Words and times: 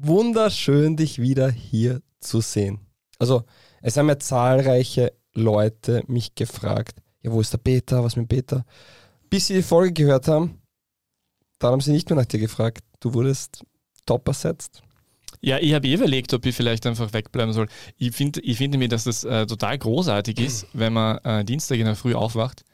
wunderschön, 0.00 0.96
dich 0.96 1.20
wieder 1.20 1.50
hier 1.50 2.02
zu 2.20 2.40
sehen. 2.40 2.80
Also, 3.18 3.44
es 3.82 3.96
haben 3.96 4.08
ja 4.08 4.18
zahlreiche 4.18 5.12
Leute 5.34 6.02
mich 6.06 6.34
gefragt, 6.34 7.00
ja, 7.22 7.30
wo 7.30 7.40
ist 7.40 7.52
der 7.52 7.58
Peter, 7.58 8.02
was 8.02 8.16
mit 8.16 8.28
Peter? 8.28 8.64
Bis 9.28 9.46
sie 9.46 9.54
die 9.54 9.62
Folge 9.62 9.92
gehört 9.92 10.26
haben, 10.28 10.60
dann 11.58 11.72
haben 11.72 11.80
sie 11.80 11.92
nicht 11.92 12.08
mehr 12.08 12.16
nach 12.16 12.26
dir 12.26 12.40
gefragt. 12.40 12.82
Du 13.00 13.12
wurdest 13.14 13.64
top 14.06 14.26
ersetzt. 14.28 14.82
Ja, 15.42 15.58
ich 15.58 15.72
habe 15.72 15.86
eh 15.86 15.94
überlegt, 15.94 16.34
ob 16.34 16.44
ich 16.44 16.54
vielleicht 16.54 16.86
einfach 16.86 17.12
wegbleiben 17.12 17.52
soll. 17.52 17.68
Ich 17.96 18.14
finde 18.14 18.40
ich 18.40 18.58
find 18.58 18.72
nämlich, 18.72 18.90
dass 18.90 19.04
das 19.04 19.24
äh, 19.24 19.46
total 19.46 19.78
großartig 19.78 20.38
ist, 20.40 20.66
wenn 20.72 20.92
man 20.92 21.18
äh, 21.18 21.44
Dienstag 21.44 21.78
in 21.78 21.86
der 21.86 21.96
Früh 21.96 22.14
aufwacht 22.14 22.64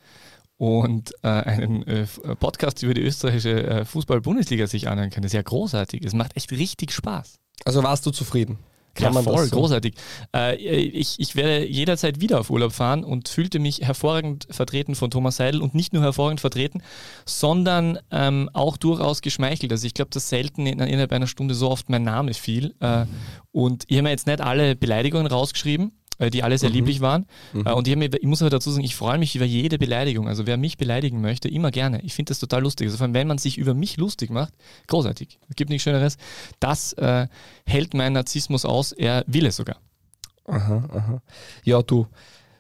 und 0.58 1.12
äh, 1.22 1.28
einen 1.28 1.86
äh, 1.86 2.06
Podcast 2.38 2.82
über 2.82 2.94
die 2.94 3.02
österreichische 3.02 3.62
äh, 3.66 3.84
Fußball-Bundesliga 3.84 4.66
sich 4.66 4.88
anhören 4.88 5.10
kann. 5.10 5.22
Das 5.22 5.30
ist 5.30 5.36
ja 5.36 5.42
großartig. 5.42 6.04
Es 6.04 6.14
macht 6.14 6.36
echt 6.36 6.50
richtig 6.52 6.92
Spaß. 6.92 7.38
Also 7.64 7.82
warst 7.82 8.06
du 8.06 8.10
zufrieden? 8.10 8.58
Kann 8.96 9.12
ja, 9.12 9.22
voll, 9.22 9.46
so? 9.46 9.56
großartig. 9.56 9.94
Äh, 10.34 10.56
ich, 10.56 11.20
ich 11.20 11.36
werde 11.36 11.66
jederzeit 11.66 12.20
wieder 12.20 12.40
auf 12.40 12.50
Urlaub 12.50 12.72
fahren 12.72 13.04
und 13.04 13.28
fühlte 13.28 13.58
mich 13.58 13.82
hervorragend 13.82 14.48
vertreten 14.50 14.94
von 14.94 15.10
Thomas 15.10 15.36
Seidel 15.36 15.60
und 15.60 15.74
nicht 15.74 15.92
nur 15.92 16.02
hervorragend 16.02 16.40
vertreten, 16.40 16.82
sondern 17.26 17.98
ähm, 18.10 18.48
auch 18.54 18.78
durchaus 18.78 19.20
geschmeichelt. 19.20 19.70
Also 19.70 19.86
ich 19.86 19.92
glaube, 19.92 20.10
dass 20.12 20.30
selten 20.30 20.66
in, 20.66 20.80
innerhalb 20.80 21.12
einer 21.12 21.26
Stunde 21.26 21.54
so 21.54 21.70
oft 21.70 21.90
mein 21.90 22.04
Name 22.04 22.32
fiel. 22.32 22.74
Äh, 22.80 23.04
und 23.52 23.84
ich 23.86 23.98
habe 23.98 24.04
mir 24.04 24.10
jetzt 24.10 24.26
nicht 24.26 24.40
alle 24.40 24.74
Beleidigungen 24.76 25.26
rausgeschrieben, 25.26 25.88
äh, 25.88 26.05
die 26.18 26.42
alle 26.42 26.58
sehr 26.58 26.70
mhm. 26.70 26.76
lieblich 26.76 27.00
waren. 27.00 27.26
Mhm. 27.52 27.66
Äh, 27.66 27.72
und 27.72 27.88
ich, 27.88 27.96
mir, 27.96 28.12
ich, 28.12 28.26
muss 28.26 28.42
aber 28.42 28.50
dazu 28.50 28.70
sagen, 28.70 28.84
ich 28.84 28.96
freue 28.96 29.18
mich 29.18 29.36
über 29.36 29.44
jede 29.44 29.78
Beleidigung. 29.78 30.28
Also 30.28 30.46
wer 30.46 30.56
mich 30.56 30.78
beleidigen 30.78 31.20
möchte, 31.20 31.48
immer 31.48 31.70
gerne. 31.70 32.00
Ich 32.02 32.14
finde 32.14 32.30
das 32.30 32.38
total 32.38 32.62
lustig. 32.62 32.86
Also 32.86 32.98
vor 32.98 33.04
allem, 33.04 33.14
wenn 33.14 33.28
man 33.28 33.38
sich 33.38 33.58
über 33.58 33.74
mich 33.74 33.96
lustig 33.96 34.30
macht, 34.30 34.54
großartig. 34.86 35.38
Es 35.48 35.56
gibt 35.56 35.70
nichts 35.70 35.84
Schöneres. 35.84 36.16
Das 36.60 36.92
äh, 36.94 37.26
hält 37.66 37.94
mein 37.94 38.12
Narzissmus 38.12 38.64
aus. 38.64 38.92
Er 38.92 39.24
will 39.26 39.46
es 39.46 39.56
sogar. 39.56 39.76
Aha, 40.46 40.88
aha. 40.92 41.22
Ja, 41.64 41.82
du, 41.82 42.06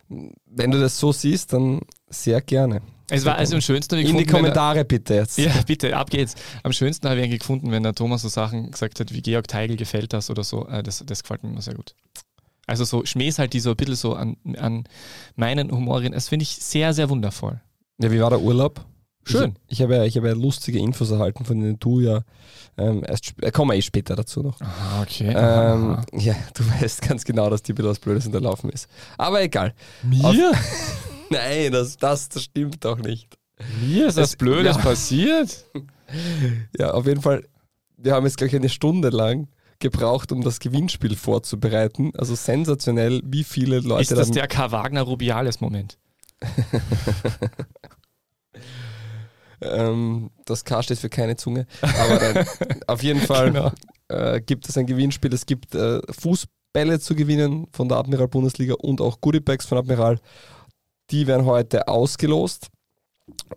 wenn 0.08 0.70
du 0.70 0.80
das 0.80 0.98
so 0.98 1.12
siehst, 1.12 1.52
dann 1.52 1.80
sehr 2.08 2.40
gerne. 2.40 2.82
Es 3.08 3.24
war 3.24 3.36
also 3.36 3.54
am 3.54 3.60
schönsten. 3.60 3.94
In 3.96 4.02
gefunden, 4.02 4.24
die 4.24 4.30
Kommentare 4.30 4.84
bitte 4.84 5.14
jetzt. 5.14 5.38
Ja, 5.38 5.52
bitte, 5.66 5.96
ab 5.96 6.10
geht's. 6.10 6.34
Am 6.64 6.72
schönsten 6.72 7.08
habe 7.08 7.20
ich 7.20 7.24
eigentlich 7.24 7.40
gefunden, 7.40 7.70
wenn 7.70 7.84
der 7.84 7.94
Thomas 7.94 8.22
so 8.22 8.28
Sachen 8.28 8.72
gesagt 8.72 8.98
hat, 8.98 9.12
wie 9.12 9.22
Georg 9.22 9.46
Teigl 9.46 9.76
gefällt 9.76 10.12
das 10.12 10.28
oder 10.28 10.42
so. 10.42 10.66
Äh, 10.66 10.82
das, 10.82 11.04
das 11.06 11.22
gefällt 11.22 11.44
mir 11.44 11.50
immer 11.50 11.62
sehr 11.62 11.74
gut. 11.74 11.94
Also 12.66 12.84
so 12.84 13.04
Schmähs 13.04 13.38
halt, 13.38 13.52
die 13.52 13.60
so 13.60 13.70
ein 13.70 13.76
bisschen 13.76 13.94
so 13.94 14.14
an, 14.14 14.36
an 14.58 14.84
meinen 15.36 15.70
Humor 15.70 16.02
Das 16.02 16.28
finde 16.28 16.42
ich 16.42 16.56
sehr, 16.56 16.92
sehr 16.92 17.08
wundervoll. 17.08 17.60
Ja, 17.98 18.10
wie 18.10 18.20
war 18.20 18.30
der 18.30 18.40
Urlaub? 18.40 18.84
Schön. 19.24 19.56
Ich, 19.66 19.78
ich 19.78 19.82
habe 19.82 19.96
ja, 19.96 20.04
ich 20.04 20.16
habe 20.16 20.28
ja 20.28 20.34
lustige 20.34 20.78
Infos 20.78 21.10
erhalten, 21.10 21.44
von 21.44 21.58
denen 21.58 21.78
du 21.78 22.00
ja 22.00 22.22
ähm, 22.78 23.02
erst 23.06 23.34
äh, 23.40 23.50
kommen 23.50 23.70
wir 23.70 23.76
eh 23.76 23.82
später 23.82 24.14
dazu 24.14 24.42
noch. 24.42 24.60
Ah, 24.60 25.02
okay. 25.02 25.28
Ähm, 25.28 25.98
ja, 26.12 26.34
du 26.54 26.62
weißt 26.80 27.02
ganz 27.02 27.24
genau, 27.24 27.50
dass 27.50 27.60
ein 27.62 27.74
bisschen 27.74 27.90
was 27.90 27.98
Blödes 27.98 28.26
unterlaufen 28.26 28.70
ist. 28.70 28.88
Aber 29.16 29.42
egal. 29.42 29.74
Mir? 30.02 30.24
Auf, 30.24 30.36
Nein, 31.30 31.72
das, 31.72 31.96
das, 31.96 32.28
das 32.28 32.44
stimmt 32.44 32.84
doch 32.84 32.98
nicht. 32.98 33.36
Mir 33.82 34.06
ist 34.06 34.18
das 34.18 34.36
Blödes 34.36 34.76
ja. 34.76 34.82
passiert? 34.82 35.64
Ja, 36.78 36.92
auf 36.92 37.04
jeden 37.04 37.20
Fall. 37.20 37.42
Wir 37.96 38.14
haben 38.14 38.24
jetzt 38.26 38.36
gleich 38.36 38.54
eine 38.54 38.68
Stunde 38.68 39.08
lang 39.08 39.48
gebraucht, 39.78 40.32
um 40.32 40.42
das 40.42 40.58
Gewinnspiel 40.60 41.16
vorzubereiten. 41.16 42.12
Also 42.16 42.34
sensationell, 42.34 43.20
wie 43.24 43.44
viele 43.44 43.80
Leute. 43.80 44.02
Ist 44.02 44.12
das 44.12 44.30
der 44.30 44.48
K. 44.48 44.70
Wagner 44.72 45.02
Rubiales-Moment? 45.02 45.98
ähm, 49.60 50.30
das 50.44 50.64
K 50.64 50.82
steht 50.82 50.98
für 50.98 51.08
keine 51.08 51.36
Zunge. 51.36 51.66
Aber 51.80 52.18
dann, 52.18 52.46
auf 52.86 53.02
jeden 53.02 53.20
Fall 53.20 53.52
genau. 53.52 53.72
äh, 54.08 54.40
gibt 54.40 54.68
es 54.68 54.76
ein 54.76 54.86
Gewinnspiel. 54.86 55.32
Es 55.32 55.46
gibt 55.46 55.74
äh, 55.74 56.00
Fußbälle 56.10 57.00
zu 57.00 57.14
gewinnen 57.14 57.68
von 57.72 57.88
der 57.88 57.98
Admiral 57.98 58.28
Bundesliga 58.28 58.74
und 58.74 59.00
auch 59.00 59.20
Goodiebags 59.20 59.66
von 59.66 59.78
Admiral. 59.78 60.20
Die 61.10 61.26
werden 61.26 61.46
heute 61.46 61.88
ausgelost. 61.88 62.68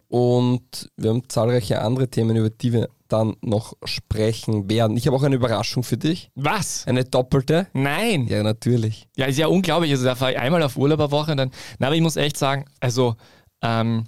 Und 0.08 0.90
wir 0.98 1.12
haben 1.12 1.30
zahlreiche 1.30 1.82
andere 1.82 2.08
Themen, 2.08 2.36
über 2.36 2.50
die 2.50 2.74
wir 2.74 2.90
dann 3.08 3.36
noch 3.42 3.74
sprechen 3.84 4.70
werden. 4.70 4.96
Ich 4.98 5.08
habe 5.08 5.16
auch 5.16 5.24
eine 5.24 5.36
Überraschung 5.36 5.84
für 5.84 5.98
dich. 5.98 6.32
Was? 6.36 6.88
Eine 6.88 7.06
doppelte? 7.06 7.68
Nein. 7.74 8.28
Ja, 8.28 8.44
natürlich. 8.44 9.08
Ja, 9.16 9.26
ist 9.26 9.38
ja 9.38 9.48
unglaublich. 9.48 9.92
Also 9.92 10.06
da 10.06 10.16
fahre 10.16 10.34
ich 10.34 10.40
einmal 10.40 10.64
auf 10.64 10.78
Urlaub 10.78 11.00
eine 11.00 11.12
Woche 11.12 11.32
und 11.32 11.38
dann. 11.38 11.52
Na, 11.80 11.88
aber 11.88 11.96
ich 11.96 12.02
muss 12.02 12.16
echt 12.16 12.38
sagen, 12.38 12.66
also 12.80 13.16
ähm, 13.62 14.06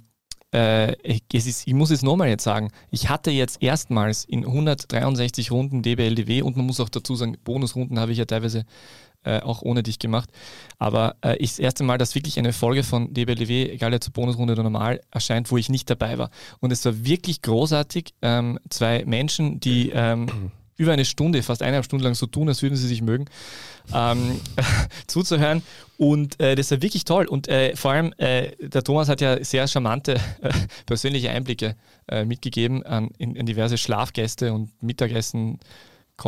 äh, 0.52 0.94
es 1.32 1.46
ist, 1.46 1.66
ich 1.66 1.74
muss 1.74 1.90
es 1.90 2.02
nochmal 2.02 2.28
jetzt 2.28 2.44
sagen, 2.44 2.70
ich 2.90 3.08
hatte 3.08 3.30
jetzt 3.30 3.62
erstmals 3.62 4.24
in 4.24 4.44
163 4.44 5.50
Runden 5.50 5.82
DBLDW 5.82 6.42
und 6.42 6.56
man 6.56 6.66
muss 6.66 6.80
auch 6.80 6.88
dazu 6.88 7.16
sagen, 7.16 7.36
Bonusrunden 7.42 7.98
habe 7.98 8.12
ich 8.12 8.18
ja 8.18 8.24
teilweise 8.24 8.64
äh, 9.24 9.40
auch 9.40 9.62
ohne 9.62 9.82
dich 9.82 9.98
gemacht. 9.98 10.30
Aber 10.78 11.16
äh, 11.24 11.36
ist 11.42 11.58
das 11.58 11.64
erste 11.64 11.84
Mal, 11.84 11.98
dass 11.98 12.14
wirklich 12.14 12.38
eine 12.38 12.52
Folge 12.52 12.82
von 12.82 13.12
DBLW, 13.12 13.70
egal 13.70 13.92
jetzt 13.92 14.12
Bonusrunde 14.12 14.54
oder 14.54 14.62
normal, 14.62 15.00
erscheint, 15.10 15.50
wo 15.50 15.56
ich 15.56 15.68
nicht 15.68 15.88
dabei 15.88 16.18
war. 16.18 16.30
Und 16.60 16.72
es 16.72 16.84
war 16.84 17.04
wirklich 17.04 17.42
großartig. 17.42 18.14
Ähm, 18.22 18.58
zwei 18.68 19.04
Menschen, 19.04 19.60
die 19.60 19.90
ähm, 19.90 20.50
über 20.76 20.92
eine 20.92 21.04
Stunde, 21.04 21.42
fast 21.42 21.62
eineinhalb 21.62 21.84
Stunden 21.84 22.04
lang 22.04 22.14
so 22.14 22.26
tun, 22.26 22.48
als 22.48 22.62
würden 22.62 22.76
sie 22.76 22.88
sich 22.88 23.02
mögen, 23.02 23.26
ähm, 23.94 24.40
zuzuhören. 25.06 25.62
Und 25.98 26.40
äh, 26.40 26.56
das 26.56 26.70
war 26.70 26.82
wirklich 26.82 27.04
toll. 27.04 27.26
Und 27.26 27.46
äh, 27.46 27.76
vor 27.76 27.92
allem, 27.92 28.12
äh, 28.16 28.50
der 28.60 28.82
Thomas 28.82 29.08
hat 29.08 29.20
ja 29.20 29.42
sehr 29.44 29.68
charmante 29.68 30.14
äh, 30.40 30.52
persönliche 30.86 31.30
Einblicke 31.30 31.76
äh, 32.08 32.24
mitgegeben 32.24 32.82
an, 32.82 33.10
in, 33.18 33.36
in 33.36 33.46
diverse 33.46 33.78
Schlafgäste 33.78 34.52
und 34.52 34.70
Mittagessen 34.82 35.60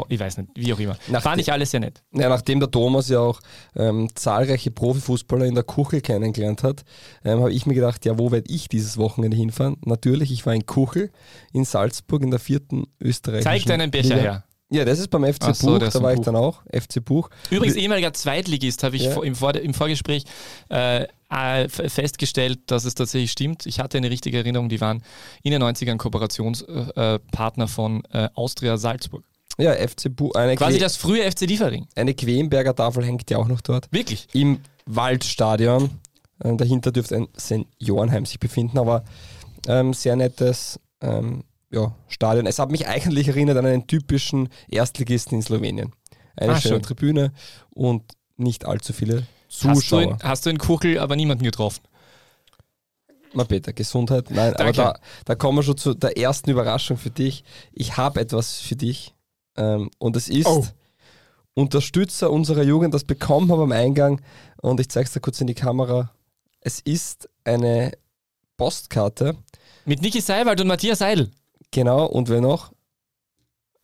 ich 0.08 0.20
weiß 0.20 0.38
nicht, 0.38 0.50
wie 0.54 0.72
auch 0.72 0.78
immer. 0.78 0.96
Nach 1.08 1.22
Fand 1.22 1.40
ich 1.40 1.52
alles 1.52 1.70
sehr 1.70 1.80
nett. 1.80 2.02
Ja, 2.12 2.28
nachdem 2.28 2.60
der 2.60 2.70
Thomas 2.70 3.08
ja 3.08 3.20
auch 3.20 3.40
ähm, 3.76 4.08
zahlreiche 4.14 4.70
Profifußballer 4.70 5.46
in 5.46 5.54
der 5.54 5.64
Kuchel 5.64 6.00
kennengelernt 6.00 6.62
hat, 6.62 6.84
ähm, 7.24 7.40
habe 7.40 7.52
ich 7.52 7.66
mir 7.66 7.74
gedacht, 7.74 8.04
ja, 8.04 8.18
wo 8.18 8.32
werde 8.32 8.52
ich 8.52 8.68
dieses 8.68 8.96
Wochenende 8.96 9.36
hinfahren? 9.36 9.76
Natürlich, 9.84 10.32
ich 10.32 10.44
war 10.46 10.54
in 10.54 10.66
Kuchel 10.66 11.10
in 11.52 11.64
Salzburg 11.64 12.22
in 12.22 12.30
der 12.30 12.40
vierten 12.40 12.86
österreichischen 13.00 13.44
Zeig 13.44 13.66
deinen 13.66 13.90
Becher 13.90 14.16
Liga. 14.16 14.20
her. 14.20 14.44
Ja, 14.70 14.84
das 14.84 14.98
ist 14.98 15.08
beim 15.08 15.24
FC 15.24 15.44
Ach 15.44 15.58
Buch, 15.58 15.78
da 15.78 16.02
war 16.02 16.14
ich 16.14 16.20
dann 16.20 16.36
auch, 16.36 16.62
FC 16.72 17.04
Buch. 17.04 17.28
Übrigens, 17.50 17.76
ehemaliger 17.76 18.12
Zweitligist, 18.12 18.82
habe 18.82 18.96
ich 18.96 19.02
ja. 19.02 19.22
im, 19.22 19.34
Vor 19.34 19.54
im, 19.54 19.74
Vorgespräch 19.74 20.24
äh, 20.70 21.04
äh 21.30 21.68
festgestellt, 21.68 22.60
dass 22.66 22.84
es 22.84 22.94
tatsächlich 22.94 23.30
stimmt. 23.30 23.66
Ich 23.66 23.78
hatte 23.78 23.98
eine 23.98 24.10
richtige 24.10 24.38
Erinnerung, 24.38 24.68
die 24.68 24.80
waren 24.80 25.04
in 25.42 25.52
den 25.52 25.62
90ern 25.62 25.96
Kooperationspartner 25.98 27.64
äh, 27.64 27.68
von 27.68 28.02
äh, 28.10 28.28
Austria 28.34 28.76
Salzburg. 28.76 29.24
Ja, 29.58 29.72
FC 29.74 30.14
Bu 30.14 30.32
eine 30.32 30.56
Quasi 30.56 30.78
das 30.78 30.96
frühe 30.96 31.30
FC 31.30 31.42
Liefering. 31.42 31.86
Eine 31.94 32.14
Quenberger 32.14 32.74
Tafel 32.74 33.04
hängt 33.04 33.30
ja 33.30 33.38
auch 33.38 33.46
noch 33.46 33.60
dort. 33.60 33.88
Wirklich? 33.92 34.26
Im 34.32 34.60
Waldstadion. 34.86 35.90
Ähm, 36.42 36.58
dahinter 36.58 36.90
dürfte 36.90 37.16
ein 37.16 37.28
Seniorenheim 37.36 38.26
sich 38.26 38.40
befinden, 38.40 38.78
aber 38.78 39.04
ähm, 39.68 39.94
sehr 39.94 40.16
nettes 40.16 40.80
ähm, 41.00 41.44
ja, 41.70 41.94
Stadion. 42.08 42.46
Es 42.46 42.58
hat 42.58 42.70
mich 42.70 42.88
eigentlich 42.88 43.28
erinnert 43.28 43.56
an 43.56 43.66
einen 43.66 43.86
typischen 43.86 44.48
Erstligisten 44.68 45.38
in 45.38 45.42
Slowenien. 45.42 45.92
Eine 46.36 46.54
ah, 46.54 46.60
schöne 46.60 46.74
schön. 46.76 46.82
Tribüne 46.82 47.32
und 47.70 48.02
nicht 48.36 48.64
allzu 48.64 48.92
viele 48.92 49.26
Zuschauer. 49.48 49.74
Hast 49.74 49.92
du, 49.92 49.98
in, 49.98 50.18
hast 50.22 50.46
du 50.46 50.50
in 50.50 50.58
Kuchel 50.58 50.98
aber 50.98 51.14
niemanden 51.14 51.44
getroffen? 51.44 51.82
Na 53.32 53.44
Peter, 53.44 53.72
Gesundheit. 53.72 54.30
Nein, 54.30 54.54
aber 54.54 54.72
da, 54.72 54.94
da 55.24 55.34
kommen 55.34 55.58
wir 55.58 55.62
schon 55.62 55.76
zu 55.76 55.94
der 55.94 56.16
ersten 56.16 56.50
Überraschung 56.50 56.96
für 56.96 57.10
dich. 57.10 57.44
Ich 57.72 57.96
habe 57.96 58.20
etwas 58.20 58.60
für 58.60 58.76
dich. 58.76 59.14
Ähm, 59.56 59.90
und 59.98 60.16
es 60.16 60.28
ist 60.28 60.46
oh. 60.46 60.64
Unterstützer 61.54 62.30
unserer 62.30 62.62
Jugend, 62.62 62.94
das 62.94 63.04
bekommen 63.04 63.48
wir 63.48 63.56
beim 63.56 63.72
Eingang. 63.72 64.20
Und 64.60 64.80
ich 64.80 64.88
zeige 64.88 65.06
es 65.06 65.12
dir 65.12 65.20
kurz 65.20 65.40
in 65.40 65.46
die 65.46 65.54
Kamera. 65.54 66.10
Es 66.60 66.80
ist 66.80 67.28
eine 67.44 67.92
Postkarte. 68.56 69.36
Mit 69.84 70.02
Niki 70.02 70.20
Seiwald 70.20 70.60
und 70.60 70.66
Matthias 70.66 70.98
Seidel. 70.98 71.30
Genau, 71.70 72.06
und 72.06 72.28
wer 72.28 72.40
noch? 72.40 72.72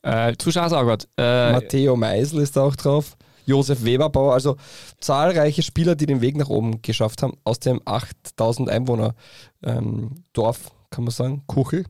Äh, 0.02 0.34
Zuschauer 0.38 0.98
äh, 1.16 1.52
Matteo 1.52 1.94
Meisel 1.96 2.40
ist 2.40 2.56
da 2.56 2.62
auch 2.62 2.76
drauf. 2.76 3.16
Josef 3.46 3.84
Weberbauer, 3.84 4.32
also 4.32 4.56
zahlreiche 5.00 5.62
Spieler, 5.62 5.96
die 5.96 6.06
den 6.06 6.20
Weg 6.20 6.36
nach 6.36 6.48
oben 6.48 6.82
geschafft 6.82 7.22
haben, 7.22 7.36
aus 7.44 7.58
dem 7.58 7.80
8000 7.84 8.68
Einwohner 8.68 9.14
ähm, 9.62 10.24
Dorf, 10.32 10.70
kann 10.90 11.04
man 11.04 11.10
sagen, 11.10 11.42
Kuchel. 11.46 11.84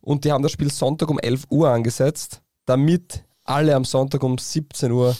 Und 0.00 0.24
die 0.24 0.32
haben 0.32 0.42
das 0.42 0.52
Spiel 0.52 0.70
Sonntag 0.70 1.10
um 1.10 1.18
11 1.18 1.44
Uhr 1.50 1.70
angesetzt 1.70 2.42
damit 2.68 3.24
alle 3.44 3.74
am 3.74 3.84
Sonntag 3.84 4.22
um 4.22 4.38
17 4.38 4.92
Uhr 4.92 5.16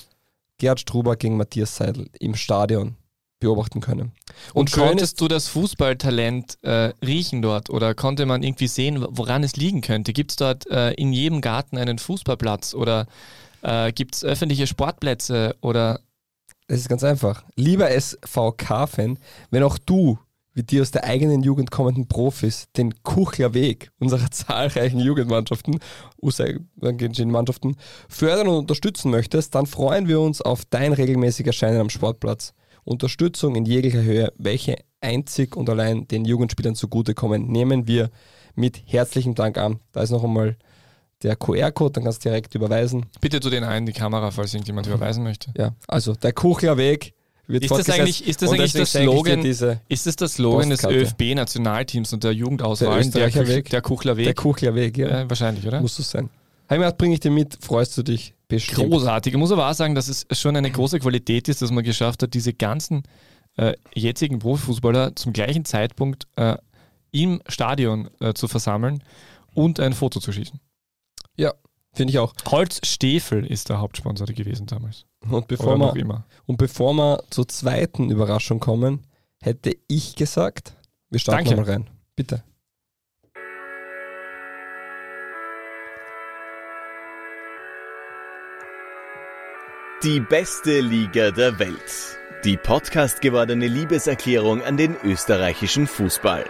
Gerd 0.59 0.81
Struber 0.81 1.17
gegen 1.17 1.37
Matthias 1.37 1.77
Seidel 1.77 2.11
im 2.19 2.35
Stadion 2.35 2.97
beobachten 3.41 3.81
können. 3.81 4.12
Und, 4.53 4.73
und 4.73 4.73
konntest 4.73 5.21
du 5.21 5.29
das 5.29 5.47
Fußballtalent 5.49 6.59
äh, 6.62 6.93
riechen 7.05 7.41
dort 7.41 7.71
oder 7.71 7.95
konnte 7.95 8.27
man 8.27 8.43
irgendwie 8.43 8.67
sehen, 8.67 9.06
woran 9.11 9.45
es 9.45 9.56
liegen 9.56 9.81
könnte? 9.81 10.12
Gibt 10.12 10.33
es 10.33 10.37
dort 10.37 10.69
äh, 10.69 10.93
in 10.95 11.12
jedem 11.12 11.41
Garten 11.41 11.79
einen 11.79 11.99
Fußballplatz 11.99 12.75
oder 12.75 13.06
äh, 13.62 13.93
gibt 13.93 14.17
es 14.17 14.25
öffentliche 14.25 14.67
Sportplätze 14.67 15.55
oder? 15.61 16.01
Es 16.67 16.81
ist 16.81 16.89
ganz 16.89 17.05
einfach. 17.05 17.44
Lieber 17.55 17.89
SVK-Fan, 17.89 19.19
wenn 19.51 19.62
auch 19.62 19.79
du 19.79 20.19
wie 20.58 20.64
die 20.64 20.81
aus 20.81 20.90
der 20.90 21.05
eigenen 21.05 21.43
Jugend 21.43 21.70
kommenden 21.70 22.08
Profis 22.08 22.66
den 22.76 23.02
Kuchler 23.05 23.55
Weg 23.55 23.93
unserer 24.00 24.31
zahlreichen 24.31 24.99
Jugendmannschaften, 24.99 25.78
Mannschaften 27.31 27.76
fördern 28.08 28.49
und 28.49 28.56
unterstützen 28.56 29.10
möchtest, 29.10 29.55
dann 29.55 29.66
freuen 29.66 30.08
wir 30.08 30.20
uns 30.20 30.43
auf 30.43 30.64
dein 30.69 30.93
regelmäßiges 30.93 31.49
Erscheinen 31.49 31.81
am 31.81 31.90
Sportplatz. 31.90 32.55
Unterstützung 32.82 33.55
in 33.55 33.66
jeglicher 33.66 34.02
Höhe, 34.02 34.32
welche 34.37 34.76
einzig 35.00 35.56
und 35.56 35.70
allein 35.70 36.08
den 36.08 36.25
Jugendspielern 36.25 36.75
zugutekommen, 36.75 37.46
nehmen 37.46 37.87
wir 37.87 38.10
mit 38.56 38.82
herzlichem 38.84 39.34
Dank 39.34 39.58
an. 39.58 39.78
Da 39.93 40.02
ist 40.02 40.10
noch 40.10 40.25
einmal 40.25 40.56
der 41.22 41.37
QR-Code, 41.37 41.93
dann 41.93 42.05
kannst 42.05 42.25
du 42.25 42.31
direkt 42.31 42.55
überweisen. 42.55 43.06
Bitte 43.20 43.38
tu 43.38 43.50
den 43.50 43.62
ein, 43.62 43.87
die 43.87 43.93
Kamera, 43.93 44.32
falls 44.32 44.55
irgendjemand 44.55 44.87
überweisen 44.88 45.22
möchte. 45.22 45.52
Ja, 45.56 45.75
also 45.87 46.14
der 46.14 46.32
Kuchler 46.32 46.76
Weg 46.76 47.14
wird 47.49 47.65
ist 47.65 47.71
das 47.71 47.89
eigentlich, 47.89 48.27
ist 48.29 48.43
das, 48.43 48.50
eigentlich 48.50 48.73
das 48.75 48.93
Slogan, 48.93 49.43
ist 49.45 50.06
das 50.06 50.17
das 50.17 50.35
Slogan 50.35 50.69
des 50.69 50.85
ÖFB-Nationalteams 50.85 52.12
und 52.12 52.23
der 52.23 52.33
Jugendauswahl? 52.33 53.03
Der, 53.03 53.31
der, 53.31 53.49
Weg. 53.49 53.71
der 53.71 53.81
Kuchler 53.81 54.17
Weg? 54.19 54.27
Der 54.27 54.35
Kuchler 54.35 54.75
Weg, 54.75 54.99
ja. 54.99 55.09
ja 55.09 55.31
wahrscheinlich, 55.31 55.67
oder? 55.67 55.81
Muss 55.81 55.99
es 55.99 56.11
sein. 56.11 56.29
Heimat 56.69 56.99
bringe 56.99 57.15
ich 57.15 57.21
dir 57.21 57.31
mit, 57.31 57.56
freust 57.62 57.97
du 57.97 58.03
dich 58.03 58.35
bestimmt. 58.49 58.91
Großartig. 58.91 59.33
Ich 59.33 59.39
muss 59.39 59.50
aber 59.50 59.71
auch 59.71 59.75
sagen, 59.75 59.95
dass 59.95 60.09
es 60.09 60.27
schon 60.39 60.56
eine 60.56 60.71
große 60.71 60.99
Qualität 60.99 61.49
ist, 61.49 61.62
dass 61.62 61.71
man 61.71 61.83
geschafft 61.83 62.23
hat, 62.23 62.35
diese 62.35 62.53
ganzen 62.53 63.05
äh, 63.56 63.73
jetzigen 63.94 64.39
Profifußballer 64.41 65.17
zum 65.17 65.33
gleichen 65.33 65.65
Zeitpunkt 65.65 66.27
äh, 66.37 66.56
im 67.11 67.41
Stadion 67.49 68.11
äh, 68.21 68.35
zu 68.35 68.47
versammeln 68.47 69.03
und 69.55 69.81
ein 69.81 69.94
Foto 69.94 70.21
zu 70.21 70.33
schießen. 70.33 70.61
Ja, 71.37 71.55
finde 71.94 72.12
ich 72.12 72.19
auch. 72.19 72.35
Holz 72.47 72.81
Stefel 72.85 73.47
ist 73.47 73.71
der 73.71 73.79
Hauptsponsor 73.79 74.27
gewesen 74.27 74.67
damals. 74.67 75.06
Und 75.20 75.49
bevor, 75.49 75.79
wir, 75.79 76.25
und 76.47 76.56
bevor 76.56 76.94
wir 76.94 77.23
zur 77.31 77.49
zweiten 77.49 78.11
Überraschung 78.11 78.61
kommen, 78.61 79.06
hätte 79.41 79.76
ich 79.88 80.17
gesagt, 80.17 80.75
wir 81.11 81.19
starten 81.19 81.56
mal 81.56 81.65
rein. 81.65 81.91
Bitte. 82.17 82.43
Die 90.05 90.20
beste 90.20 90.81
Liga 90.81 91.32
der 91.32 91.59
Welt. 91.59 92.19
Die 92.44 92.56
Podcast 92.56 93.20
gewordene 93.20 93.67
Liebeserklärung 93.67 94.62
an 94.62 94.76
den 94.76 94.94
österreichischen 95.03 95.88
Fußball. 95.88 96.44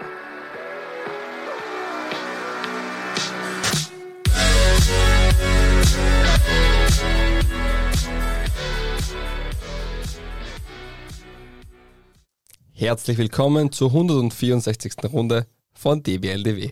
Herzlich 12.81 13.19
willkommen 13.19 13.73
zur 13.73 13.89
164. 13.89 14.93
Runde 15.13 15.49
von 15.75 16.01
DBLDW. 16.01 16.71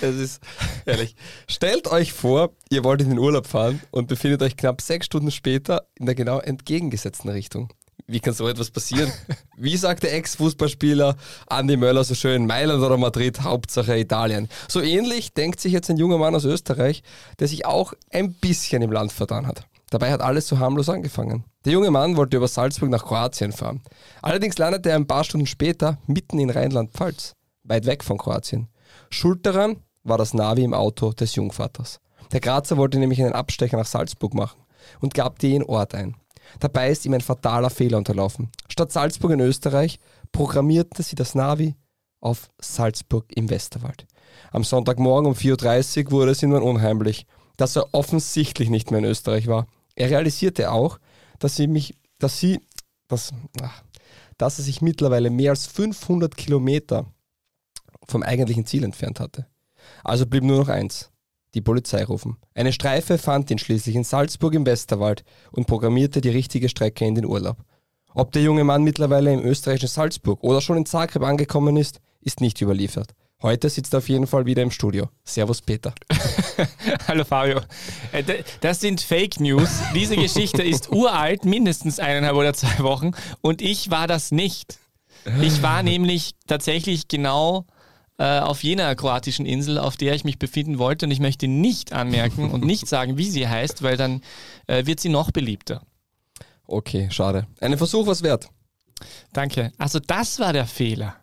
Es 0.00 0.16
ist 0.16 0.42
ehrlich. 0.86 1.14
Stellt 1.46 1.86
euch 1.88 2.14
vor, 2.14 2.54
ihr 2.70 2.82
wollt 2.82 3.02
in 3.02 3.10
den 3.10 3.18
Urlaub 3.18 3.46
fahren 3.46 3.82
und 3.90 4.08
befindet 4.08 4.42
euch 4.42 4.56
knapp 4.56 4.80
sechs 4.80 5.04
Stunden 5.04 5.30
später 5.30 5.86
in 5.96 6.06
der 6.06 6.14
genau 6.14 6.38
entgegengesetzten 6.38 7.28
Richtung. 7.28 7.70
Wie 8.06 8.20
kann 8.20 8.32
so 8.32 8.48
etwas 8.48 8.70
passieren? 8.70 9.12
Wie 9.58 9.76
sagt 9.76 10.02
der 10.02 10.14
Ex-Fußballspieler 10.14 11.18
Andi 11.46 11.76
Möller 11.76 12.04
so 12.04 12.14
schön, 12.14 12.46
Mailand 12.46 12.82
oder 12.82 12.96
Madrid, 12.96 13.42
Hauptsache 13.42 13.98
Italien. 13.98 14.48
So 14.66 14.80
ähnlich 14.80 15.34
denkt 15.34 15.60
sich 15.60 15.74
jetzt 15.74 15.90
ein 15.90 15.98
junger 15.98 16.16
Mann 16.16 16.34
aus 16.34 16.46
Österreich, 16.46 17.02
der 17.38 17.48
sich 17.48 17.66
auch 17.66 17.92
ein 18.10 18.32
bisschen 18.32 18.80
im 18.80 18.92
Land 18.92 19.12
vertan 19.12 19.46
hat. 19.46 19.66
Dabei 19.90 20.10
hat 20.10 20.22
alles 20.22 20.48
so 20.48 20.58
harmlos 20.58 20.88
angefangen. 20.88 21.44
Der 21.66 21.74
junge 21.74 21.90
Mann 21.90 22.16
wollte 22.16 22.38
über 22.38 22.48
Salzburg 22.48 22.88
nach 22.88 23.04
Kroatien 23.04 23.52
fahren. 23.52 23.82
Allerdings 24.22 24.56
landete 24.56 24.88
er 24.88 24.96
ein 24.96 25.06
paar 25.06 25.24
Stunden 25.24 25.46
später 25.46 25.98
mitten 26.06 26.38
in 26.38 26.48
Rheinland-Pfalz, 26.48 27.34
weit 27.64 27.84
weg 27.84 28.02
von 28.02 28.16
Kroatien. 28.16 28.68
Schuld 29.10 29.44
daran 29.44 29.76
war 30.02 30.16
das 30.16 30.32
Navi 30.32 30.64
im 30.64 30.72
Auto 30.72 31.12
des 31.12 31.34
Jungvaters. 31.34 32.00
Der 32.32 32.40
Grazer 32.40 32.78
wollte 32.78 32.98
nämlich 32.98 33.22
einen 33.22 33.34
Abstecher 33.34 33.76
nach 33.76 33.86
Salzburg 33.86 34.32
machen 34.32 34.62
und 35.00 35.12
gab 35.12 35.38
den 35.38 35.62
Ort 35.62 35.94
ein. 35.94 36.16
Dabei 36.60 36.90
ist 36.90 37.04
ihm 37.04 37.12
ein 37.12 37.20
fataler 37.20 37.68
Fehler 37.68 37.98
unterlaufen. 37.98 38.50
Statt 38.68 38.90
Salzburg 38.90 39.32
in 39.32 39.40
Österreich 39.40 39.98
programmierte 40.32 41.02
sie 41.02 41.14
das 41.14 41.34
Navi 41.34 41.76
auf 42.20 42.48
Salzburg 42.58 43.26
im 43.34 43.50
Westerwald. 43.50 44.06
Am 44.50 44.64
Sonntagmorgen 44.64 45.26
um 45.26 45.34
4.30 45.34 46.06
Uhr 46.06 46.10
wurde 46.12 46.30
es 46.32 46.42
ihm 46.42 46.52
dann 46.52 46.62
unheimlich, 46.62 47.26
dass 47.58 47.76
er 47.76 47.92
offensichtlich 47.92 48.70
nicht 48.70 48.90
mehr 48.90 49.00
in 49.00 49.04
Österreich 49.04 49.46
war. 49.46 49.66
Er 49.94 50.08
realisierte 50.10 50.70
auch, 50.72 50.98
dass 51.40 51.56
sie 51.56 51.66
mich, 51.66 51.96
dass 52.18 52.38
sie, 52.38 52.60
dass, 53.08 53.32
ach, 53.60 53.82
dass 54.38 54.58
er 54.58 54.64
sich 54.64 54.80
mittlerweile 54.80 55.30
mehr 55.30 55.50
als 55.50 55.66
500 55.66 56.36
Kilometer 56.36 57.12
vom 58.06 58.22
eigentlichen 58.22 58.66
Ziel 58.66 58.84
entfernt 58.84 59.18
hatte. 59.18 59.46
Also 60.04 60.26
blieb 60.26 60.44
nur 60.44 60.58
noch 60.58 60.68
eins, 60.68 61.10
die 61.54 61.60
Polizei 61.60 62.04
rufen. 62.04 62.36
Eine 62.54 62.72
Streife 62.72 63.18
fand 63.18 63.50
ihn 63.50 63.58
schließlich 63.58 63.96
in 63.96 64.04
Salzburg 64.04 64.54
im 64.54 64.66
Westerwald 64.66 65.24
und 65.50 65.66
programmierte 65.66 66.20
die 66.20 66.28
richtige 66.28 66.68
Strecke 66.68 67.04
in 67.04 67.14
den 67.14 67.26
Urlaub. 67.26 67.64
Ob 68.14 68.32
der 68.32 68.42
junge 68.42 68.64
Mann 68.64 68.82
mittlerweile 68.82 69.32
im 69.32 69.44
österreichischen 69.44 69.88
Salzburg 69.88 70.42
oder 70.42 70.60
schon 70.60 70.76
in 70.76 70.86
Zagreb 70.86 71.22
angekommen 71.22 71.76
ist, 71.76 72.00
ist 72.20 72.40
nicht 72.40 72.60
überliefert. 72.60 73.14
Heute 73.42 73.70
sitzt 73.70 73.94
er 73.94 73.98
auf 73.98 74.08
jeden 74.10 74.26
Fall 74.26 74.44
wieder 74.44 74.62
im 74.62 74.70
Studio. 74.70 75.08
Servus 75.24 75.62
Peter. 75.62 75.94
Hallo 77.08 77.24
Fabio. 77.24 77.60
Äh, 78.12 78.42
das 78.60 78.80
sind 78.80 79.00
Fake 79.00 79.40
News. 79.40 79.70
Diese 79.94 80.16
Geschichte 80.16 80.62
ist 80.62 80.90
uralt, 80.92 81.46
mindestens 81.46 81.98
eineinhalb 81.98 82.36
oder 82.36 82.52
zwei 82.52 82.82
Wochen. 82.82 83.12
Und 83.40 83.62
ich 83.62 83.90
war 83.90 84.06
das 84.06 84.30
nicht. 84.30 84.78
Ich 85.40 85.62
war 85.62 85.82
nämlich 85.82 86.32
tatsächlich 86.46 87.08
genau 87.08 87.66
äh, 88.18 88.40
auf 88.40 88.62
jener 88.62 88.94
kroatischen 88.94 89.46
Insel, 89.46 89.78
auf 89.78 89.96
der 89.96 90.14
ich 90.14 90.24
mich 90.24 90.38
befinden 90.38 90.78
wollte. 90.78 91.06
Und 91.06 91.12
ich 91.12 91.20
möchte 91.20 91.48
nicht 91.48 91.94
anmerken 91.94 92.50
und 92.50 92.62
nicht 92.64 92.86
sagen, 92.88 93.16
wie 93.16 93.30
sie 93.30 93.48
heißt, 93.48 93.82
weil 93.82 93.96
dann 93.96 94.20
äh, 94.66 94.84
wird 94.84 95.00
sie 95.00 95.08
noch 95.08 95.30
beliebter. 95.30 95.82
Okay, 96.66 97.08
schade. 97.10 97.46
Ein 97.60 97.78
Versuch 97.78 98.06
was 98.06 98.22
wert. 98.22 98.50
Danke. 99.32 99.72
Also 99.78 99.98
das 99.98 100.38
war 100.40 100.52
der 100.52 100.66
Fehler. 100.66 101.16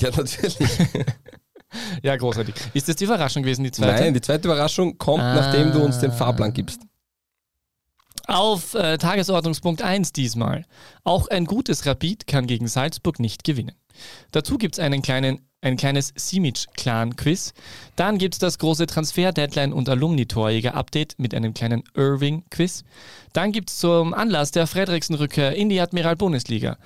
Ja, 0.00 0.10
natürlich. 0.10 0.58
ja, 2.02 2.16
großartig. 2.16 2.54
Ist 2.74 2.88
das 2.88 2.96
die 2.96 3.04
Überraschung 3.04 3.42
gewesen, 3.42 3.64
die 3.64 3.70
zweite? 3.70 4.02
Nein, 4.02 4.14
die 4.14 4.20
zweite 4.20 4.48
Überraschung 4.48 4.98
kommt, 4.98 5.22
ah. 5.22 5.34
nachdem 5.34 5.72
du 5.72 5.80
uns 5.80 5.98
den 5.98 6.12
Fahrplan 6.12 6.52
gibst. 6.52 6.80
Auf 8.26 8.74
äh, 8.74 8.96
Tagesordnungspunkt 8.96 9.82
1 9.82 10.12
diesmal. 10.12 10.64
Auch 11.04 11.28
ein 11.28 11.44
gutes 11.44 11.84
Rapid 11.84 12.26
kann 12.26 12.46
gegen 12.46 12.68
Salzburg 12.68 13.20
nicht 13.20 13.44
gewinnen. 13.44 13.76
Dazu 14.32 14.56
gibt 14.56 14.76
es 14.76 14.78
einen 14.78 15.02
kleinen 15.02 15.46
ein 15.64 15.76
kleines 15.76 16.12
Simic-Clan-Quiz. 16.14 17.54
Dann 17.96 18.18
gibt 18.18 18.34
es 18.34 18.38
das 18.38 18.58
große 18.58 18.86
Transfer-Deadline- 18.86 19.72
und 19.72 19.88
Alumni-Torjäger-Update 19.88 21.18
mit 21.18 21.34
einem 21.34 21.54
kleinen 21.54 21.82
Irving-Quiz. 21.94 22.84
Dann 23.32 23.50
gibt 23.50 23.70
es 23.70 23.78
zum 23.78 24.12
Anlass 24.12 24.50
der 24.50 24.66
Fredriksen-Rückkehr 24.66 25.56
in 25.56 25.70
die 25.70 25.80
Admiral-Bundesliga 25.80 26.76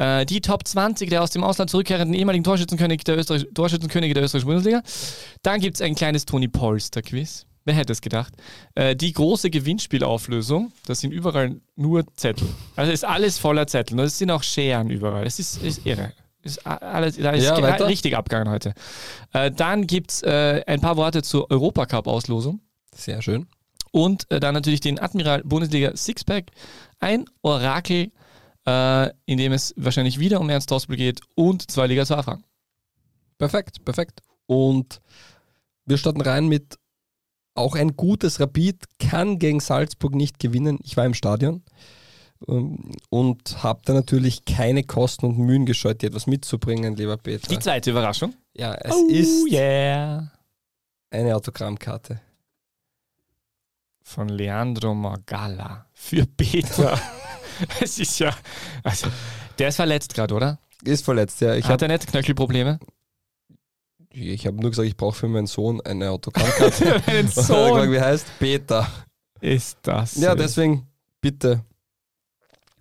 äh, 0.00 0.24
die 0.24 0.40
Top 0.40 0.66
20 0.66 1.10
der 1.10 1.22
aus 1.22 1.30
dem 1.30 1.44
Ausland 1.44 1.70
zurückkehrenden 1.70 2.14
ehemaligen 2.18 2.42
Torschützenkönig 2.42 3.04
der, 3.04 3.18
Österreich 3.18 3.46
Torschützenkönige 3.54 4.14
der 4.14 4.24
österreichischen 4.24 4.48
Bundesliga. 4.48 4.82
Dann 5.42 5.60
gibt 5.60 5.76
es 5.76 5.82
ein 5.82 5.94
kleines 5.94 6.24
Tony 6.24 6.48
Polster-Quiz. 6.48 7.46
Wer 7.66 7.74
hätte 7.74 7.92
es 7.92 8.00
gedacht? 8.00 8.32
Äh, 8.74 8.96
die 8.96 9.12
große 9.12 9.50
Gewinnspielauflösung, 9.50 10.72
das 10.86 11.00
sind 11.00 11.12
überall 11.12 11.60
nur 11.76 12.06
Zettel. 12.14 12.48
Also 12.76 12.90
ist 12.90 13.04
alles 13.04 13.38
voller 13.38 13.66
Zettel. 13.66 14.00
Und 14.00 14.06
es 14.06 14.16
sind 14.16 14.30
auch 14.30 14.42
Scheren 14.42 14.88
überall. 14.88 15.26
Es 15.26 15.38
ist, 15.38 15.62
ist 15.62 15.84
irre. 15.84 16.12
Ist 16.42 16.66
alles, 16.66 17.18
da 17.18 17.32
ist 17.32 17.44
ja, 17.44 17.54
richtig 17.54 18.16
abgegangen 18.16 18.50
heute. 18.50 18.72
Äh, 19.34 19.50
dann 19.50 19.86
gibt 19.86 20.10
es 20.12 20.22
äh, 20.22 20.62
ein 20.66 20.80
paar 20.80 20.96
Worte 20.96 21.20
zur 21.20 21.50
Europacup-Auslosung. 21.50 22.60
Sehr 22.94 23.20
schön. 23.20 23.46
Und 23.92 24.30
äh, 24.30 24.40
dann 24.40 24.54
natürlich 24.54 24.80
den 24.80 24.98
Admiral 24.98 25.42
Bundesliga 25.44 25.94
Sixpack. 25.94 26.46
Ein 26.98 27.26
Orakel, 27.42 28.10
äh, 28.70 29.10
in 29.26 29.38
dem 29.38 29.52
es 29.52 29.74
wahrscheinlich 29.76 30.18
wieder 30.18 30.40
um 30.40 30.48
Ernst 30.48 30.70
Hausbüll 30.70 30.96
geht 30.96 31.20
und 31.34 31.70
zwei 31.70 31.86
Liga 31.86 32.04
zu 32.04 32.16
Anfang. 32.16 32.44
Perfekt, 33.38 33.84
perfekt. 33.84 34.20
Und 34.46 35.00
wir 35.86 35.96
starten 35.96 36.20
rein 36.20 36.48
mit 36.48 36.78
auch 37.54 37.74
ein 37.74 37.96
gutes 37.96 38.40
Rapid 38.40 38.84
kann 38.98 39.38
gegen 39.38 39.60
Salzburg 39.60 40.14
nicht 40.14 40.38
gewinnen. 40.38 40.78
Ich 40.82 40.96
war 40.96 41.04
im 41.04 41.14
Stadion. 41.14 41.62
Ähm, 42.48 42.92
und 43.10 43.62
habe 43.62 43.80
da 43.84 43.92
natürlich 43.92 44.44
keine 44.44 44.84
Kosten 44.84 45.26
und 45.26 45.38
Mühen 45.38 45.66
gescheut, 45.66 46.02
dir 46.02 46.08
etwas 46.08 46.26
mitzubringen, 46.26 46.96
lieber 46.96 47.16
Peter. 47.16 47.48
Die 47.48 47.58
zweite 47.58 47.90
Überraschung? 47.90 48.34
Ja, 48.54 48.74
es 48.74 48.94
oh, 48.94 49.08
ist 49.08 49.52
yeah. 49.52 50.30
eine 51.10 51.36
Autogrammkarte. 51.36 52.20
Von 54.02 54.28
Leandro 54.28 54.94
Morgalla 54.94 55.86
für 55.92 56.26
Peter. 56.26 56.98
es 57.80 57.98
ist 57.98 58.18
ja, 58.18 58.34
also, 58.82 59.08
der 59.58 59.68
ist 59.68 59.76
verletzt 59.76 60.14
gerade, 60.14 60.34
oder? 60.34 60.58
Ist 60.82 61.04
verletzt, 61.04 61.40
ja. 61.40 61.54
Ich 61.54 61.66
Hat 61.66 61.82
er 61.82 61.88
nicht 61.88 62.06
Knöchelprobleme? 62.06 62.78
Ich 64.12 64.46
habe 64.46 64.56
nur 64.56 64.70
gesagt, 64.70 64.88
ich 64.88 64.96
brauche 64.96 65.16
für 65.16 65.28
meinen 65.28 65.46
Sohn 65.46 65.80
eine 65.82 66.10
Autogrammkarte. 66.10 67.02
Meinen 67.06 67.28
Sohn? 67.34 67.92
Wie 67.92 68.00
heißt? 68.00 68.26
Peter. 68.38 68.88
Ist 69.40 69.78
das? 69.82 70.16
Ja, 70.16 70.34
deswegen 70.34 70.86
bitte 71.20 71.62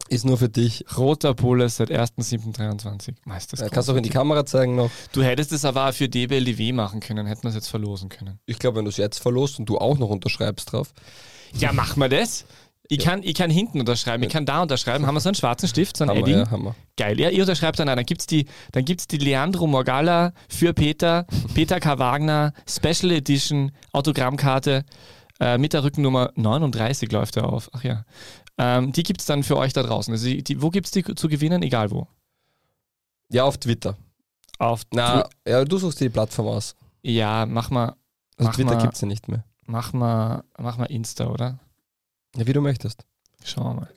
Ist 0.10 0.26
nur 0.26 0.38
für 0.38 0.50
dich. 0.50 0.86
Roter 0.98 1.36
Bulle 1.36 1.70
seit 1.70 1.92
1.7.23. 1.92 3.14
Meisters. 3.26 3.60
Ja, 3.60 3.70
kannst 3.70 3.90
du 3.90 3.94
auch 3.94 3.98
in 3.98 4.04
die 4.04 4.10
Kamera 4.10 4.46
zeigen 4.46 4.76
noch. 4.76 4.90
Du 5.12 5.22
hättest 5.22 5.52
es 5.52 5.66
aber 5.66 5.88
auch 5.88 5.94
für 5.94 6.10
DBLDW 6.10 6.72
machen 6.74 7.00
können, 7.00 7.28
hätten 7.28 7.44
wir 7.44 7.50
es 7.50 7.56
jetzt 7.56 7.68
verlosen 7.70 8.10
können. 8.10 8.40
Ich 8.46 8.58
glaube, 8.58 8.78
wenn 8.78 8.86
du 8.86 8.90
es 8.90 8.98
jetzt 8.98 9.20
verlost 9.20 9.60
und 9.60 9.68
du 9.68 9.78
auch 9.78 10.00
noch 10.00 10.10
unterschreibst 10.10 10.72
drauf. 10.72 10.94
Ja, 11.54 11.72
mach 11.74 11.96
mal 11.96 12.10
das. 12.10 12.46
Ich, 12.92 13.00
kann, 13.00 13.22
ich 13.24 13.36
kann 13.36 13.52
hinten 13.52 13.80
unterschreiben, 13.80 14.24
ich 14.24 14.30
kann 14.30 14.46
da 14.48 14.64
unterschreiben. 14.64 15.06
Haben 15.06 15.14
wir 15.16 15.20
so 15.22 15.30
einen 15.30 15.36
schwarzen 15.36 15.70
Stift, 15.70 15.96
so 15.96 16.04
ein 16.06 16.10
Haben 16.10 16.18
wir, 16.18 16.24
Edding? 16.24 16.38
ja, 16.40 16.50
haben 16.52 16.64
wir. 16.64 16.76
Geil. 16.98 17.20
Ja, 17.20 17.30
ihr 17.30 17.42
unterschreibt 17.44 17.78
dann, 17.80 17.86
dann 17.88 18.04
gibt's 18.04 18.26
die, 18.26 18.46
dann 18.72 18.84
gibt's 18.84 19.06
die 19.08 19.18
Leandro 19.20 19.68
Morgalla 19.68 20.34
für 20.50 20.74
Peter, 20.74 21.26
Peter 21.54 21.80
K. 21.80 22.00
Wagner, 22.00 22.52
Special 22.68 23.12
Edition, 23.12 23.72
Autogrammkarte 23.94 24.86
äh, 25.40 25.58
mit 25.60 25.74
der 25.74 25.84
Rückennummer 25.84 26.32
39 26.36 27.12
läuft 27.12 27.38
er 27.38 27.48
auf. 27.54 27.70
Ach 27.74 27.84
ja. 27.84 28.06
Ähm, 28.58 28.92
die 28.92 29.04
gibt's 29.04 29.26
dann 29.26 29.44
für 29.44 29.56
euch 29.56 29.72
da 29.72 29.84
draußen. 29.84 30.12
Also 30.12 30.26
die, 30.26 30.44
die, 30.44 30.62
wo 30.62 30.70
gibt's 30.72 30.90
die 30.92 31.04
zu 31.04 31.28
gewinnen? 31.30 31.62
Egal 31.62 31.92
wo. 31.92 32.08
Ja, 33.32 33.44
auf 33.44 33.58
Twitter. 33.60 33.96
Auf 34.58 34.82
Na, 34.92 35.30
ja, 35.48 35.64
du 35.64 35.78
suchst 35.78 36.00
dir 36.02 36.06
die 36.06 36.10
Plattform 36.14 36.48
aus. 36.48 36.76
Ja, 37.04 37.46
mach 37.46 37.70
mal, 37.70 37.90
Also 38.36 38.50
Mach 38.50 38.56
Twitter 38.56 38.76
gibt 38.78 38.96
es 38.96 39.02
ja 39.02 39.08
nicht 39.08 39.28
mehr. 39.28 39.46
mach 39.68 39.94
mal, 39.94 40.44
mach 40.58 40.78
mal 40.78 40.86
Insta, 40.86 41.28
oder? 41.28 41.60
Ja, 42.40 42.48
wie 42.48 42.54
du 42.54 42.62
möchtest. 42.62 43.06
Schauen 43.44 43.66
wir 43.76 43.82
mal. 43.82 43.90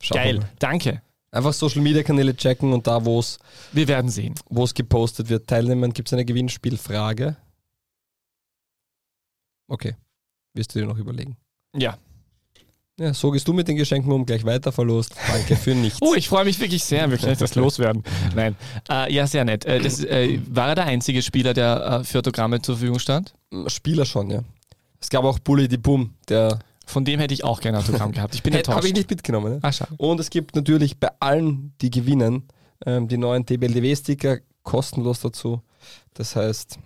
Schau 0.00 0.14
Geil, 0.14 0.38
mal. 0.38 0.48
danke. 0.58 1.02
Einfach 1.30 1.52
Social 1.52 1.82
Media 1.82 2.02
Kanäle 2.02 2.34
checken 2.34 2.72
und 2.72 2.86
da, 2.86 3.04
wo 3.04 3.18
es 3.20 3.38
Wir 3.72 3.86
werden 3.88 4.10
sehen. 4.10 4.34
wo 4.48 4.64
es 4.64 4.72
gepostet 4.72 5.28
wird, 5.28 5.46
teilnehmen. 5.46 5.92
Gibt 5.92 6.08
es 6.08 6.12
eine 6.14 6.24
Gewinnspielfrage? 6.24 7.36
Okay. 9.68 9.94
Wirst 10.54 10.74
du 10.74 10.78
dir 10.80 10.86
noch 10.86 10.96
überlegen. 10.98 11.36
Ja. 11.76 11.98
Ja, 12.98 13.14
so 13.14 13.30
gehst 13.30 13.46
du 13.46 13.52
mit 13.52 13.68
den 13.68 13.76
Geschenken 13.76 14.10
um, 14.10 14.26
gleich 14.26 14.44
weiter 14.44 14.72
verlost. 14.72 15.14
Danke 15.28 15.54
für 15.54 15.70
nichts. 15.74 15.98
Oh, 16.00 16.14
ich 16.14 16.28
freue 16.28 16.44
mich 16.44 16.58
wirklich 16.58 16.82
sehr. 16.82 17.08
Wir 17.10 17.18
können 17.18 17.36
das 17.38 17.54
loswerden. 17.54 18.02
Nein. 18.34 18.56
Äh, 18.90 19.12
ja, 19.12 19.26
sehr 19.26 19.44
nett. 19.44 19.64
Äh, 19.66 19.80
das, 19.80 20.02
äh, 20.02 20.40
war 20.48 20.68
er 20.70 20.74
der 20.74 20.86
einzige 20.86 21.22
Spieler, 21.22 21.54
der 21.54 22.00
äh, 22.00 22.04
für 22.04 22.18
Autogramme 22.18 22.60
zur 22.60 22.76
Verfügung 22.76 22.98
stand? 22.98 23.34
Spieler 23.68 24.04
schon, 24.04 24.30
ja. 24.30 24.42
Es 25.00 25.10
gab 25.10 25.24
auch 25.24 25.38
Bully 25.38 25.68
die 25.68 25.76
Boom, 25.76 26.14
der 26.28 26.58
Von 26.88 27.04
dem 27.04 27.20
hätte 27.20 27.34
ich 27.34 27.44
auch 27.44 27.60
gerne 27.60 27.78
ein 27.78 27.84
Autogramm 27.84 28.12
gehabt. 28.12 28.34
Ich 28.34 28.42
bin 28.42 28.52
habe 28.54 28.60
enttäuscht. 28.64 28.84
ich 28.86 28.94
nicht 28.94 29.10
mitgenommen. 29.10 29.54
Ne? 29.54 29.58
Ah, 29.62 29.72
schade. 29.72 29.92
Und 29.98 30.18
es 30.20 30.30
gibt 30.30 30.56
natürlich 30.56 30.98
bei 30.98 31.10
allen, 31.20 31.74
die 31.80 31.90
gewinnen, 31.90 32.48
ähm, 32.86 33.08
die 33.08 33.18
neuen 33.18 33.44
DBLDW-Sticker 33.44 34.38
kostenlos 34.62 35.20
dazu. 35.20 35.62
Das 36.14 36.34
heißt, 36.36 36.78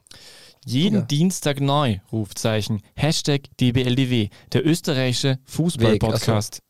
Jeden 0.64 1.00
Ja. 1.00 1.02
Dienstag 1.02 1.61
neu, 1.61 1.99
Rufzeichen. 2.12 2.82
Hashtag 2.94 3.42
DBLDW, 3.61 4.28
der 4.52 4.64
österreichische 4.64 5.38
Fußball-Podcast. 5.47 6.62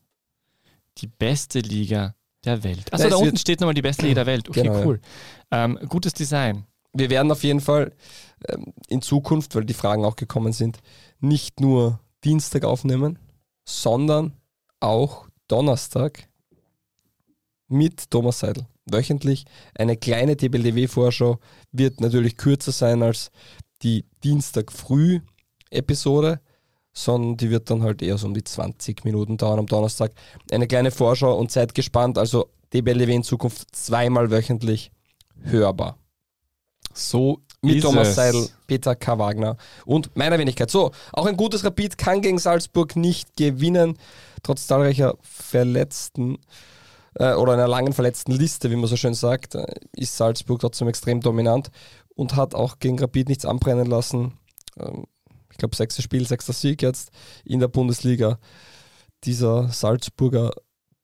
Die 0.97 1.07
beste 1.07 1.59
Liga 1.59 2.15
der 2.43 2.63
Welt. 2.63 2.91
Achso, 2.91 3.03
Ja, 3.05 3.09
da 3.11 3.15
unten 3.17 3.37
steht 3.37 3.59
nochmal 3.61 3.75
die 3.75 3.81
beste 3.83 4.03
Liga 4.03 4.15
der 4.15 4.25
Welt. 4.25 4.49
Okay, 4.49 4.63
Genau, 4.63 4.77
ja. 4.79 4.85
cool. 4.85 5.01
Ähm, 5.51 5.79
gutes 5.89 6.13
Design. 6.13 6.65
wir 6.93 7.09
werden 7.11 7.31
auf 7.31 7.43
jeden 7.43 7.59
Fall 7.61 7.93
ähm, 8.47 8.73
in 8.87 9.01
Zukunft, 9.03 9.55
weil 9.55 9.65
die 9.65 9.73
Fragen 9.73 10.05
auch 10.05 10.15
gekommen 10.15 10.53
sind, 10.53 10.79
nicht 11.19 11.59
nur 11.59 11.99
Dienstag 12.23 12.63
aufnehmen, 12.65 13.19
sondern 13.65 14.33
auch 14.79 15.27
Donnerstag 15.47 16.27
mit 17.67 18.09
Thomas 18.11 18.39
Seidel. 18.39 18.67
Wöchentlich 18.85 19.45
eine 19.75 19.95
kleine 19.95 20.35
TBLDW-Vorschau 20.35 21.39
wird 21.71 22.01
natürlich 22.01 22.37
kürzer 22.37 22.71
sein 22.71 23.01
als 23.01 23.31
die 23.81 24.05
Dienstag 24.23 24.71
früh 24.71 25.21
Episode, 25.69 26.41
sondern 26.93 27.37
die 27.37 27.49
wird 27.49 27.69
dann 27.69 27.81
halt 27.81 28.01
eher 28.01 28.17
so 28.17 28.27
um 28.27 28.33
die 28.33 28.43
20 28.43 29.05
Minuten 29.05 29.37
dauern 29.37 29.59
am 29.59 29.65
Donnerstag. 29.67 30.13
Eine 30.51 30.67
kleine 30.67 30.91
Vorschau 30.91 31.37
und 31.37 31.51
seid 31.51 31.73
gespannt. 31.73 32.17
Also 32.17 32.49
DBLDW 32.73 33.15
in 33.15 33.23
Zukunft 33.23 33.75
zweimal 33.75 34.31
wöchentlich 34.31 34.91
hörbar 35.41 35.97
So 36.93 37.41
mit 37.63 37.77
ist 37.77 37.83
Thomas 37.83 38.09
es. 38.09 38.15
Seidel, 38.15 38.49
Peter 38.67 38.95
K. 38.95 39.17
Wagner 39.17 39.57
und 39.85 40.15
meiner 40.15 40.37
Wenigkeit. 40.39 40.69
So, 40.69 40.91
auch 41.11 41.25
ein 41.25 41.37
gutes 41.37 41.63
Rapid 41.63 41.97
kann 41.97 42.21
gegen 42.21 42.39
Salzburg 42.39 42.95
nicht 42.95 43.35
gewinnen, 43.37 43.97
trotz 44.43 44.67
zahlreicher 44.67 45.15
Verletzten 45.21 46.37
äh, 47.15 47.33
oder 47.33 47.53
einer 47.53 47.67
langen 47.67 47.93
verletzten 47.93 48.31
Liste, 48.31 48.69
wie 48.71 48.75
man 48.75 48.87
so 48.87 48.97
schön 48.97 49.13
sagt, 49.13 49.55
äh, 49.55 49.65
ist 49.95 50.17
Salzburg 50.17 50.59
trotzdem 50.59 50.87
extrem 50.87 51.21
dominant 51.21 51.69
und 52.15 52.35
hat 52.35 52.55
auch 52.55 52.79
gegen 52.79 52.99
Rapid 52.99 53.29
nichts 53.29 53.45
anbrennen 53.45 53.87
lassen. 53.87 54.33
Ähm, 54.77 55.05
ich 55.51 55.57
glaube, 55.57 55.75
sechstes 55.75 56.03
Spiel, 56.03 56.27
sechster 56.27 56.53
Sieg 56.53 56.81
jetzt 56.81 57.11
in 57.45 57.59
der 57.59 57.67
Bundesliga. 57.67 58.39
Dieser 59.23 59.69
Salzburger 59.69 60.51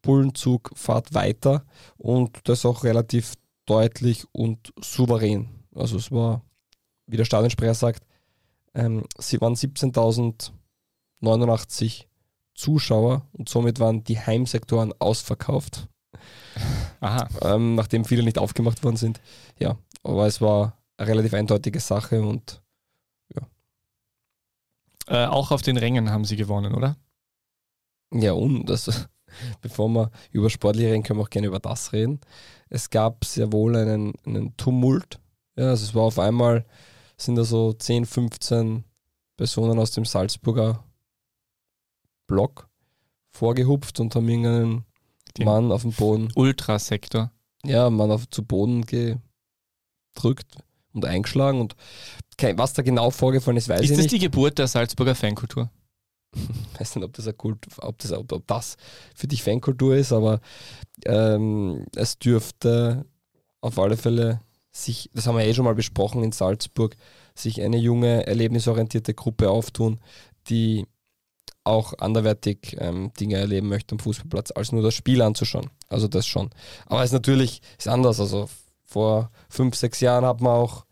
Bullenzug 0.01 0.71
fährt 0.75 1.13
weiter 1.13 1.65
und 1.97 2.39
das 2.45 2.65
auch 2.65 2.83
relativ 2.83 3.33
deutlich 3.65 4.25
und 4.31 4.73
souverän. 4.81 5.49
Also 5.75 5.97
es 5.97 6.11
war, 6.11 6.43
wie 7.09 7.17
der 7.17 7.25
Stadionsprecher 7.25 7.73
sagt, 7.73 8.05
ähm, 8.73 9.03
sie 9.17 9.41
waren 9.41 9.55
17.089 9.55 12.05
Zuschauer 12.53 13.27
und 13.33 13.49
somit 13.49 13.79
waren 13.79 14.03
die 14.03 14.19
Heimsektoren 14.19 14.93
ausverkauft, 14.99 15.87
Aha. 16.99 17.27
ähm, 17.41 17.73
nachdem 17.75 18.05
viele 18.05 18.23
nicht 18.23 18.37
aufgemacht 18.37 18.83
worden 18.83 18.97
sind. 18.97 19.19
Ja, 19.59 19.77
aber 20.03 20.27
es 20.27 20.41
war 20.41 20.77
eine 20.97 21.09
relativ 21.09 21.33
eindeutige 21.33 21.79
Sache 21.79 22.21
und 22.21 22.61
Äh, 25.09 25.25
auch 25.25 25.51
auf 25.51 25.63
den 25.63 25.77
Rängen 25.77 26.11
haben 26.11 26.23
sie 26.23 26.35
gewonnen, 26.35 26.75
oder? 26.75 26.95
Ja, 28.13 28.33
und 28.33 28.65
das, 28.65 29.09
bevor 29.61 29.89
wir 29.89 30.11
über 30.31 30.51
sportliche 30.51 30.89
reden, 30.89 31.03
können 31.03 31.19
wir 31.19 31.23
auch 31.23 31.31
gerne 31.31 31.47
über 31.47 31.59
das 31.59 31.93
reden. 31.93 32.21
Es 32.69 32.91
gab 32.91 33.25
sehr 33.25 33.51
wohl 33.51 33.75
einen, 33.75 34.13
einen 34.25 34.55
Tumult. 34.55 35.19
Ja, 35.57 35.69
also 35.69 35.83
es 35.83 35.95
war 35.95 36.03
auf 36.03 36.19
einmal, 36.19 36.63
sind 37.21 37.35
da 37.35 37.43
so 37.43 37.73
10, 37.73 38.05
15 38.05 38.83
Personen 39.37 39.79
aus 39.79 39.91
dem 39.91 40.05
Salzburger 40.05 40.83
Block 42.27 42.69
vorgehupft 43.31 43.99
und 43.99 44.15
haben 44.15 44.27
irgendeinen 44.29 44.85
Den- 45.37 45.45
Mann 45.45 45.71
auf 45.71 45.81
den 45.83 45.93
Boden, 45.93 46.31
Ultrasektor. 46.35 47.31
ja, 47.63 47.89
Mann 47.89 48.11
auf, 48.11 48.29
zu 48.29 48.43
Boden 48.43 48.85
gedrückt 48.85 50.57
und 50.93 51.05
eingeschlagen. 51.05 51.61
Und 51.61 51.75
kein, 52.37 52.57
was 52.57 52.73
da 52.73 52.81
genau 52.81 53.11
vorgefallen 53.11 53.57
ist, 53.57 53.69
weiß 53.69 53.81
Ist 53.81 53.85
ich 53.85 53.89
das 53.91 53.97
nicht. 54.03 54.11
die 54.13 54.19
Geburt 54.19 54.57
der 54.57 54.67
Salzburger 54.67 55.15
Fankultur? 55.15 55.69
weiß 56.77 56.95
nicht, 56.95 57.05
ob 57.05 57.13
das, 57.13 57.27
Kult, 57.37 57.65
ob 57.79 57.97
das, 57.99 58.11
ob, 58.11 58.31
ob 58.31 58.47
das 58.47 58.77
für 59.15 59.27
dich 59.27 59.43
Fankultur 59.43 59.95
ist, 59.95 60.11
aber 60.11 60.41
ähm, 61.05 61.85
es 61.95 62.17
dürfte 62.19 63.05
auf 63.61 63.77
alle 63.79 63.97
Fälle 63.97 64.41
sich, 64.71 65.09
das 65.13 65.27
haben 65.27 65.37
wir 65.37 65.45
eh 65.45 65.53
schon 65.53 65.65
mal 65.65 65.75
besprochen 65.75 66.23
in 66.23 66.31
Salzburg, 66.31 66.95
sich 67.35 67.61
eine 67.61 67.77
junge, 67.77 68.27
erlebnisorientierte 68.27 69.13
Gruppe 69.13 69.49
auftun, 69.49 69.99
die 70.47 70.85
auch 71.63 71.93
anderwertig 71.99 72.77
ähm, 72.79 73.11
Dinge 73.19 73.37
erleben 73.37 73.67
möchte 73.67 73.93
am 73.93 73.99
Fußballplatz, 73.99 74.51
als 74.51 74.71
nur 74.71 74.81
das 74.81 74.95
Spiel 74.95 75.21
anzuschauen. 75.21 75.69
Also 75.87 76.07
das 76.07 76.25
schon. 76.25 76.49
Aber 76.85 77.01
es 77.01 77.07
ist 77.07 77.13
natürlich 77.13 77.61
ist 77.77 77.87
anders. 77.87 78.19
Also 78.19 78.49
vor 78.85 79.31
fünf, 79.49 79.75
sechs 79.75 79.99
Jahren 79.99 80.25
hat 80.25 80.41
man 80.41 80.53
auch 80.53 80.85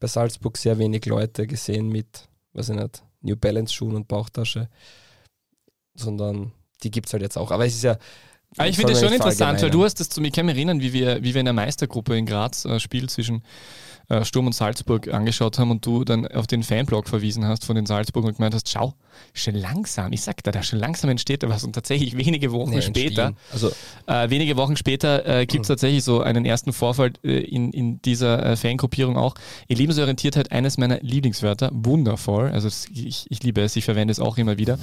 bei 0.00 0.06
Salzburg 0.06 0.56
sehr 0.56 0.78
wenig 0.78 1.04
Leute 1.06 1.46
gesehen 1.46 1.88
mit, 1.88 2.28
weiß 2.54 2.70
ich 2.70 2.76
nicht, 2.76 3.02
New 3.20 3.36
Balance 3.36 3.72
Schuhen 3.72 3.96
und 3.96 4.08
Bauchtasche, 4.08 4.68
sondern 5.94 6.52
die 6.82 6.90
gibt 6.90 7.06
es 7.06 7.12
halt 7.12 7.22
jetzt 7.22 7.38
auch. 7.38 7.50
Aber 7.50 7.66
es 7.66 7.74
ist 7.74 7.84
ja. 7.84 7.98
Aber 8.56 8.66
Ah, 8.66 8.68
ich 8.68 8.76
finde 8.76 8.92
das 8.92 9.02
schon 9.02 9.12
interessant, 9.12 9.62
weil 9.62 9.70
du 9.70 9.84
hast 9.84 10.00
das 10.00 10.08
zu 10.08 10.20
mir, 10.20 10.28
ich 10.28 10.32
kann 10.34 10.46
mich 10.46 10.54
erinnern, 10.54 10.80
wie 10.80 10.92
wir, 10.92 11.22
wie 11.22 11.34
wir 11.34 11.40
in 11.40 11.46
der 11.46 11.54
Meistergruppe 11.54 12.16
in 12.16 12.26
Graz 12.26 12.64
äh, 12.64 12.78
Spiel 12.78 13.08
zwischen 13.08 13.42
äh, 14.08 14.24
Sturm 14.24 14.46
und 14.46 14.52
Salzburg 14.52 15.08
angeschaut 15.08 15.58
haben 15.58 15.70
und 15.70 15.84
du 15.86 16.04
dann 16.04 16.26
auf 16.26 16.46
den 16.46 16.62
Fanblog 16.62 17.08
verwiesen 17.08 17.46
hast 17.46 17.64
von 17.64 17.74
den 17.74 17.86
Salzburg 17.86 18.24
und 18.24 18.36
gemeint 18.36 18.54
hast, 18.54 18.68
schau, 18.68 18.94
schon 19.32 19.54
langsam, 19.54 20.12
ich 20.12 20.20
sag 20.22 20.42
da, 20.42 20.50
da 20.50 20.62
schon 20.62 20.78
langsam 20.78 21.08
entsteht 21.08 21.42
da 21.42 21.48
was 21.48 21.64
und 21.64 21.72
tatsächlich 21.72 22.16
wenige 22.16 22.52
Wochen 22.52 22.70
Nee, 22.70 22.82
später. 22.82 23.32
Also 23.52 23.70
äh, 24.06 24.28
wenige 24.28 24.56
Wochen 24.56 24.76
später 24.76 25.26
äh, 25.26 25.46
gibt 25.46 25.62
es 25.62 25.68
tatsächlich 25.68 26.04
so 26.04 26.20
einen 26.20 26.44
ersten 26.44 26.72
Vorfall 26.72 27.12
äh, 27.22 27.38
in, 27.38 27.72
in 27.72 28.02
dieser 28.02 28.44
äh, 28.44 28.56
Fangruppierung 28.56 29.16
auch. 29.16 29.34
Erlebnisorientiertheit, 29.68 30.52
eines 30.52 30.76
meiner 30.76 31.00
Lieblingswörter, 31.00 31.70
wundervoll, 31.72 32.50
also 32.50 32.68
ich, 32.68 33.30
ich 33.30 33.42
liebe 33.42 33.62
es, 33.62 33.74
ich 33.76 33.84
verwende 33.84 34.12
es 34.12 34.20
auch 34.20 34.36
immer 34.36 34.58
wieder. 34.58 34.78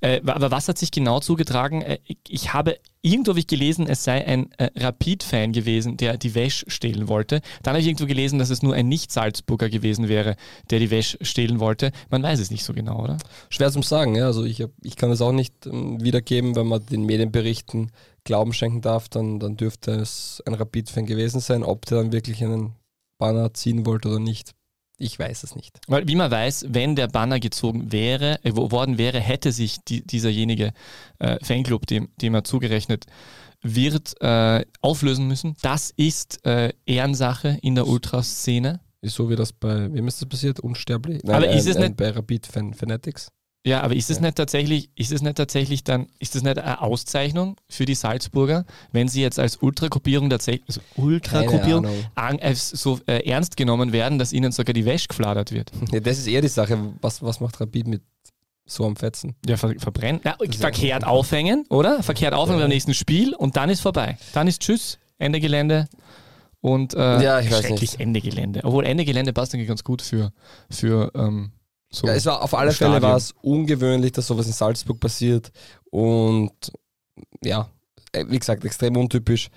Äh, 0.00 0.20
aber 0.26 0.50
was 0.50 0.68
hat 0.68 0.78
sich 0.78 0.90
genau 0.90 1.20
zugetragen? 1.20 1.84
Ich 2.26 2.52
habe, 2.54 2.78
irgendwo 3.12 3.30
habe 3.30 3.38
ich 3.38 3.46
gelesen, 3.46 3.86
es 3.86 4.04
sei 4.04 4.26
ein 4.26 4.50
äh, 4.58 4.70
Rapid-Fan 4.76 5.52
gewesen, 5.52 5.96
der 5.96 6.16
die 6.16 6.34
Wäsche 6.34 6.68
stehlen 6.68 7.08
wollte. 7.08 7.40
Dann 7.62 7.74
habe 7.74 7.80
ich 7.80 7.86
irgendwo 7.86 8.06
gelesen, 8.06 8.38
dass 8.38 8.50
es 8.50 8.62
nur 8.62 8.74
ein 8.74 8.88
Nicht-Salzburger 8.88 9.68
gewesen 9.68 10.08
wäre, 10.08 10.36
der 10.70 10.78
die 10.78 10.90
Wäsche 10.90 11.18
stehlen 11.22 11.60
wollte. 11.60 11.92
Man 12.10 12.22
weiß 12.22 12.40
es 12.40 12.50
nicht 12.50 12.64
so 12.64 12.72
genau, 12.72 13.02
oder? 13.02 13.18
schwer 13.50 13.70
zum 13.70 13.82
sagen, 13.82 14.14
ja. 14.14 14.26
Also 14.26 14.44
ich, 14.44 14.62
hab, 14.62 14.70
ich 14.82 14.96
kann 14.96 15.10
es 15.10 15.20
auch 15.20 15.32
nicht 15.32 15.66
ähm, 15.66 16.02
wiedergeben, 16.02 16.56
wenn 16.56 16.66
man 16.66 16.84
den 16.86 17.04
Medienberichten 17.04 17.92
Glauben 18.24 18.52
schenken 18.52 18.80
darf, 18.82 19.08
dann, 19.08 19.40
dann 19.40 19.56
dürfte 19.56 19.92
es 19.92 20.42
ein 20.46 20.54
Rapid-Fan 20.54 21.06
gewesen 21.06 21.40
sein. 21.40 21.64
Ob 21.64 21.86
der 21.86 21.98
dann 21.98 22.12
wirklich 22.12 22.42
einen 22.42 22.74
Banner 23.18 23.52
ziehen 23.52 23.84
wollte 23.84 24.08
oder 24.08 24.20
nicht, 24.20 24.52
ich 25.02 25.18
weiß 25.18 25.42
es 25.44 25.54
nicht. 25.56 25.78
Weil, 25.88 26.06
wie 26.08 26.16
man 26.16 26.30
weiß, 26.30 26.66
wenn 26.68 26.96
der 26.96 27.08
Banner 27.08 27.40
gezogen 27.40 27.92
wäre, 27.92 28.38
äh, 28.44 28.52
wo- 28.54 28.70
worden 28.70 28.98
wäre, 28.98 29.20
hätte 29.20 29.52
sich 29.52 29.78
die, 29.86 30.06
dieserjenige 30.06 30.72
äh, 31.18 31.38
Fanclub, 31.44 31.86
dem, 31.86 32.08
dem 32.20 32.34
er 32.34 32.44
zugerechnet 32.44 33.06
wird 33.62 34.20
äh, 34.20 34.64
auflösen 34.80 35.28
müssen. 35.28 35.56
Das 35.62 35.92
ist 35.96 36.44
äh, 36.46 36.72
Ehrensache 36.86 37.58
in 37.62 37.74
der 37.76 37.86
Ultraszene. 37.86 38.80
Ist 39.02 39.14
so 39.16 39.28
wie 39.30 39.36
das 39.36 39.52
bei, 39.52 39.92
wem 39.92 40.06
ist 40.08 40.20
das 40.20 40.28
passiert? 40.28 40.60
Unsterblich? 40.60 41.22
Aber 41.28 41.48
ist 41.48 41.66
es 41.68 41.76
ein, 41.76 41.82
nicht- 41.82 41.96
Bei 41.96 42.10
Rapid 42.10 42.46
Fan 42.46 42.74
Fanatics? 42.74 43.28
Ja, 43.64 43.82
aber 43.82 43.94
ist 43.94 44.10
es 44.10 44.18
nicht 44.20 44.34
tatsächlich, 44.34 44.90
ist 44.96 45.12
es 45.12 45.22
nicht 45.22 45.36
tatsächlich 45.36 45.84
dann, 45.84 46.08
ist 46.18 46.34
das 46.34 46.42
nicht 46.42 46.58
eine 46.58 46.80
Auszeichnung 46.80 47.56
für 47.68 47.84
die 47.84 47.94
Salzburger, 47.94 48.64
wenn 48.90 49.06
sie 49.06 49.22
jetzt 49.22 49.38
als 49.38 49.56
Ultrakopierung 49.58 50.28
tatsächlich, 50.30 50.64
also 50.66 50.80
Ultrakopierung 50.96 51.86
äh, 52.16 52.54
so 52.56 52.98
äh, 53.06 53.24
ernst 53.28 53.56
genommen 53.56 53.92
werden, 53.92 54.18
dass 54.18 54.32
ihnen 54.32 54.50
sogar 54.50 54.74
die 54.74 54.84
Wäsche 54.84 55.06
gefladert 55.08 55.52
wird? 55.52 55.70
Ja, 55.92 56.00
das 56.00 56.18
ist 56.18 56.26
eher 56.26 56.40
die 56.42 56.48
Sache. 56.48 56.76
Was, 57.00 57.22
was 57.22 57.38
macht 57.40 57.60
Rapid 57.60 57.86
mit 57.86 58.02
so 58.66 58.84
am 58.84 58.96
Fetzen? 58.96 59.36
Ja, 59.46 59.56
ver 59.56 59.74
verbrennen. 59.78 60.20
Ja, 60.24 60.36
verkehrt 60.58 61.04
aufhängen, 61.04 61.64
oder? 61.68 62.02
Verkehrt 62.02 62.34
aufhängen 62.34 62.58
Ja. 62.60 62.64
beim 62.64 62.70
nächsten 62.70 62.94
Spiel 62.94 63.34
und 63.34 63.56
dann 63.56 63.70
ist 63.70 63.80
vorbei. 63.80 64.16
Dann 64.32 64.48
ist 64.48 64.60
Tschüss, 64.62 64.98
Ende 65.18 65.38
Gelände. 65.38 65.88
Und 66.60 66.94
äh, 66.94 67.22
Ja, 67.22 67.42
schrecklich. 67.42 68.00
Ende 68.00 68.20
Gelände. 68.20 68.60
Obwohl 68.64 68.86
Ende 68.86 69.04
Gelände 69.04 69.32
passt 69.32 69.54
eigentlich 69.54 69.68
ganz 69.68 69.84
gut 69.84 70.00
für, 70.02 70.32
für 70.70 71.10
ähm, 71.14 71.50
so. 71.92 72.06
Ja, 72.06 72.14
es 72.14 72.24
war 72.26 72.42
auf 72.42 72.54
alle. 72.54 72.72
Fälle 72.72 73.02
war 73.02 73.16
es 73.16 73.34
ungewöhnlich, 73.42 74.12
dass 74.12 74.26
sowas 74.26 74.46
in 74.46 74.52
Salzburg 74.52 74.98
passiert. 74.98 75.52
Und 75.90 76.72
ja, 77.44 77.68
äh, 78.12 78.24
wie 78.28 78.38
gesagt, 78.38 78.64
extrem 78.64 78.96
untypisch. 78.96 79.48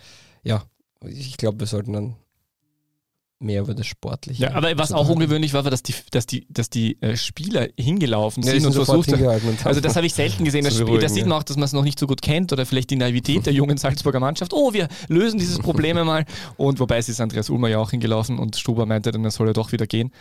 Ja, 0.43 0.63
ich 1.05 1.37
glaube, 1.37 1.59
wir 1.59 1.67
sollten 1.67 1.93
dann 1.93 2.15
mehr 3.39 3.61
über 3.61 3.73
das 3.73 3.85
Sportliche. 3.85 4.43
ja, 4.43 4.53
aber 4.53 4.77
was 4.77 4.91
auch 4.91 5.09
ungewöhnlich 5.09 5.53
war, 5.53 5.63
war, 5.65 5.71
dass 5.71 5.83
die, 5.83 5.93
dass 6.11 6.25
die, 6.25 6.47
dass 6.49 6.69
die 6.69 7.01
äh, 7.01 7.17
Spieler 7.17 7.67
hingelaufen 7.77 8.43
Ja, 8.43 8.51
sind 8.51 8.65
und 8.65 8.71
sind 8.73 8.85
sofort 8.85 9.05
versucht 9.05 9.27
haben. 9.29 9.49
und 9.49 9.65
Also 9.65 9.81
das 9.81 9.95
habe 9.95 10.05
ich 10.05 10.13
selten 10.13 10.43
gesehen. 10.43 10.65
Das, 10.65 10.79
beruhigen, 10.79 11.01
das 11.01 11.13
sieht 11.13 11.23
ja. 11.23 11.29
man 11.29 11.37
auch, 11.39 11.43
dass 11.43 11.57
man 11.57 11.65
es 11.65 11.73
noch 11.73 11.83
nicht 11.83 11.99
so 11.99 12.07
gut 12.07 12.21
kennt 12.21 12.51
oder 12.51 12.65
vielleicht 12.65 12.89
die 12.89 12.95
Naivität 12.95 13.45
der 13.45 13.53
jungen 13.53 13.77
Salzburger 13.77 14.19
Mannschaft. 14.19 14.51
Oh, 14.51 14.73
wir 14.73 14.87
lösen 15.09 15.37
dieses 15.37 15.59
Problem 15.59 15.97
einmal. 15.97 16.25
Und 16.57 16.79
wobei 16.79 16.97
es 16.97 17.07
ist 17.07 17.21
Andreas 17.21 17.49
Ulmer 17.49 17.67
ja 17.67 17.77
auch 17.77 17.91
hingelaufen 17.91 18.39
und 18.39 18.55
Stuber 18.55 18.85
meinte 18.85 19.11
dann, 19.11 19.23
er 19.23 19.31
soll 19.31 19.47
ja 19.47 19.53
doch 19.53 19.71
wieder 19.73 19.85
gehen. 19.85 20.11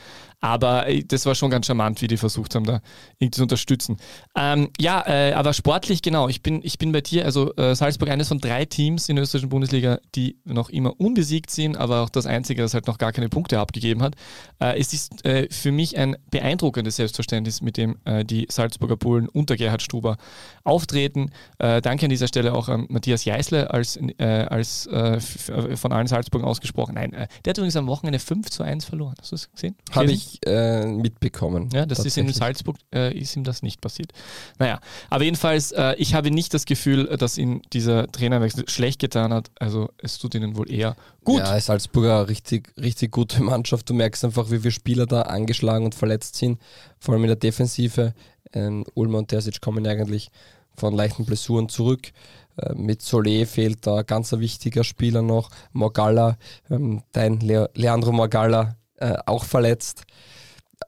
Aber 0.40 0.86
äh, 0.88 1.02
das 1.02 1.26
war 1.26 1.34
schon 1.34 1.50
ganz 1.50 1.66
charmant, 1.66 2.02
wie 2.02 2.06
die 2.06 2.16
versucht 2.16 2.54
haben, 2.54 2.64
da 2.64 2.80
irgendwie 3.18 3.36
zu 3.36 3.42
unterstützen. 3.42 3.96
Ähm, 4.36 4.70
ja, 4.80 5.04
äh, 5.06 5.32
aber 5.32 5.52
sportlich, 5.52 6.02
genau. 6.02 6.28
Ich 6.28 6.42
bin, 6.42 6.60
ich 6.62 6.78
bin 6.78 6.92
bei 6.92 7.00
dir. 7.00 7.24
Also 7.24 7.54
äh, 7.56 7.74
Salzburg 7.74 8.10
eines 8.10 8.28
von 8.28 8.38
drei 8.38 8.64
Teams 8.64 9.08
in 9.08 9.16
der 9.16 9.22
österreichischen 9.22 9.48
Bundesliga, 9.48 9.98
die 10.14 10.36
noch 10.44 10.70
immer 10.70 10.98
unbesiegt 11.00 11.50
sind, 11.50 11.76
aber 11.76 12.02
auch 12.02 12.10
das 12.10 12.26
einzige, 12.26 12.62
das 12.62 12.74
halt 12.74 12.86
noch 12.86 12.98
gar 12.98 13.12
keine 13.12 13.28
Punkte 13.28 13.58
abgegeben 13.58 14.02
hat. 14.02 14.14
Äh, 14.60 14.78
es 14.78 14.92
ist 14.92 15.24
äh, 15.24 15.48
für 15.50 15.72
mich 15.72 15.96
ein 15.96 16.16
beeindruckendes 16.30 16.96
Selbstverständnis, 16.96 17.62
mit 17.62 17.76
dem 17.76 17.96
äh, 18.04 18.24
die 18.24 18.46
Salzburger 18.50 18.96
Bullen 18.96 19.28
unter 19.28 19.56
Gerhard 19.56 19.82
Stuber 19.82 20.16
auftreten. 20.64 21.30
Danke 21.58 22.06
an 22.06 22.10
dieser 22.10 22.26
Stelle 22.26 22.54
auch 22.54 22.68
an 22.68 22.86
Matthias 22.88 23.24
Jeißle 23.24 23.70
als, 23.70 23.98
als 24.18 24.88
von 24.88 25.92
allen 25.92 26.06
Salzburgern 26.06 26.48
ausgesprochen. 26.48 26.94
Nein, 26.94 27.10
der 27.10 27.50
hat 27.50 27.58
übrigens 27.58 27.76
am 27.76 27.86
Wochenende 27.86 28.18
5 28.18 28.50
zu 28.50 28.62
1 28.62 28.84
verloren. 28.84 29.14
Hast 29.18 29.32
du 29.32 29.36
das 29.36 29.50
gesehen? 29.50 29.76
Habe 29.92 30.06
Gelesen? 30.06 30.23
Ich 30.24 30.46
äh, 30.46 30.86
mitbekommen. 30.86 31.68
Ja, 31.72 31.86
das 31.86 32.04
ist 32.04 32.16
in. 32.16 32.32
Salzburg, 32.32 32.76
äh, 32.92 33.16
ist 33.16 33.36
ihm 33.36 33.44
das 33.44 33.62
nicht 33.62 33.80
passiert. 33.80 34.12
Naja, 34.58 34.80
aber 35.10 35.24
jedenfalls, 35.24 35.72
äh, 35.72 35.94
ich 35.98 36.14
habe 36.14 36.30
nicht 36.30 36.52
das 36.52 36.64
Gefühl, 36.64 37.08
äh, 37.08 37.16
dass 37.16 37.38
ihn 37.38 37.62
dieser 37.72 38.10
Trainerwechsel 38.10 38.68
schlecht 38.68 39.00
getan 39.00 39.32
hat. 39.32 39.50
Also 39.58 39.90
es 39.98 40.18
tut 40.18 40.34
ihnen 40.34 40.56
wohl 40.56 40.70
eher 40.70 40.96
gut. 41.22 41.40
Ja, 41.40 41.58
Salzburger 41.60 42.28
richtig, 42.28 42.72
richtig 42.80 43.12
gute 43.12 43.42
Mannschaft. 43.42 43.88
Du 43.88 43.94
merkst 43.94 44.24
einfach, 44.24 44.50
wie 44.50 44.58
viele 44.58 44.72
Spieler 44.72 45.06
da 45.06 45.22
angeschlagen 45.22 45.84
und 45.84 45.94
verletzt 45.94 46.36
sind, 46.36 46.58
vor 46.98 47.14
allem 47.14 47.24
in 47.24 47.28
der 47.28 47.36
Defensive. 47.36 48.14
Ähm, 48.52 48.84
Ulmer 48.94 49.18
und 49.18 49.28
Terzic 49.28 49.60
kommen 49.60 49.86
eigentlich 49.86 50.30
von 50.76 50.94
leichten 50.94 51.24
Blessuren 51.24 51.68
zurück. 51.68 52.12
Äh, 52.56 52.74
mit 52.74 53.00
Solé 53.02 53.46
fehlt 53.46 53.86
da 53.86 54.02
ganz 54.02 54.32
ein 54.32 54.40
wichtiger 54.40 54.84
Spieler 54.84 55.22
noch. 55.22 55.50
Morgalla, 55.72 56.36
ähm, 56.70 57.02
dein 57.12 57.40
Le 57.40 57.70
Leandro 57.74 58.12
Morgalla, 58.12 58.76
äh, 58.96 59.16
auch 59.26 59.44
verletzt. 59.44 60.04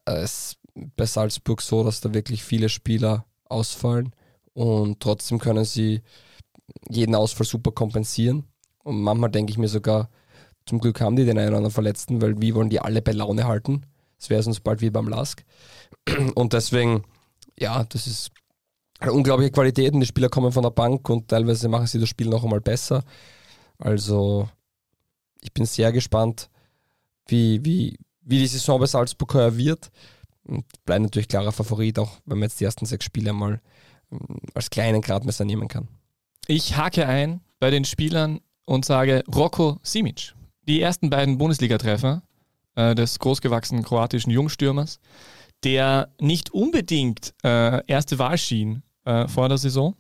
Äh, 0.07 0.13
Es 0.23 0.33
ist 0.33 0.59
bei 0.97 1.07
Salzburg 1.07 1.63
so, 1.63 1.85
dass 1.85 2.01
da 2.01 2.13
wirklich 2.15 2.45
viele 2.45 2.69
Spieler 2.69 3.27
ausfallen 3.47 4.13
und 4.55 5.01
trotzdem 5.01 5.39
können 5.39 5.65
sie 5.65 6.03
jeden 6.89 7.15
Ausfall 7.15 7.47
super 7.47 7.73
kompensieren. 7.73 8.45
Und 8.85 9.03
manchmal 9.03 9.31
denke 9.31 9.51
ich 9.53 9.59
mir 9.59 9.69
sogar, 9.69 10.11
zum 10.67 10.81
Glück 10.81 11.01
haben 11.01 11.17
die 11.17 11.25
den 11.25 11.39
einen 11.39 11.49
oder 11.49 11.59
anderen 11.59 11.75
Verletzten, 11.75 12.21
weil 12.23 12.41
wie 12.41 12.55
wollen 12.55 12.71
die 12.71 12.81
alle 12.81 13.03
bei 13.03 13.13
Laune 13.13 13.47
halten? 13.47 13.87
Das 14.19 14.31
wäre 14.31 14.43
sonst 14.43 14.61
bald 14.61 14.81
wie 14.81 14.91
beim 14.91 15.09
Lask. 15.09 15.45
Und 16.35 16.53
deswegen, 16.53 17.05
ja, 17.59 17.85
das 17.85 18.07
ist 18.07 18.31
eine 19.01 19.13
unglaubliche 19.13 19.53
Qualität 19.53 19.93
und 19.95 20.01
die 20.01 20.07
Spieler 20.07 20.29
kommen 20.31 20.53
von 20.53 20.63
der 20.63 20.71
Bank 20.71 21.09
und 21.11 21.29
teilweise 21.29 21.69
machen 21.69 21.87
sie 21.87 22.01
das 22.01 22.09
Spiel 22.09 22.29
noch 22.29 22.45
einmal 22.45 22.61
besser. 22.63 23.05
Also, 23.79 24.49
ich 25.43 25.53
bin 25.53 25.67
sehr 25.67 25.93
gespannt, 25.93 26.51
wie, 27.27 27.65
wie, 27.65 27.99
wie 28.23 28.39
die 28.39 28.47
Saison 28.47 28.81
bei 28.81 28.87
Salzburg 28.87 29.35
heuer 29.35 29.57
wird. 29.57 29.91
Und 30.45 30.65
bleibt 30.85 31.03
natürlich 31.03 31.29
klarer 31.29 31.53
Favorit, 31.53 31.99
auch 31.99 32.13
wenn 32.25 32.39
man 32.39 32.49
jetzt 32.49 32.61
die 32.61 32.65
ersten 32.65 32.87
sechs 32.87 33.05
Spiele 33.05 33.33
mal 33.33 33.61
ähm, 34.13 34.39
als 34.55 34.71
kleinen 34.71 35.01
Gradmesser 35.01 35.45
nehmen 35.45 35.69
kann. 35.69 35.89
Ich 36.47 36.77
hake 36.77 37.07
ein 37.07 37.41
bei 37.59 37.71
den 37.71 37.85
Spielern 37.85 38.41
und 38.65 38.85
sage 38.85 39.25
Rocco 39.35 39.79
Simic. 39.83 40.35
Die 40.69 40.81
ersten 40.81 41.11
beiden 41.11 41.39
Bundesliga-Treffer 41.39 42.23
äh, 42.77 42.95
des 42.95 43.19
großgewachsenen 43.19 43.83
kroatischen 43.83 44.31
Jungstürmers, 44.31 45.01
der 45.65 46.11
nicht 46.21 46.51
unbedingt 46.51 47.35
äh, 47.43 47.85
erste 47.87 48.19
Wahl 48.19 48.39
schien 48.39 48.83
äh, 49.05 49.27
vor 49.27 49.49
der 49.49 49.59
Saison. 49.59 49.97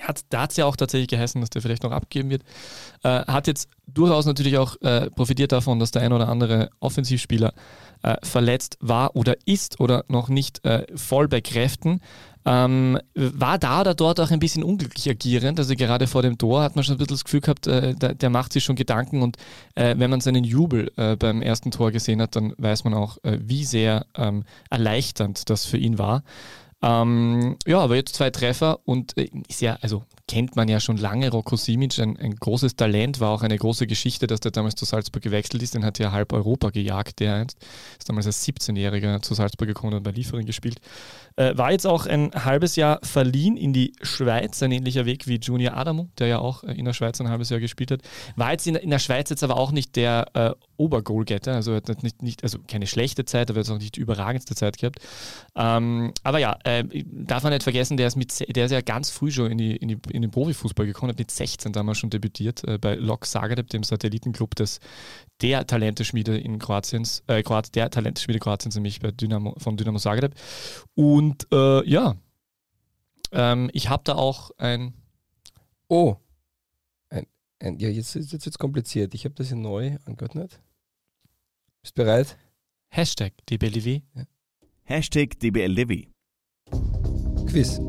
Hat, 0.00 0.24
da 0.30 0.42
hat 0.42 0.50
es 0.50 0.56
ja 0.56 0.66
auch 0.66 0.76
tatsächlich 0.76 1.08
geheißen, 1.08 1.40
dass 1.40 1.50
der 1.50 1.62
vielleicht 1.62 1.82
noch 1.82 1.92
abgeben 1.92 2.30
wird. 2.30 2.42
Äh, 3.02 3.24
hat 3.26 3.46
jetzt 3.46 3.68
durchaus 3.86 4.26
natürlich 4.26 4.58
auch 4.58 4.76
äh, 4.82 5.10
profitiert 5.10 5.52
davon, 5.52 5.78
dass 5.78 5.90
der 5.90 6.02
ein 6.02 6.12
oder 6.12 6.28
andere 6.28 6.70
Offensivspieler 6.80 7.52
äh, 8.02 8.16
verletzt 8.22 8.78
war 8.80 9.16
oder 9.16 9.36
ist 9.44 9.80
oder 9.80 10.04
noch 10.08 10.28
nicht 10.28 10.64
äh, 10.64 10.86
voll 10.94 11.28
bei 11.28 11.40
Kräften. 11.40 12.00
Ähm, 12.44 12.98
war 13.14 13.58
da 13.58 13.80
oder 13.80 13.94
dort 13.94 14.20
auch 14.20 14.30
ein 14.30 14.38
bisschen 14.38 14.62
unglücklich 14.62 15.10
agierend. 15.10 15.58
Also 15.58 15.74
gerade 15.74 16.06
vor 16.06 16.22
dem 16.22 16.38
Tor 16.38 16.62
hat 16.62 16.76
man 16.76 16.84
schon 16.84 16.94
ein 16.94 16.98
bisschen 16.98 17.14
das 17.14 17.24
Gefühl 17.24 17.40
gehabt, 17.40 17.66
äh, 17.66 17.94
der, 17.94 18.14
der 18.14 18.30
macht 18.30 18.52
sich 18.52 18.64
schon 18.64 18.76
Gedanken 18.76 19.22
und 19.22 19.36
äh, 19.74 19.94
wenn 19.98 20.10
man 20.10 20.20
seinen 20.20 20.44
Jubel 20.44 20.92
beim 21.18 21.42
ersten 21.42 21.70
Tor 21.70 21.90
gesehen 21.90 22.22
hat, 22.22 22.36
dann 22.36 22.54
weiß 22.56 22.84
man 22.84 22.94
auch, 22.94 23.18
wie 23.22 23.64
sehr 23.64 24.06
ähm, 24.16 24.44
erleichternd 24.70 25.48
das 25.50 25.64
für 25.64 25.76
ihn 25.76 25.98
war. 25.98 26.22
Ähm, 26.82 27.56
ja, 27.66 27.80
aber 27.80 27.96
jetzt 27.96 28.14
zwei 28.14 28.30
Treffer 28.30 28.80
und 28.84 29.16
äh, 29.16 29.28
ist 29.48 29.60
ja, 29.60 29.78
also 29.80 30.04
kennt 30.28 30.54
man 30.54 30.68
ja 30.68 30.78
schon 30.78 30.96
lange, 30.96 31.30
Rocco 31.30 31.56
Simic, 31.56 31.98
ein, 31.98 32.16
ein 32.18 32.36
großes 32.36 32.76
Talent, 32.76 33.18
war 33.18 33.30
auch 33.30 33.42
eine 33.42 33.56
große 33.56 33.86
Geschichte, 33.86 34.26
dass 34.26 34.40
der 34.40 34.52
damals 34.52 34.76
zu 34.76 34.84
Salzburg 34.84 35.22
gewechselt 35.22 35.62
ist, 35.62 35.74
den 35.74 35.84
hat 35.84 35.98
ja 35.98 36.12
halb 36.12 36.32
Europa 36.32 36.70
gejagt, 36.70 37.18
der 37.20 37.34
einst, 37.34 37.58
ist 37.98 38.08
damals 38.08 38.26
als 38.26 38.46
17-Jähriger 38.46 39.20
zu 39.22 39.34
Salzburg 39.34 39.66
gekommen 39.66 39.94
und 39.94 40.02
bei 40.02 40.12
Liefering 40.12 40.46
gespielt. 40.46 40.80
Äh, 41.36 41.56
war 41.56 41.72
jetzt 41.72 41.86
auch 41.86 42.06
ein 42.06 42.30
halbes 42.32 42.76
Jahr 42.76 42.98
verliehen 43.02 43.56
in 43.56 43.72
die 43.72 43.92
Schweiz, 44.02 44.62
ein 44.62 44.72
ähnlicher 44.72 45.06
Weg 45.06 45.26
wie 45.26 45.36
Junior 45.36 45.76
Adamo, 45.76 46.08
der 46.18 46.26
ja 46.26 46.38
auch 46.38 46.64
äh, 46.64 46.72
in 46.72 46.84
der 46.84 46.92
Schweiz 46.92 47.20
ein 47.20 47.28
halbes 47.28 47.48
Jahr 47.48 47.60
gespielt 47.60 47.90
hat. 47.90 48.00
War 48.36 48.52
jetzt 48.52 48.66
in, 48.66 48.74
in 48.74 48.90
der 48.90 48.98
Schweiz 48.98 49.30
jetzt 49.30 49.42
aber 49.42 49.56
auch 49.56 49.72
nicht 49.72 49.96
der 49.96 50.26
äh, 50.34 50.50
Obergoalgetter, 50.76 51.54
also 51.54 51.74
hat 51.74 52.02
nicht, 52.02 52.22
nicht, 52.22 52.42
also 52.42 52.58
keine 52.66 52.86
schlechte 52.86 53.24
Zeit, 53.24 53.50
aber 53.50 53.60
er 53.60 53.64
hat 53.64 53.70
auch 53.70 53.78
nicht 53.78 53.96
die 53.96 54.00
überragendste 54.00 54.54
Zeit 54.54 54.78
gehabt. 54.78 55.00
Ähm, 55.56 56.12
aber 56.22 56.38
ja, 56.38 56.56
äh, 56.64 56.84
darf 57.04 57.42
man 57.42 57.52
nicht 57.52 57.62
vergessen, 57.62 57.96
der 57.96 58.08
ist, 58.08 58.16
mit, 58.16 58.56
der 58.56 58.66
ist 58.66 58.72
ja 58.72 58.80
ganz 58.80 59.10
früh 59.10 59.30
schon 59.30 59.50
in, 59.50 59.58
die, 59.58 59.76
in, 59.76 59.88
die, 59.88 59.98
in 60.18 60.22
den 60.22 60.30
Profifußball 60.30 60.86
gekommen, 60.86 61.10
hat 61.10 61.18
mit 61.18 61.30
16 61.30 61.72
damals 61.72 61.98
schon 61.98 62.10
debütiert 62.10 62.62
äh, 62.64 62.78
bei 62.78 62.94
Lok 62.94 63.26
Zagreb, 63.26 63.68
dem 63.70 63.82
Satellitenclub 63.82 64.54
des 64.54 64.80
der 65.40 65.66
Talenteschmiede 65.66 66.36
in 66.36 66.58
Kroatiens, 66.58 67.22
äh, 67.26 67.42
Kroat, 67.42 67.74
der 67.74 67.90
Talenteschmiede 67.90 68.40
Kroatiens, 68.40 68.74
nämlich 68.74 69.00
bei 69.00 69.10
Dynamo, 69.10 69.54
von 69.58 69.76
Dynamo 69.76 69.98
Zagreb. 69.98 70.34
Und 70.94 71.46
äh, 71.52 71.88
ja, 71.88 72.16
ähm, 73.32 73.70
ich 73.72 73.88
habe 73.88 74.02
da 74.04 74.14
auch 74.14 74.50
ein, 74.58 74.94
Oh. 75.88 76.16
Ein, 77.08 77.26
ein, 77.60 77.78
ja, 77.78 77.88
jetzt, 77.88 78.14
jetzt 78.14 78.32
wird 78.32 78.46
es 78.46 78.58
kompliziert. 78.58 79.14
Ich 79.14 79.24
habe 79.24 79.34
das 79.34 79.48
hier 79.48 79.56
neu 79.56 79.96
angeordnet. 80.04 80.60
Bist 81.82 81.94
bereit? 81.94 82.36
Hashtag 82.90 83.32
DBLW. 83.48 84.02
Hashtag 84.84 85.38
DBLDW. 85.40 86.08
Quiz. 87.46 87.80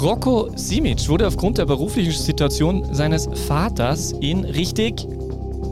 Rocco 0.00 0.48
Simic 0.56 1.08
wurde 1.08 1.26
aufgrund 1.26 1.58
der 1.58 1.66
beruflichen 1.66 2.12
Situation 2.12 2.84
seines 2.92 3.28
Vaters 3.46 4.12
in 4.12 4.44
richtig 4.44 5.06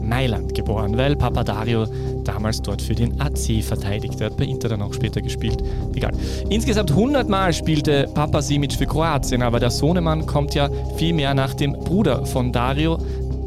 Mailand 0.01 0.55
geboren, 0.55 0.97
weil 0.97 1.15
Papa 1.15 1.43
Dario 1.43 1.85
damals 2.23 2.61
dort 2.61 2.81
für 2.81 2.95
den 2.95 3.19
AC 3.19 3.63
verteidigt 3.63 4.21
hat, 4.21 4.37
bei 4.37 4.45
Inter 4.45 4.69
dann 4.69 4.81
auch 4.81 4.93
später 4.93 5.21
gespielt. 5.21 5.63
Egal. 5.93 6.11
Insgesamt 6.49 6.91
100 6.91 7.27
Mal 7.29 7.53
spielte 7.53 8.09
Papa 8.13 8.41
Simic 8.41 8.73
für 8.73 8.85
Kroatien, 8.85 9.41
aber 9.41 9.59
der 9.59 9.71
Sohnemann 9.71 10.25
kommt 10.25 10.55
ja 10.55 10.69
vielmehr 10.97 11.33
nach 11.33 11.53
dem 11.53 11.73
Bruder 11.73 12.25
von 12.25 12.51
Dario, 12.51 12.99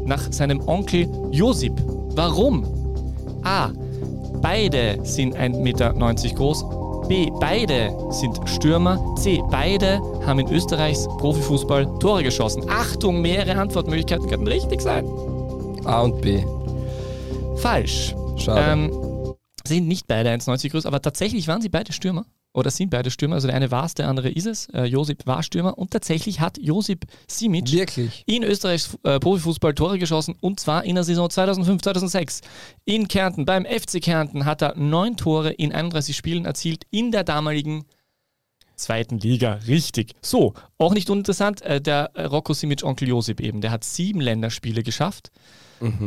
nach 0.05 0.31
seinem 0.31 0.61
Onkel 0.67 1.09
Josip. 1.31 1.73
Warum? 2.15 2.65
A. 3.43 3.69
Beide 4.41 4.99
sind 5.03 5.35
1,90 5.35 5.61
Meter 5.61 5.93
groß. 6.35 6.63
B. 7.07 7.31
Beide 7.39 7.95
sind 8.11 8.37
Stürmer. 8.49 9.15
C. 9.17 9.41
Beide 9.49 10.01
haben 10.25 10.39
in 10.39 10.51
Österreichs 10.51 11.07
Profifußball 11.17 11.99
Tore 11.99 12.23
geschossen. 12.23 12.63
Achtung, 12.69 13.21
mehrere 13.21 13.57
Antwortmöglichkeiten 13.59 14.27
könnten 14.27 14.47
richtig 14.47 14.81
sein. 14.81 15.05
A 15.85 16.01
und 16.01 16.21
B. 16.21 16.43
Falsch. 17.57 18.15
Schade. 18.37 18.71
Ähm, 18.71 19.35
sind 19.65 19.87
nicht 19.87 20.07
beide 20.07 20.29
1,90 20.29 20.71
groß, 20.71 20.85
aber 20.85 21.01
tatsächlich 21.01 21.47
waren 21.47 21.61
sie 21.61 21.69
beide 21.69 21.91
Stürmer. 21.93 22.25
Oder 22.57 22.71
sind 22.71 22.89
beide 22.89 23.11
Stürmer. 23.11 23.35
Also 23.35 23.47
der 23.47 23.55
eine 23.55 23.69
war 23.69 23.85
es, 23.85 23.93
der 23.93 24.07
andere 24.07 24.31
ist 24.31 24.47
es. 24.47 24.67
Äh, 24.69 24.85
Josip 24.85 25.27
war 25.27 25.43
Stürmer. 25.43 25.77
Und 25.77 25.91
tatsächlich 25.91 26.39
hat 26.39 26.57
Josip 26.57 27.05
Simic 27.27 27.71
Wirklich? 27.71 28.23
in 28.25 28.41
Österreichs 28.41 28.97
äh, 29.03 29.19
Profifußball 29.19 29.75
Tore 29.75 29.99
geschossen 29.99 30.33
und 30.41 30.59
zwar 30.59 30.83
in 30.83 30.95
der 30.95 31.03
Saison 31.03 31.27
2005-2006. 31.27 32.41
In 32.83 33.07
Kärnten, 33.07 33.45
beim 33.45 33.63
FC 33.63 34.01
Kärnten 34.01 34.45
hat 34.45 34.63
er 34.63 34.75
neun 34.75 35.17
Tore 35.17 35.51
in 35.51 35.71
31 35.71 36.17
Spielen 36.17 36.45
erzielt 36.45 36.85
in 36.89 37.11
der 37.11 37.23
damaligen 37.23 37.85
zweiten 38.75 39.19
Liga. 39.19 39.59
Richtig. 39.67 40.13
So, 40.23 40.55
auch 40.79 40.95
nicht 40.95 41.11
uninteressant, 41.11 41.61
äh, 41.61 41.79
der 41.79 42.09
Rocco 42.17 42.53
Simic 42.53 42.83
Onkel 42.83 43.09
Josip 43.09 43.39
eben, 43.39 43.61
der 43.61 43.69
hat 43.69 43.83
sieben 43.83 44.19
Länderspiele 44.19 44.81
geschafft. 44.81 45.29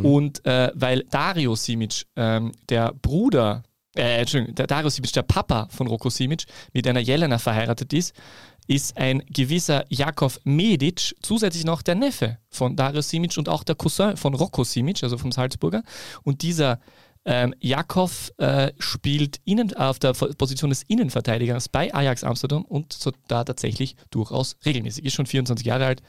Und 0.03 0.45
äh, 0.47 0.73
weil 0.75 1.05
Dario 1.13 1.55
Simic, 1.55 2.07
ähm, 2.17 2.51
der 2.69 2.93
Bruder, 3.03 3.63
äh, 3.97 4.21
Entschuldigung, 4.21 4.55
der 4.55 4.67
Dario 4.67 4.89
Simic, 4.89 5.13
der 5.13 5.23
Papa 5.23 5.69
von 5.71 5.87
Rocco 5.87 6.11
Simic, 6.11 6.45
mit 6.73 6.87
einer 6.87 7.01
Jelena 7.01 7.39
verheiratet 7.39 7.93
ist, 7.93 8.15
ist 8.67 8.97
ein 8.97 9.23
gewisser 9.29 9.85
Jakov 9.89 10.39
Medic 10.45 11.17
zusätzlich 11.23 11.65
noch 11.65 11.83
der 11.83 11.97
Neffe 11.97 12.39
von 12.49 12.77
Dario 12.77 13.01
Simic 13.01 13.37
und 13.37 13.49
auch 13.49 13.65
der 13.65 13.75
Cousin 13.75 14.17
von 14.17 14.35
Rocco 14.35 14.63
Simic, 14.63 15.03
also 15.03 15.19
vom 15.19 15.33
Salzburger. 15.33 15.83
Und 16.23 16.43
dieser 16.43 16.79
ähm, 17.25 17.55
Jakov 17.61 18.33
äh, 18.39 18.73
spielt 18.79 19.41
innen, 19.45 19.75
auf 19.75 19.99
der 19.99 20.13
Position 20.13 20.71
des 20.71 20.85
Innenverteidigers 20.85 21.69
bei 21.69 21.93
Ajax 21.93 22.25
Amsterdam 22.25 22.65
und 22.65 22.93
so 22.93 23.13
da 23.29 23.45
tatsächlich 23.45 23.97
durchaus 24.11 24.57
regelmäßig. 24.65 25.05
Ist 25.05 25.15
schon 25.15 25.27
24 25.27 25.67
Jahre 25.67 25.87
alt. 25.87 26.03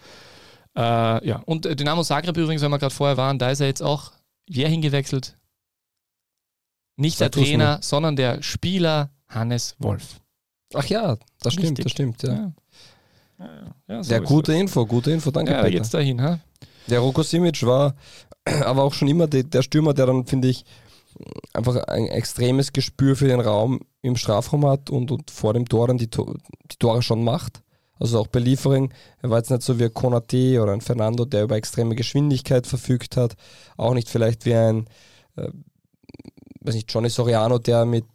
Äh, 0.78 1.28
ja, 1.28 1.41
und 1.46 1.65
äh, 1.65 1.76
Dynamo 1.76 2.04
Zagreb 2.04 2.38
übrigens, 2.38 2.62
wenn 2.62 2.72
wir 2.72 2.80
gerade 2.80 2.94
vorher 2.94 3.17
waren, 3.17 3.39
da 3.39 3.50
ist 3.50 3.60
er 3.60 3.67
jetzt 3.67 3.82
auch 3.82 4.12
wer 4.48 4.70
hingewechselt? 4.70 5.36
Nicht 6.96 7.18
Sag 7.18 7.32
der 7.32 7.44
Trainer, 7.44 7.80
sondern 7.82 8.16
der 8.16 8.42
Spieler 8.44 9.12
Hannes 9.28 9.76
Wolf. 9.80 10.22
Ach 10.74 10.86
ja, 10.86 11.18
das 11.42 11.54
stimmt, 11.54 11.80
Richtig. 11.80 11.84
das 11.84 11.92
stimmt. 11.92 12.24
Ja, 12.24 12.54
Ja. 13.40 13.76
Ja, 13.88 14.04
so 14.04 14.14
ja 14.14 14.20
gute 14.20 14.54
Info, 14.54 14.86
gute 14.86 15.12
Info, 15.12 15.32
danke. 15.32 15.52
Ja, 15.52 15.64
da 15.64 15.70
geht's 15.70 15.90
dahin, 15.90 16.22
ha? 16.22 16.40
Der 16.88 17.00
Roko 17.00 17.24
Simic 17.24 17.66
war 17.66 17.96
aber 18.46 18.84
auch 18.84 18.94
schon 18.94 19.08
immer 19.08 19.28
de, 19.28 19.44
der 19.44 19.62
Stürmer, 19.62 19.94
der 19.94 20.06
dann, 20.06 20.26
finde 20.26 20.48
ich, 20.48 20.66
einfach 21.54 21.76
ein 21.88 22.08
extremes 22.08 22.74
Gespür 22.74 23.16
für 23.16 23.28
den 23.28 23.40
Raum 23.40 23.82
im 24.02 24.16
Strafraum 24.16 24.66
hat 24.66 24.90
und, 24.90 25.12
und 25.12 25.30
vor 25.30 25.54
dem 25.54 25.68
Tor 25.68 25.88
dann 25.88 25.98
die, 25.98 26.10
die 26.10 26.78
Tore 26.80 27.02
schon 27.02 27.24
macht. 27.24 27.62
Also 28.00 28.20
auch 28.20 28.28
bei 28.28 28.40
Liefering, 28.40 28.92
er 29.22 29.30
war 29.30 29.38
jetzt 29.38 29.52
nicht 29.52 29.62
so 29.62 29.78
wie 29.78 29.84
ein 29.84 29.94
Konate 29.94 30.60
oder 30.62 30.74
ein 30.74 30.82
Fernando, 30.82 31.26
der 31.26 31.44
über 31.44 31.56
extreme 31.56 31.96
Geschwindigkeit 31.96 32.66
verfügt 32.66 33.16
hat. 33.16 33.36
Auch 33.78 33.94
nicht 33.94 34.10
vielleicht 34.10 34.46
wie 34.46 34.56
ein, 34.56 34.88
äh, 35.36 35.50
weiß 36.62 36.76
nicht, 36.76 36.91
Johnny 36.93 37.10
Soriano, 37.10 37.58
der 37.60 37.86
mit, 37.86 38.06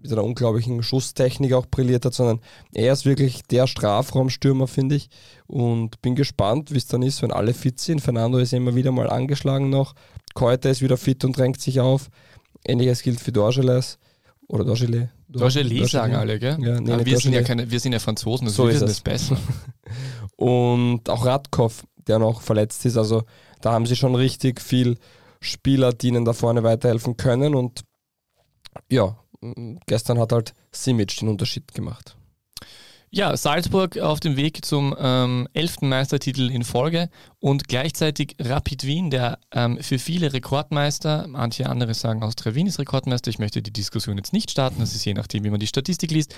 mit 0.00 0.12
einer 0.12 0.24
unglaublichen 0.24 0.82
Schusstechnik 0.82 1.52
auch 1.52 1.66
brilliert 1.66 2.04
hat, 2.04 2.14
sondern 2.14 2.40
er 2.72 2.92
ist 2.92 3.04
wirklich 3.06 3.42
der 3.42 3.66
Strafraumstürmer, 3.66 4.66
finde 4.66 4.96
ich. 4.96 5.08
Und 5.46 6.00
bin 6.02 6.14
gespannt, 6.14 6.72
wie 6.72 6.78
es 6.78 6.86
dann 6.86 7.02
ist, 7.02 7.22
wenn 7.22 7.32
alle 7.32 7.54
fit 7.54 7.78
sind. 7.80 8.00
Fernando 8.00 8.38
ist 8.38 8.52
immer 8.52 8.74
wieder 8.74 8.92
mal 8.92 9.08
angeschlagen 9.10 9.70
noch. 9.70 9.94
Keuter 10.34 10.70
ist 10.70 10.82
wieder 10.82 10.96
fit 10.96 11.24
und 11.24 11.36
drängt 11.36 11.60
sich 11.60 11.80
auf. 11.80 12.10
Ähnliches 12.66 13.02
gilt 13.02 13.20
für 13.20 13.32
Dorgeles. 13.32 13.98
Oder 14.48 14.64
Dorgelet. 14.64 15.08
Dorgelet 15.28 15.88
sagen 15.88 16.14
alle, 16.14 16.38
gell? 16.38 16.56
Ja, 16.60 16.80
nee, 16.80 16.96
nicht 16.96 17.06
wir, 17.06 17.18
sind 17.18 17.32
ja 17.32 17.42
keine, 17.42 17.68
wir 17.70 17.80
sind 17.80 17.92
ja 17.92 17.98
Franzosen, 17.98 18.46
also 18.46 18.62
So 18.62 18.68
wir 18.68 18.74
ist 18.74 18.82
es. 18.82 18.90
das 18.90 19.00
besser. 19.00 19.36
Und 20.36 21.08
auch 21.08 21.24
Radkov, 21.26 21.84
der 22.06 22.18
noch 22.18 22.42
verletzt 22.42 22.84
ist. 22.86 22.96
Also 22.96 23.24
da 23.60 23.72
haben 23.72 23.86
sie 23.86 23.96
schon 23.96 24.14
richtig 24.14 24.60
viel 24.60 24.98
Spieler, 25.40 25.92
die 25.92 26.08
ihnen 26.08 26.24
da 26.24 26.32
vorne 26.32 26.62
weiterhelfen 26.62 27.16
können. 27.16 27.54
Und 27.54 27.84
ja, 28.90 29.16
gestern 29.86 30.18
hat 30.18 30.32
halt 30.32 30.54
Simic 30.72 31.16
den 31.16 31.28
Unterschied 31.28 31.72
gemacht. 31.74 32.16
Ja, 33.16 33.34
Salzburg 33.34 33.96
auf 33.96 34.20
dem 34.20 34.36
Weg 34.36 34.62
zum 34.62 34.94
ähm, 35.00 35.48
elften 35.54 35.88
Meistertitel 35.88 36.50
in 36.50 36.64
Folge 36.64 37.08
und 37.40 37.66
gleichzeitig 37.66 38.36
Rapid 38.38 38.84
Wien, 38.84 39.08
der 39.08 39.38
ähm, 39.52 39.78
für 39.80 39.98
viele 39.98 40.34
Rekordmeister, 40.34 41.24
manche 41.26 41.66
andere 41.66 41.94
sagen 41.94 42.22
Austria 42.22 42.54
Wien 42.54 42.66
ist 42.66 42.78
Rekordmeister, 42.78 43.30
ich 43.30 43.38
möchte 43.38 43.62
die 43.62 43.72
Diskussion 43.72 44.18
jetzt 44.18 44.34
nicht 44.34 44.50
starten, 44.50 44.80
das 44.80 44.94
ist 44.94 45.06
je 45.06 45.14
nachdem, 45.14 45.44
wie 45.44 45.50
man 45.50 45.60
die 45.60 45.66
Statistik 45.66 46.10
liest. 46.10 46.34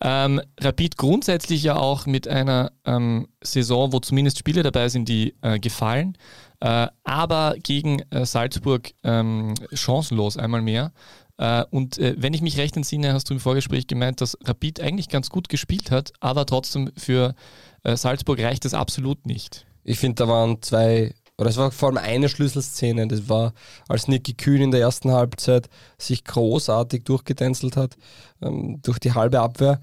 Ähm, 0.00 0.40
Rapid 0.60 0.96
grundsätzlich 0.96 1.64
ja 1.64 1.74
auch 1.74 2.06
mit 2.06 2.28
einer 2.28 2.70
ähm, 2.84 3.26
Saison, 3.42 3.92
wo 3.92 3.98
zumindest 3.98 4.38
Spiele 4.38 4.62
dabei 4.62 4.88
sind, 4.88 5.08
die 5.08 5.34
äh, 5.42 5.58
gefallen, 5.58 6.16
äh, 6.60 6.86
aber 7.02 7.56
gegen 7.60 8.02
äh, 8.10 8.24
Salzburg 8.24 8.92
ähm, 9.02 9.54
chancenlos 9.72 10.36
einmal 10.36 10.62
mehr. 10.62 10.92
Äh, 11.40 11.64
und 11.70 11.96
äh, 11.98 12.14
wenn 12.18 12.34
ich 12.34 12.42
mich 12.42 12.58
recht 12.58 12.76
entsinne, 12.76 13.14
hast 13.14 13.30
du 13.30 13.34
im 13.34 13.40
Vorgespräch 13.40 13.86
gemeint, 13.86 14.20
dass 14.20 14.36
Rapid 14.44 14.80
eigentlich 14.80 15.08
ganz 15.08 15.30
gut 15.30 15.48
gespielt 15.48 15.90
hat, 15.90 16.12
aber 16.20 16.44
trotzdem 16.44 16.90
für 16.98 17.34
äh, 17.82 17.96
Salzburg 17.96 18.38
reicht 18.40 18.66
es 18.66 18.74
absolut 18.74 19.24
nicht. 19.24 19.66
Ich 19.82 19.98
finde, 19.98 20.16
da 20.16 20.28
waren 20.28 20.60
zwei, 20.60 21.14
oder 21.38 21.48
es 21.48 21.56
war 21.56 21.70
vor 21.70 21.88
allem 21.88 21.96
eine 21.96 22.28
Schlüsselszene. 22.28 23.08
Das 23.08 23.30
war, 23.30 23.54
als 23.88 24.06
Niki 24.06 24.34
Kühn 24.34 24.60
in 24.60 24.70
der 24.70 24.82
ersten 24.82 25.12
Halbzeit 25.12 25.70
sich 25.96 26.24
großartig 26.24 27.04
durchgetänzelt 27.04 27.78
hat, 27.78 27.96
ähm, 28.42 28.80
durch 28.82 28.98
die 28.98 29.14
halbe 29.14 29.40
Abwehr. 29.40 29.80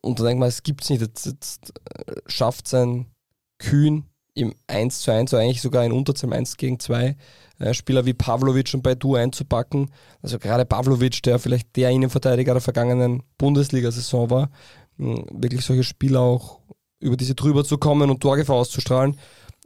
Und 0.00 0.18
da 0.18 0.24
denkt 0.24 0.40
man, 0.40 0.48
es 0.48 0.64
gibt's 0.64 0.90
nicht. 0.90 1.00
Jetzt, 1.00 1.26
jetzt 1.26 1.72
schafft 2.26 2.66
sein 2.66 3.06
Kühn 3.58 4.04
im 4.34 4.52
1 4.66 5.00
zu 5.00 5.12
1, 5.12 5.30
so 5.30 5.36
eigentlich 5.36 5.62
sogar 5.62 5.84
in 5.84 5.92
Unterzahl 5.92 6.32
1 6.32 6.56
gegen 6.56 6.80
2, 6.80 7.04
äh, 7.04 7.14
Spieler 7.72 8.06
wie 8.06 8.14
Pavlovic 8.14 8.72
und 8.74 8.82
Baidu 8.82 9.16
einzupacken. 9.16 9.90
Also 10.22 10.38
gerade 10.38 10.64
Pavlovic, 10.64 11.22
der 11.22 11.38
vielleicht 11.38 11.76
der 11.76 11.90
Innenverteidiger 11.90 12.52
der 12.52 12.60
vergangenen 12.60 13.22
Bundesliga-Saison 13.36 14.30
war, 14.30 14.50
mh, 14.96 15.24
wirklich 15.32 15.64
solche 15.64 15.84
Spieler 15.84 16.20
auch 16.20 16.60
über 17.00 17.16
diese 17.16 17.34
drüber 17.34 17.64
zu 17.64 17.78
kommen 17.78 18.10
und 18.10 18.20
Torgefahr 18.20 18.56
auszustrahlen. 18.56 19.16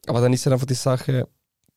Aber 0.07 0.21
dann 0.21 0.33
ist 0.33 0.45
halt 0.47 0.55
einfach 0.55 0.67
die 0.67 0.75
Sache, 0.75 1.29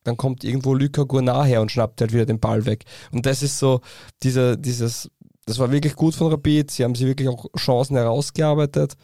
dann 0.04 0.18
kommt 0.18 0.44
irgendwo 0.44 0.74
Luca 0.74 1.04
Gournat 1.04 1.48
her 1.48 1.62
und 1.62 1.72
schnappt 1.72 2.02
halt 2.02 2.14
wieder 2.14 2.26
den 2.26 2.40
Ball 2.40 2.66
weg. 2.66 2.86
Und 3.12 3.26
das 3.26 3.44
ist 3.44 3.60
so, 3.60 3.82
diese, 4.24 4.58
dieses, 4.58 5.10
das 5.46 5.60
war 5.60 5.72
wirklich 5.72 5.96
gut 5.96 6.16
von 6.16 6.32
Rapid. 6.32 6.72
Sie 6.72 6.84
haben 6.84 6.96
sich 6.96 7.08
wirklich 7.08 7.28
auch 7.28 7.48
Chancen 7.58 7.98
herausgearbeitet. 7.98 8.96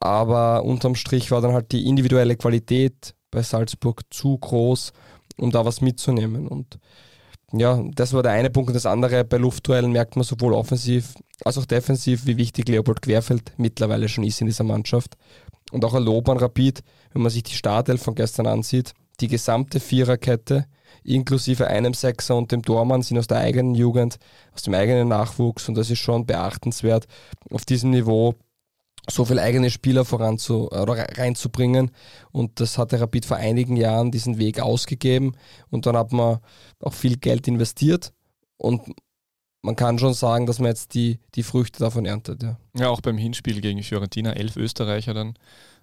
Aber 0.00 0.64
unterm 0.64 0.94
Strich 0.94 1.30
war 1.30 1.40
dann 1.40 1.52
halt 1.52 1.72
die 1.72 1.86
individuelle 1.86 2.36
Qualität 2.36 3.14
bei 3.30 3.42
Salzburg 3.42 4.02
zu 4.10 4.38
groß, 4.38 4.92
um 5.36 5.50
da 5.50 5.64
was 5.64 5.80
mitzunehmen. 5.80 6.48
Und 6.48 6.78
ja, 7.52 7.82
das 7.94 8.12
war 8.12 8.22
der 8.22 8.32
eine 8.32 8.50
Punkt. 8.50 8.68
Und 8.68 8.74
das 8.74 8.86
andere, 8.86 9.24
bei 9.24 9.36
Luftduellen 9.36 9.92
merkt 9.92 10.16
man 10.16 10.24
sowohl 10.24 10.54
offensiv 10.54 11.14
als 11.44 11.58
auch 11.58 11.66
defensiv, 11.66 12.26
wie 12.26 12.36
wichtig 12.36 12.68
Leopold 12.68 13.02
Querfeld 13.02 13.52
mittlerweile 13.56 14.08
schon 14.08 14.24
ist 14.24 14.40
in 14.40 14.46
dieser 14.46 14.64
Mannschaft. 14.64 15.14
Und 15.72 15.84
auch 15.84 15.94
ein 15.94 16.02
Lob 16.02 16.28
an 16.28 16.38
Rapid, 16.38 16.82
wenn 17.12 17.22
man 17.22 17.30
sich 17.30 17.42
die 17.42 17.54
Startelf 17.54 18.02
von 18.02 18.14
gestern 18.14 18.46
ansieht. 18.46 18.92
Die 19.20 19.28
gesamte 19.28 19.80
Viererkette, 19.80 20.66
inklusive 21.04 21.66
einem 21.66 21.94
Sechser 21.94 22.36
und 22.36 22.50
dem 22.50 22.62
Tormann, 22.62 23.02
sind 23.02 23.18
aus 23.18 23.26
der 23.26 23.38
eigenen 23.38 23.74
Jugend, 23.74 24.18
aus 24.52 24.62
dem 24.62 24.74
eigenen 24.74 25.08
Nachwuchs. 25.08 25.68
Und 25.68 25.76
das 25.76 25.90
ist 25.90 26.00
schon 26.00 26.26
beachtenswert, 26.26 27.06
auf 27.50 27.64
diesem 27.64 27.90
Niveau 27.90 28.34
so 29.10 29.24
viele 29.24 29.42
eigene 29.42 29.70
Spieler 29.70 30.04
voranzu, 30.04 30.70
oder 30.70 30.94
reinzubringen. 31.18 31.90
Und 32.32 32.60
das 32.60 32.78
hat 32.78 32.92
der 32.92 33.00
Rapid 33.00 33.26
vor 33.26 33.36
einigen 33.36 33.76
Jahren 33.76 34.10
diesen 34.10 34.38
Weg 34.38 34.60
ausgegeben. 34.60 35.36
Und 35.70 35.86
dann 35.86 35.96
hat 35.96 36.12
man 36.12 36.38
auch 36.80 36.94
viel 36.94 37.16
Geld 37.16 37.46
investiert. 37.48 38.12
Und 38.56 38.82
man 39.62 39.76
kann 39.76 39.98
schon 39.98 40.14
sagen, 40.14 40.46
dass 40.46 40.58
man 40.58 40.68
jetzt 40.68 40.94
die, 40.94 41.18
die 41.34 41.42
Früchte 41.42 41.80
davon 41.80 42.06
erntet. 42.06 42.42
Ja. 42.42 42.56
Ja, 42.76 42.88
auch 42.88 43.00
beim 43.00 43.18
Hinspiel 43.18 43.60
gegen 43.60 43.82
Fiorentina, 43.82 44.32
elf 44.32 44.56
Österreicher 44.56 45.14
dann 45.14 45.34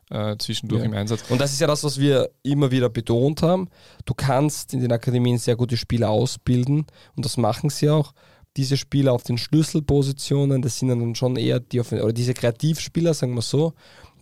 äh, 0.10 0.36
zwischendurch 0.38 0.82
Ja. 0.82 0.88
im 0.88 0.94
Einsatz. 0.94 1.24
Und 1.30 1.40
das 1.42 1.54
ist 1.54 1.62
ja 1.62 1.68
das, 1.68 1.84
was 1.84 2.00
wir 2.00 2.30
immer 2.44 2.70
wieder 2.72 2.90
betont 2.90 3.42
haben. 3.42 3.70
Du 4.06 4.14
kannst 4.14 4.74
in 4.74 4.82
den 4.82 4.92
Akademien 4.92 5.38
sehr 5.38 5.56
gute 5.56 5.78
Spieler 5.78 6.10
ausbilden 6.10 6.86
und 7.16 7.26
das 7.26 7.38
machen 7.38 7.70
sie 7.70 7.90
auch. 7.90 8.14
Diese 8.58 8.76
Spieler 8.76 9.14
auf 9.14 9.24
den 9.24 9.38
Schlüsselpositionen, 9.38 10.62
das 10.62 10.78
sind 10.78 10.90
dann 10.90 11.16
schon 11.16 11.38
eher 11.38 11.60
die, 11.60 11.80
oder 11.80 12.14
diese 12.14 12.34
Kreativspieler, 12.34 13.14
sagen 13.14 13.34
wir 13.34 13.42
so, 13.42 13.74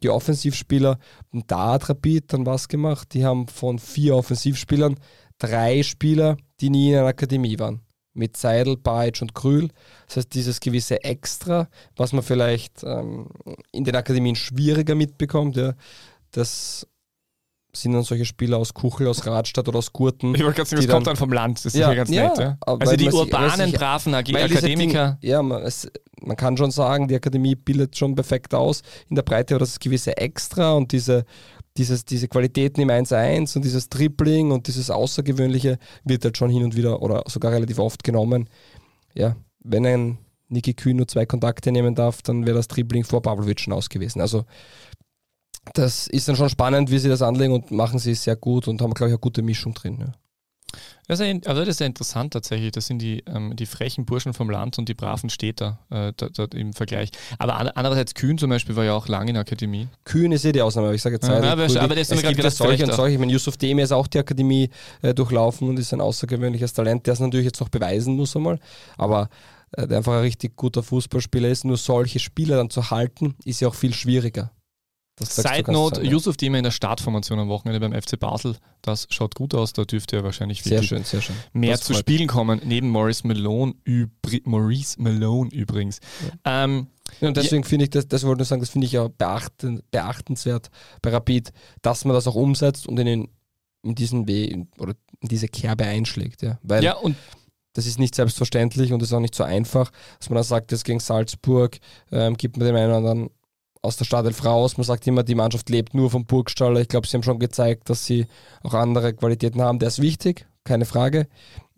die 0.03 0.09
Offensivspieler. 0.09 0.99
Und 1.31 1.49
da 1.51 1.73
hat 1.73 1.89
Rapid 1.89 2.33
dann 2.33 2.45
was 2.45 2.67
gemacht. 2.67 3.13
Die 3.13 3.25
haben 3.25 3.47
von 3.47 3.79
vier 3.79 4.15
Offensivspielern 4.15 4.99
drei 5.39 5.83
Spieler, 5.83 6.37
die 6.59 6.69
nie 6.69 6.91
in 6.91 6.97
einer 6.97 7.07
Akademie 7.07 7.57
waren. 7.59 7.81
Mit 8.13 8.37
Seidel, 8.37 8.77
Bajic 8.77 9.21
und 9.21 9.33
Krühl. 9.33 9.69
Das 10.07 10.17
heißt, 10.17 10.33
dieses 10.33 10.59
gewisse 10.59 11.03
Extra, 11.03 11.69
was 11.95 12.11
man 12.11 12.23
vielleicht 12.23 12.83
ähm, 12.83 13.29
in 13.71 13.83
den 13.83 13.95
Akademien 13.95 14.35
schwieriger 14.35 14.95
mitbekommt, 14.95 15.55
ja, 15.55 15.73
das 16.31 16.87
sind 17.71 17.93
dann 17.93 18.03
solche 18.03 18.25
Spieler 18.25 18.57
aus 18.57 18.73
Kuchel, 18.73 19.07
aus 19.07 19.25
Radstadt 19.27 19.67
oder 19.67 19.77
aus 19.77 19.93
Gurten. 19.93 20.33
Ich 20.33 20.41
wollte 20.43 20.55
gerade 20.57 20.69
sagen, 20.69 20.81
das 20.83 20.91
kommt 20.91 21.07
dann 21.07 21.15
vom 21.15 21.31
Land, 21.31 21.59
das 21.59 21.67
ist 21.67 21.75
Ja, 21.75 21.93
ganz 21.93 22.09
ja, 22.09 22.27
nett. 22.29 22.37
Ja. 22.39 22.57
Also 22.65 22.95
die 22.95 23.11
urbanen, 23.11 23.69
sich- 23.69 23.79
braven 23.79 24.15
AG 24.15 24.35
Akademiker. 24.35 25.17
Dinge- 25.21 25.27
ja, 25.31 25.41
man, 25.43 25.61
es, 25.61 25.87
man 26.21 26.35
kann 26.35 26.57
schon 26.57 26.71
sagen, 26.71 27.07
die 27.07 27.15
Akademie 27.15 27.55
bildet 27.55 27.95
schon 27.95 28.15
perfekt 28.15 28.55
aus 28.55 28.81
in 29.09 29.15
der 29.15 29.21
Breite, 29.23 29.53
aber 29.55 29.59
das 29.59 29.79
gewisse 29.79 30.17
Extra 30.17 30.73
und 30.73 30.91
diese, 30.91 31.25
dieses, 31.77 32.05
diese 32.05 32.27
Qualitäten 32.27 32.81
im 32.81 32.89
1-1 32.89 33.55
und 33.55 33.63
dieses 33.63 33.87
Dribbling 33.87 34.49
und 34.51 34.65
dieses 34.67 34.89
Außergewöhnliche 34.89 35.77
wird 36.03 36.25
halt 36.25 36.37
schon 36.37 36.49
hin 36.49 36.63
und 36.63 36.75
wieder 36.75 37.01
oder 37.03 37.23
sogar 37.27 37.51
relativ 37.51 37.77
oft 37.77 38.03
genommen. 38.03 38.49
Ja, 39.13 39.35
wenn 39.63 39.85
ein 39.85 40.17
Niki 40.51 40.73
Kühn 40.73 40.97
nur 40.97 41.07
zwei 41.07 41.27
Kontakte 41.27 41.71
nehmen 41.71 41.93
darf, 41.93 42.23
dann 42.23 42.47
wäre 42.47 42.57
das 42.57 42.67
Dribbling 42.67 43.03
vor 43.03 43.21
Pavlovic 43.21 43.59
schon 43.59 43.73
aus 43.73 43.87
gewesen. 43.89 44.19
Also 44.19 44.45
das 45.73 46.07
ist 46.07 46.27
dann 46.27 46.35
schon 46.35 46.49
spannend, 46.49 46.91
wie 46.91 46.99
sie 46.99 47.09
das 47.09 47.21
anlegen 47.21 47.53
und 47.53 47.71
machen 47.71 47.99
sie 47.99 48.13
sehr 48.15 48.35
gut 48.35 48.67
und 48.67 48.81
haben, 48.81 48.93
glaube 48.93 49.09
ich, 49.09 49.13
eine 49.13 49.19
gute 49.19 49.41
Mischung 49.41 49.73
drin. 49.73 49.97
Ja. 49.99 50.11
Das 51.07 51.19
ist 51.19 51.25
ja, 51.25 51.33
also 51.49 51.61
das 51.61 51.69
ist 51.69 51.79
ja 51.79 51.87
interessant 51.87 52.33
tatsächlich. 52.33 52.71
Das 52.71 52.85
sind 52.85 52.99
die, 53.01 53.23
ähm, 53.25 53.55
die 53.55 53.65
frechen 53.65 54.05
Burschen 54.05 54.33
vom 54.35 54.51
Land 54.51 54.77
und 54.77 54.87
die 54.87 54.93
braven 54.93 55.31
Städter 55.31 55.79
äh, 55.89 56.13
dort, 56.15 56.37
dort 56.37 56.53
im 56.53 56.73
Vergleich. 56.73 57.09
Aber 57.39 57.55
an, 57.57 57.67
andererseits 57.69 58.13
Kühn 58.13 58.37
zum 58.37 58.51
Beispiel 58.51 58.75
war 58.75 58.83
ja 58.85 58.93
auch 58.93 59.07
lange 59.07 59.29
in 59.31 59.33
der 59.33 59.41
Akademie. 59.41 59.87
Kühn 60.05 60.31
ist 60.31 60.45
eh 60.45 60.51
die 60.51 60.61
Ausnahme, 60.61 60.87
aber 60.89 60.95
ich 60.95 61.01
sage 61.01 61.15
jetzt 61.15 61.27
Ja, 61.27 61.37
aber- 61.37 61.63
aber 61.63 61.95
das 61.95 62.11
es 62.11 62.21
gibt 62.21 62.43
ja 62.43 62.51
solche 62.51 62.77
gedacht, 62.83 62.91
und 62.91 62.95
solche. 62.95 63.13
Ich 63.15 63.19
meine, 63.19 63.31
Yusuf 63.31 63.57
Demir 63.57 63.83
ist 63.85 63.91
auch 63.91 64.05
die 64.05 64.19
Akademie 64.19 64.69
äh, 65.01 65.15
durchlaufen 65.15 65.67
und 65.69 65.79
ist 65.79 65.91
ein 65.93 66.01
außergewöhnliches 66.01 66.73
Talent, 66.73 67.07
der 67.07 67.13
es 67.15 67.19
natürlich 67.19 67.45
jetzt 67.47 67.59
noch 67.59 67.69
beweisen 67.69 68.15
muss 68.15 68.35
einmal, 68.35 68.59
aber 68.95 69.29
äh, 69.71 69.87
der 69.87 69.97
einfach 69.97 70.13
ein 70.13 70.19
richtig 70.21 70.55
guter 70.55 70.83
Fußballspieler 70.83 71.49
ist. 71.49 71.65
Nur 71.65 71.77
solche 71.77 72.19
Spieler 72.19 72.57
dann 72.57 72.69
zu 72.69 72.91
halten, 72.91 73.33
ist 73.45 73.61
ja 73.61 73.67
auch 73.69 73.75
viel 73.75 73.95
schwieriger. 73.95 74.51
Side 75.25 75.71
Note, 75.71 76.03
ja. 76.03 76.11
Yusuf 76.11 76.37
Diemer 76.37 76.57
in 76.57 76.63
der 76.63 76.71
Startformation 76.71 77.39
am 77.39 77.49
Wochenende 77.49 77.79
beim 77.79 77.99
FC 77.99 78.19
Basel. 78.19 78.55
Das 78.81 79.07
schaut 79.09 79.35
gut 79.35 79.53
aus, 79.53 79.73
da 79.73 79.83
dürfte 79.83 80.17
er 80.17 80.23
wahrscheinlich 80.23 80.63
Sehr 80.63 80.83
schön, 80.83 81.03
sehr 81.03 81.21
schön. 81.21 81.35
mehr 81.53 81.71
Das 81.71 81.81
zu 81.81 81.93
Spielen 81.93 82.27
kommen, 82.27 82.61
neben 82.63 82.89
Maurice 82.89 83.27
Malone, 83.27 83.73
übri 83.83 84.41
Maurice 84.45 85.01
Malone 85.01 85.49
übrigens. 85.51 85.99
Ähm, 86.45 86.87
Ja, 87.21 87.27
und 87.29 87.37
deswegen 87.37 87.63
finde 87.63 87.85
ich, 87.85 87.89
das, 87.89 88.07
das 88.07 88.23
wollte 88.23 88.37
ich 88.37 88.39
nur 88.39 88.45
sagen, 88.45 88.61
das 88.61 88.69
finde 88.69 88.85
ich 88.85 88.93
ja 88.93 89.07
beachten, 89.07 89.81
beachtenswert 89.91 90.69
bei 91.01 91.09
Rapid, 91.09 91.51
dass 91.81 92.05
man 92.05 92.13
das 92.13 92.27
auch 92.27 92.35
umsetzt 92.35 92.87
und 92.87 92.99
in, 92.99 93.05
den, 93.05 93.29
in 93.83 93.95
diesen 93.95 94.27
Weg 94.27 94.67
oder 94.77 94.93
in 95.19 95.27
diese 95.29 95.47
Kerbe 95.47 95.85
einschlägt. 95.85 96.41
Ja. 96.41 96.59
Weil 96.63 96.83
ja, 96.83 96.93
und 96.95 97.15
das 97.73 97.85
ist 97.85 97.99
nicht 97.99 98.15
selbstverständlich 98.15 98.93
und 98.93 99.01
ist 99.01 99.13
auch 99.13 99.19
nicht 99.19 99.35
so 99.35 99.43
einfach, 99.43 99.91
dass 100.19 100.29
man 100.29 100.35
dann 100.35 100.43
sagt, 100.43 100.71
jetzt 100.71 100.85
gegen 100.85 100.99
Salzburg 100.99 101.77
ähm, 102.11 102.35
gibt 102.35 102.57
man 102.57 102.67
dem 102.67 102.75
einen 102.75 102.87
oder 102.87 102.97
anderen 102.97 103.29
aus 103.81 103.97
der 103.97 104.05
Startelf 104.05 104.43
raus. 104.43 104.77
Man 104.77 104.83
sagt 104.85 105.07
immer, 105.07 105.23
die 105.23 105.35
Mannschaft 105.35 105.69
lebt 105.69 105.93
nur 105.93 106.09
vom 106.09 106.25
Burgstaller. 106.25 106.81
Ich 106.81 106.87
glaube, 106.87 107.07
sie 107.07 107.15
haben 107.15 107.23
schon 107.23 107.39
gezeigt, 107.39 107.89
dass 107.89 108.05
sie 108.05 108.27
auch 108.63 108.73
andere 108.73 109.13
Qualitäten 109.13 109.61
haben. 109.61 109.79
Der 109.79 109.87
ist 109.87 110.01
wichtig, 110.01 110.47
keine 110.63 110.85
Frage. 110.85 111.27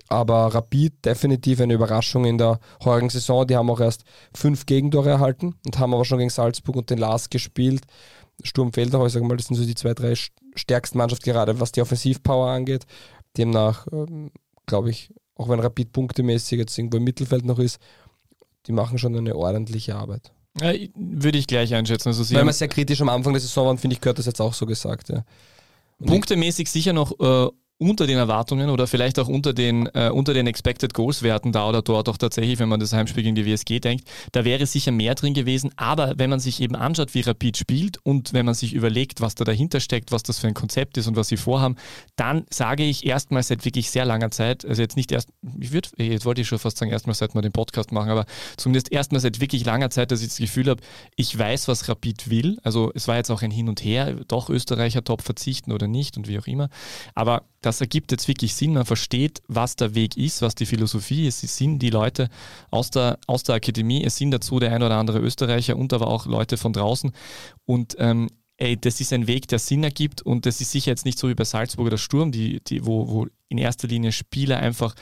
Aber 0.07 0.53
Rapid 0.53 1.05
definitiv 1.05 1.61
eine 1.61 1.73
Überraschung 1.73 2.25
in 2.25 2.37
der 2.37 2.59
heurigen 2.83 3.09
Saison. 3.09 3.47
Die 3.47 3.55
haben 3.55 3.69
auch 3.69 3.79
erst 3.79 4.03
fünf 4.35 4.65
Gegentore 4.65 5.09
erhalten 5.09 5.55
und 5.65 5.79
haben 5.79 5.93
aber 5.93 6.03
schon 6.05 6.17
gegen 6.17 6.29
Salzburg 6.29 6.75
und 6.75 6.89
den 6.89 6.97
Lars 6.97 7.29
gespielt. 7.29 7.83
Sturm 8.43 8.73
Feldau, 8.73 9.05
ich 9.05 9.13
sage 9.13 9.25
mal, 9.25 9.37
das 9.37 9.47
sind 9.47 9.55
so 9.55 9.65
die 9.65 9.75
zwei, 9.75 9.93
drei 9.93 10.13
st- 10.13 10.31
stärksten 10.55 10.97
Mannschaften 10.97 11.29
gerade, 11.29 11.59
was 11.59 11.71
die 11.71 11.81
Offensivpower 11.81 12.49
angeht. 12.49 12.85
Demnach 13.37 13.87
ähm, 13.91 14.31
glaube 14.65 14.89
ich, 14.89 15.13
auch 15.35 15.47
wenn 15.49 15.59
Rapid 15.59 15.91
punktemäßig 15.91 16.57
jetzt 16.59 16.77
irgendwo 16.77 16.97
im 16.97 17.03
Mittelfeld 17.03 17.45
noch 17.45 17.59
ist, 17.59 17.79
die 18.67 18.71
machen 18.71 18.97
schon 18.97 19.15
eine 19.15 19.35
ordentliche 19.35 19.95
Arbeit. 19.95 20.31
Äh, 20.59 20.89
würde 20.95 21.37
ich 21.37 21.47
gleich 21.47 21.73
einschätzen. 21.73 22.09
Also 22.09 22.35
Weil 22.35 22.45
wir 22.45 22.53
sehr 22.53 22.67
kritisch 22.67 23.01
am 23.01 23.09
Anfang 23.09 23.33
der 23.33 23.41
Saison 23.41 23.67
waren, 23.67 23.77
finde 23.77 23.95
ich, 23.95 24.01
gehört 24.01 24.19
das 24.19 24.25
jetzt 24.25 24.41
auch 24.41 24.53
so 24.53 24.65
gesagt. 24.65 25.09
Ja. 25.09 25.23
Punktemäßig 26.05 26.69
sicher 26.69 26.93
noch 26.93 27.19
äh, 27.19 27.51
unter 27.81 28.05
den 28.05 28.19
Erwartungen 28.19 28.69
oder 28.69 28.85
vielleicht 28.85 29.17
auch 29.17 29.27
unter 29.27 29.53
den, 29.53 29.87
äh, 29.95 30.11
unter 30.13 30.35
den 30.35 30.45
Expected 30.45 30.93
Goals 30.93 31.23
Werten 31.23 31.51
da 31.51 31.67
oder 31.67 31.81
dort 31.81 32.09
auch 32.09 32.17
tatsächlich, 32.17 32.59
wenn 32.59 32.69
man 32.69 32.79
das 32.79 32.93
Heimspiel 32.93 33.23
gegen 33.23 33.33
die 33.33 33.47
WSG 33.47 33.79
denkt, 33.79 34.07
da 34.33 34.45
wäre 34.45 34.67
sicher 34.67 34.91
mehr 34.91 35.15
drin 35.15 35.33
gewesen. 35.33 35.71
Aber 35.77 36.13
wenn 36.17 36.29
man 36.29 36.39
sich 36.39 36.61
eben 36.61 36.75
anschaut, 36.75 37.15
wie 37.15 37.21
Rapid 37.21 37.57
spielt 37.57 37.97
und 38.03 38.33
wenn 38.33 38.45
man 38.45 38.53
sich 38.53 38.73
überlegt, 38.73 39.19
was 39.19 39.33
da 39.33 39.45
dahinter 39.45 39.79
steckt, 39.79 40.11
was 40.11 40.21
das 40.21 40.37
für 40.37 40.47
ein 40.47 40.53
Konzept 40.53 40.95
ist 40.97 41.07
und 41.07 41.15
was 41.15 41.29
sie 41.29 41.37
vorhaben, 41.37 41.75
dann 42.15 42.45
sage 42.51 42.83
ich 42.83 43.03
erstmal 43.03 43.41
seit 43.41 43.65
wirklich 43.65 43.89
sehr 43.89 44.05
langer 44.05 44.29
Zeit, 44.29 44.63
also 44.63 44.79
jetzt 44.79 44.95
nicht 44.95 45.11
erst, 45.11 45.29
ich 45.59 45.71
würde, 45.71 45.89
jetzt 45.97 46.25
wollte 46.25 46.41
ich 46.41 46.47
schon 46.47 46.59
fast 46.59 46.77
sagen, 46.77 46.91
erstmal 46.91 47.15
seit 47.15 47.33
wir 47.33 47.41
den 47.41 47.51
Podcast 47.51 47.91
machen, 47.91 48.11
aber 48.11 48.25
zumindest 48.57 48.91
erstmal 48.91 49.21
seit 49.21 49.41
wirklich 49.41 49.65
langer 49.65 49.89
Zeit, 49.89 50.11
dass 50.11 50.21
ich 50.21 50.27
das 50.27 50.37
Gefühl 50.37 50.69
habe, 50.69 50.83
ich 51.15 51.35
weiß, 51.35 51.67
was 51.67 51.89
Rapid 51.89 52.29
will. 52.29 52.59
Also 52.61 52.91
es 52.93 53.07
war 53.07 53.15
jetzt 53.15 53.31
auch 53.31 53.41
ein 53.41 53.49
Hin 53.49 53.69
und 53.69 53.83
Her, 53.83 54.17
doch 54.27 54.49
Österreicher 54.51 55.03
top 55.03 55.23
verzichten 55.23 55.71
oder 55.71 55.87
nicht 55.87 56.15
und 56.15 56.27
wie 56.27 56.37
auch 56.37 56.45
immer. 56.45 56.69
Aber 57.15 57.43
das 57.61 57.70
ergibt 57.79 58.12
jetzt 58.12 58.27
wirklich 58.27 58.53
Sinn. 58.55 58.73
Man 58.73 58.86
versteht, 58.86 59.41
was 59.47 59.77
der 59.77 59.95
Weg 59.95 60.17
ist, 60.17 60.41
was 60.41 60.55
die 60.55 60.65
Philosophie 60.65 61.27
ist. 61.27 61.43
Es 61.43 61.55
sind 61.55 61.79
die 61.79 61.89
Leute 61.89 62.29
aus 62.71 62.89
der, 62.89 63.19
aus 63.27 63.43
der 63.43 63.55
Akademie, 63.55 64.03
es 64.03 64.17
sind 64.17 64.31
dazu 64.31 64.60
der 64.60 64.73
ein 64.73 64.84
oder 64.84 64.97
andere 64.97 65.19
Österreicher 65.19 65.77
und 65.77 65.93
aber 65.93 66.07
auch 66.07 66.25
Leute 66.25 66.57
von 66.57 66.73
draußen. 66.73 67.12
Und 67.65 67.95
ähm, 67.99 68.29
ey, 68.57 68.75
das 68.79 68.99
ist 69.01 69.13
ein 69.13 69.27
Weg, 69.27 69.47
der 69.47 69.60
Sinn 69.60 69.84
ergibt 69.84 70.21
und 70.21 70.45
das 70.45 70.62
ist 70.62 70.71
sicher 70.71 70.91
jetzt 70.91 71.05
nicht 71.05 71.17
so 71.17 71.29
wie 71.29 71.34
bei 71.34 71.45
Salzburg 71.45 71.88
oder 71.88 71.97
Sturm, 71.97 72.31
die, 72.31 72.60
die, 72.63 72.86
wo, 72.86 73.07
wo 73.07 73.27
in 73.49 73.57
erster 73.57 73.88
Linie 73.88 74.12
Spieler 74.12 74.57
einfach, 74.57 74.95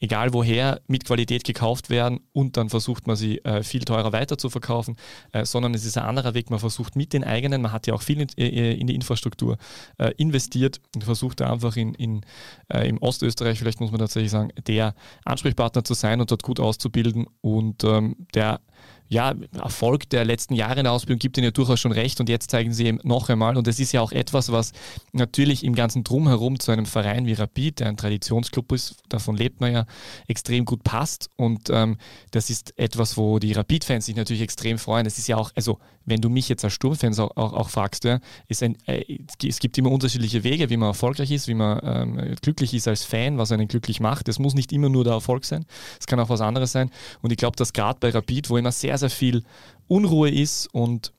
egal 0.00 0.32
woher, 0.32 0.80
mit 0.86 1.04
Qualität 1.04 1.44
gekauft 1.44 1.90
werden 1.90 2.20
und 2.32 2.56
dann 2.56 2.68
versucht 2.68 3.06
man 3.06 3.16
sie 3.16 3.38
äh, 3.44 3.62
viel 3.62 3.82
teurer 3.82 4.12
weiter 4.12 4.36
zu 4.36 4.50
verkaufen, 4.50 4.96
äh, 5.32 5.44
sondern 5.44 5.74
es 5.74 5.84
ist 5.84 5.96
ein 5.96 6.04
anderer 6.04 6.34
Weg. 6.34 6.50
Man 6.50 6.58
versucht 6.58 6.96
mit 6.96 7.12
den 7.12 7.24
eigenen, 7.24 7.62
man 7.62 7.72
hat 7.72 7.86
ja 7.86 7.94
auch 7.94 8.02
viel 8.02 8.20
in, 8.20 8.28
äh, 8.36 8.74
in 8.74 8.86
die 8.86 8.94
Infrastruktur 8.94 9.56
äh, 9.98 10.12
investiert 10.16 10.80
und 10.94 11.04
versucht 11.04 11.40
da 11.40 11.52
einfach 11.52 11.76
in, 11.76 11.94
in, 11.94 12.20
äh, 12.68 12.88
im 12.88 12.98
Ostösterreich, 12.98 13.58
vielleicht 13.58 13.80
muss 13.80 13.90
man 13.90 14.00
tatsächlich 14.00 14.30
sagen, 14.30 14.50
der 14.66 14.94
Ansprechpartner 15.24 15.84
zu 15.84 15.94
sein 15.94 16.20
und 16.20 16.30
dort 16.30 16.42
gut 16.42 16.60
auszubilden 16.60 17.26
und 17.40 17.84
ähm, 17.84 18.26
der 18.34 18.60
ja, 19.08 19.34
Erfolg 19.62 20.08
der 20.10 20.24
letzten 20.24 20.54
Jahre 20.54 20.78
in 20.78 20.84
der 20.84 20.92
Ausbildung 20.92 21.18
gibt 21.18 21.36
ihnen 21.38 21.44
ja 21.46 21.50
durchaus 21.50 21.80
schon 21.80 21.92
recht 21.92 22.20
und 22.20 22.28
jetzt 22.28 22.50
zeigen 22.50 22.72
sie 22.72 22.86
eben 22.86 23.00
noch 23.04 23.28
einmal 23.28 23.56
und 23.56 23.66
das 23.66 23.78
ist 23.78 23.92
ja 23.92 24.00
auch 24.00 24.12
etwas, 24.12 24.50
was 24.50 24.72
natürlich 25.12 25.64
im 25.64 25.74
ganzen 25.74 26.04
Drumherum 26.04 26.58
zu 26.58 26.72
einem 26.72 26.86
Verein 26.86 27.26
wie 27.26 27.34
Rapid, 27.34 27.80
der 27.80 27.88
ein 27.88 27.96
Traditionsclub 27.96 28.72
ist, 28.72 28.96
davon 29.08 29.36
lebt 29.36 29.60
man 29.60 29.72
ja, 29.72 29.86
extrem 30.26 30.64
gut 30.64 30.82
passt 30.82 31.30
und 31.36 31.70
ähm, 31.70 31.98
das 32.30 32.50
ist 32.50 32.78
etwas, 32.78 33.16
wo 33.16 33.38
die 33.38 33.52
Rapid-Fans 33.52 34.06
sich 34.06 34.16
natürlich 34.16 34.42
extrem 34.42 34.78
freuen. 34.78 35.04
Das 35.04 35.18
ist 35.18 35.28
ja 35.28 35.36
auch, 35.36 35.50
also 35.54 35.78
wenn 36.04 36.20
du 36.20 36.28
mich 36.28 36.48
jetzt 36.48 36.64
als 36.64 36.72
Sturmfans 36.72 37.18
auch, 37.18 37.36
auch, 37.36 37.52
auch 37.52 37.68
fragst, 37.68 38.04
ja, 38.04 38.20
ein, 38.60 38.76
äh, 38.86 39.18
es 39.44 39.58
gibt 39.58 39.76
immer 39.76 39.90
unterschiedliche 39.90 40.44
Wege, 40.44 40.70
wie 40.70 40.76
man 40.76 40.90
erfolgreich 40.90 41.30
ist, 41.30 41.48
wie 41.48 41.54
man 41.54 41.80
ähm, 41.82 42.36
glücklich 42.40 42.72
ist 42.74 42.88
als 42.88 43.04
Fan, 43.04 43.38
was 43.38 43.52
einen 43.52 43.68
glücklich 43.68 44.00
macht. 44.00 44.28
Es 44.28 44.38
muss 44.38 44.54
nicht 44.54 44.72
immer 44.72 44.88
nur 44.88 45.04
der 45.04 45.14
Erfolg 45.14 45.44
sein, 45.44 45.66
es 45.98 46.06
kann 46.06 46.20
auch 46.20 46.28
was 46.28 46.40
anderes 46.40 46.72
sein 46.72 46.90
und 47.22 47.32
ich 47.32 47.38
glaube, 47.38 47.56
dass 47.56 47.72
gerade 47.72 47.98
bei 48.00 48.10
Rapid, 48.10 48.50
wo 48.50 48.56
immer 48.56 48.72
sehr, 48.72 48.95
sehr 48.98 49.10
viel 49.10 49.42
Unruhe 49.88 50.30
ist 50.30 50.68
und 50.72 51.12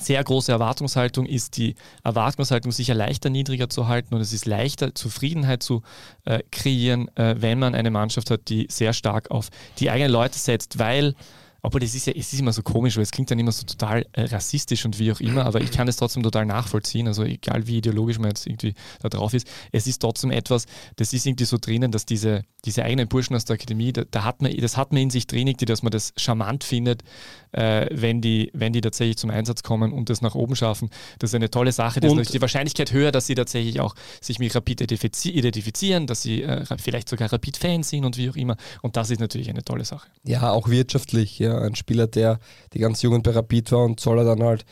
sehr 0.00 0.22
große 0.22 0.52
Erwartungshaltung 0.52 1.26
ist 1.26 1.56
die 1.56 1.74
Erwartungshaltung 2.04 2.72
sicher 2.72 2.94
leichter 2.94 3.30
niedriger 3.30 3.68
zu 3.68 3.88
halten 3.88 4.14
und 4.14 4.20
es 4.20 4.32
ist 4.32 4.46
leichter 4.46 4.94
Zufriedenheit 4.94 5.62
zu 5.62 5.82
äh, 6.24 6.40
kreieren, 6.50 7.08
äh, 7.16 7.36
wenn 7.38 7.58
man 7.58 7.74
eine 7.74 7.90
Mannschaft 7.90 8.30
hat, 8.30 8.48
die 8.48 8.66
sehr 8.70 8.92
stark 8.92 9.30
auf 9.30 9.48
die 9.78 9.90
eigenen 9.90 10.12
Leute 10.12 10.38
setzt, 10.38 10.78
weil 10.78 11.14
obwohl 11.62 11.80
das 11.80 11.94
ist 11.94 12.06
ja, 12.06 12.12
es 12.16 12.32
ist 12.32 12.38
immer 12.38 12.52
so 12.52 12.62
komisch, 12.62 12.96
weil 12.96 13.02
es 13.02 13.10
klingt 13.10 13.30
dann 13.30 13.38
immer 13.38 13.52
so 13.52 13.64
total 13.64 14.06
äh, 14.12 14.22
rassistisch 14.22 14.84
und 14.84 14.98
wie 14.98 15.10
auch 15.10 15.20
immer, 15.20 15.44
aber 15.44 15.60
ich 15.60 15.70
kann 15.70 15.86
das 15.86 15.96
trotzdem 15.96 16.22
total 16.22 16.46
nachvollziehen, 16.46 17.08
also 17.08 17.24
egal 17.24 17.66
wie 17.66 17.78
ideologisch 17.78 18.18
man 18.18 18.30
jetzt 18.30 18.46
irgendwie 18.46 18.74
da 19.00 19.08
drauf 19.08 19.34
ist, 19.34 19.46
es 19.72 19.86
ist 19.86 19.98
trotzdem 19.98 20.30
etwas, 20.30 20.66
das 20.96 21.12
ist 21.12 21.26
irgendwie 21.26 21.44
so 21.44 21.56
drinnen, 21.60 21.90
dass 21.90 22.06
diese, 22.06 22.44
diese 22.64 22.84
eigenen 22.84 23.08
Burschen 23.08 23.34
aus 23.34 23.44
der 23.44 23.54
Akademie, 23.54 23.92
da, 23.92 24.04
da 24.08 24.24
hat 24.24 24.40
man, 24.40 24.56
das 24.56 24.76
hat 24.76 24.92
man 24.92 25.02
in 25.02 25.10
sich 25.10 25.26
drin, 25.26 25.52
dass 25.58 25.82
man 25.82 25.90
das 25.90 26.12
charmant 26.16 26.64
findet, 26.64 27.02
wenn, 27.52 28.20
die, 28.20 28.50
wenn 28.54 28.72
die 28.72 28.80
tatsächlich 28.80 29.16
zum 29.16 29.30
Einsatz 29.30 29.62
kommen 29.62 29.92
und 29.92 30.10
das 30.10 30.20
nach 30.22 30.34
oben 30.34 30.54
schaffen. 30.56 30.90
Das 31.18 31.30
ist 31.30 31.34
eine 31.34 31.50
tolle 31.50 31.72
Sache, 31.72 32.00
das 32.00 32.08
ist 32.08 32.12
Und- 32.12 32.16
natürlich 32.18 32.32
die 32.32 32.40
Wahrscheinlichkeit 32.42 32.92
höher, 32.92 33.12
dass 33.12 33.26
sie 33.26 33.34
tatsächlich 33.34 33.80
auch 33.80 33.94
sich 34.20 34.38
mit 34.38 34.54
Rapid 34.54 34.80
identifizi- 34.82 35.30
identifizieren, 35.32 36.06
dass 36.06 36.22
sie 36.22 36.42
äh, 36.42 36.64
vielleicht 36.78 37.08
sogar 37.08 37.32
Rapid-Fans 37.32 37.88
sind 37.88 38.04
und 38.04 38.16
wie 38.16 38.28
auch 38.30 38.36
immer 38.36 38.56
und 38.82 38.96
das 38.96 39.10
ist 39.10 39.20
natürlich 39.20 39.48
eine 39.50 39.64
tolle 39.64 39.84
Sache. 39.84 40.08
Ja, 40.24 40.50
auch 40.52 40.68
wirtschaftlich. 40.68 41.38
Ja. 41.38 41.58
Ein 41.58 41.74
Spieler, 41.74 42.06
der 42.06 42.38
die 42.74 42.78
ganze 42.78 43.04
Jugend 43.04 43.24
bei 43.24 43.30
Rapid 43.30 43.72
war 43.72 43.84
und 43.84 44.00
soll 44.00 44.18
er 44.18 44.24
dann 44.24 44.42
halt 44.42 44.64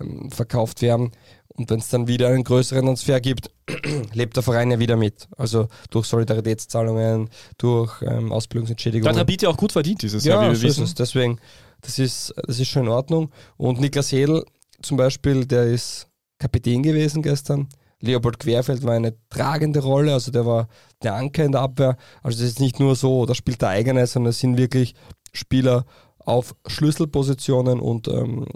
ähm, 0.00 0.30
verkauft 0.30 0.82
werden. 0.82 1.12
Und 1.56 1.70
wenn 1.70 1.78
es 1.78 1.88
dann 1.88 2.08
wieder 2.08 2.28
einen 2.28 2.42
größeren 2.42 2.84
Transfer 2.84 3.20
gibt, 3.20 3.48
lebt 4.12 4.34
der 4.36 4.42
Verein 4.42 4.72
ja 4.72 4.78
wieder 4.80 4.96
mit. 4.96 5.28
Also 5.36 5.68
durch 5.90 6.06
Solidaritätszahlungen, 6.06 7.30
durch 7.58 8.02
ähm, 8.02 8.32
Ausbildungsentschädigungen. 8.32 9.16
Rapid 9.16 9.42
ja 9.42 9.48
auch 9.50 9.56
gut 9.56 9.72
verdient 9.72 10.02
dieses 10.02 10.24
Jahr, 10.24 10.42
Ja, 10.42 10.48
wie 10.48 10.52
wir 10.52 10.56
so 10.58 10.66
ist 10.66 10.72
wissen. 10.72 10.84
es. 10.84 10.94
Deswegen, 10.94 11.38
das 11.84 11.98
ist, 11.98 12.34
das 12.46 12.58
ist 12.58 12.68
schon 12.68 12.84
in 12.84 12.88
Ordnung. 12.88 13.30
Und 13.56 13.80
Niklas 13.80 14.10
Hedl 14.10 14.44
zum 14.82 14.96
Beispiel, 14.96 15.46
der 15.46 15.64
ist 15.64 16.08
Kapitän 16.38 16.82
gewesen 16.82 17.22
gestern. 17.22 17.68
Leopold 18.00 18.38
Querfeld 18.38 18.82
war 18.82 18.94
eine 18.94 19.14
tragende 19.30 19.80
Rolle, 19.80 20.12
also 20.12 20.30
der 20.30 20.44
war 20.44 20.68
der 21.02 21.14
Anker 21.14 21.44
in 21.44 21.52
der 21.52 21.62
Abwehr. 21.62 21.96
Also 22.22 22.38
das 22.38 22.48
ist 22.48 22.60
nicht 22.60 22.80
nur 22.80 22.96
so, 22.96 23.24
da 23.24 23.34
spielt 23.34 23.62
der 23.62 23.70
eigene, 23.70 24.06
sondern 24.06 24.30
es 24.30 24.40
sind 24.40 24.58
wirklich 24.58 24.94
Spieler 25.32 25.86
auf 26.18 26.54
Schlüsselpositionen 26.66 27.80
und 27.80 28.08
ähm, 28.08 28.46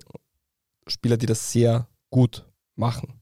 Spieler, 0.87 1.17
die 1.17 1.27
das 1.27 1.53
sehr 1.53 1.89
gut 2.11 2.47
machen. 2.77 3.18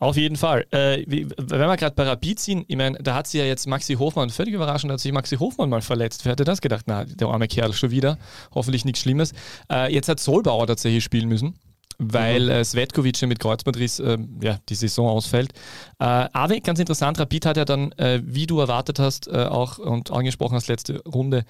Auf 0.00 0.16
jeden 0.16 0.36
Fall. 0.36 0.64
Äh, 0.70 1.04
wenn 1.06 1.60
wir 1.60 1.76
gerade 1.76 1.94
bei 1.94 2.04
Rapid 2.04 2.38
sind, 2.38 2.64
ich 2.68 2.76
meine, 2.76 2.98
da 2.98 3.14
hat 3.14 3.26
sie 3.26 3.38
ja 3.38 3.44
jetzt 3.44 3.66
Maxi 3.66 3.94
Hofmann, 3.94 4.30
völlig 4.30 4.54
überraschend, 4.54 4.92
hat 4.92 5.00
sich 5.00 5.12
Maxi 5.12 5.36
Hofmann 5.36 5.68
mal 5.68 5.82
verletzt. 5.82 6.24
Wer 6.24 6.32
hätte 6.32 6.44
das 6.44 6.60
gedacht? 6.60 6.84
Na, 6.86 7.04
der 7.04 7.28
arme 7.28 7.48
Kerl 7.48 7.72
schon 7.72 7.90
wieder. 7.90 8.16
Hoffentlich 8.54 8.84
nichts 8.84 9.00
Schlimmes. 9.00 9.32
Äh, 9.70 9.92
jetzt 9.92 10.08
hat 10.08 10.20
Solbauer 10.20 10.66
tatsächlich 10.66 11.02
spielen 11.02 11.28
müssen 11.28 11.58
weil 11.98 12.44
mhm. 12.44 12.50
äh, 12.50 12.64
Svetkovic 12.64 13.20
mit 13.22 13.40
Kreuzbandriss 13.40 13.98
äh, 13.98 14.18
ja, 14.40 14.58
die 14.68 14.74
Saison 14.74 15.08
ausfällt. 15.08 15.52
Äh, 16.00 16.04
aber 16.32 16.60
ganz 16.60 16.78
interessant, 16.78 17.18
Rapid 17.18 17.46
hat 17.46 17.56
ja 17.56 17.64
dann, 17.64 17.92
äh, 17.92 18.20
wie 18.24 18.46
du 18.46 18.60
erwartet 18.60 18.98
hast, 18.98 19.26
äh, 19.28 19.44
auch 19.44 19.78
und 19.78 20.12
angesprochen 20.12 20.54
hast, 20.54 20.68
letzte 20.68 21.02
Runde, 21.02 21.44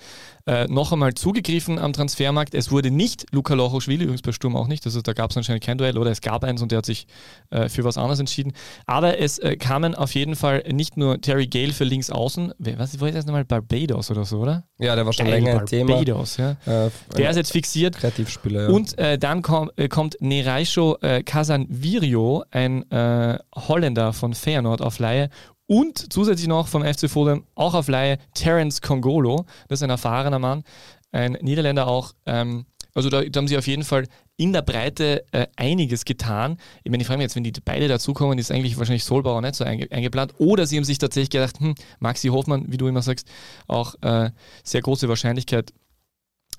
äh, 0.46 0.66
noch 0.68 0.92
einmal 0.92 1.14
zugegriffen 1.14 1.78
am 1.78 1.92
Transfermarkt. 1.92 2.54
Es 2.54 2.70
wurde 2.70 2.90
nicht 2.90 3.26
Luka 3.32 3.54
Lochoschwili, 3.54 4.04
übrigens 4.04 4.22
bei 4.22 4.32
Sturm 4.32 4.56
auch 4.56 4.66
nicht, 4.66 4.86
also 4.86 5.02
da 5.02 5.12
gab 5.12 5.30
es 5.30 5.36
anscheinend 5.36 5.64
kein 5.64 5.76
Duell 5.76 5.98
oder 5.98 6.10
es 6.10 6.22
gab 6.22 6.44
eins 6.44 6.62
und 6.62 6.72
der 6.72 6.78
hat 6.78 6.86
sich 6.86 7.06
für 7.50 7.84
was 7.84 7.96
anderes 7.96 8.20
entschieden. 8.20 8.52
Aber 8.86 9.18
es 9.18 9.40
kamen 9.58 9.94
auf 9.94 10.14
jeden 10.14 10.36
Fall 10.36 10.64
nicht 10.70 10.96
nur 10.96 11.20
Terry 11.20 11.46
Gale 11.46 11.72
für 11.72 11.84
links 11.84 12.10
außen, 12.10 12.52
was 12.58 13.00
war 13.00 13.10
das 13.10 13.26
nochmal, 13.26 13.44
Barbados 13.44 14.10
oder 14.10 14.24
so, 14.24 14.38
oder? 14.38 14.64
Ja, 14.78 14.94
der 14.94 15.06
war 15.06 15.12
schon 15.12 15.26
Geil, 15.26 15.42
länger 15.42 15.60
ein 15.60 15.66
Thema. 15.66 15.94
Barbados, 15.94 16.36
ja. 16.36 16.56
der 16.64 17.30
ist 17.30 17.36
jetzt 17.36 17.52
fixiert. 17.52 17.96
Kreativspieler, 17.96 18.62
ja. 18.64 18.68
Und 18.68 18.96
dann 18.98 19.42
komm, 19.42 19.70
kommt 19.88 20.16
ne 20.20 20.38
Nereicho 20.38 20.96
äh, 21.02 21.22
Casanvirio, 21.22 22.44
ein 22.50 22.88
äh, 22.90 23.38
Holländer 23.54 24.12
von 24.12 24.32
Feyenoord 24.38 24.82
auf 24.82 24.98
Laie 24.98 25.30
und 25.66 26.12
zusätzlich 26.12 26.48
noch 26.48 26.66
vom 26.66 26.82
FC 26.82 27.10
Fulham 27.10 27.44
auch 27.54 27.74
auf 27.74 27.88
Laie 27.88 28.18
Terence 28.34 28.80
Congolo, 28.80 29.44
das 29.68 29.80
ist 29.80 29.82
ein 29.82 29.90
erfahrener 29.90 30.38
Mann, 30.38 30.64
ein 31.12 31.32
Niederländer 31.42 31.86
auch. 31.86 32.12
Ähm, 32.26 32.66
also 32.94 33.10
da, 33.10 33.22
da, 33.22 33.38
haben 33.38 33.48
sie 33.48 33.58
auf 33.58 33.66
jeden 33.66 33.84
Fall 33.84 34.06
in 34.36 34.52
der 34.52 34.62
Breite 34.62 35.24
äh, 35.32 35.46
einiges 35.56 36.04
getan. 36.04 36.56
Ich 36.82 36.90
meine, 36.90 37.02
ich 37.02 37.06
frage 37.06 37.18
mich 37.18 37.24
jetzt, 37.24 37.36
wenn 37.36 37.44
die 37.44 37.52
beide 37.64 37.86
dazukommen, 37.86 38.38
ist 38.38 38.50
eigentlich 38.50 38.78
wahrscheinlich 38.78 39.04
Solbauer 39.04 39.40
nicht 39.40 39.54
so 39.54 39.64
einge 39.64 39.86
eingeplant. 39.90 40.34
Oder 40.38 40.66
sie 40.66 40.76
haben 40.76 40.84
sich 40.84 40.98
tatsächlich 40.98 41.30
gedacht, 41.30 41.60
hm, 41.60 41.74
Maxi 42.00 42.28
Hofmann, 42.28 42.64
wie 42.68 42.76
du 42.76 42.88
immer 42.88 43.02
sagst, 43.02 43.28
auch 43.66 43.94
äh, 44.00 44.30
sehr 44.64 44.82
große 44.82 45.08
Wahrscheinlichkeit, 45.08 45.72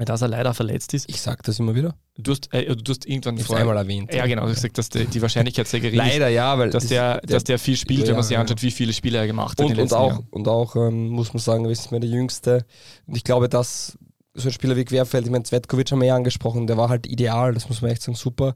dass 0.05 0.21
er 0.21 0.29
leider 0.29 0.53
verletzt 0.53 0.93
ist. 0.93 1.09
Ich 1.09 1.21
sage 1.21 1.41
das 1.43 1.59
immer 1.59 1.75
wieder. 1.75 1.95
Du 2.17 2.31
hast, 2.31 2.53
äh, 2.53 2.75
du 2.75 2.91
hast 2.91 3.05
irgendwann 3.05 3.38
vor 3.38 3.57
einmal 3.57 3.77
erwähnt. 3.77 4.13
Ja, 4.13 4.25
genau. 4.25 4.43
Du 4.43 4.49
hast 4.49 4.55
gesagt, 4.55 4.77
dass 4.77 4.89
die, 4.89 5.05
die 5.05 5.21
Wahrscheinlichkeit 5.21 5.67
sehr 5.67 5.79
gering 5.79 5.99
ist. 5.99 6.07
Leider, 6.07 6.29
ja, 6.29 6.57
weil 6.57 6.69
dass 6.69 6.88
der, 6.88 7.19
der, 7.21 7.35
dass 7.35 7.43
der 7.43 7.59
viel 7.59 7.75
spielt, 7.75 8.01
ja, 8.01 8.07
wenn 8.07 8.15
man 8.15 8.23
sich 8.23 8.38
anschaut, 8.38 8.62
wie 8.62 8.71
viele 8.71 8.93
Spiele 8.93 9.17
er 9.17 9.27
gemacht 9.27 9.59
hat. 9.59 9.67
Und, 9.67 9.77
und 9.77 9.93
auch, 9.93 10.12
Jahren. 10.12 10.27
und 10.31 10.47
auch 10.47 10.75
ähm, 10.75 11.09
muss 11.09 11.33
man 11.33 11.41
sagen, 11.41 11.65
ist 11.65 11.91
mir 11.91 11.99
der 11.99 12.09
Jüngste. 12.09 12.65
Und 13.07 13.15
ich 13.15 13.23
glaube, 13.23 13.49
dass 13.49 13.97
so 14.33 14.49
ein 14.49 14.53
Spieler 14.53 14.75
wie 14.75 14.85
Querfeld, 14.85 15.25
ich 15.25 15.31
meine, 15.31 15.43
Zvetkovic 15.43 15.91
haben 15.91 15.99
wir 15.99 16.07
ja 16.07 16.15
angesprochen, 16.15 16.67
der 16.67 16.77
war 16.77 16.89
halt 16.89 17.07
ideal, 17.07 17.53
das 17.53 17.67
muss 17.67 17.81
man 17.81 17.91
echt 17.91 18.01
sagen, 18.01 18.15
super. 18.15 18.55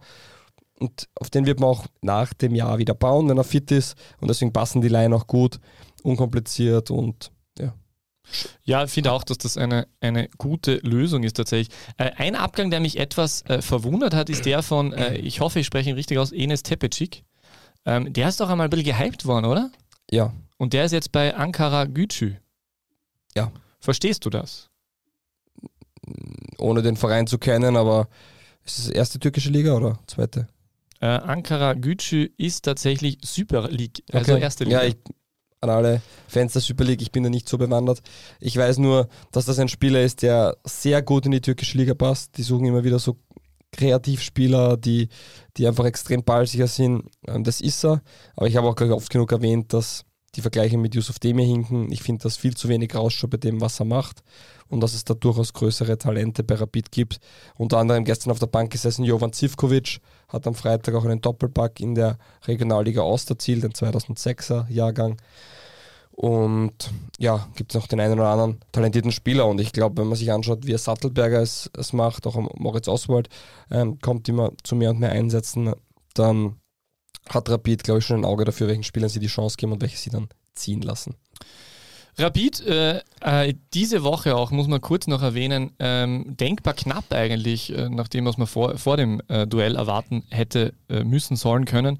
Und 0.79 1.07
auf 1.15 1.29
den 1.29 1.45
wird 1.45 1.59
man 1.59 1.69
auch 1.69 1.85
nach 2.01 2.33
dem 2.33 2.55
Jahr 2.55 2.77
wieder 2.77 2.93
bauen, 2.93 3.29
wenn 3.29 3.37
er 3.37 3.43
fit 3.43 3.71
ist. 3.71 3.95
Und 4.19 4.29
deswegen 4.29 4.53
passen 4.53 4.81
die 4.81 4.89
Line 4.89 5.15
auch 5.15 5.27
gut, 5.27 5.59
unkompliziert 6.03 6.91
und 6.91 7.31
ja. 8.63 8.83
Ich 8.83 8.91
finde 8.91 9.11
auch, 9.11 9.23
dass 9.23 9.37
das 9.37 9.57
eine, 9.57 9.87
eine 10.01 10.29
gute 10.37 10.75
Lösung 10.77 11.23
ist 11.23 11.37
tatsächlich. 11.37 11.75
Äh, 11.97 12.11
ein 12.17 12.35
Abgang, 12.35 12.71
der 12.71 12.79
mich 12.79 12.99
etwas 12.99 13.43
äh, 13.43 13.61
verwundert 13.61 14.13
hat, 14.13 14.29
ist 14.29 14.45
der 14.45 14.63
von, 14.63 14.93
äh, 14.93 15.17
ich 15.17 15.39
hoffe, 15.39 15.59
ich 15.59 15.65
spreche 15.65 15.89
ihn 15.89 15.95
richtig 15.95 16.17
aus, 16.17 16.31
Enes 16.31 16.63
Tepecic. 16.63 17.23
Ähm, 17.85 18.13
der 18.13 18.29
ist 18.29 18.39
doch 18.39 18.49
einmal 18.49 18.67
ein 18.67 18.69
bisschen 18.69 18.85
gehypt 18.85 19.25
worden, 19.25 19.45
oder? 19.45 19.71
Ja. 20.09 20.33
Und 20.57 20.73
der 20.73 20.85
ist 20.85 20.91
jetzt 20.91 21.11
bei 21.11 21.35
Ankara 21.35 21.85
Gücü. 21.85 22.35
Ja. 23.35 23.51
Verstehst 23.79 24.25
du 24.25 24.29
das? 24.29 24.69
Ohne 26.57 26.81
den 26.81 26.95
Verein 26.95 27.27
zu 27.27 27.37
kennen, 27.37 27.75
aber 27.75 28.07
ist 28.63 28.79
es 28.79 28.89
erste 28.89 29.19
türkische 29.19 29.49
Liga 29.49 29.73
oder 29.73 29.99
zweite? 30.07 30.47
Äh, 31.01 31.07
Ankara 31.07 31.73
Gücü 31.73 32.29
ist 32.37 32.63
tatsächlich 32.63 33.17
Super 33.23 33.69
League, 33.69 34.03
also 34.11 34.33
okay. 34.33 34.41
erste 34.41 34.63
Liga. 34.63 34.83
Ja, 34.83 34.87
ich 34.87 34.95
an 35.63 35.69
alle 35.69 36.01
Fans 36.27 36.53
der 36.53 36.61
Super 36.61 36.83
League, 36.83 37.01
ich 37.01 37.11
bin 37.11 37.23
da 37.23 37.29
nicht 37.29 37.47
so 37.47 37.57
bewandert. 37.57 38.01
Ich 38.39 38.55
weiß 38.57 38.77
nur, 38.77 39.07
dass 39.31 39.45
das 39.45 39.59
ein 39.59 39.69
Spieler 39.69 40.03
ist, 40.03 40.21
der 40.21 40.57
sehr 40.63 41.01
gut 41.01 41.25
in 41.25 41.31
die 41.31 41.41
türkische 41.41 41.77
Liga 41.77 41.93
passt. 41.93 42.37
Die 42.37 42.43
suchen 42.43 42.65
immer 42.65 42.83
wieder 42.83 42.99
so 42.99 43.17
Kreativspieler, 43.71 44.77
die, 44.77 45.09
die 45.57 45.67
einfach 45.67 45.85
extrem 45.85 46.23
ballsicher 46.23 46.67
sind. 46.67 47.09
Ähm, 47.27 47.43
das 47.43 47.61
ist 47.61 47.83
er. 47.83 48.01
Aber 48.35 48.47
ich 48.47 48.55
habe 48.55 48.67
auch 48.67 48.79
oft 48.79 49.09
genug 49.09 49.31
erwähnt, 49.31 49.73
dass 49.73 50.05
die 50.35 50.41
Vergleiche 50.41 50.77
mit 50.77 50.95
Yusuf 50.95 51.19
Demir 51.19 51.45
hinken. 51.45 51.91
Ich 51.91 52.01
finde, 52.01 52.23
dass 52.23 52.37
viel 52.37 52.55
zu 52.55 52.69
wenig 52.69 52.95
rausschaut 52.95 53.29
bei 53.29 53.37
dem, 53.37 53.61
was 53.61 53.79
er 53.79 53.85
macht 53.85 54.23
und 54.67 54.81
dass 54.81 54.93
es 54.93 55.03
da 55.03 55.13
durchaus 55.13 55.53
größere 55.53 55.97
Talente 55.97 56.43
bei 56.43 56.55
Rapid 56.55 56.91
gibt. 56.91 57.19
Unter 57.55 57.77
anderem 57.77 58.03
gestern 58.03 58.31
auf 58.31 58.39
der 58.39 58.47
Bank 58.47 58.71
gesessen 58.71 59.03
Jovan 59.03 59.33
Zivkovic, 59.33 59.99
hat 60.27 60.47
am 60.47 60.55
Freitag 60.55 60.95
auch 60.95 61.05
einen 61.05 61.21
Doppelpack 61.21 61.79
in 61.79 61.93
der 61.93 62.17
Regionalliga 62.47 63.01
Ost 63.01 63.29
erzielt, 63.29 63.63
den 63.63 63.71
2006er 63.71 64.67
Jahrgang. 64.69 65.17
Und 66.11 66.91
ja, 67.17 67.47
gibt 67.55 67.73
es 67.73 67.79
noch 67.79 67.87
den 67.87 67.99
einen 67.99 68.19
oder 68.19 68.29
anderen 68.29 68.59
talentierten 68.71 69.11
Spieler. 69.11 69.47
Und 69.47 69.59
ich 69.59 69.71
glaube, 69.73 70.01
wenn 70.01 70.07
man 70.07 70.17
sich 70.17 70.31
anschaut, 70.31 70.65
wie 70.65 70.77
Sattelberger 70.77 71.41
es, 71.41 71.69
es 71.77 71.91
macht, 71.91 72.27
auch 72.27 72.35
Moritz 72.55 72.87
Oswald 72.87 73.29
ähm, 73.71 73.99
kommt 73.99 74.29
immer 74.29 74.51
zu 74.63 74.75
mehr 74.75 74.91
und 74.91 74.99
mehr 74.99 75.11
Einsätzen, 75.11 75.73
dann 76.13 76.57
hat 77.29 77.49
Rapid, 77.49 77.83
glaube 77.83 77.99
ich, 77.99 78.05
schon 78.05 78.21
ein 78.21 78.25
Auge 78.25 78.45
dafür, 78.45 78.67
welchen 78.67 78.83
Spielern 78.83 79.09
sie 79.09 79.19
die 79.19 79.27
Chance 79.27 79.57
geben 79.57 79.71
und 79.71 79.81
welche 79.81 79.97
sie 79.97 80.09
dann 80.09 80.29
ziehen 80.53 80.81
lassen. 80.81 81.15
Rapid, 82.17 82.61
äh, 82.67 83.01
äh, 83.21 83.53
diese 83.73 84.03
Woche 84.03 84.35
auch, 84.35 84.51
muss 84.51 84.67
man 84.67 84.81
kurz 84.81 85.07
noch 85.07 85.23
erwähnen, 85.23 85.71
ähm, 85.79 86.37
denkbar 86.37 86.75
knapp 86.75 87.11
eigentlich, 87.11 87.75
äh, 87.75 87.89
nachdem 87.89 88.25
was 88.25 88.37
man 88.37 88.45
vor, 88.45 88.77
vor 88.77 88.97
dem 88.97 89.19
äh, 89.29 89.47
Duell 89.47 89.75
erwarten 89.75 90.23
hätte 90.29 90.73
äh, 90.89 91.03
müssen, 91.03 91.35
sollen 91.35 91.65
können, 91.65 91.99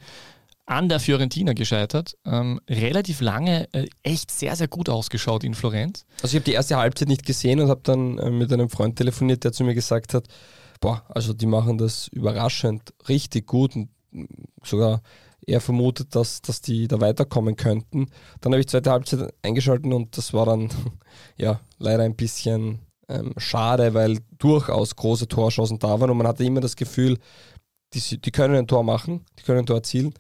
an 0.68 0.88
der 0.88 1.00
Fiorentina 1.00 1.54
gescheitert. 1.54 2.16
Ähm, 2.26 2.60
relativ 2.70 3.22
lange 3.22 3.68
äh, 3.74 3.88
echt 4.04 4.30
sehr, 4.30 4.56
sehr 4.56 4.68
gut 4.68 4.88
ausgeschaut 4.88 5.44
in 5.44 5.56
Florenz. 5.56 6.06
Also 6.22 6.38
ich 6.38 6.42
habe 6.42 6.46
die 6.46 6.54
erste 6.54 6.78
Halbzeit 6.78 7.08
nicht 7.08 7.26
gesehen 7.26 7.60
und 7.60 7.70
habe 7.70 7.82
dann 7.84 8.38
mit 8.38 8.54
einem 8.54 8.70
Freund 8.70 8.98
telefoniert, 8.98 9.44
der 9.44 9.52
zu 9.52 9.64
mir 9.64 9.74
gesagt 9.74 10.14
hat, 10.14 10.28
boah, 10.80 11.04
also 11.10 11.34
die 11.34 11.48
machen 11.48 11.80
das 11.80 12.08
überraschend 12.10 12.94
richtig 13.10 13.48
gut 13.48 13.76
und 13.76 13.90
sogar 14.64 15.02
eher 15.46 15.62
vermutet, 15.62 16.16
dass, 16.16 16.42
dass 16.42 16.62
die 16.62 16.88
da 16.88 17.02
weiterkommen 17.02 17.56
könnten. 17.56 18.08
Dann 18.42 18.54
habe 18.54 18.62
ich 18.62 18.68
zweite 18.68 18.92
Halbzeit 18.92 19.34
eingeschaltet 19.42 19.92
und 19.92 20.18
das 20.18 20.34
war 20.34 20.46
dann 20.46 20.70
ja 21.38 21.60
leider 21.78 22.04
ein 22.04 22.16
bisschen 22.16 22.80
ähm, 23.10 23.34
schade, 23.38 23.94
weil 23.94 24.20
durchaus 24.38 24.96
große 24.96 25.28
Torchancen 25.28 25.80
da 25.80 26.00
waren 26.00 26.10
und 26.10 26.18
man 26.18 26.28
hatte 26.28 26.44
immer 26.44 26.62
das 26.62 26.76
Gefühl, 26.76 27.18
die, 27.94 28.22
die 28.22 28.32
können 28.32 28.56
ein 28.56 28.68
Tor 28.68 28.84
machen, 28.84 29.26
die 29.38 29.44
können 29.44 29.60
ein 29.60 29.66
Tor 29.66 29.78
erzielen. 29.78 30.14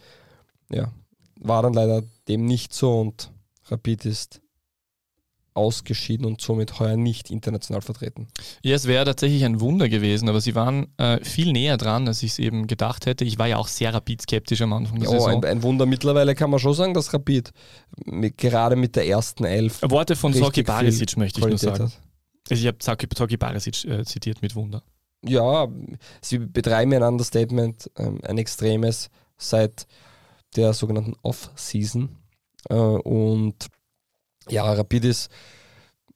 Ja, 0.70 0.92
war 1.40 1.64
dann 1.64 1.74
leider 1.74 2.04
dem 2.28 2.46
nicht 2.46 2.74
so 2.74 3.00
und 3.00 3.32
Rapid 3.66 4.06
ist 4.06 4.43
ausgeschieden 5.56 6.26
und 6.26 6.42
somit 6.42 6.80
heuer 6.80 6.98
nicht 6.98 7.30
international 7.30 7.82
vertreten. 7.82 8.28
Ja, 8.62 8.76
es 8.76 8.88
wäre 8.88 9.06
tatsächlich 9.06 9.44
ein 9.46 9.60
Wunder 9.60 9.90
gewesen, 9.90 10.30
aber 10.30 10.42
sie 10.42 10.56
waren 10.56 10.88
äh, 10.98 11.24
viel 11.24 11.52
näher 11.52 11.78
dran, 11.78 12.08
als 12.08 12.24
ich 12.24 12.32
es 12.32 12.40
eben 12.40 12.68
gedacht 12.68 13.06
hätte. 13.06 13.26
Ich 13.26 13.38
war 13.40 13.48
ja 13.48 13.58
auch 13.58 13.68
sehr 13.68 13.94
Rapid-skeptisch 13.94 14.62
am 14.62 14.74
Anfang 14.74 15.00
der 15.00 15.10
ja, 15.10 15.20
Saison. 15.20 15.44
Ein, 15.44 15.46
ein, 15.46 15.64
Wunder 15.64 15.86
mittlerweile 15.86 16.36
kann 16.36 16.50
man 16.50 16.60
schon 16.60 16.74
sagen, 16.74 16.94
dass 16.94 17.14
Rapid 17.14 17.52
mit, 18.06 18.38
gerade 18.38 18.76
mit 18.76 18.96
der 18.96 19.08
ersten 19.08 19.46
Elf. 19.46 19.82
Worte 19.84 20.16
von 20.16 20.34
Soki 20.34 20.64
Barisic 20.64 21.18
möchte 21.18 21.40
ich 21.40 21.46
Qualität 21.46 21.70
nur 21.70 21.78
sagen. 21.78 21.92
Hat. 21.92 22.02
Also 22.50 22.62
ich 22.62 22.68
habe 22.68 22.78
Soki 23.16 23.38
Barisic 23.38 23.86
äh, 23.86 24.04
zitiert 24.04 24.42
mit 24.42 24.56
Wunder. 24.56 24.84
Ja, 25.26 25.68
sie 26.22 26.40
betreiben 26.40 26.94
ein 26.94 27.04
Understatement, 27.04 27.90
ähm, 27.98 28.20
ein 28.24 28.38
extremes 28.38 29.10
seit 29.38 29.88
der 30.56 30.74
sogenannten 30.74 31.16
Off-Season. 31.22 32.18
Äh, 32.70 32.76
und 32.76 33.68
ja, 34.50 34.72
Rapid 34.72 35.06
ist 35.06 35.30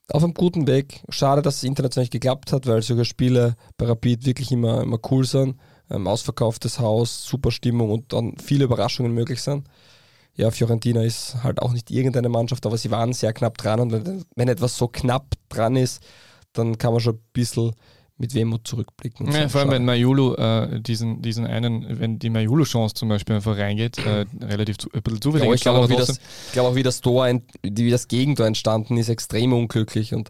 auf 0.10 0.24
einem 0.24 0.34
guten 0.34 0.68
Weg. 0.68 1.02
Schade, 1.10 1.42
dass 1.42 1.58
es 1.58 1.64
international 1.64 2.04
nicht 2.04 2.12
geklappt 2.12 2.52
hat, 2.52 2.66
weil 2.66 2.82
solche 2.82 3.06
Spiele 3.06 3.56
bei 3.78 3.86
Rapid 3.86 4.26
wirklich 4.26 4.52
immer, 4.52 4.82
immer 4.84 5.00
cool 5.12 5.26
sind. 5.26 5.58
Ähm, 5.90 6.08
ausverkauftes 6.08 6.80
Haus, 6.80 7.24
super 7.26 7.52
Stimmung 7.52 7.92
und 7.92 8.12
dann 8.14 8.38
viele 8.38 8.66
Überraschungen 8.66 9.14
möglich 9.14 9.42
sind. 9.42 9.68
Ja, 10.36 10.52
Fiorentina 10.52 11.02
ist 11.02 11.44
halt 11.44 11.62
auch 11.62 11.72
nicht 11.72 11.90
irgendeine 11.90 12.30
Mannschaft, 12.30 12.66
aber 12.66 12.78
sie 12.78 12.92
waren 12.92 13.14
sehr 13.14 13.34
knapp 13.34 13.58
dran 13.58 13.80
und 13.80 13.92
wenn, 13.92 14.24
wenn 14.36 14.48
etwas 14.50 14.78
so 14.78 14.88
knapp 14.88 15.34
dran 15.50 15.76
ist, 15.76 16.04
dann 16.54 16.78
kann 16.78 16.92
man 16.92 17.00
schon 17.00 17.16
ein 17.16 17.24
bisschen 17.34 17.74
mit 18.18 18.34
Wehmut 18.34 18.68
zurückblicken. 18.68 19.32
Ja, 19.32 19.48
vor 19.48 19.62
allem, 19.62 19.72
wenn 19.72 19.86
Mayulu 19.86 20.34
äh, 20.36 20.82
diesen, 20.82 21.22
diesen 21.22 21.46
einen, 21.46 22.00
wenn 22.00 22.18
die 22.18 22.30
Mayulu-Chance 22.30 22.96
zum 22.96 23.10
Beispiel 23.10 23.36
einfach 23.36 23.58
reingeht, 23.58 24.00
äh, 24.00 24.26
relativ 24.42 24.80
zu, 24.80 24.90
ein 24.92 25.02
bisschen 25.02 25.22
zufällig. 25.22 25.48
Ja, 25.48 25.54
ich 25.54 25.62
glaube 25.62 25.80
auch, 25.80 25.90
wie 25.90 25.96
das, 25.96 26.20
glaub 26.52 26.68
auch, 26.68 26.76
wie 26.76 26.84
das 26.84 27.02
Tor, 27.02 27.28
wie 27.62 27.90
das 27.92 28.08
Gegentor 28.08 28.48
entstanden 28.48 28.98
ist, 28.98 29.10
extrem 29.10 29.54
unglücklich 29.54 30.14
und 30.14 30.30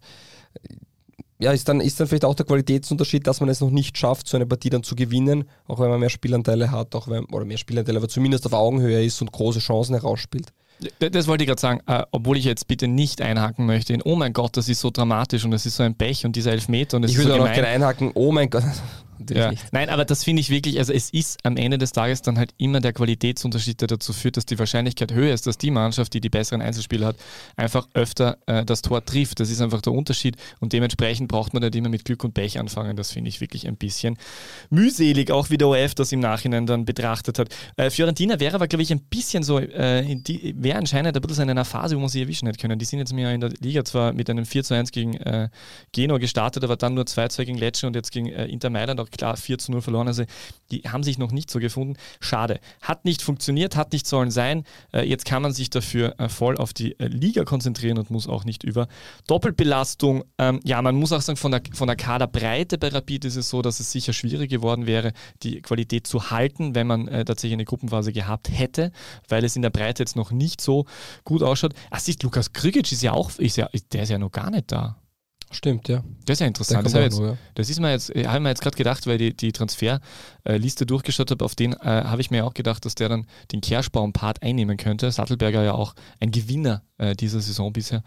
ja, 1.39 1.51
ist 1.51 1.70
dann, 1.70 1.82
ist 1.82 1.99
dann 1.99 2.07
vielleicht 2.07 2.26
auch 2.26 2.34
der 2.34 2.47
Qualitätsunterschied, 2.47 3.28
dass 3.28 3.41
man 3.41 3.49
es 3.49 3.61
noch 3.61 3.70
nicht 3.70 3.97
schafft, 3.97 4.28
so 4.28 4.38
eine 4.38 4.47
Partie 4.47 4.72
dann 4.72 4.84
zu 4.84 4.95
gewinnen, 4.95 5.45
auch 5.68 5.80
wenn 5.80 5.89
man 5.89 5.99
mehr 5.99 6.09
Spielanteile 6.09 6.72
hat, 6.72 6.95
auch 6.95 7.07
wenn, 7.07 7.26
oder 7.26 7.45
mehr 7.45 7.57
Spielanteile, 7.57 7.99
aber 7.99 8.09
zumindest 8.09 8.47
auf 8.47 8.53
Augenhöhe 8.53 9.03
ist 9.03 9.22
und 9.22 9.32
große 9.32 9.59
Chancen 9.59 9.93
herausspielt. 9.93 10.51
Das 10.99 11.28
wollte 11.28 11.43
ich 11.43 11.47
gerade 11.47 11.59
sagen, 11.61 11.82
äh, 11.88 12.03
obwohl 12.11 12.38
ich 12.38 12.45
jetzt 12.45 12.67
bitte 12.67 12.88
nicht 12.88 13.21
einhaken 13.21 13.65
möchte 13.65 13.93
in, 13.93 14.01
oh 14.03 14.15
mein 14.15 14.34
Gott, 14.34 14.57
das 14.57 14.69
ist 14.69 14.80
so 14.80 14.91
dramatisch 14.91 15.43
und 15.43 15.51
das 15.51 15.65
ist 15.65 15.75
so 15.75 15.84
ein 15.84 15.95
Pech 15.95 16.25
und 16.25 16.36
dieser 16.36 16.51
Elfmeter 16.51 16.97
und 16.97 17.03
das 17.03 17.11
ich 17.11 17.17
ist 17.17 17.23
würde 17.23 17.38
so 17.38 17.41
auch 17.41 17.47
noch 17.47 17.53
gerne 17.53 17.69
einhaken, 17.69 18.11
oh 18.13 18.32
mein 18.32 18.49
Gott, 18.49 18.63
natürlich 19.20 19.43
Ja. 19.43 19.49
nicht. 19.51 19.63
Nein, 19.72 19.89
aber 19.89 20.05
das 20.05 20.24
finde 20.24 20.39
ich 20.41 20.49
wirklich, 20.49 20.78
also 20.80 20.93
es 20.93 21.09
ist 21.09 21.39
am 21.43 21.57
Ende 21.57 21.78
des 21.78 21.91
Tages 21.91 22.22
dann 22.22 22.38
halt 22.38 22.53
immer 22.57 22.80
der 22.80 22.93
Qualitätsunterschied, 22.93 23.82
der 23.82 23.88
dazu 23.88 24.13
führt, 24.13 24.38
dass 24.38 24.45
die 24.45 24.57
Wahrscheinlichkeit 24.59 25.13
höher 25.13 25.34
ist, 25.34 25.47
dass 25.47 25.57
die 25.57 25.72
Mannschaft, 25.72 26.13
die 26.13 26.22
die 26.22 26.30
besseren 26.30 26.61
Einzelspieler 26.61 27.07
hat, 27.07 27.15
einfach 27.55 27.88
öfter 27.93 28.38
äh, 28.47 28.65
das 28.65 28.82
Tor 28.82 29.03
trifft. 29.05 29.39
Das 29.39 29.49
ist 29.49 29.61
einfach 29.61 29.82
der 29.82 29.93
Unterschied 29.93 30.36
und 30.59 30.74
dementsprechend 30.74 31.28
braucht 31.30 31.53
man 31.53 31.63
nicht 31.63 31.76
immer 31.76 31.89
mit 31.89 32.05
Glück 32.05 32.24
und 32.24 32.34
Pech 32.34 32.59
anfangen. 32.59 32.95
Das 32.95 33.11
finde 33.11 33.30
ich 33.30 33.41
wirklich 33.41 33.68
ein 33.68 33.76
bisschen 33.78 34.18
mühselig, 34.70 35.32
auch 35.32 35.49
wie 35.49 35.57
der 35.57 35.68
OF 35.68 35.95
das 35.95 36.11
im 36.11 36.20
Nachhinein 36.20 36.65
dann 36.65 36.86
betrachtet 36.86 37.39
hat. 37.39 37.49
Äh, 37.78 37.89
Fiorentina 37.89 38.39
wäre 38.39 38.55
aber, 38.55 38.68
glaube 38.68 38.84
ich, 38.84 38.91
ein 38.91 39.01
bisschen 39.01 39.43
so, 39.43 39.59
äh, 39.59 40.15
die- 40.15 40.55
wäre 40.57 40.78
anscheinend 40.78 41.15
ein 41.15 41.22
bisschen 41.22 41.43
in 41.43 41.51
einer 41.51 41.65
Phase, 41.65 41.95
wo 41.95 41.99
man 41.99 42.09
sie 42.09 42.22
erwischen 42.22 42.47
hätte 42.47 42.59
können. 42.59 42.80
Die 42.80 42.86
sind 42.86 42.99
jetzt 42.99 43.13
mir 43.13 43.32
in 43.32 43.41
der 43.41 43.51
Liga 43.61 43.84
zwar 43.84 44.13
mit 44.13 44.30
einem 44.30 44.45
4 44.45 44.63
zu 44.63 44.74
1 44.74 44.91
gegen 44.91 45.15
äh, 45.15 45.49
Genua 45.91 46.18
gestartet, 46.18 46.63
aber 46.63 46.76
dann 46.76 46.93
nur 46.93 47.05
2 47.05 47.28
2 47.28 47.45
gegen 47.45 47.57
Lecce 47.57 47.86
und 47.88 47.95
jetzt 47.95 48.11
gegen 48.11 48.28
äh, 48.28 48.45
Inter 48.45 48.70
Mailand 48.70 48.99
auch 48.99 49.07
klar 49.12 49.38
4 49.38 49.58
zu 49.58 49.72
0 49.72 49.82
verloren. 49.82 50.08
Also 50.08 50.24
die 50.72 50.82
haben 50.82 51.03
sich 51.03 51.18
noch 51.18 51.32
nicht 51.32 51.49
so 51.49 51.60
gefunden. 51.60 51.97
Schade. 52.20 52.60
Hat 52.82 53.05
nicht 53.05 53.22
funktioniert, 53.22 53.76
hat 53.76 53.93
nicht 53.93 54.08
sollen 54.08 54.32
sein. 54.32 54.64
Äh, 54.93 55.08
jetzt 55.08 55.26
kann 55.26 55.41
man 55.41 55.53
sich 55.53 55.70
dafür 55.70 56.20
äh, 56.20 56.30
voll 56.30 56.58
auf 56.58 56.74
die 56.74 56.99
äh, 56.99 57.08
Liga 57.08 57.43
konzentrieren 57.45 57.97
und 57.97 58.10
muss 58.10 58.28
auch 58.28 58.43
nicht 58.43 58.64
über 58.64 58.88
Doppelbelastung. 59.28 60.24
Ähm, 60.38 60.60
ja, 60.64 60.82
man 60.82 60.95
muss 60.95 61.12
auch 61.12 61.22
sagen, 61.22 61.38
von 61.38 61.51
der, 61.51 61.62
von 61.74 61.88
der 61.88 61.95
Kaderbreite 61.95 62.78
bei 62.78 62.89
Rapid 62.89 63.26
ist 63.26 63.36
es 63.36 63.49
so, 63.49 63.62
dass 63.62 63.80
es 63.80 63.91
sicher 63.91 64.14
schwierig 64.14 64.49
geworden 64.49 64.88
wäre, 64.88 65.14
die 65.43 65.62
Qualität 65.62 66.08
zu 66.08 66.30
halten, 66.32 66.76
wenn 66.76 66.88
man 66.88 67.08
tatsächlich 67.08 67.53
eine 67.53 67.66
Gruppenphase 67.66 68.12
gehabt 68.12 68.49
hätte, 68.51 68.91
weil 69.28 69.43
es 69.43 69.55
in 69.55 69.62
der 69.62 69.70
Breite 69.70 70.03
jetzt 70.03 70.16
noch 70.16 70.32
nicht 70.32 70.62
so 70.62 70.86
gut 71.24 71.43
ausschaut. 71.43 71.74
Ah, 71.89 71.99
siehst, 71.99 72.24
Lukas 72.24 72.53
Krigic 72.53 72.91
ist 72.91 73.03
ja 73.03 73.14
auch, 73.14 73.32
ist 73.38 73.58
ja, 73.58 73.70
der 73.91 74.03
ist 74.03 74.10
ja 74.10 74.18
noch 74.18 74.32
gar 74.32 74.49
nicht 74.49 74.72
da. 74.72 74.97
Stimmt, 75.50 75.88
ja. 75.88 76.04
Das 76.26 76.36
ist 76.36 76.39
ja 76.41 76.48
interessant. 76.48 76.86
Das, 76.86 76.93
jetzt, 76.93 77.20
noch, 77.20 77.28
ja. 77.28 77.38
das 77.56 77.70
ist 77.70 77.80
mir 77.80 77.91
jetzt, 77.91 78.10
habe 78.10 78.20
ich 78.20 78.39
mir 78.41 78.50
jetzt 78.50 78.62
gerade 78.62 78.76
gedacht, 78.76 79.08
weil 79.08 79.18
die, 79.18 79.36
die 79.36 79.54
Transferliste 79.54 80.86
durchgeschaut 80.86 81.32
habe, 81.32 81.45
auf 81.45 81.56
den 81.56 81.74
äh, 81.74 81.78
habe 81.84 82.20
ich 82.20 82.32
mir 82.32 82.45
auch 82.45 82.54
gedacht, 82.54 82.84
dass 82.84 82.95
der 82.95 83.08
dann 83.08 83.28
den 83.54 83.62
Kerschbaum-Part 83.62 84.43
einnehmen 84.43 84.76
könnte. 84.76 85.10
Sattelberger 85.10 85.64
ja 85.64 85.74
auch 85.74 85.95
ein 86.20 86.32
Gewinner 86.32 86.84
äh, 86.98 87.16
dieser 87.16 87.39
Saison 87.39 87.72
bisher 87.72 88.04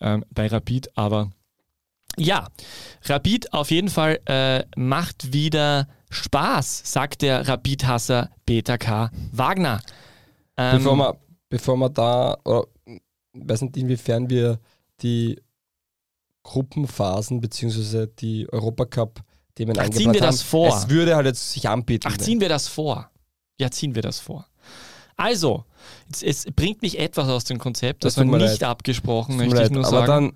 ähm, 0.00 0.24
bei 0.30 0.48
Rapid, 0.48 0.96
aber 0.98 1.30
ja, 2.18 2.48
Rapid 3.04 3.52
auf 3.52 3.70
jeden 3.70 3.88
Fall 3.88 4.20
äh, 4.26 4.64
macht 4.76 5.32
wieder 5.32 5.88
Spaß, 6.10 6.82
sagt 6.84 7.22
der 7.22 7.48
Rapid-Hasser 7.48 8.30
Peter 8.44 8.76
K. 8.76 9.10
Wagner. 9.30 9.80
Ähm, 10.56 10.78
Bevor 10.78 10.96
wir, 10.96 11.16
bevor 11.48 11.76
wir 11.76 11.88
da, 11.88 12.36
oder, 12.44 12.66
weiß 13.32 13.62
nicht, 13.62 13.76
inwiefern 13.78 14.28
wir 14.28 14.58
die 15.00 15.40
Gruppenphasen 16.42 17.40
bzw. 17.40 18.06
die 18.18 18.48
Europacup-Themen 18.52 19.78
Ach, 19.78 19.88
ziehen 19.90 20.12
wir 20.12 20.20
haben. 20.20 20.26
das 20.28 20.42
vor? 20.42 20.68
Es 20.76 20.88
würde 20.88 21.14
halt 21.16 21.26
jetzt 21.26 21.52
sich 21.52 21.68
anbieten. 21.68 22.08
Ach, 22.10 22.16
ziehen 22.18 22.40
wir 22.40 22.48
das 22.48 22.68
vor? 22.68 23.10
Ja, 23.58 23.70
ziehen 23.70 23.94
wir 23.94 24.02
das 24.02 24.18
vor. 24.20 24.46
Also, 25.16 25.64
es, 26.10 26.22
es 26.22 26.46
bringt 26.56 26.82
mich 26.82 26.98
etwas 26.98 27.28
aus 27.28 27.44
dem 27.44 27.58
Konzept, 27.58 28.04
das, 28.04 28.14
Das 28.14 28.26
war 28.26 28.38
nicht 28.38 28.60
leid. 28.60 28.64
abgesprochen, 28.64 29.36
möchte 29.36 29.54
ich 29.54 29.60
leid, 29.60 29.70
nur 29.70 29.86
aber 29.86 30.06
sagen. 30.06 30.30
dann, 30.30 30.32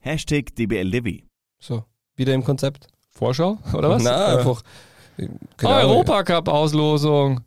Hashtag 0.00 0.54
DBLDevi. 0.56 1.24
so, 1.60 1.84
wieder 2.16 2.32
im 2.34 2.44
Konzept. 2.44 2.86
Vorschau, 3.10 3.58
oder 3.74 3.90
was? 3.90 4.02
Nein, 4.02 4.14
Äh, 4.14 4.38
einfach. 4.38 4.62
Ahnung. 5.18 5.38
Europacup-Auslosung. 5.90 7.40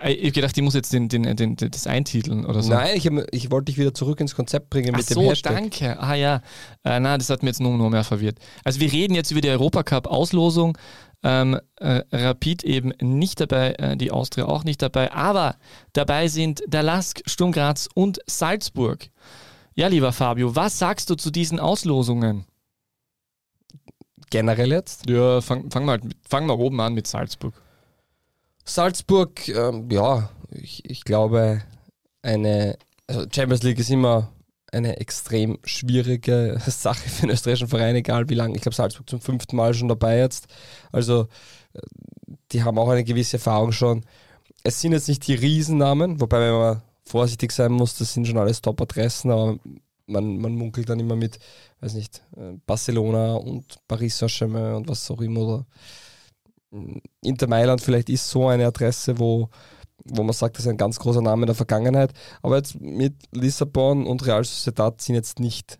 Äh, 0.00 0.12
Ich 0.12 0.22
habe 0.22 0.32
gedacht, 0.32 0.56
die 0.56 0.62
muss 0.62 0.74
jetzt 0.74 0.92
den, 0.92 1.08
den, 1.08 1.36
den, 1.36 1.56
das 1.56 1.86
eintiteln 1.86 2.44
oder 2.46 2.62
so. 2.62 2.70
Nein, 2.70 2.96
ich, 2.96 3.06
hab, 3.06 3.14
ich 3.32 3.50
wollte 3.50 3.66
dich 3.66 3.78
wieder 3.78 3.94
zurück 3.94 4.20
ins 4.20 4.34
Konzept 4.34 4.70
bringen 4.70 4.90
Ach 4.94 4.98
mit 4.98 5.06
so, 5.06 5.20
dem 5.20 5.28
Hashtag. 5.28 5.54
danke. 5.54 6.00
Ah 6.00 6.14
ja, 6.14 6.42
äh, 6.84 6.98
na, 7.00 7.18
das 7.18 7.30
hat 7.30 7.42
mir 7.42 7.50
jetzt 7.50 7.60
nur, 7.60 7.76
nur 7.76 7.90
mehr 7.90 8.04
verwirrt. 8.04 8.38
Also 8.64 8.80
wir 8.80 8.90
reden 8.92 9.14
jetzt 9.14 9.30
über 9.30 9.40
die 9.40 9.48
Europacup-Auslosung. 9.50 10.76
Ähm, 11.22 11.60
äh, 11.76 12.00
Rapid 12.12 12.64
eben 12.64 12.94
nicht 13.02 13.40
dabei, 13.40 13.72
äh, 13.74 13.94
die 13.94 14.10
Austria 14.10 14.46
auch 14.46 14.64
nicht 14.64 14.80
dabei, 14.80 15.12
aber 15.12 15.56
dabei 15.92 16.28
sind 16.28 16.62
der 16.66 16.82
Lask, 16.82 17.20
Sturm 17.26 17.52
Graz 17.52 17.90
und 17.94 18.20
Salzburg. 18.26 19.10
Ja, 19.74 19.88
lieber 19.88 20.12
Fabio, 20.12 20.56
was 20.56 20.78
sagst 20.78 21.10
du 21.10 21.16
zu 21.16 21.30
diesen 21.30 21.60
Auslosungen? 21.60 22.46
Generell 24.30 24.70
jetzt. 24.70 25.10
Ja, 25.10 25.42
fang, 25.42 25.70
fang, 25.70 25.84
mal, 25.84 26.00
fang 26.26 26.46
mal 26.46 26.54
oben 26.54 26.80
an 26.80 26.94
mit 26.94 27.06
Salzburg. 27.06 27.52
Salzburg, 28.64 29.48
ähm, 29.48 29.90
ja, 29.90 30.30
ich, 30.50 30.88
ich 30.88 31.04
glaube, 31.04 31.62
eine 32.22 32.76
also 33.10 33.26
Champions 33.32 33.62
League 33.64 33.78
ist 33.78 33.90
immer 33.90 34.32
eine 34.72 34.98
extrem 34.98 35.58
schwierige 35.64 36.60
Sache 36.66 37.08
für 37.08 37.24
einen 37.24 37.32
österreichischen 37.32 37.68
Verein, 37.68 37.96
egal 37.96 38.28
wie 38.28 38.34
lange. 38.34 38.54
Ich 38.54 38.62
glaube, 38.62 38.76
Salzburg 38.76 39.10
zum 39.10 39.20
fünften 39.20 39.56
Mal 39.56 39.74
schon 39.74 39.88
dabei 39.88 40.18
jetzt. 40.18 40.46
Also, 40.92 41.26
äh, 41.72 41.80
die 42.52 42.62
haben 42.62 42.78
auch 42.78 42.88
eine 42.88 43.04
gewisse 43.04 43.38
Erfahrung 43.38 43.72
schon. 43.72 44.04
Es 44.62 44.80
sind 44.80 44.92
jetzt 44.92 45.08
nicht 45.08 45.26
die 45.26 45.34
Riesennamen, 45.34 46.20
wobei 46.20 46.40
wenn 46.40 46.52
man 46.52 46.82
vorsichtig 47.04 47.50
sein 47.50 47.72
muss, 47.72 47.98
das 47.98 48.14
sind 48.14 48.26
schon 48.28 48.38
alles 48.38 48.60
Top-Adressen, 48.60 49.30
aber 49.30 49.58
man, 50.06 50.38
man 50.38 50.54
munkelt 50.54 50.88
dann 50.88 51.00
immer 51.00 51.16
mit, 51.16 51.38
weiß 51.80 51.94
nicht, 51.94 52.22
äh, 52.36 52.52
Barcelona 52.66 53.34
und 53.34 53.78
Paris 53.88 54.18
Saint-Germain 54.18 54.74
und 54.74 54.88
was 54.88 55.10
auch 55.10 55.20
immer. 55.20 55.40
Oder 55.40 55.66
Inter 57.22 57.48
Mailand 57.48 57.80
vielleicht 57.80 58.08
ist 58.08 58.28
so 58.28 58.48
eine 58.48 58.66
Adresse, 58.66 59.18
wo, 59.18 59.48
wo 60.04 60.22
man 60.22 60.32
sagt, 60.32 60.56
das 60.56 60.64
ist 60.64 60.70
ein 60.70 60.76
ganz 60.76 60.98
großer 60.98 61.20
Name 61.22 61.42
in 61.42 61.46
der 61.46 61.54
Vergangenheit. 61.54 62.12
Aber 62.42 62.56
jetzt 62.56 62.80
mit 62.80 63.14
Lissabon 63.32 64.06
und 64.06 64.24
Real 64.26 64.44
Sociedad 64.44 65.00
sind 65.00 65.16
jetzt 65.16 65.40
nicht 65.40 65.78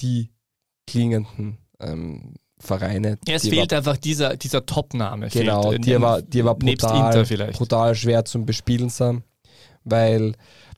die 0.00 0.30
klingenden 0.86 1.58
ähm, 1.80 2.34
Vereine. 2.58 3.18
Ja, 3.26 3.34
es 3.36 3.48
fehlt 3.48 3.72
aber- 3.72 3.78
einfach 3.78 3.96
dieser, 3.96 4.36
dieser 4.36 4.66
Top-Name. 4.66 5.28
Genau, 5.28 5.70
fehlt, 5.70 5.86
die 5.86 6.00
war, 6.00 6.22
die 6.22 6.44
war 6.44 6.54
brutal, 6.54 7.24
brutal 7.52 7.94
schwer 7.94 8.24
zum 8.24 8.46
Bespielen 8.46 8.88
sein, 8.88 9.22
weil 9.84 10.34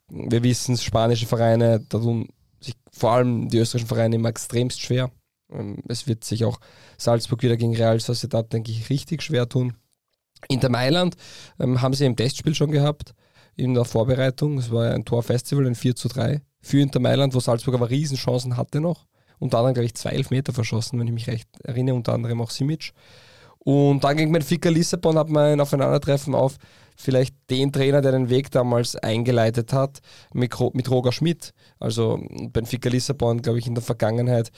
wir 0.08 0.42
wissen, 0.42 0.76
spanische 0.76 1.26
Vereine, 1.26 1.80
da 1.88 1.98
tun 1.98 2.28
sich 2.60 2.74
vor 2.92 3.12
allem 3.12 3.48
die 3.48 3.58
österreichischen 3.58 3.88
Vereine 3.88 4.16
immer 4.16 4.28
extremst 4.28 4.80
schwer. 4.80 5.10
Ähm, 5.50 5.82
Es 5.88 6.06
wird 6.06 6.24
sich 6.24 6.44
auch 6.44 6.58
Salzburg 6.98 7.42
wieder 7.42 7.56
gegen 7.56 7.76
Real 7.76 8.00
Sociedad, 8.00 8.52
denke 8.52 8.70
ich, 8.70 8.90
richtig 8.90 9.22
schwer 9.22 9.48
tun. 9.48 9.74
Inter 10.48 10.68
Mailand 10.68 11.16
ähm, 11.58 11.80
haben 11.80 11.94
sie 11.94 12.04
im 12.04 12.16
Testspiel 12.16 12.54
schon 12.54 12.70
gehabt, 12.70 13.14
in 13.56 13.74
der 13.74 13.84
Vorbereitung. 13.84 14.58
Es 14.58 14.70
war 14.70 14.92
ein 14.92 15.04
Torfestival, 15.04 15.66
ein 15.66 15.74
4 15.74 15.96
zu 15.96 16.08
3 16.08 16.42
für 16.60 16.80
Inter 16.80 17.00
Mailand, 17.00 17.34
wo 17.34 17.40
Salzburg 17.40 17.74
aber 17.74 17.90
Riesenchancen 17.90 18.56
hatte 18.56 18.80
noch. 18.80 19.06
Unter 19.38 19.58
anderem, 19.58 19.74
glaube 19.74 19.86
ich, 19.86 19.94
zwei 19.94 20.10
Elfmeter 20.10 20.52
verschossen, 20.52 20.98
wenn 20.98 21.06
ich 21.06 21.12
mich 21.12 21.26
recht 21.26 21.48
erinnere, 21.62 21.96
unter 21.96 22.12
anderem 22.12 22.40
auch 22.40 22.50
Simic. 22.50 22.92
Und 23.58 24.04
dann 24.04 24.16
gegen 24.16 24.32
Benfica 24.32 24.68
Lissabon 24.68 25.18
hat 25.18 25.28
man 25.28 25.52
ein 25.52 25.60
Aufeinandertreffen 25.60 26.34
auf 26.34 26.56
vielleicht 26.96 27.34
den 27.50 27.72
Trainer, 27.72 28.00
der 28.00 28.12
den 28.12 28.28
Weg 28.28 28.50
damals 28.50 28.94
eingeleitet 28.96 29.72
hat, 29.72 30.00
mit, 30.32 30.54
mit 30.74 30.90
Roger 30.90 31.12
Schmidt. 31.12 31.52
Also 31.80 32.20
Benfica 32.52 32.88
Lissabon, 32.88 33.42
glaube 33.42 33.58
ich, 33.58 33.66
in 33.66 33.74
der 33.74 33.82
Vergangenheit 33.82 34.50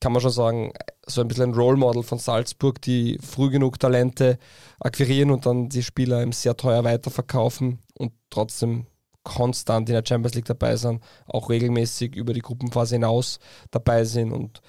kann 0.00 0.12
man 0.12 0.22
schon 0.22 0.30
sagen, 0.30 0.72
so 1.06 1.20
ein 1.20 1.28
bisschen 1.28 1.50
ein 1.50 1.54
Role 1.54 1.76
Model 1.76 2.02
von 2.02 2.18
Salzburg, 2.18 2.80
die 2.82 3.18
früh 3.18 3.50
genug 3.50 3.80
Talente 3.80 4.38
akquirieren 4.80 5.30
und 5.30 5.46
dann 5.46 5.68
die 5.68 5.82
Spieler 5.82 6.22
eben 6.22 6.32
sehr 6.32 6.56
teuer 6.56 6.84
weiterverkaufen 6.84 7.80
und 7.94 8.12
trotzdem 8.30 8.86
konstant 9.24 9.88
in 9.88 9.94
der 9.94 10.04
Champions 10.06 10.34
League 10.34 10.46
dabei 10.46 10.76
sind, 10.76 11.02
auch 11.26 11.50
regelmäßig 11.50 12.14
über 12.14 12.32
die 12.32 12.40
Gruppenphase 12.40 12.94
hinaus 12.94 13.38
dabei 13.70 14.04
sind 14.04 14.32
und 14.32 14.60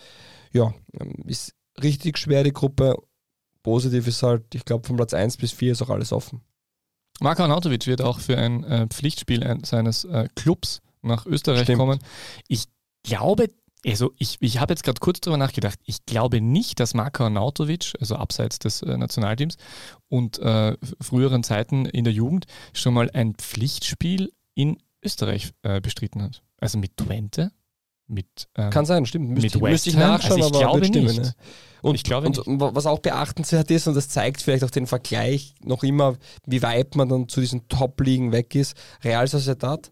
ja, 0.52 0.74
ist 1.26 1.54
richtig 1.82 2.18
schwer 2.18 2.44
die 2.44 2.54
Gruppe. 2.54 2.96
Positiv 3.62 4.08
ist 4.08 4.24
halt, 4.24 4.44
ich 4.56 4.66
glaube, 4.66 4.88
von 4.88 4.96
Platz 4.96 5.14
1 5.14 5.38
bis 5.38 5.52
4 5.52 5.74
ist 5.74 5.82
auch 5.82 5.90
alles 5.90 6.12
offen. 6.12 6.42
Marko 7.22 7.44
Arnautovic 7.44 7.86
wird 7.88 8.02
auch 8.02 8.20
für 8.20 8.38
ein 8.38 8.64
äh, 8.64 8.88
Pflichtspiel 8.88 9.44
ein, 9.44 9.64
seines 9.64 10.06
äh, 10.06 10.28
Clubs 10.36 10.82
nach 11.02 11.26
Österreich 11.26 11.64
Stimmt. 11.64 11.80
kommen. 11.80 12.00
Ich 12.48 12.66
glaube, 13.04 13.48
also 13.86 14.12
ich, 14.18 14.38
ich 14.42 14.60
habe 14.60 14.74
jetzt 14.74 14.84
gerade 14.84 15.00
kurz 15.00 15.22
drüber 15.22 15.38
nachgedacht, 15.38 15.80
ich 15.86 16.06
glaube 16.06 16.42
nicht, 16.42 16.80
dass 16.80 16.94
Marko 16.94 17.24
Arnautovic, 17.24 17.94
also 18.00 18.16
abseits 18.16 18.60
des 18.60 18.82
äh, 18.82 18.98
Nationalteams 18.98 19.56
und 20.10 20.40
äh, 20.40 20.76
früheren 21.02 21.44
Zeiten 21.44 21.86
in 21.86 22.04
der 22.04 22.14
Jugend, 22.14 22.46
schon 22.74 22.94
mal 22.94 23.10
ein 23.14 23.36
Pflichtspiel 23.36 24.32
in 24.56 24.78
Österreich 25.04 25.52
äh, 25.64 25.80
bestritten 25.80 26.22
hat. 26.22 26.44
Also 26.60 26.78
mit 26.78 26.98
Twente, 26.98 27.52
mit 28.08 28.50
ähm, 28.56 28.70
Kann 28.72 28.86
sein, 28.86 29.06
stimmt. 29.06 29.30
Müsste, 29.30 29.46
Mit 29.46 29.56
ich- 29.56 29.62
müsste 29.62 29.90
ich 29.92 29.96
nachschauen, 29.96 30.42
Also 30.42 30.60
ich 30.60 30.66
aber 30.66 30.80
glaube 30.80 30.90
nicht. 30.90 31.22
Ne? 31.22 31.34
Und, 31.82 31.96
Ich 31.96 32.04
glaube 32.04 32.28
und 32.28 32.40
was 32.60 32.86
auch 32.86 33.00
beachtenswert 33.00 33.72
ist, 33.72 33.88
und 33.88 33.94
das 33.94 34.10
zeigt 34.10 34.42
vielleicht 34.42 34.66
auch 34.66 34.72
den 34.72 34.88
Vergleich 34.88 35.56
noch 35.64 35.84
immer, 35.84 36.18
wie 36.46 36.62
weit 36.62 36.96
man 36.96 37.08
dann 37.08 37.30
zu 37.30 37.40
diesen 37.40 37.70
Top-Ligen 37.70 38.34
weg 38.34 38.56
ist. 38.56 38.76
Real 39.04 39.26
Sociedad 39.28 39.90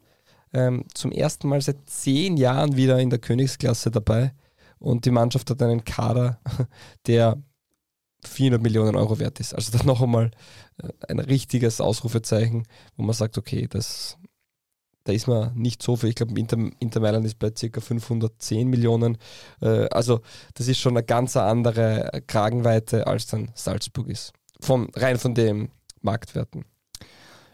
ähm, 0.54 0.86
zum 0.94 1.12
ersten 1.12 1.48
Mal 1.50 1.62
seit 1.62 1.90
zehn 1.90 2.38
Jahren 2.38 2.78
wieder 2.78 3.00
in 3.00 3.10
der 3.10 3.20
Königsklasse 3.20 3.92
dabei. 3.92 4.34
Und 4.80 5.06
die 5.06 5.12
Mannschaft 5.12 5.50
hat 5.50 5.62
einen 5.62 5.84
Kader, 5.84 6.40
der 7.08 7.42
400 8.24 8.62
Millionen 8.62 8.96
Euro 8.96 9.20
wert 9.20 9.40
ist. 9.40 9.54
Also 9.54 9.72
das 9.72 9.84
noch 9.84 10.02
einmal 10.02 10.32
äh, 10.82 10.90
ein 11.08 11.20
richtiges 11.20 11.82
Ausrufezeichen, 11.82 12.64
wo 12.96 13.04
man 13.04 13.14
sagt, 13.14 13.38
okay, 13.38 13.68
das, 13.70 14.18
da 15.04 15.14
ist 15.14 15.28
man 15.28 15.56
nicht 15.56 15.82
so 15.82 15.96
viel. 15.96 16.10
Ich 16.10 16.16
glaube, 16.16 16.40
Inter, 16.40 16.58
Inter 16.80 17.00
Mailand 17.00 17.26
ist 17.26 17.40
bei 17.40 17.52
ca. 17.52 17.82
510 17.82 18.68
Millionen. 18.68 19.18
Äh, 19.62 19.88
also 19.90 20.22
das 20.56 20.68
ist 20.68 20.80
schon 20.80 20.98
eine 20.98 21.06
ganz 21.06 21.38
andere 21.38 22.24
Kragenweite, 22.28 23.08
als 23.08 23.28
dann 23.28 23.52
Salzburg 23.54 24.08
ist. 24.08 24.34
vom, 24.60 24.90
rein 24.96 25.18
von 25.18 25.34
den 25.36 25.70
Marktwerten. 26.02 26.66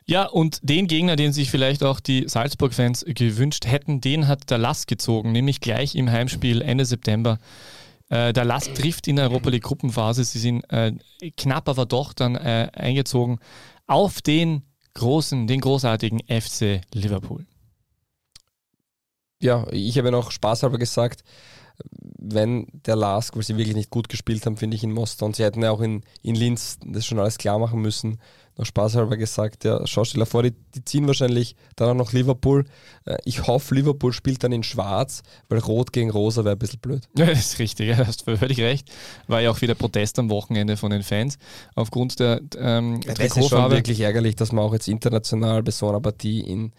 Ja, 0.06 0.26
und 0.26 0.60
den 0.62 0.88
Gegner, 0.88 1.16
den 1.16 1.32
sich 1.32 1.50
vielleicht 1.50 1.84
auch 1.84 2.00
die 2.00 2.28
Salzburg-Fans 2.28 3.06
gewünscht 3.08 3.66
hätten, 3.66 4.02
den 4.02 4.28
hat 4.28 4.50
der 4.50 4.58
Lask 4.58 4.88
gezogen, 4.88 5.32
nämlich 5.32 5.62
gleich 5.62 5.96
im 5.96 6.12
Heimspiel 6.12 6.62
Ende 6.62 6.86
September. 6.86 7.40
Äh, 8.10 8.34
der 8.34 8.44
Lask 8.44 8.74
trifft 8.76 9.08
in 9.08 9.16
der 9.16 9.30
Europa 9.30 9.50
League 9.50 9.64
Gruppenphase. 9.64 10.24
Sie 10.24 10.40
sind 10.40 10.62
äh, 10.72 10.94
knapp, 11.38 11.70
aber 11.70 11.86
doch 11.86 12.14
dann 12.14 12.36
äh, 12.36 12.70
eingezogen 12.74 13.40
auf 13.88 14.22
den 14.22 14.64
großen, 14.94 15.48
den 15.48 15.62
großartigen 15.62 16.20
FC 16.28 16.82
Liverpool. 16.94 17.46
Ja, 19.42 19.68
ich 19.72 19.98
habe 19.98 20.10
ja 20.10 20.12
noch 20.12 20.32
spaßhalber 20.32 20.78
gesagt, 20.78 21.24
wenn 22.18 22.68
der 22.86 22.96
Lask, 22.96 23.36
weil 23.36 23.44
sie 23.44 23.58
wirklich 23.58 23.76
nicht 23.76 23.90
gut 23.90 24.10
gespielt 24.10 24.46
haben, 24.46 24.58
finde 24.58 24.76
ich, 24.76 24.84
in 24.84 24.92
Mostar 24.92 25.26
und 25.26 25.36
sie 25.36 25.44
hätten 25.44 25.64
ja 25.64 25.72
auch 25.72 25.82
in, 25.82 26.04
in 26.22 26.36
Linz 26.36 26.78
das 26.86 27.06
schon 27.06 27.20
alles 27.20 27.38
klar 27.38 27.60
machen 27.60 27.82
müssen, 27.82 28.20
noch 28.58 28.66
spaßhalber 28.66 29.18
gesagt, 29.18 29.64
ja, 29.64 29.86
Schausteller 29.88 30.26
vor, 30.26 30.44
die, 30.44 30.54
die 30.76 30.86
ziehen 30.86 31.08
wahrscheinlich 31.08 31.56
dann 31.76 31.90
auch 31.90 31.96
noch 31.96 32.14
Liverpool. 32.14 32.66
Äh, 33.06 33.18
ich 33.26 33.48
hoffe, 33.48 33.76
Liverpool 33.76 34.14
spielt 34.14 34.44
dann 34.44 34.52
in 34.52 34.64
Schwarz, 34.64 35.24
weil 35.50 35.60
Rot 35.60 35.92
gegen 35.92 36.12
Rosa 36.12 36.44
wäre 36.44 36.56
ein 36.56 36.60
bisschen 36.60 36.80
blöd. 36.80 37.08
Ja, 37.18 37.26
das 37.26 37.40
ist 37.40 37.60
richtig, 37.60 37.90
ja, 37.90 37.98
hast 38.06 38.24
völlig 38.24 38.60
recht. 38.60 38.92
War 39.28 39.42
ja 39.42 39.52
auch 39.52 39.62
wieder 39.62 39.76
Protest 39.76 40.20
am 40.20 40.30
Wochenende 40.30 40.78
von 40.78 40.92
den 40.92 41.04
Fans 41.04 41.38
aufgrund 41.76 42.20
der 42.20 42.42
ähm, 42.58 43.02
ja, 43.06 43.14
Das 43.14 43.38
ist 43.38 43.50
schon 43.50 43.72
wirklich 43.72 44.00
ärgerlich, 44.02 44.36
dass 44.36 44.52
man 44.52 44.66
auch 44.66 44.74
jetzt 44.74 44.88
international 44.88 45.64
bei 45.64 45.72
so 45.72 45.90
einer 45.90 46.02
Partie 46.02 46.42
in, 46.42 46.74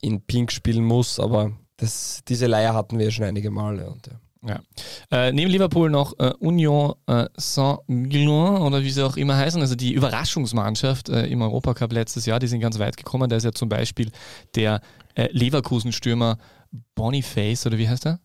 in 0.00 0.20
Pink 0.20 0.52
spielen 0.52 0.84
muss, 0.84 1.18
aber 1.18 1.52
das, 1.78 2.20
diese 2.28 2.46
Leier 2.46 2.74
hatten 2.74 2.98
wir 2.98 3.06
ja 3.06 3.10
schon 3.10 3.24
einige 3.24 3.50
Male. 3.50 3.88
Und, 3.88 4.06
ja. 4.06 4.20
Ja. 4.46 4.60
Äh, 5.10 5.32
neben 5.32 5.50
Liverpool 5.50 5.90
noch 5.90 6.18
äh, 6.18 6.32
Union 6.38 6.94
äh, 7.06 7.26
Saint-Gilloin 7.36 8.62
oder 8.62 8.82
wie 8.82 8.90
sie 8.90 9.04
auch 9.04 9.16
immer 9.16 9.36
heißen, 9.36 9.60
also 9.60 9.74
die 9.74 9.92
Überraschungsmannschaft 9.92 11.08
äh, 11.08 11.26
im 11.26 11.42
Europacup 11.42 11.92
letztes 11.92 12.26
Jahr, 12.26 12.38
die 12.38 12.46
sind 12.46 12.60
ganz 12.60 12.78
weit 12.78 12.96
gekommen. 12.96 13.28
Da 13.28 13.36
ist 13.36 13.44
ja 13.44 13.52
zum 13.52 13.68
Beispiel 13.68 14.10
der 14.54 14.80
äh, 15.14 15.28
Leverkusen-Stürmer 15.32 16.38
Boniface 16.94 17.66
oder 17.66 17.78
wie 17.78 17.88
heißt 17.88 18.06
er? 18.06 18.20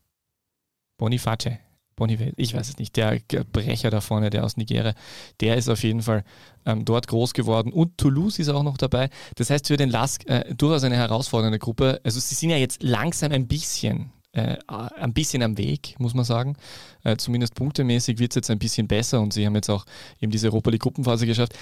Boniface. 0.97 1.57
Boniface, 1.95 2.33
ich 2.37 2.53
weiß 2.53 2.69
es 2.69 2.77
nicht, 2.77 2.95
der 2.95 3.19
Brecher 3.51 3.89
da 3.89 4.01
vorne, 4.01 4.29
der 4.29 4.43
aus 4.43 4.57
Nigeria, 4.57 4.93
der 5.39 5.57
ist 5.57 5.69
auf 5.69 5.83
jeden 5.83 6.01
Fall 6.01 6.23
ähm, 6.65 6.85
dort 6.85 7.07
groß 7.07 7.33
geworden 7.33 7.73
und 7.73 7.97
Toulouse 7.97 8.39
ist 8.39 8.49
auch 8.49 8.63
noch 8.63 8.77
dabei. 8.77 9.09
Das 9.35 9.49
heißt 9.49 9.67
für 9.67 9.77
den 9.77 9.89
Lask 9.89 10.27
äh, 10.27 10.53
durchaus 10.55 10.83
eine 10.83 10.95
herausfordernde 10.95 11.59
Gruppe. 11.59 11.99
Also 12.03 12.19
sie 12.19 12.35
sind 12.35 12.49
ja 12.49 12.57
jetzt 12.57 12.81
langsam 12.81 13.31
ein 13.31 13.47
bisschen 13.47 14.11
äh, 14.33 14.57
ein 14.67 15.13
bisschen 15.13 15.43
am 15.43 15.57
Weg, 15.57 15.95
muss 15.99 16.13
man 16.13 16.25
sagen. 16.25 16.55
Äh, 17.03 17.17
zumindest 17.17 17.55
punktemäßig 17.55 18.19
wird 18.19 18.31
es 18.31 18.35
jetzt 18.35 18.49
ein 18.51 18.59
bisschen 18.59 18.87
besser 18.87 19.19
und 19.21 19.33
sie 19.33 19.45
haben 19.45 19.55
jetzt 19.55 19.69
auch 19.69 19.85
eben 20.19 20.31
diese 20.31 20.47
Europa 20.47 20.69
League 20.69 20.81
Gruppenphase 20.81 21.25
geschafft. 21.25 21.53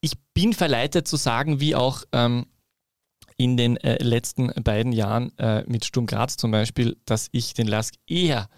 Ich 0.00 0.12
bin 0.34 0.52
verleitet 0.52 1.08
zu 1.08 1.16
sagen, 1.16 1.60
wie 1.60 1.74
auch 1.74 2.02
ähm, 2.12 2.46
in 3.36 3.56
den 3.56 3.76
äh, 3.78 4.02
letzten 4.02 4.48
beiden 4.62 4.92
Jahren 4.92 5.36
äh, 5.38 5.62
mit 5.66 5.84
Sturm 5.84 6.06
Graz 6.06 6.36
zum 6.36 6.50
Beispiel, 6.50 6.96
dass 7.04 7.28
ich 7.32 7.54
den 7.54 7.68
Lask 7.68 7.94
eher 8.06 8.48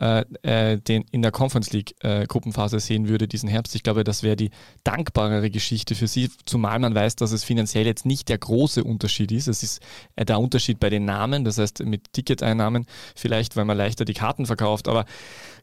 äh, 0.00 0.24
äh, 0.42 0.78
den 0.78 1.04
in 1.12 1.22
der 1.22 1.30
Conference 1.30 1.72
League 1.72 1.94
äh, 2.00 2.26
Gruppenphase 2.26 2.80
sehen 2.80 3.08
würde 3.08 3.28
diesen 3.28 3.48
Herbst. 3.48 3.74
Ich 3.76 3.84
glaube, 3.84 4.02
das 4.02 4.24
wäre 4.24 4.34
die 4.34 4.50
dankbarere 4.82 5.50
Geschichte 5.50 5.94
für 5.94 6.08
sie, 6.08 6.30
zumal 6.46 6.80
man 6.80 6.94
weiß, 6.94 7.14
dass 7.16 7.30
es 7.30 7.44
finanziell 7.44 7.86
jetzt 7.86 8.04
nicht 8.04 8.28
der 8.28 8.38
große 8.38 8.82
Unterschied 8.82 9.30
ist. 9.30 9.46
Es 9.46 9.62
ist 9.62 9.80
äh, 10.16 10.24
der 10.24 10.40
Unterschied 10.40 10.80
bei 10.80 10.90
den 10.90 11.04
Namen, 11.04 11.44
das 11.44 11.58
heißt 11.58 11.84
mit 11.84 12.12
Ticketeinnahmen 12.12 12.86
vielleicht, 13.14 13.56
weil 13.56 13.64
man 13.66 13.76
leichter 13.76 14.04
die 14.04 14.14
Karten 14.14 14.46
verkauft, 14.46 14.88
aber 14.88 15.04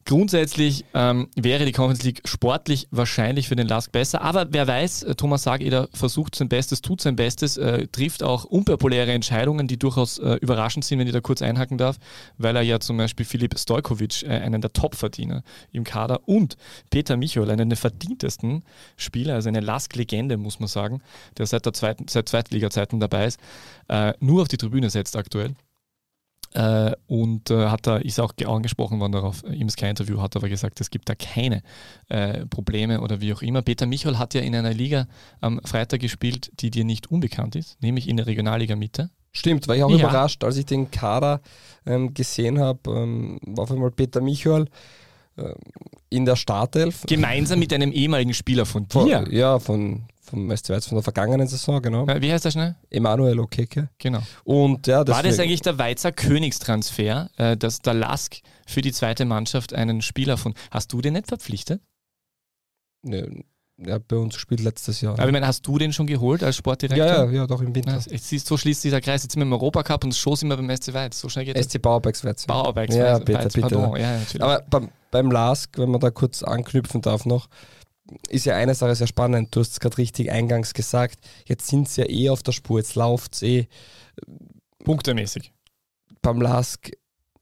Grundsätzlich 0.04 0.84
ähm, 0.94 1.28
wäre 1.36 1.64
die 1.64 1.70
Conference 1.70 2.02
League 2.02 2.22
sportlich 2.24 2.88
wahrscheinlich 2.90 3.46
für 3.46 3.54
den 3.54 3.68
Lask 3.68 3.92
besser, 3.92 4.20
aber 4.22 4.48
wer 4.50 4.66
weiß, 4.66 5.04
äh, 5.04 5.14
Thomas 5.14 5.44
Sageder 5.44 5.88
versucht 5.92 6.34
sein 6.34 6.48
Bestes, 6.48 6.82
tut 6.82 7.00
sein 7.00 7.14
Bestes, 7.14 7.56
äh, 7.56 7.86
trifft 7.86 8.24
auch 8.24 8.44
unpopuläre 8.44 9.12
Entscheidungen, 9.12 9.68
die 9.68 9.78
durchaus 9.78 10.18
äh, 10.18 10.34
überraschend 10.40 10.84
sind, 10.84 10.98
wenn 10.98 11.06
ich 11.06 11.12
da 11.12 11.20
kurz 11.20 11.40
einhaken 11.40 11.78
darf, 11.78 11.98
weil 12.36 12.56
er 12.56 12.62
ja 12.62 12.80
zum 12.80 12.96
Beispiel 12.96 13.24
Filip 13.24 13.56
Stojkovic, 13.56 14.24
äh, 14.24 14.30
einen 14.30 14.60
der 14.60 14.72
Top-Verdiener 14.72 15.44
im 15.70 15.84
Kader, 15.84 16.20
und 16.26 16.56
Peter 16.90 17.16
Michol, 17.16 17.48
einen 17.50 17.70
der 17.70 17.78
verdientesten 17.78 18.64
Spieler, 18.96 19.34
also 19.34 19.50
eine 19.50 19.60
Lask-Legende, 19.60 20.36
muss 20.36 20.58
man 20.58 20.68
sagen, 20.68 21.00
der 21.38 21.46
seit 21.46 21.64
der 21.64 21.74
zweiten, 21.74 22.08
seit 22.08 22.28
Zweitliga-Zeiten 22.28 22.98
dabei 22.98 23.26
ist, 23.26 23.38
äh, 23.88 24.14
nur 24.18 24.42
auf 24.42 24.48
die 24.48 24.56
Tribüne 24.56 24.90
setzt 24.90 25.16
aktuell. 25.16 25.54
Äh, 26.54 26.92
und 27.06 27.50
äh, 27.50 27.68
hat 27.68 27.86
da, 27.86 27.96
ist 27.96 28.20
auch 28.20 28.32
angesprochen 28.44 29.00
worden 29.00 29.12
darauf 29.12 29.42
im 29.44 29.68
Sky-Interview, 29.70 30.20
hat 30.20 30.36
aber 30.36 30.48
gesagt, 30.48 30.80
es 30.80 30.90
gibt 30.90 31.08
da 31.08 31.14
keine 31.14 31.62
äh, 32.08 32.44
Probleme 32.46 33.00
oder 33.00 33.20
wie 33.20 33.32
auch 33.32 33.42
immer. 33.42 33.62
Peter 33.62 33.86
Michol 33.86 34.18
hat 34.18 34.34
ja 34.34 34.42
in 34.42 34.54
einer 34.54 34.74
Liga 34.74 35.06
am 35.40 35.60
Freitag 35.64 36.00
gespielt, 36.00 36.52
die 36.60 36.70
dir 36.70 36.84
nicht 36.84 37.10
unbekannt 37.10 37.56
ist, 37.56 37.82
nämlich 37.82 38.08
in 38.08 38.18
der 38.18 38.26
Regionalliga 38.26 38.76
Mitte. 38.76 39.10
Stimmt, 39.32 39.66
war 39.66 39.76
ich 39.76 39.82
auch 39.82 39.90
ja. 39.90 39.96
überrascht, 39.96 40.44
als 40.44 40.58
ich 40.58 40.66
den 40.66 40.90
Kader 40.90 41.40
ähm, 41.86 42.12
gesehen 42.12 42.58
habe, 42.58 42.80
ähm, 42.90 43.38
war 43.46 43.64
auf 43.64 43.72
einmal 43.72 43.90
Peter 43.90 44.20
Michol 44.20 44.64
äh, 44.64 44.68
in 46.10 46.24
der 46.24 46.36
Startelf. 46.36 47.04
Gemeinsam 47.06 47.58
mit 47.58 47.72
einem 47.72 47.92
ehemaligen 47.92 48.34
Spieler 48.34 48.66
von 48.66 48.86
dir. 48.86 49.22
Von, 49.22 49.32
ja, 49.32 49.58
von, 49.58 50.04
vom 50.20 50.54
SC 50.54 50.82
von 50.82 50.96
der 50.96 51.02
vergangenen 51.02 51.48
Saison, 51.48 51.80
genau. 51.80 52.06
Wie 52.06 52.32
heißt 52.32 52.44
der 52.44 52.50
schnell? 52.50 52.76
Emanuel 52.90 53.40
Okeke. 53.40 53.88
Genau. 53.98 54.20
Und, 54.44 54.86
ja, 54.86 55.06
War 55.06 55.22
das 55.22 55.38
eigentlich 55.38 55.62
der 55.62 55.78
Weizer 55.78 56.12
Königstransfer, 56.12 57.30
äh, 57.36 57.56
dass 57.56 57.80
der 57.80 57.94
Lask 57.94 58.36
für 58.66 58.82
die 58.82 58.92
zweite 58.92 59.24
Mannschaft 59.24 59.74
einen 59.74 60.02
Spieler 60.02 60.36
von. 60.36 60.54
Hast 60.70 60.92
du 60.92 61.00
den 61.00 61.14
nicht 61.14 61.28
verpflichtet? 61.28 61.82
Ne, 63.02 63.44
hat 63.90 64.08
bei 64.08 64.16
uns 64.16 64.34
gespielt 64.34 64.60
letztes 64.60 65.00
Jahr. 65.00 65.14
Aber 65.14 65.26
ich 65.26 65.32
meine, 65.32 65.46
hast 65.46 65.66
du 65.66 65.78
den 65.78 65.92
schon 65.92 66.06
geholt 66.06 66.42
als 66.42 66.56
Sportdirektor? 66.56 67.06
Ja, 67.06 67.24
ja, 67.24 67.30
ja 67.30 67.46
doch 67.46 67.60
im 67.60 67.74
Winter. 67.74 67.92
Ja, 67.92 68.18
siehst, 68.18 68.46
so 68.46 68.56
schließt 68.56 68.84
dieser 68.84 69.00
Kreis. 69.00 69.22
Jetzt 69.22 69.32
sind 69.32 69.40
wir 69.40 69.46
im 69.46 69.52
Europacup 69.52 70.04
und 70.04 70.14
schon 70.14 70.36
sind 70.36 70.48
wir 70.48 70.56
beim 70.56 70.74
SC 70.76 70.94
Weiz. 70.94 71.18
So 71.18 71.28
schnell 71.28 71.44
geht 71.44 71.62
SC 71.62 71.80
Bauerbergs 71.80 72.24
Weiz. 72.24 72.46
Bauerbergs 72.46 72.94
Ja, 72.94 73.18
bitte, 73.18 73.38
Weiz, 73.38 73.52
bitte. 73.54 73.74
Ja, 73.98 74.20
Aber 74.40 74.62
beim, 74.70 74.88
beim 75.10 75.30
Lask, 75.30 75.76
wenn 75.78 75.90
man 75.90 76.00
da 76.00 76.10
kurz 76.10 76.42
anknüpfen 76.42 77.00
darf 77.00 77.24
noch, 77.24 77.48
ist 78.28 78.46
ja 78.46 78.56
eine 78.56 78.74
Sache 78.74 78.94
sehr 78.94 79.06
spannend. 79.06 79.54
Du 79.54 79.60
hast 79.60 79.72
es 79.72 79.80
gerade 79.80 79.98
richtig 79.98 80.30
eingangs 80.30 80.74
gesagt. 80.74 81.18
Jetzt 81.46 81.68
sind 81.68 81.88
sie 81.88 82.02
ja 82.02 82.08
eh 82.08 82.30
auf 82.30 82.42
der 82.42 82.52
Spur, 82.52 82.78
jetzt 82.78 82.94
läuft 82.94 83.34
es 83.34 83.42
eh. 83.42 83.68
Punktemäßig. 84.84 85.52
Beim 86.20 86.40
Lask 86.40 86.90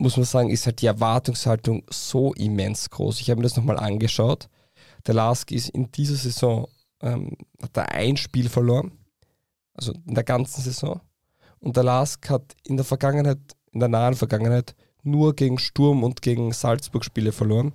muss 0.01 0.17
man 0.17 0.25
sagen, 0.25 0.51
ist 0.51 0.67
halt 0.67 0.81
die 0.81 0.87
Erwartungshaltung 0.87 1.85
so 1.91 2.33
immens 2.35 2.89
groß. 2.89 3.21
Ich 3.21 3.31
habe 3.31 3.39
mir 3.39 3.45
das 3.45 3.57
nochmal 3.57 3.79
angeschaut. 3.79 4.49
Der 5.07 5.15
Lask 5.15 5.51
ist 5.51 5.71
in 5.71 5.91
dieser 5.93 6.17
Saison, 6.17 6.69
ähm, 7.01 7.37
hat 7.63 7.77
er 7.77 7.93
ein 7.93 8.17
Spiel 8.17 8.49
verloren, 8.49 8.93
also 9.75 9.93
in 10.07 10.15
der 10.15 10.25
ganzen 10.25 10.63
Saison. 10.63 11.01
Und 11.59 11.77
der 11.77 11.85
Lask 11.85 12.29
hat 12.31 12.57
in 12.65 12.77
der 12.77 12.85
Vergangenheit, 12.85 13.39
in 13.73 13.81
der 13.81 13.89
nahen 13.89 14.15
Vergangenheit, 14.15 14.75
nur 15.03 15.35
gegen 15.35 15.59
Sturm 15.59 16.05
und 16.05 16.23
gegen 16.23 16.53
Salzburg 16.53 17.05
Spiele 17.05 17.33
verloren. 17.33 17.73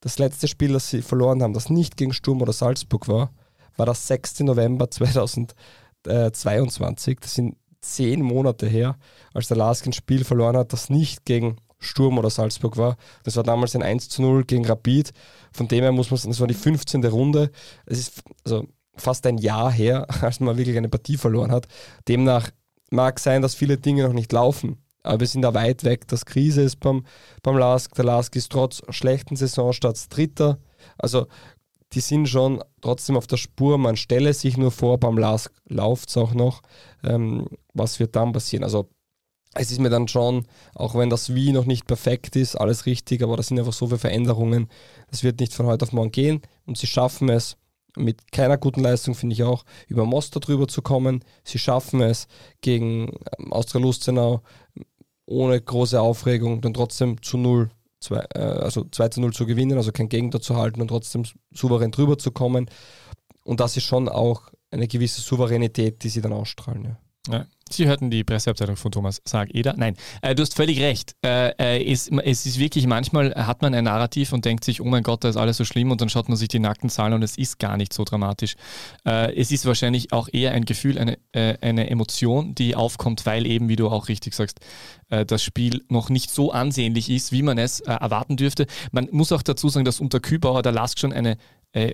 Das 0.00 0.18
letzte 0.18 0.48
Spiel, 0.48 0.72
das 0.72 0.90
sie 0.90 1.02
verloren 1.02 1.42
haben, 1.42 1.54
das 1.54 1.70
nicht 1.70 1.96
gegen 1.96 2.12
Sturm 2.12 2.42
oder 2.42 2.52
Salzburg 2.52 3.06
war, 3.08 3.32
war 3.76 3.86
das 3.86 4.06
6. 4.06 4.40
November 4.40 4.90
2022. 4.90 7.20
Das 7.20 7.34
sind 7.34 7.56
zehn 7.80 8.20
Monate 8.22 8.66
her, 8.66 8.98
als 9.32 9.48
der 9.48 9.56
Lask 9.56 9.86
ein 9.86 9.92
Spiel 9.92 10.24
verloren 10.24 10.56
hat, 10.56 10.72
das 10.72 10.90
nicht 10.90 11.24
gegen 11.24 11.56
Sturm 11.78 12.18
oder 12.18 12.30
Salzburg 12.30 12.76
war. 12.76 12.96
Das 13.24 13.36
war 13.36 13.42
damals 13.42 13.74
ein 13.74 13.82
1 13.82 14.08
zu 14.08 14.22
0 14.22 14.44
gegen 14.44 14.66
Rapid. 14.66 15.12
Von 15.52 15.68
dem 15.68 15.82
her 15.82 15.92
muss 15.92 16.10
man 16.10 16.18
sagen, 16.18 16.30
das 16.30 16.40
war 16.40 16.46
die 16.46 16.54
15. 16.54 17.04
Runde. 17.04 17.50
Es 17.86 17.98
ist 17.98 18.22
also 18.44 18.66
fast 18.96 19.26
ein 19.26 19.38
Jahr 19.38 19.70
her, 19.70 20.06
als 20.22 20.40
man 20.40 20.56
wirklich 20.56 20.76
eine 20.76 20.88
Partie 20.88 21.16
verloren 21.16 21.52
hat. 21.52 21.68
Demnach 22.08 22.50
mag 22.90 23.18
sein, 23.18 23.42
dass 23.42 23.54
viele 23.54 23.78
Dinge 23.78 24.04
noch 24.04 24.12
nicht 24.12 24.32
laufen 24.32 24.78
aber 25.06 25.20
wir 25.20 25.26
sind 25.26 25.42
da 25.42 25.54
weit 25.54 25.84
weg, 25.84 26.08
dass 26.08 26.26
Krise 26.26 26.62
ist 26.62 26.80
beim, 26.80 27.04
beim 27.42 27.56
Lask. 27.56 27.94
Der 27.94 28.04
Lask 28.04 28.34
ist 28.36 28.50
trotz 28.50 28.82
schlechten 28.90 29.36
Saisonstarts 29.36 30.08
Dritter. 30.08 30.58
Also 30.98 31.26
die 31.92 32.00
sind 32.00 32.28
schon 32.28 32.62
trotzdem 32.80 33.16
auf 33.16 33.26
der 33.26 33.36
Spur. 33.36 33.78
Man 33.78 33.96
stelle 33.96 34.34
sich 34.34 34.56
nur 34.56 34.72
vor, 34.72 34.98
beim 34.98 35.16
Lask 35.16 35.52
läuft 35.68 36.08
es 36.08 36.16
auch 36.16 36.34
noch. 36.34 36.60
Ähm, 37.04 37.46
was 37.72 38.00
wird 38.00 38.16
dann 38.16 38.32
passieren? 38.32 38.64
Also 38.64 38.88
es 39.58 39.70
ist 39.70 39.80
mir 39.80 39.90
dann 39.90 40.08
schon, 40.08 40.46
auch 40.74 40.94
wenn 40.94 41.10
das 41.10 41.34
Wie 41.34 41.52
noch 41.52 41.64
nicht 41.64 41.86
perfekt 41.86 42.36
ist, 42.36 42.56
alles 42.56 42.86
richtig, 42.86 43.22
aber 43.22 43.36
das 43.36 43.48
sind 43.48 43.58
einfach 43.58 43.72
so 43.72 43.86
viele 43.86 43.98
Veränderungen. 43.98 44.68
Das 45.10 45.22
wird 45.22 45.40
nicht 45.40 45.54
von 45.54 45.66
heute 45.66 45.84
auf 45.84 45.92
morgen 45.92 46.12
gehen 46.12 46.42
und 46.66 46.78
sie 46.78 46.86
schaffen 46.86 47.28
es 47.28 47.56
mit 47.96 48.30
keiner 48.30 48.58
guten 48.58 48.80
Leistung, 48.80 49.14
finde 49.14 49.34
ich 49.34 49.42
auch, 49.42 49.64
über 49.88 50.04
Mostar 50.04 50.40
drüber 50.40 50.68
zu 50.68 50.82
kommen. 50.82 51.24
Sie 51.44 51.58
schaffen 51.58 52.02
es 52.02 52.28
gegen 52.60 53.08
ähm, 53.38 53.52
Austria 53.52 53.80
Lustenau 53.80 54.42
ohne 55.26 55.60
große 55.60 56.00
Aufregung 56.00 56.60
dann 56.60 56.74
trotzdem 56.74 57.20
zu 57.22 57.36
null, 57.36 57.70
zwei, 58.00 58.24
äh, 58.34 58.38
also 58.38 58.84
2 58.84 59.08
zu 59.08 59.20
0 59.20 59.32
zu 59.32 59.46
gewinnen, 59.46 59.76
also 59.76 59.92
kein 59.92 60.08
Gegner 60.08 60.40
zu 60.40 60.56
halten 60.56 60.80
und 60.80 60.88
trotzdem 60.88 61.24
souverän 61.52 61.90
drüber 61.90 62.16
zu 62.18 62.30
kommen. 62.30 62.70
Und 63.44 63.60
das 63.60 63.76
ist 63.76 63.84
schon 63.84 64.08
auch 64.08 64.50
eine 64.70 64.88
gewisse 64.88 65.20
Souveränität, 65.20 66.02
die 66.02 66.08
sie 66.08 66.20
dann 66.20 66.32
ausstrahlen. 66.32 66.84
Ja. 66.84 66.98
Ja. 67.30 67.46
Sie 67.68 67.86
hörten 67.86 68.10
die 68.10 68.22
Presseabteilung 68.22 68.76
von 68.76 68.92
Thomas 68.92 69.20
Sag. 69.24 69.48
Nein, 69.52 69.96
äh, 70.22 70.36
du 70.36 70.42
hast 70.42 70.54
völlig 70.54 70.80
recht. 70.80 71.16
Äh, 71.24 71.48
äh, 71.58 71.92
es, 71.92 72.08
es, 72.08 72.46
ist 72.46 72.60
wirklich, 72.60 72.86
manchmal 72.86 73.34
hat 73.34 73.60
man 73.60 73.74
ein 73.74 73.84
Narrativ 73.84 74.32
und 74.32 74.44
denkt 74.44 74.62
sich, 74.62 74.80
oh 74.80 74.84
mein 74.84 75.02
Gott, 75.02 75.24
da 75.24 75.28
ist 75.28 75.36
alles 75.36 75.56
so 75.56 75.64
schlimm 75.64 75.90
und 75.90 76.00
dann 76.00 76.08
schaut 76.08 76.28
man 76.28 76.36
sich 76.36 76.46
die 76.46 76.60
nackten 76.60 76.90
Zahlen 76.90 77.12
und 77.12 77.22
es 77.22 77.36
ist 77.36 77.58
gar 77.58 77.76
nicht 77.76 77.92
so 77.92 78.04
dramatisch. 78.04 78.54
Äh, 79.04 79.34
es 79.34 79.50
ist 79.50 79.66
wahrscheinlich 79.66 80.12
auch 80.12 80.28
eher 80.32 80.52
ein 80.52 80.64
Gefühl, 80.64 80.96
eine, 80.96 81.18
äh, 81.32 81.56
eine 81.60 81.90
Emotion, 81.90 82.54
die 82.54 82.76
aufkommt, 82.76 83.26
weil 83.26 83.46
eben, 83.46 83.68
wie 83.68 83.76
du 83.76 83.88
auch 83.88 84.06
richtig 84.08 84.34
sagst, 84.34 84.60
äh, 85.08 85.26
das 85.26 85.42
Spiel 85.42 85.84
noch 85.88 86.08
nicht 86.08 86.30
so 86.30 86.52
ansehnlich 86.52 87.10
ist, 87.10 87.32
wie 87.32 87.42
man 87.42 87.58
es 87.58 87.80
erwarten 87.80 88.36
dürfte. 88.36 88.66
Man 88.92 89.08
muss 89.10 89.32
auch 89.32 89.42
dazu 89.42 89.68
sagen, 89.68 89.84
dass 89.84 89.98
unter 89.98 90.20
Kübauer 90.20 90.62
der 90.62 90.72
Lask 90.72 90.98
schon 90.98 91.12
eine 91.12 91.36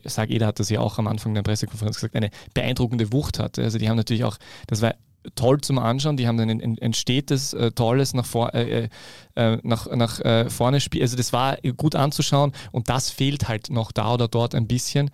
Sag 0.05 0.31
Eder 0.31 0.47
hat 0.47 0.61
das 0.61 0.71
ja 0.71 0.79
auch 0.79 0.99
am 0.99 1.09
Anfang 1.09 1.35
der 1.35 1.43
Pressekonferenz 1.43 1.97
gesagt, 1.97 2.15
eine 2.15 2.31
beeindruckende 2.55 3.13
Wucht 3.13 3.41
hatte. 3.41 3.65
Also 3.65 3.79
die 3.79 3.89
haben 3.89 3.97
natürlich 3.97 4.23
auch, 4.23 4.39
das 4.69 4.81
war 4.81 4.95
toll 5.35 5.61
zum 5.61 5.79
Anschauen. 5.79 6.17
Die 6.17 6.27
haben 6.27 6.37
dann 6.37 6.51
ein, 6.51 6.79
ein 6.81 6.93
stetes, 6.95 7.53
äh, 7.53 7.71
tolles 7.73 8.15
nach, 8.15 8.27
vor, 8.27 8.55
äh, 8.55 8.85
äh, 8.85 8.89
äh 9.35 9.59
nach, 9.63 9.89
nach 9.91 10.21
äh, 10.21 10.51
vorne 10.51 10.81
Spiel. 10.81 11.03
Also 11.03 11.17
das 11.17 11.33
war 11.33 11.57
gut 11.77 11.95
anzuschauen 11.95 12.53
und 12.71 12.89
das 12.89 13.11
fehlt 13.11 13.49
halt 13.49 13.71
noch 13.71 13.93
da 13.93 14.15
oder 14.15 14.29
dort 14.29 14.55
ein 14.55 14.67
bisschen. 14.67 15.11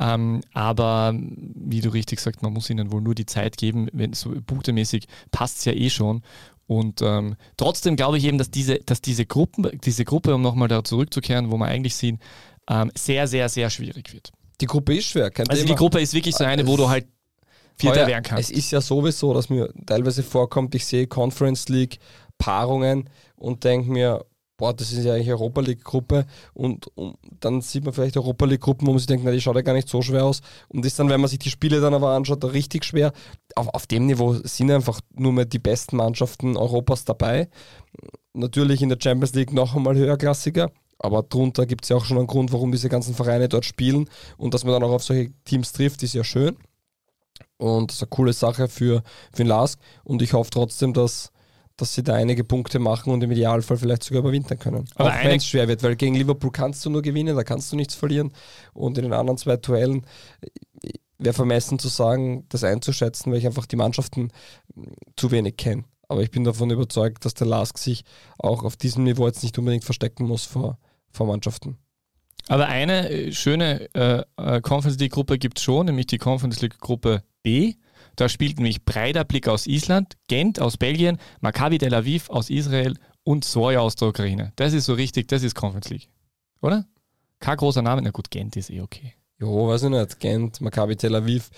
Ähm, 0.00 0.42
aber 0.52 1.12
wie 1.14 1.80
du 1.80 1.90
richtig 1.90 2.20
sagst, 2.20 2.42
man 2.42 2.52
muss 2.52 2.70
ihnen 2.70 2.92
wohl 2.92 3.02
nur 3.02 3.14
die 3.14 3.26
Zeit 3.26 3.56
geben. 3.56 3.88
Wenn 3.92 4.12
so 4.12 4.30
punktemäßig 4.46 5.06
passt 5.30 5.58
es 5.58 5.64
ja 5.64 5.72
eh 5.72 5.90
schon. 5.90 6.22
Und 6.66 7.00
ähm, 7.02 7.36
trotzdem 7.56 7.96
glaube 7.96 8.18
ich 8.18 8.24
eben, 8.24 8.38
dass 8.38 8.50
diese, 8.50 8.78
dass 8.78 9.00
diese 9.00 9.24
Gruppen, 9.24 9.68
diese 9.84 10.04
Gruppe, 10.04 10.34
um 10.34 10.42
nochmal 10.42 10.68
da 10.68 10.84
zurückzukehren, 10.84 11.50
wo 11.50 11.56
wir 11.56 11.66
eigentlich 11.66 11.96
sind, 11.96 12.20
ähm, 12.68 12.92
sehr, 12.94 13.26
sehr, 13.26 13.48
sehr 13.48 13.70
schwierig 13.70 14.12
wird. 14.12 14.30
Die 14.60 14.66
Gruppe 14.66 14.96
ist 14.96 15.06
schwer, 15.06 15.30
kein 15.30 15.48
Also 15.48 15.62
Thema. 15.62 15.74
die 15.74 15.78
Gruppe 15.78 16.00
ist 16.00 16.12
wirklich 16.12 16.34
so 16.36 16.44
eine, 16.44 16.66
wo 16.66 16.76
du 16.76 16.88
halt 16.88 17.06
Vierter 17.78 18.06
werden 18.06 18.22
kann. 18.22 18.38
Es 18.38 18.50
ist 18.50 18.70
ja 18.70 18.80
sowieso, 18.80 19.32
dass 19.34 19.48
mir 19.48 19.72
teilweise 19.86 20.22
vorkommt, 20.22 20.74
ich 20.74 20.84
sehe 20.84 21.06
Conference 21.06 21.68
League 21.68 21.98
Paarungen 22.38 23.08
und 23.36 23.64
denke 23.64 23.90
mir, 23.90 24.24
boah, 24.58 24.74
das 24.74 24.92
ist 24.92 25.04
ja 25.04 25.14
eigentlich 25.14 25.30
Europa 25.30 25.60
League 25.60 25.84
Gruppe 25.84 26.26
und, 26.52 26.88
und, 26.96 27.16
dann 27.40 27.60
sieht 27.60 27.84
man 27.84 27.94
vielleicht 27.94 28.16
Europa 28.16 28.44
League 28.44 28.60
Gruppen, 28.60 28.86
wo 28.86 28.90
man 28.90 28.98
sich 28.98 29.06
denkt, 29.06 29.24
na, 29.24 29.30
die 29.30 29.40
schaut 29.40 29.54
ja 29.54 29.62
gar 29.62 29.72
nicht 29.72 29.88
so 29.88 30.02
schwer 30.02 30.24
aus 30.24 30.40
und 30.68 30.84
ist 30.84 30.98
dann, 30.98 31.08
wenn 31.08 31.20
man 31.20 31.30
sich 31.30 31.38
die 31.38 31.50
Spiele 31.50 31.80
dann 31.80 31.94
aber 31.94 32.10
anschaut, 32.10 32.44
richtig 32.44 32.84
schwer. 32.84 33.12
Auf, 33.54 33.68
auf 33.68 33.86
dem 33.86 34.06
Niveau 34.06 34.34
sind 34.34 34.70
einfach 34.70 35.00
nur 35.14 35.32
mehr 35.32 35.44
die 35.44 35.60
besten 35.60 35.96
Mannschaften 35.96 36.56
Europas 36.56 37.04
dabei. 37.04 37.48
Natürlich 38.34 38.82
in 38.82 38.88
der 38.88 38.98
Champions 39.00 39.34
League 39.34 39.52
noch 39.52 39.76
einmal 39.76 39.96
höherklassiger, 39.96 40.72
aber 40.98 41.22
drunter 41.22 41.64
gibt 41.64 41.84
es 41.84 41.90
ja 41.90 41.96
auch 41.96 42.04
schon 42.04 42.18
einen 42.18 42.26
Grund, 42.26 42.52
warum 42.52 42.72
diese 42.72 42.88
ganzen 42.88 43.14
Vereine 43.14 43.48
dort 43.48 43.64
spielen 43.64 44.10
und 44.36 44.54
dass 44.54 44.64
man 44.64 44.74
dann 44.74 44.82
auch 44.82 44.92
auf 44.92 45.04
solche 45.04 45.32
Teams 45.44 45.72
trifft, 45.72 46.02
ist 46.02 46.14
ja 46.14 46.24
schön. 46.24 46.56
Und 47.58 47.90
das 47.90 47.96
ist 47.96 48.02
eine 48.02 48.10
coole 48.10 48.32
Sache 48.32 48.68
für, 48.68 49.02
für 49.32 49.36
den 49.36 49.48
Lask. 49.48 49.78
Und 50.04 50.22
ich 50.22 50.32
hoffe 50.32 50.50
trotzdem, 50.50 50.94
dass, 50.94 51.32
dass 51.76 51.94
sie 51.94 52.02
da 52.02 52.14
einige 52.14 52.44
Punkte 52.44 52.78
machen 52.78 53.12
und 53.12 53.22
im 53.22 53.30
Idealfall 53.32 53.76
vielleicht 53.76 54.04
sogar 54.04 54.22
überwintern 54.22 54.58
können. 54.58 54.84
Aber 54.94 55.10
Auch 55.10 55.24
wenn 55.24 55.36
es 55.36 55.46
schwer 55.46 55.68
wird, 55.68 55.82
weil 55.82 55.96
gegen 55.96 56.14
Liverpool 56.14 56.52
kannst 56.52 56.84
du 56.84 56.90
nur 56.90 57.02
gewinnen, 57.02 57.36
da 57.36 57.44
kannst 57.44 57.70
du 57.72 57.76
nichts 57.76 57.94
verlieren. 57.94 58.32
Und 58.72 58.96
in 58.96 59.04
den 59.04 59.12
anderen 59.12 59.38
zwei 59.38 59.56
Duellen 59.56 60.06
wäre 61.18 61.34
vermessen 61.34 61.78
zu 61.78 61.88
sagen, 61.88 62.46
das 62.48 62.64
einzuschätzen, 62.64 63.32
weil 63.32 63.38
ich 63.38 63.46
einfach 63.46 63.66
die 63.66 63.76
Mannschaften 63.76 64.30
zu 65.16 65.30
wenig 65.30 65.56
kenne. 65.56 65.84
Aber 66.08 66.22
ich 66.22 66.30
bin 66.30 66.44
davon 66.44 66.70
überzeugt, 66.70 67.24
dass 67.24 67.34
der 67.34 67.46
Lask 67.46 67.76
sich 67.76 68.04
auch 68.38 68.62
auf 68.62 68.76
diesem 68.76 69.04
Niveau 69.04 69.26
jetzt 69.26 69.42
nicht 69.42 69.58
unbedingt 69.58 69.84
verstecken 69.84 70.26
muss 70.26 70.44
vor, 70.44 70.78
vor 71.10 71.26
Mannschaften. 71.26 71.76
Aber 72.48 72.66
eine 72.66 73.10
äh, 73.10 73.32
schöne 73.32 73.94
äh, 73.94 74.22
äh, 74.36 74.60
Conference 74.62 74.98
League-Gruppe 74.98 75.38
gibt 75.38 75.58
es 75.58 75.64
schon, 75.64 75.86
nämlich 75.86 76.06
die 76.06 76.18
Conference 76.18 76.62
League-Gruppe 76.62 77.22
B. 77.48 77.76
Da 78.16 78.28
spielt 78.28 78.56
nämlich 78.56 78.84
Breiterblick 78.84 79.48
aus 79.48 79.66
Island, 79.66 80.18
Gent 80.26 80.60
aus 80.60 80.76
Belgien, 80.76 81.16
Maccabi 81.40 81.78
Tel 81.78 81.94
Aviv 81.94 82.28
aus 82.28 82.50
Israel 82.50 82.98
und 83.24 83.42
Soja 83.42 83.80
aus 83.80 83.96
der 83.96 84.08
Ukraine. 84.08 84.52
Das 84.56 84.74
ist 84.74 84.84
so 84.84 84.92
richtig, 84.92 85.28
das 85.28 85.42
ist 85.42 85.54
Conference 85.54 85.88
League. 85.88 86.10
Oder? 86.60 86.84
Kein 87.40 87.56
großer 87.56 87.80
Name, 87.80 88.02
na 88.02 88.10
gut, 88.10 88.30
Gent 88.30 88.56
ist 88.56 88.68
eh 88.68 88.82
okay. 88.82 89.14
Jo, 89.38 89.66
weiß 89.66 89.84
ich 89.84 89.88
nicht. 89.88 90.20
Gent, 90.20 90.60
Maccabi 90.60 90.96
Tel 90.96 91.14
Aviv. 91.14 91.48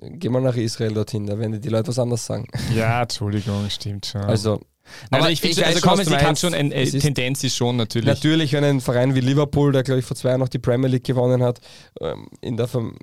Geh 0.00 0.30
mal 0.30 0.40
nach 0.40 0.56
Israel 0.56 0.94
dorthin, 0.94 1.26
da 1.26 1.38
werden 1.38 1.60
die 1.60 1.68
Leute 1.68 1.88
was 1.88 1.98
anderes 1.98 2.24
sagen. 2.24 2.46
Ja, 2.74 3.02
Entschuldigung, 3.02 3.68
stimmt 3.68 4.06
schon. 4.06 4.22
Also, 4.22 4.62
aber, 5.10 5.30
ich 5.30 5.42
finde, 5.42 5.66
also 5.66 5.80
Conference 5.80 6.10
League 6.10 6.22
hat 6.22 6.38
schon 6.38 6.54
eine 6.54 6.74
äh, 6.74 6.86
Tendenz 6.86 7.44
ist 7.44 7.56
schon 7.56 7.76
natürlich. 7.76 8.06
Natürlich, 8.06 8.52
wenn 8.54 8.64
ein 8.64 8.80
Verein 8.80 9.14
wie 9.14 9.20
Liverpool, 9.20 9.72
der 9.72 9.82
glaube 9.82 10.00
ich 10.00 10.06
vor 10.06 10.16
zwei 10.16 10.30
Jahren 10.30 10.40
noch 10.40 10.48
die 10.48 10.58
Premier 10.58 10.88
League 10.88 11.04
gewonnen 11.04 11.42
hat, 11.42 11.60
ähm, 12.00 12.28
in 12.40 12.56
der 12.56 12.68
in, 12.68 12.96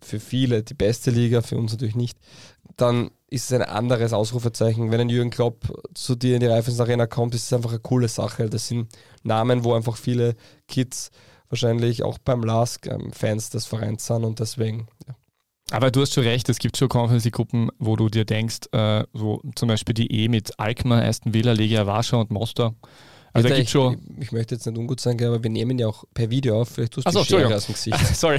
für 0.00 0.20
viele 0.20 0.62
die 0.62 0.74
beste 0.74 1.10
Liga, 1.10 1.42
für 1.42 1.56
uns 1.56 1.72
natürlich 1.72 1.96
nicht, 1.96 2.18
dann 2.76 3.10
ist 3.30 3.50
es 3.50 3.52
ein 3.52 3.62
anderes 3.62 4.12
Ausrufezeichen. 4.12 4.90
Wenn 4.90 5.00
ein 5.00 5.08
Jürgen 5.10 5.30
Klopp 5.30 5.82
zu 5.94 6.14
dir 6.14 6.34
in 6.34 6.40
die 6.40 6.46
Reifens 6.46 6.80
Arena 6.80 7.06
kommt, 7.06 7.34
ist 7.34 7.44
es 7.44 7.52
einfach 7.52 7.70
eine 7.70 7.80
coole 7.80 8.08
Sache. 8.08 8.48
Das 8.48 8.68
sind 8.68 8.88
Namen, 9.22 9.64
wo 9.64 9.74
einfach 9.74 9.96
viele 9.96 10.34
Kids 10.66 11.10
wahrscheinlich 11.50 12.02
auch 12.02 12.18
beim 12.18 12.42
LASK 12.42 12.86
ähm, 12.86 13.12
Fans 13.12 13.50
des 13.50 13.66
Vereins 13.66 14.06
sind 14.06 14.24
und 14.24 14.40
deswegen, 14.40 14.86
ja. 15.06 15.14
Aber 15.70 15.90
du 15.90 16.00
hast 16.00 16.14
schon 16.14 16.24
recht, 16.24 16.48
es 16.48 16.58
gibt 16.58 16.78
schon 16.78 16.88
Conference-Gruppen, 16.88 17.70
wo 17.78 17.94
du 17.96 18.08
dir 18.08 18.24
denkst, 18.24 18.68
äh, 18.72 19.04
so 19.12 19.42
zum 19.54 19.68
Beispiel 19.68 19.92
die 19.92 20.10
E 20.10 20.28
mit 20.28 20.58
Alkmaar, 20.58 21.04
Aston 21.04 21.34
Villa, 21.34 21.52
Legia 21.52 21.86
Warschau 21.86 22.20
und 22.20 22.30
Mostar. 22.30 22.74
Also 23.44 23.54
ich, 23.54 23.70
schon 23.70 23.98
ich, 24.20 24.32
möchte 24.32 24.54
jetzt 24.54 24.66
nicht 24.66 24.78
ungut 24.78 25.00
sein, 25.00 25.22
aber 25.22 25.42
wir 25.42 25.50
nehmen 25.50 25.78
ja 25.78 25.86
auch 25.86 26.04
per 26.14 26.30
Video 26.30 26.60
auf. 26.60 26.70
Vielleicht 26.70 26.92
tust 26.92 27.06
du 27.06 27.10
so, 27.12 27.24
Schere 27.24 27.54
aus 27.54 27.66
dem 27.66 27.74
Gesicht. 27.74 27.98
Sorry. 28.14 28.38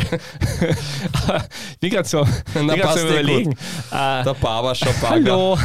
ich 1.72 1.80
bin 1.80 1.90
gerade 1.90 2.08
so, 2.08 2.24
bin 2.54 2.70
so 2.70 3.08
überlegen. 3.08 3.52
Äh, 3.92 4.24
Der 4.24 4.36
Barbershop. 4.40 4.96
Hallo. 5.10 5.58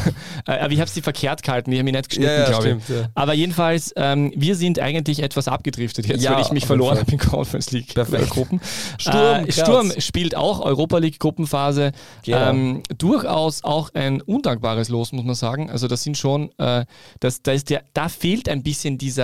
Äh, 0.47 0.59
aber 0.59 0.73
ich 0.73 0.81
habe 0.81 0.91
sie 0.91 1.03
verkehrt 1.03 1.43
gehalten, 1.43 1.71
die 1.71 1.79
haben 1.79 1.85
mich 1.85 1.95
nicht 1.95 2.09
geschnitten, 2.09 2.31
ja, 2.31 2.43
ja, 2.43 2.49
glaube 2.49 2.79
ich. 2.81 2.89
Ja. 2.89 3.09
Aber 3.15 3.35
jedenfalls, 3.35 3.93
ähm, 3.97 4.33
wir 4.37 4.57
sind 4.57 4.79
eigentlich 4.79 5.23
etwas 5.23 5.49
abgedriftet 5.49 6.07
jetzt, 6.07 6.29
weil 6.29 6.43
ich 6.43 6.53
mich 6.53 6.67
verloren 6.67 6.99
habe 6.99 7.11
in 7.11 7.19
Conference 7.19 7.71
League 7.71 7.95
Gruppen. 8.29 8.61
Sturm, 8.99 9.47
äh, 9.47 9.53
Sturm 9.53 9.93
spielt 9.99 10.37
auch 10.37 10.61
Europa 10.61 10.99
League 10.99 11.19
Gruppenphase. 11.19 11.93
Genau. 12.25 12.51
Ähm, 12.51 12.83
durchaus 12.99 13.65
auch 13.65 13.91
ein 13.95 14.21
undankbares 14.21 14.89
Los, 14.89 15.13
muss 15.13 15.25
man 15.25 15.35
sagen. 15.35 15.71
Also 15.71 15.89
das 15.89 16.03
sind 16.03 16.19
schon, 16.19 16.51
äh, 16.59 16.85
das, 17.21 17.43
da, 17.43 17.53
ist 17.53 17.71
der, 17.71 17.85
da 17.93 18.09
fehlt 18.09 18.49
ein 18.49 18.63
bisschen 18.63 18.99
dieser 18.99 19.24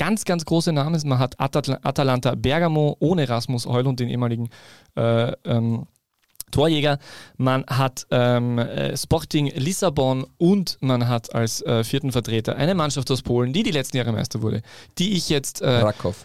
ganz, 0.00 0.24
ganz 0.24 0.46
große 0.46 0.72
Namen. 0.72 0.98
Man 1.04 1.18
hat 1.18 1.38
Atalanta 1.38 2.34
Bergamo 2.34 2.96
ohne 3.00 3.28
Rasmus 3.28 3.66
und 3.66 4.00
den 4.00 4.08
ehemaligen 4.08 4.48
äh, 4.96 5.32
ähm, 5.44 5.86
Torjäger. 6.50 6.98
Man 7.36 7.66
hat 7.66 8.06
ähm, 8.10 8.58
äh, 8.58 8.96
Sporting 8.96 9.48
Lissabon 9.48 10.26
und 10.38 10.78
man 10.80 11.06
hat 11.06 11.34
als 11.34 11.60
äh, 11.60 11.84
vierten 11.84 12.12
Vertreter 12.12 12.56
eine 12.56 12.74
Mannschaft 12.74 13.10
aus 13.10 13.20
Polen, 13.20 13.52
die 13.52 13.62
die 13.62 13.72
letzten 13.72 13.98
Jahre 13.98 14.12
Meister 14.12 14.40
wurde, 14.40 14.62
die 14.96 15.12
ich 15.12 15.28
jetzt. 15.28 15.60
Äh, 15.60 15.68
Rakow. 15.68 16.16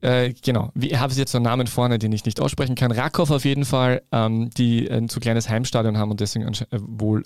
Äh, 0.00 0.32
genau, 0.42 0.70
ich 0.74 0.98
habe 0.98 1.12
jetzt 1.12 1.32
so 1.32 1.36
einen 1.36 1.44
Namen 1.44 1.66
vorne, 1.66 1.98
den 1.98 2.12
ich 2.12 2.24
nicht 2.24 2.40
aussprechen 2.40 2.74
kann. 2.74 2.90
Rakow 2.90 3.30
auf 3.30 3.44
jeden 3.44 3.66
Fall, 3.66 4.00
ähm, 4.12 4.48
die 4.56 4.90
ein 4.90 5.10
zu 5.10 5.20
kleines 5.20 5.50
Heimstadion 5.50 5.98
haben 5.98 6.10
und 6.10 6.20
deswegen 6.20 6.48
äh, 6.48 6.64
wohl 6.72 7.22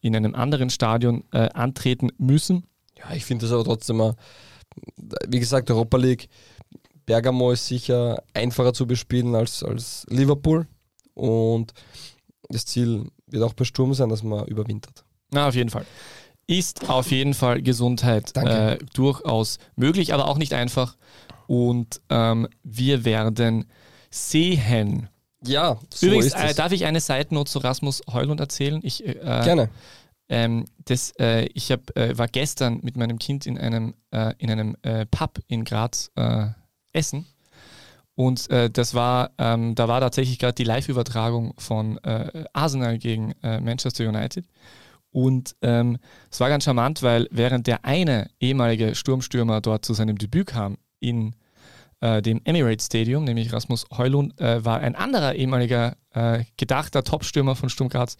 in 0.00 0.14
einem 0.14 0.34
anderen 0.34 0.68
Stadion 0.70 1.24
antreten 1.32 2.10
müssen. 2.18 2.66
Ja, 2.98 3.16
ich 3.16 3.24
finde 3.24 3.46
das 3.46 3.52
aber 3.52 3.64
trotzdem 3.64 3.96
mal 3.96 4.14
wie 5.28 5.40
gesagt, 5.40 5.70
Europa 5.70 5.96
League, 5.96 6.28
Bergamo 7.06 7.52
ist 7.52 7.66
sicher 7.66 8.22
einfacher 8.34 8.74
zu 8.74 8.86
bespielen 8.86 9.34
als, 9.34 9.62
als 9.62 10.04
Liverpool. 10.10 10.66
Und 11.14 11.72
das 12.48 12.66
Ziel 12.66 13.10
wird 13.26 13.42
auch 13.42 13.54
bei 13.54 13.64
Sturm 13.64 13.94
sein, 13.94 14.08
dass 14.08 14.22
man 14.22 14.46
überwintert. 14.46 15.04
Na, 15.32 15.48
auf 15.48 15.54
jeden 15.54 15.70
Fall. 15.70 15.86
Ist 16.46 16.88
auf 16.88 17.10
jeden 17.10 17.34
Fall 17.34 17.62
Gesundheit 17.62 18.34
äh, 18.36 18.78
durchaus 18.94 19.58
möglich, 19.76 20.14
aber 20.14 20.28
auch 20.28 20.38
nicht 20.38 20.54
einfach. 20.54 20.96
Und 21.46 22.00
ähm, 22.08 22.48
wir 22.62 23.04
werden 23.04 23.66
sehen. 24.10 25.08
Ja, 25.44 25.78
so 25.92 26.06
Übrigens, 26.06 26.32
äh, 26.32 26.54
darf 26.54 26.72
ich 26.72 26.84
eine 26.84 27.00
Seitennote 27.00 27.50
zu 27.50 27.58
Rasmus 27.58 28.02
Heulund 28.10 28.40
erzählen? 28.40 28.80
Ich, 28.82 29.06
äh, 29.06 29.14
Gerne. 29.14 29.70
Ähm, 30.28 30.66
das, 30.84 31.12
äh, 31.18 31.46
ich 31.54 31.72
hab, 31.72 31.96
äh, 31.96 32.16
war 32.18 32.28
gestern 32.28 32.80
mit 32.82 32.96
meinem 32.96 33.18
Kind 33.18 33.46
in 33.46 33.58
einem, 33.58 33.94
äh, 34.10 34.34
in 34.38 34.50
einem 34.50 34.76
äh, 34.82 35.06
Pub 35.06 35.40
in 35.48 35.64
Graz 35.64 36.10
äh, 36.16 36.48
essen. 36.92 37.26
Und 38.14 38.50
äh, 38.50 38.68
das 38.68 38.94
war, 38.94 39.30
ähm, 39.38 39.74
da 39.74 39.88
war 39.88 40.00
tatsächlich 40.00 40.38
gerade 40.38 40.54
die 40.54 40.64
Live-Übertragung 40.64 41.54
von 41.58 42.00
Arsenal 42.52 42.98
gegen 42.98 43.32
Manchester 43.42 44.08
United. 44.08 44.44
Und 45.10 45.54
ähm, 45.62 45.98
es 46.30 46.40
war 46.40 46.48
ganz 46.48 46.64
charmant, 46.64 47.02
weil 47.02 47.28
während 47.30 47.66
der 47.66 47.84
eine 47.84 48.28
ehemalige 48.40 48.94
Sturmstürmer 48.94 49.60
dort 49.60 49.84
zu 49.84 49.94
seinem 49.94 50.18
Debüt 50.18 50.48
kam 50.48 50.78
in 51.00 51.34
dem 52.00 52.40
Emirates 52.44 52.86
Stadium, 52.86 53.24
nämlich 53.24 53.52
Rasmus 53.52 53.86
Heulund, 53.96 54.38
war 54.38 54.78
ein 54.78 54.94
anderer 54.94 55.34
ehemaliger 55.34 55.96
gedachter 56.56 57.02
Topstürmer 57.02 57.56
von 57.56 57.68
Sturm 57.70 57.88
Graz, 57.88 58.16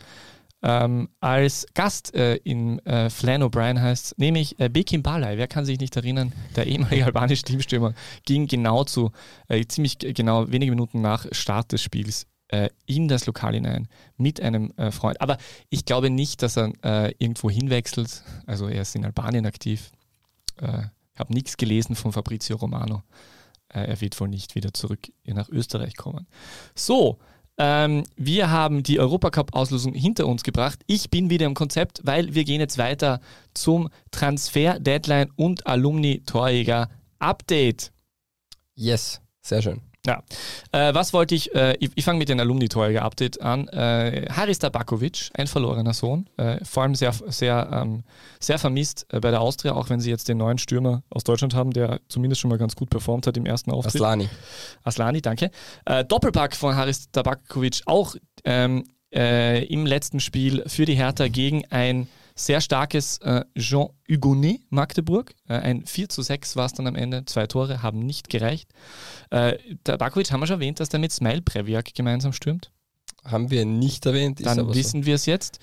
ähm, 0.62 1.08
als 1.20 1.66
Gast 1.74 2.14
äh, 2.14 2.36
in 2.36 2.80
äh, 2.80 3.10
Flan 3.10 3.42
O'Brien 3.42 3.80
heißt, 3.80 4.18
nämlich 4.18 4.58
äh, 4.58 4.68
Bekim 4.68 5.02
Balai. 5.02 5.36
Wer 5.36 5.46
kann 5.46 5.64
sich 5.64 5.78
nicht 5.78 5.96
erinnern? 5.96 6.32
Der 6.56 6.66
ehemalige 6.66 7.04
albanische 7.06 7.44
Teamstürmer 7.44 7.94
ging 8.24 8.46
genau 8.48 8.84
zu, 8.84 9.12
äh, 9.48 9.64
ziemlich 9.66 9.98
genau 9.98 10.50
wenige 10.50 10.72
Minuten 10.72 11.00
nach 11.00 11.26
Start 11.32 11.72
des 11.72 11.82
Spiels 11.82 12.26
äh, 12.48 12.70
in 12.86 13.08
das 13.08 13.26
Lokal 13.26 13.54
hinein 13.54 13.88
mit 14.16 14.40
einem 14.40 14.72
äh, 14.76 14.90
Freund. 14.90 15.20
Aber 15.20 15.38
ich 15.68 15.84
glaube 15.84 16.10
nicht, 16.10 16.42
dass 16.42 16.56
er 16.56 16.72
äh, 16.82 17.14
irgendwo 17.18 17.50
hinwechselt. 17.50 18.22
Also 18.46 18.68
er 18.68 18.82
ist 18.82 18.96
in 18.96 19.04
Albanien 19.04 19.46
aktiv. 19.46 19.92
Ich 20.60 21.20
habe 21.20 21.32
nichts 21.32 21.56
gelesen 21.56 21.94
von 21.94 22.10
Fabrizio 22.10 22.56
Romano. 22.56 23.04
Er 23.68 24.00
wird 24.00 24.18
wohl 24.20 24.26
nicht 24.26 24.56
wieder 24.56 24.74
zurück 24.74 24.98
nach 25.24 25.48
Österreich 25.50 25.96
kommen. 25.96 26.26
So, 26.74 27.20
ähm, 27.58 28.04
wir 28.16 28.50
haben 28.50 28.84
die 28.84 29.00
Europacup-Auslosung 29.00 29.94
hinter 29.94 30.26
uns 30.26 30.44
gebracht. 30.44 30.80
Ich 30.86 31.10
bin 31.10 31.30
wieder 31.30 31.46
im 31.46 31.54
Konzept, 31.54 32.02
weil 32.04 32.34
wir 32.34 32.44
gehen 32.44 32.60
jetzt 32.60 32.76
weiter 32.78 33.20
zum 33.52 33.88
Transfer-Deadline 34.12 35.32
und 35.36 35.66
Alumni-Torjäger-Update. 35.66 37.92
Yes, 38.74 39.20
sehr 39.42 39.62
schön. 39.62 39.87
Ja. 40.08 40.22
Äh, 40.72 40.94
was 40.94 41.12
wollte 41.12 41.34
ich, 41.34 41.54
äh, 41.54 41.76
ich, 41.80 41.90
ich 41.94 42.04
fange 42.04 42.18
mit 42.18 42.30
den 42.30 42.40
Alumni-Torjäger-Update 42.40 43.42
an. 43.42 43.68
Äh, 43.68 44.26
Haris 44.30 44.58
Tabakovic, 44.58 45.28
ein 45.34 45.46
verlorener 45.46 45.92
Sohn, 45.92 46.30
äh, 46.38 46.64
vor 46.64 46.82
allem 46.82 46.94
sehr, 46.94 47.12
sehr, 47.12 47.68
ähm, 47.70 48.04
sehr 48.40 48.58
vermisst 48.58 49.06
äh, 49.10 49.20
bei 49.20 49.30
der 49.30 49.42
Austria, 49.42 49.74
auch 49.74 49.90
wenn 49.90 50.00
sie 50.00 50.08
jetzt 50.08 50.28
den 50.28 50.38
neuen 50.38 50.56
Stürmer 50.56 51.02
aus 51.10 51.24
Deutschland 51.24 51.54
haben, 51.54 51.72
der 51.72 52.00
zumindest 52.08 52.40
schon 52.40 52.48
mal 52.48 52.56
ganz 52.56 52.74
gut 52.74 52.88
performt 52.88 53.26
hat 53.26 53.36
im 53.36 53.44
ersten 53.44 53.70
Auftritt. 53.70 53.96
Aslani. 53.96 54.30
Aslani, 54.82 55.20
danke. 55.20 55.50
Äh, 55.84 56.06
Doppelpack 56.06 56.56
von 56.56 56.74
Haris 56.74 57.10
Tabakovic, 57.10 57.82
auch 57.84 58.16
ähm, 58.44 58.84
äh, 59.14 59.62
im 59.66 59.84
letzten 59.84 60.20
Spiel 60.20 60.64
für 60.66 60.86
die 60.86 60.94
Hertha 60.94 61.28
gegen 61.28 61.66
ein 61.70 62.08
sehr 62.38 62.60
starkes 62.60 63.18
äh, 63.18 63.44
Jean 63.56 63.88
Hugonet 64.08 64.60
Magdeburg. 64.70 65.34
Äh, 65.48 65.54
ein 65.54 65.86
4 65.86 66.08
zu 66.08 66.22
6 66.22 66.56
war 66.56 66.66
es 66.66 66.72
dann 66.72 66.86
am 66.86 66.94
Ende. 66.94 67.24
Zwei 67.24 67.46
Tore 67.46 67.82
haben 67.82 67.98
nicht 68.00 68.30
gereicht. 68.30 68.70
Äh, 69.30 69.58
Tabakovic 69.84 70.30
haben 70.30 70.40
wir 70.40 70.46
schon 70.46 70.56
erwähnt, 70.56 70.80
dass 70.80 70.88
der 70.88 71.00
mit 71.00 71.12
Smile 71.12 71.42
Previak 71.42 71.94
gemeinsam 71.94 72.32
stürmt. 72.32 72.70
Haben 73.24 73.50
wir 73.50 73.64
nicht 73.64 74.06
erwähnt. 74.06 74.44
Dann 74.44 74.74
wissen 74.74 75.04
wir 75.04 75.16
es 75.16 75.26
jetzt. 75.26 75.58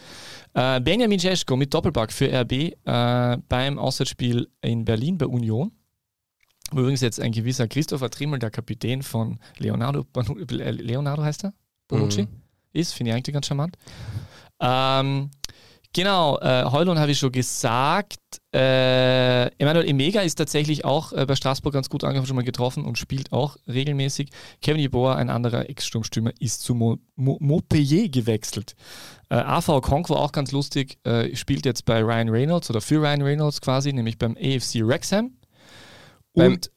Äh, 0.54 0.82
Benjamin 0.82 1.20
Jeschko 1.20 1.56
mit 1.56 1.74
Doppelpack 1.74 2.12
für 2.12 2.32
RB 2.32 2.52
äh, 2.52 3.38
beim 3.48 3.80
Auswärtsspiel 3.80 4.50
in 4.62 4.86
Berlin 4.86 5.18
bei 5.18 5.26
Union. 5.26 5.72
Übrigens 6.72 7.02
jetzt 7.02 7.20
ein 7.20 7.32
gewisser 7.32 7.68
Christopher 7.68 8.10
Trimmel, 8.10 8.40
der 8.40 8.52
Kapitän 8.52 9.02
von 9.04 9.40
Leonardo, 9.58 10.06
äh, 10.16 10.72
Leonardo 10.72 11.24
heißt 11.24 11.46
er? 11.46 11.54
Bonucci? 11.88 12.24
Mhm. 12.24 12.28
Ist, 12.74 12.94
finde 12.94 13.12
ich 13.12 13.16
eigentlich 13.16 13.34
ganz 13.34 13.48
charmant. 13.48 13.78
Ähm, 14.60 15.30
genau, 15.96 16.38
äh, 16.40 16.66
Heulon 16.72 17.00
habe 17.00 17.12
ich 17.12 17.18
schon 17.18 17.32
gesagt. 17.32 18.18
Äh, 18.54 19.48
Emanuel 19.58 19.88
Emega 19.90 20.22
ist 20.22 20.36
tatsächlich 20.36 20.86
auch 20.86 21.12
äh, 21.14 21.26
bei 21.26 21.36
Straßburg 21.36 21.74
ganz 21.74 21.90
gut 21.90 22.04
angefangen, 22.04 22.28
schon 22.28 22.36
mal 22.36 22.44
getroffen 22.44 22.86
und 22.86 22.98
spielt 23.00 23.32
auch 23.32 23.58
regelmäßig. 23.68 24.30
Kevin 24.62 24.82
Yeboah, 24.82 25.16
ein 25.16 25.30
anderer 25.30 25.70
Ex-Sturmstürmer, 25.70 26.32
ist 26.40 26.62
zu 26.62 26.76
Mo 26.76 26.98
Mo 27.16 27.38
Montpellier 27.40 28.10
gewechselt. 28.10 28.76
Äh, 29.30 29.36
AV 29.36 29.82
Conquo 29.82 30.16
auch 30.16 30.32
ganz 30.32 30.52
lustig, 30.52 31.00
äh, 31.04 31.36
spielt 31.36 31.66
jetzt 31.66 31.86
bei 31.86 32.02
Ryan 32.04 32.30
Reynolds 32.30 32.70
oder 32.70 32.82
für 32.82 33.02
Ryan 33.02 33.22
Reynolds 33.24 33.62
quasi, 33.62 33.92
nämlich 33.94 34.18
beim 34.18 34.36
AFC 34.38 34.86
Wrexham. 34.86 35.32
Beim- 36.34 36.54
Und 36.54 36.72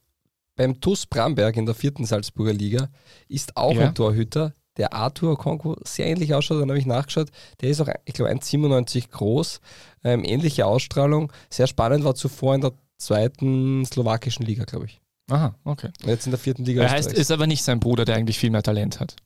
Beim 0.56 0.80
TuS 0.80 1.06
Bramberg 1.06 1.56
in 1.56 1.66
der 1.66 1.74
vierten 1.76 2.04
Salzburger 2.04 2.52
Liga 2.52 2.88
ist 3.28 3.56
auch 3.56 3.74
Ja. 3.74 3.86
ein 3.86 3.94
Torhüter, 3.94 4.54
der 4.78 4.94
Arthur 4.94 5.36
Konko 5.36 5.76
sehr 5.84 6.06
ähnlich 6.06 6.34
ausschaut. 6.34 6.60
Dann 6.60 6.68
habe 6.68 6.78
ich 6.78 6.86
nachgeschaut. 6.86 7.28
Der 7.60 7.68
ist 7.68 7.80
auch, 7.80 7.88
ich 8.04 8.14
glaube, 8.14 8.30
1,97 8.32 9.10
groß. 9.10 9.60
Ähm, 10.04 10.24
ähnliche 10.24 10.64
Ausstrahlung. 10.66 11.32
Sehr 11.50 11.66
spannend 11.66 12.04
war 12.04 12.14
zuvor 12.14 12.54
in 12.54 12.60
der 12.60 12.72
zweiten 12.96 13.84
slowakischen 13.84 14.46
Liga, 14.46 14.64
glaube 14.64 14.86
ich. 14.86 15.00
aha, 15.30 15.54
okay. 15.64 15.90
Jetzt 16.04 16.26
in 16.26 16.32
der 16.32 16.38
vierten 16.38 16.64
Liga 16.64 16.82
Er 16.82 16.90
heißt, 16.90 17.12
ist 17.12 17.30
aber 17.30 17.46
nicht 17.46 17.62
sein 17.62 17.80
Bruder, 17.80 18.04
der 18.04 18.16
eigentlich 18.16 18.38
viel 18.38 18.50
mehr 18.50 18.62
Talent 18.62 19.00
hat. 19.00 19.16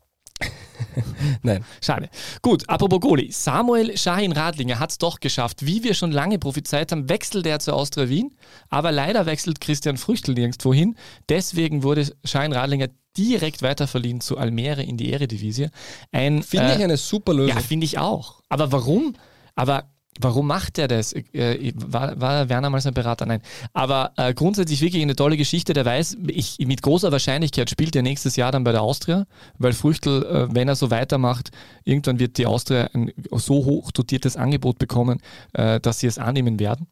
Nein. 1.43 1.65
Schade. 1.83 2.09
Gut, 2.41 2.69
apropos 2.69 3.01
Goalie. 3.01 3.31
Samuel 3.31 3.97
Shahin 3.97 4.33
Radlinger 4.33 4.79
hat 4.79 4.91
es 4.91 4.99
doch 4.99 5.21
geschafft. 5.21 5.65
Wie 5.65 5.85
wir 5.85 5.95
schon 5.95 6.11
lange 6.11 6.39
prophezeit 6.39 6.91
haben, 6.93 7.09
wechselt 7.09 7.47
er 7.47 7.61
zur 7.61 7.75
Austria 7.75 8.09
Wien. 8.09 8.35
Aber 8.69 8.91
leider 8.93 9.27
wechselt 9.27 9.61
Christian 9.61 9.97
Früchtel 9.97 10.35
nirgendwo 10.35 10.75
hin. 10.75 10.97
Deswegen 11.29 11.83
wurde 11.83 12.11
Shahin 12.25 12.53
Radlinger 12.53 12.89
direkt 13.17 13.63
weiterverliehen 13.63 14.21
zu 14.21 14.39
Almere 14.39 14.83
in 14.83 14.97
die 14.97 15.13
Eredivisie. 15.13 15.69
Ein, 16.13 16.43
Finde 16.43 16.73
äh, 16.73 16.77
ich 16.77 16.83
eine 16.83 16.97
super 16.97 17.35
Lösung. 17.35 17.57
ja, 17.57 17.63
finde 17.63 17.85
ich 17.85 17.99
auch. 17.99 18.43
Aber 18.49 18.73
warum? 18.73 19.15
Aber 19.55 19.85
warum 20.21 20.47
macht 20.47 20.79
er 20.79 20.89
das? 20.89 21.13
Äh, 21.13 21.73
war, 21.75 22.21
war 22.21 22.49
Werner 22.49 22.71
mal 22.71 22.81
sein 22.81 22.95
Berater? 22.95 23.27
Nein. 23.27 23.43
Aber 23.73 24.13
äh, 24.17 24.35
grundsätzlich 24.35 24.81
wirklich 24.81 25.03
eine 25.03 25.17
tolle 25.17 25.37
Geschichte. 25.37 25.73
Der 25.73 25.85
weiß, 25.85 26.19
ich, 26.27 26.59
mit 26.59 26.83
großer 26.83 27.13
Wahrscheinlichkeit 27.13 27.71
spielt 27.71 27.97
er 27.97 28.03
nächstes 28.03 28.37
Jahr 28.37 28.53
dann 28.53 28.65
bei 28.65 28.73
der 28.73 28.83
Austria, 28.83 29.27
weil 29.59 29.73
Früchtel, 29.73 30.25
äh, 30.25 30.55
wenn 30.55 30.69
er 30.69 30.77
so 30.77 30.91
weitermacht, 30.91 31.51
irgendwann 31.85 32.19
wird 32.19 32.39
die 32.39 32.47
Austria 32.47 32.89
ein 32.93 33.13
so 33.31 33.65
hoch 33.65 33.93
dotiertes 33.93 34.37
Angebot 34.37 34.79
bekommen, 34.79 35.21
äh, 35.53 35.81
dass 35.81 36.01
sie 36.01 36.07
es 36.07 36.19
annehmen 36.19 36.59
werden. 36.59 36.87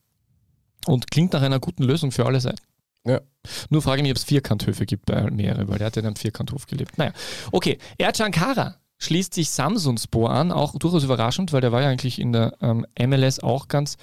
Und 0.87 1.11
klingt 1.11 1.35
nach 1.35 1.43
einer 1.43 1.61
guten 1.61 1.83
Lösung 1.83 2.11
für 2.11 2.25
alle 2.25 2.41
Seiten. 2.41 2.70
Ja. 3.07 3.21
Nur 3.71 3.83
frage 3.83 3.99
ich 3.99 4.03
mich, 4.03 4.13
ob 4.13 4.19
es 4.19 4.25
Vierkanthöfe 4.25 4.85
gibt 4.85 5.07
bei 5.07 5.15
Almere, 5.15 5.69
weil 5.69 5.79
der 5.79 5.87
hat 5.87 5.97
ja 5.97 6.01
in 6.01 6.07
einem 6.07 6.17
Vierkanthof 6.17 6.67
gelebt. 6.67 6.99
Naja, 6.99 7.13
okay. 7.53 7.79
Ercan 7.99 8.33
Kara 8.33 8.77
schließt 8.99 9.33
sich 9.33 9.51
Samsunspor 9.51 10.31
an, 10.31 10.53
auch 10.53 10.75
durchaus 10.79 11.05
überraschend, 11.05 11.53
weil 11.53 11.63
der 11.63 11.73
war 11.73 11.83
ja 11.83 11.89
eigentlich 11.89 12.19
in 12.19 12.33
der 12.33 12.53
ähm, 12.61 12.87
MLS 12.99 13.41
auch 13.41 13.69
ganz 13.69 13.97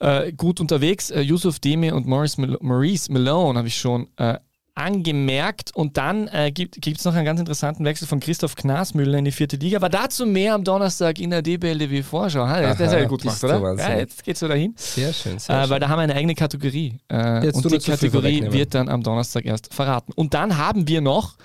äh, 0.00 0.32
gut 0.32 0.60
unterwegs. 0.60 1.10
Äh, 1.10 1.20
Yusuf 1.20 1.60
Demi 1.60 1.92
und 1.92 2.06
Maurice, 2.06 2.40
Mil 2.40 2.56
Maurice 2.60 3.12
Malone 3.12 3.58
habe 3.58 3.68
ich 3.68 3.76
schon 3.76 4.08
äh, 4.16 4.38
angemerkt. 4.76 5.74
Und 5.74 5.96
dann 5.96 6.28
äh, 6.28 6.52
gibt 6.52 6.86
es 6.86 7.04
noch 7.04 7.14
einen 7.14 7.24
ganz 7.24 7.40
interessanten 7.40 7.84
Wechsel 7.84 8.06
von 8.06 8.20
Christoph 8.20 8.54
Knasmüller 8.54 9.18
in 9.18 9.24
die 9.24 9.32
vierte 9.32 9.56
Liga. 9.56 9.78
Aber 9.78 9.88
dazu 9.88 10.26
mehr 10.26 10.54
am 10.54 10.62
Donnerstag 10.64 11.18
in 11.18 11.30
der 11.30 11.42
DBLDW 11.42 12.02
Vorschau. 12.02 12.46
Ha, 12.46 12.60
das 12.60 12.76
Aha, 12.80 12.84
ist 12.84 12.92
ja 12.92 13.04
gut 13.06 13.22
gemacht, 13.22 13.42
oder? 13.42 13.54
Ja, 13.54 13.62
Wahnsinn. 13.62 13.98
jetzt 13.98 14.22
geht's 14.24 14.40
so 14.40 14.48
dahin. 14.48 14.74
Sehr 14.76 15.12
schön. 15.12 15.38
Sehr 15.38 15.56
Äh, 15.56 15.62
schön. 15.62 15.70
weil 15.70 15.80
da 15.80 15.88
haben 15.88 15.98
wir 15.98 16.02
eine 16.04 16.14
eigene 16.14 16.34
Kategorie. 16.34 16.98
Äh, 17.08 17.50
und 17.50 17.70
die 17.72 17.78
Kategorie 17.78 18.52
wird 18.52 18.74
dann 18.74 18.88
am 18.88 19.02
Donnerstag 19.02 19.44
erst 19.44 19.74
verraten. 19.74 20.12
Und 20.14 20.34
dann 20.34 20.56
haben 20.58 20.86
wir 20.86 21.00
noch 21.00 21.36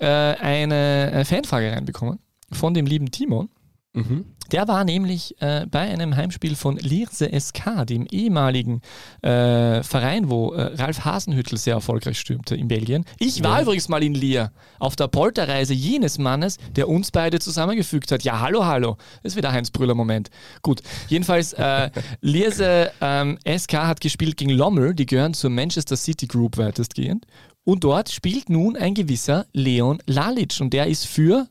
äh, 0.00 0.06
eine 0.06 1.10
äh, 1.12 1.24
Fanfrage 1.24 1.72
reinbekommen 1.72 2.18
von 2.52 2.72
dem 2.74 2.86
lieben 2.86 3.10
Timon. 3.10 3.48
mhm. 3.92 4.24
Der 4.52 4.66
war 4.66 4.84
nämlich 4.84 5.34
äh, 5.42 5.66
bei 5.70 5.80
einem 5.80 6.16
Heimspiel 6.16 6.56
von 6.56 6.76
Lierse 6.78 7.28
SK, 7.38 7.86
dem 7.86 8.06
ehemaligen 8.06 8.80
äh, 9.22 9.82
Verein, 9.82 10.30
wo 10.30 10.52
äh, 10.52 10.74
Ralf 10.74 11.04
Hasenhüttl 11.04 11.56
sehr 11.56 11.74
erfolgreich 11.74 12.18
stürmte 12.18 12.56
in 12.56 12.68
Belgien. 12.68 13.04
Ich 13.18 13.42
war 13.44 13.56
Ja. 13.58 13.62
übrigens 13.62 13.88
mal 13.88 14.02
in 14.02 14.14
Lier 14.14 14.52
auf 14.78 14.96
der 14.96 15.08
Polterreise 15.08 15.74
jenes 15.74 16.18
Mannes, 16.18 16.56
der 16.76 16.88
uns 16.88 17.10
beide 17.10 17.38
zusammengefügt 17.40 18.10
hat. 18.10 18.22
Ja, 18.22 18.40
hallo, 18.40 18.64
hallo. 18.64 18.96
Das 19.22 19.32
ist 19.32 19.36
wieder 19.36 19.52
Heinz 19.52 19.70
Brüller-Moment. 19.70 20.30
Gut, 20.62 20.80
jedenfalls 21.08 21.52
äh, 21.52 21.90
Lierse 22.20 22.90
ähm, 23.00 23.38
SK 23.46 23.74
hat 23.74 24.00
gespielt 24.00 24.36
gegen 24.36 24.50
Lommel, 24.50 24.94
die 24.94 25.06
gehören 25.06 25.34
zur 25.34 25.50
Manchester 25.50 25.96
City 25.96 26.26
Group 26.26 26.56
weitestgehend. 26.56 27.26
Und 27.64 27.84
dort 27.84 28.08
spielt 28.10 28.48
nun 28.48 28.76
ein 28.76 28.94
gewisser 28.94 29.44
Leon 29.52 29.98
Lalic 30.06 30.58
und 30.60 30.72
der 30.72 30.86
ist 30.86 31.06
für 31.06 31.46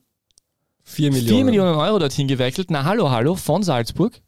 4 0.87 1.11
Millionen. 1.11 1.35
4 1.35 1.45
Millionen 1.45 1.75
Euro 1.75 1.99
dorthin 1.99 2.27
gewechselt. 2.27 2.71
Na 2.71 2.85
hallo, 2.85 3.11
hallo, 3.11 3.35
von 3.35 3.61
Salzburg. 3.61 4.21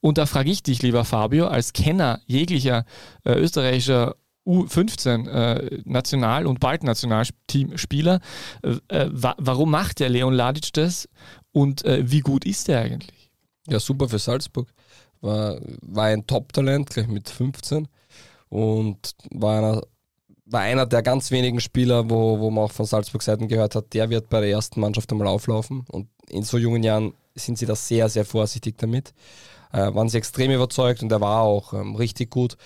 Und 0.00 0.18
da 0.18 0.26
frage 0.26 0.50
ich 0.50 0.62
dich, 0.62 0.82
lieber 0.82 1.04
Fabio, 1.04 1.46
als 1.46 1.72
Kenner 1.72 2.20
jeglicher 2.26 2.84
äh, 3.24 3.34
österreichischer 3.34 4.16
U15 4.46 5.28
äh, 5.28 5.82
National- 5.84 6.46
und 6.46 6.58
bald 6.58 6.82
Nationalteamspieler, 6.82 8.20
äh, 8.62 8.76
äh, 8.88 9.08
wa 9.12 9.34
warum 9.38 9.70
macht 9.70 10.00
der 10.00 10.08
Leon 10.08 10.34
Ladic 10.34 10.72
das 10.72 11.08
und 11.52 11.84
äh, 11.84 12.10
wie 12.10 12.20
gut 12.20 12.44
ist 12.44 12.68
der 12.68 12.80
eigentlich? 12.80 13.30
Ja, 13.68 13.78
super 13.78 14.08
für 14.08 14.18
Salzburg. 14.18 14.72
War, 15.20 15.60
war 15.82 16.06
ein 16.06 16.26
Top-Talent, 16.26 16.90
gleich 16.90 17.06
mit 17.06 17.28
15. 17.28 17.86
Und 18.48 19.14
war 19.30 19.58
einer, 19.58 19.82
war 20.50 20.62
einer 20.62 20.86
der 20.86 21.02
ganz 21.02 21.30
wenigen 21.30 21.60
Spieler, 21.60 22.10
wo, 22.10 22.40
wo 22.40 22.50
man 22.50 22.64
auch 22.64 22.72
von 22.72 22.86
Salzburg 22.86 23.22
Seiten 23.22 23.48
gehört 23.48 23.74
hat, 23.74 23.94
der 23.94 24.10
wird 24.10 24.28
bei 24.28 24.40
der 24.40 24.50
ersten 24.50 24.80
Mannschaft 24.80 25.10
einmal 25.12 25.28
auflaufen. 25.28 25.84
Und 25.90 26.08
in 26.28 26.42
so 26.42 26.58
jungen 26.58 26.82
Jahren 26.82 27.14
sind 27.34 27.56
sie 27.56 27.66
da 27.66 27.76
sehr, 27.76 28.08
sehr 28.08 28.24
vorsichtig 28.24 28.76
damit. 28.78 29.14
Äh, 29.72 29.94
waren 29.94 30.08
sie 30.08 30.18
extrem 30.18 30.50
überzeugt 30.50 31.02
und 31.02 31.12
er 31.12 31.20
war 31.20 31.42
auch 31.42 31.72
ähm, 31.72 31.94
richtig 31.94 32.30
gut. 32.30 32.56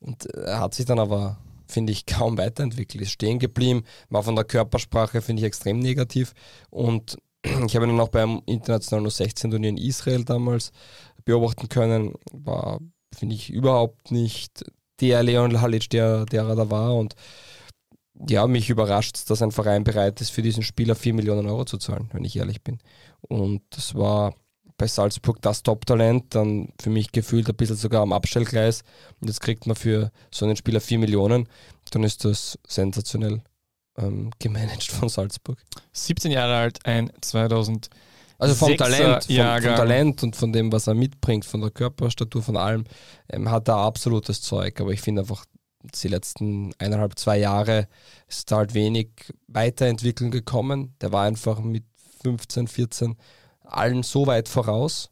Und 0.00 0.26
er 0.26 0.60
hat 0.60 0.74
sich 0.74 0.86
dann 0.86 0.98
aber, 0.98 1.38
finde 1.66 1.92
ich, 1.92 2.06
kaum 2.06 2.38
weiterentwickelt, 2.38 3.02
ist 3.02 3.10
stehen 3.10 3.38
geblieben, 3.38 3.84
war 4.08 4.22
von 4.22 4.36
der 4.36 4.44
Körpersprache, 4.44 5.20
finde 5.20 5.40
ich, 5.40 5.46
extrem 5.46 5.78
negativ. 5.78 6.32
Und 6.70 7.18
ich 7.66 7.76
habe 7.76 7.86
ihn 7.86 8.00
auch 8.00 8.08
beim 8.08 8.40
internationalen 8.46 9.06
U16-Turnier 9.06 9.70
in 9.70 9.76
Israel 9.76 10.24
damals 10.24 10.72
beobachten 11.26 11.68
können, 11.68 12.14
war, 12.32 12.80
finde 13.14 13.34
ich, 13.34 13.50
überhaupt 13.50 14.10
nicht 14.10 14.64
der 15.08 15.22
Leon 15.22 15.60
Halic, 15.60 15.90
der, 15.90 16.26
der 16.26 16.44
er 16.44 16.56
da 16.56 16.70
war. 16.70 16.94
Und 16.96 17.14
ja, 18.28 18.46
mich 18.46 18.70
überrascht, 18.70 19.28
dass 19.28 19.42
ein 19.42 19.50
Verein 19.52 19.84
bereit 19.84 20.20
ist, 20.20 20.30
für 20.30 20.42
diesen 20.42 20.62
Spieler 20.62 20.94
4 20.94 21.14
Millionen 21.14 21.46
Euro 21.46 21.64
zu 21.64 21.78
zahlen, 21.78 22.08
wenn 22.12 22.24
ich 22.24 22.36
ehrlich 22.36 22.62
bin. 22.62 22.78
Und 23.20 23.62
das 23.70 23.94
war 23.94 24.34
bei 24.76 24.86
Salzburg 24.86 25.40
das 25.42 25.62
Top-Talent, 25.62 26.34
dann 26.34 26.72
für 26.80 26.90
mich 26.90 27.12
gefühlt 27.12 27.48
ein 27.48 27.56
bisschen 27.56 27.76
sogar 27.76 28.02
am 28.02 28.12
Abstellgleis. 28.12 28.82
Und 29.20 29.28
jetzt 29.28 29.40
kriegt 29.40 29.66
man 29.66 29.76
für 29.76 30.10
so 30.30 30.44
einen 30.44 30.56
Spieler 30.56 30.80
4 30.80 30.98
Millionen, 30.98 31.48
dann 31.90 32.04
ist 32.04 32.24
das 32.24 32.58
sensationell. 32.66 33.42
ähm, 33.96 34.30
gemanagt 34.38 34.90
von 34.90 35.08
Salzburg. 35.08 35.58
17 35.92 36.32
Jahre 36.32 36.56
alt, 36.56 36.84
ein 36.84 37.12
2000. 37.20 37.88
Also 38.38 38.54
vom 38.54 38.68
Sechser 38.68 38.84
Talent, 38.84 39.24
vom, 39.24 39.36
vom. 39.36 39.76
Talent 39.76 40.22
und 40.22 40.36
von 40.36 40.52
dem, 40.52 40.72
was 40.72 40.86
er 40.86 40.94
mitbringt, 40.94 41.44
von 41.44 41.60
der 41.60 41.70
Körperstatur, 41.70 42.42
von 42.42 42.56
allem, 42.56 42.84
ähm, 43.30 43.50
hat 43.50 43.68
er 43.68 43.76
absolutes 43.76 44.42
Zeug. 44.42 44.80
Aber 44.80 44.90
ich 44.90 45.00
finde 45.00 45.22
einfach, 45.22 45.44
die 45.82 46.08
letzten 46.08 46.72
eineinhalb, 46.78 47.18
zwei 47.18 47.38
Jahre 47.38 47.88
ist 48.28 48.50
da 48.50 48.56
halt 48.56 48.74
wenig 48.74 49.10
Weiterentwicklung 49.46 50.30
gekommen. 50.30 50.94
Der 51.00 51.12
war 51.12 51.24
einfach 51.24 51.60
mit 51.60 51.84
15, 52.22 52.68
14 52.68 53.16
allen 53.62 54.02
so 54.02 54.26
weit 54.26 54.48
voraus. 54.48 55.10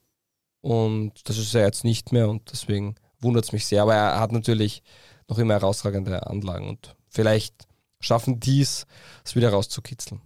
Und 0.61 1.13
das 1.29 1.39
ist 1.39 1.55
er 1.55 1.65
jetzt 1.65 1.85
nicht 1.85 2.13
mehr 2.13 2.29
und 2.29 2.51
deswegen 2.53 2.95
wundert 3.21 3.45
es 3.45 3.53
mich 3.53 3.67
sehr. 3.67 3.83
Aber 3.83 3.95
er 3.95 4.21
hat 4.21 4.33
natürlich 4.33 4.83
noch 5.29 5.39
immer 5.39 5.55
herausragende 5.55 6.27
Anlagen 6.27 6.69
und 6.69 6.95
vielleicht 7.09 7.67
schaffen 8.01 8.41
dies, 8.41 8.87
es 9.25 9.37
wieder 9.37 9.51
rauszukitzeln. 9.51 10.21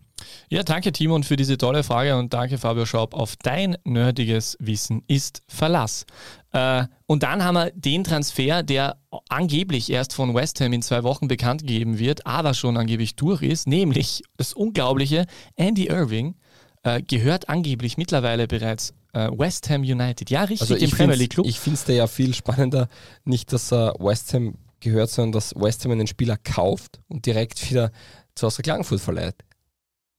Ja, 0.48 0.62
danke 0.62 0.92
Timon 0.92 1.22
für 1.22 1.36
diese 1.36 1.58
tolle 1.58 1.82
Frage 1.82 2.16
und 2.16 2.32
danke 2.32 2.58
Fabio 2.58 2.86
Schaub. 2.86 3.14
Auf 3.14 3.34
dein 3.42 3.76
nerdiges 3.84 4.56
Wissen 4.60 5.02
ist 5.08 5.42
Verlass. 5.48 6.06
Äh, 6.52 6.84
und 7.06 7.22
dann 7.22 7.42
haben 7.44 7.54
wir 7.54 7.70
den 7.74 8.04
Transfer, 8.04 8.62
der 8.62 8.98
angeblich 9.28 9.90
erst 9.90 10.12
von 10.14 10.34
West 10.34 10.60
Ham 10.60 10.72
in 10.72 10.82
zwei 10.82 11.02
Wochen 11.02 11.28
bekannt 11.28 11.62
gegeben 11.62 11.98
wird, 11.98 12.26
aber 12.26 12.54
schon 12.54 12.76
angeblich 12.76 13.16
durch 13.16 13.42
ist, 13.42 13.66
nämlich 13.66 14.22
das 14.36 14.52
unglaubliche 14.52 15.26
Andy 15.56 15.86
Irving 15.86 16.36
äh, 16.82 17.02
gehört 17.02 17.48
angeblich 17.48 17.96
mittlerweile 17.96 18.46
bereits 18.46 18.94
äh, 19.12 19.28
West 19.36 19.68
Ham 19.70 19.82
United. 19.82 20.30
Ja, 20.30 20.42
richtig, 20.42 20.60
Also 20.62 20.74
im 20.76 20.84
ich 20.84 20.90
Premier 20.90 21.06
find's- 21.14 21.18
League 21.20 21.30
Club. 21.30 21.46
Ich 21.46 21.58
finde 21.60 21.74
es 21.78 21.84
da 21.84 21.92
ja 21.92 22.06
viel 22.06 22.34
spannender, 22.34 22.88
nicht, 23.24 23.52
dass 23.52 23.72
er 23.72 23.94
West 23.98 24.32
Ham 24.34 24.54
gehört, 24.80 25.10
sondern 25.10 25.32
dass 25.32 25.54
West 25.56 25.84
Ham 25.84 25.92
einen 25.92 26.06
Spieler 26.06 26.36
kauft 26.36 27.00
und 27.08 27.26
direkt 27.26 27.68
wieder 27.70 27.90
zu 28.34 28.46
Austria 28.46 28.62
Klagenfurt 28.62 29.00
verleiht. 29.00 29.34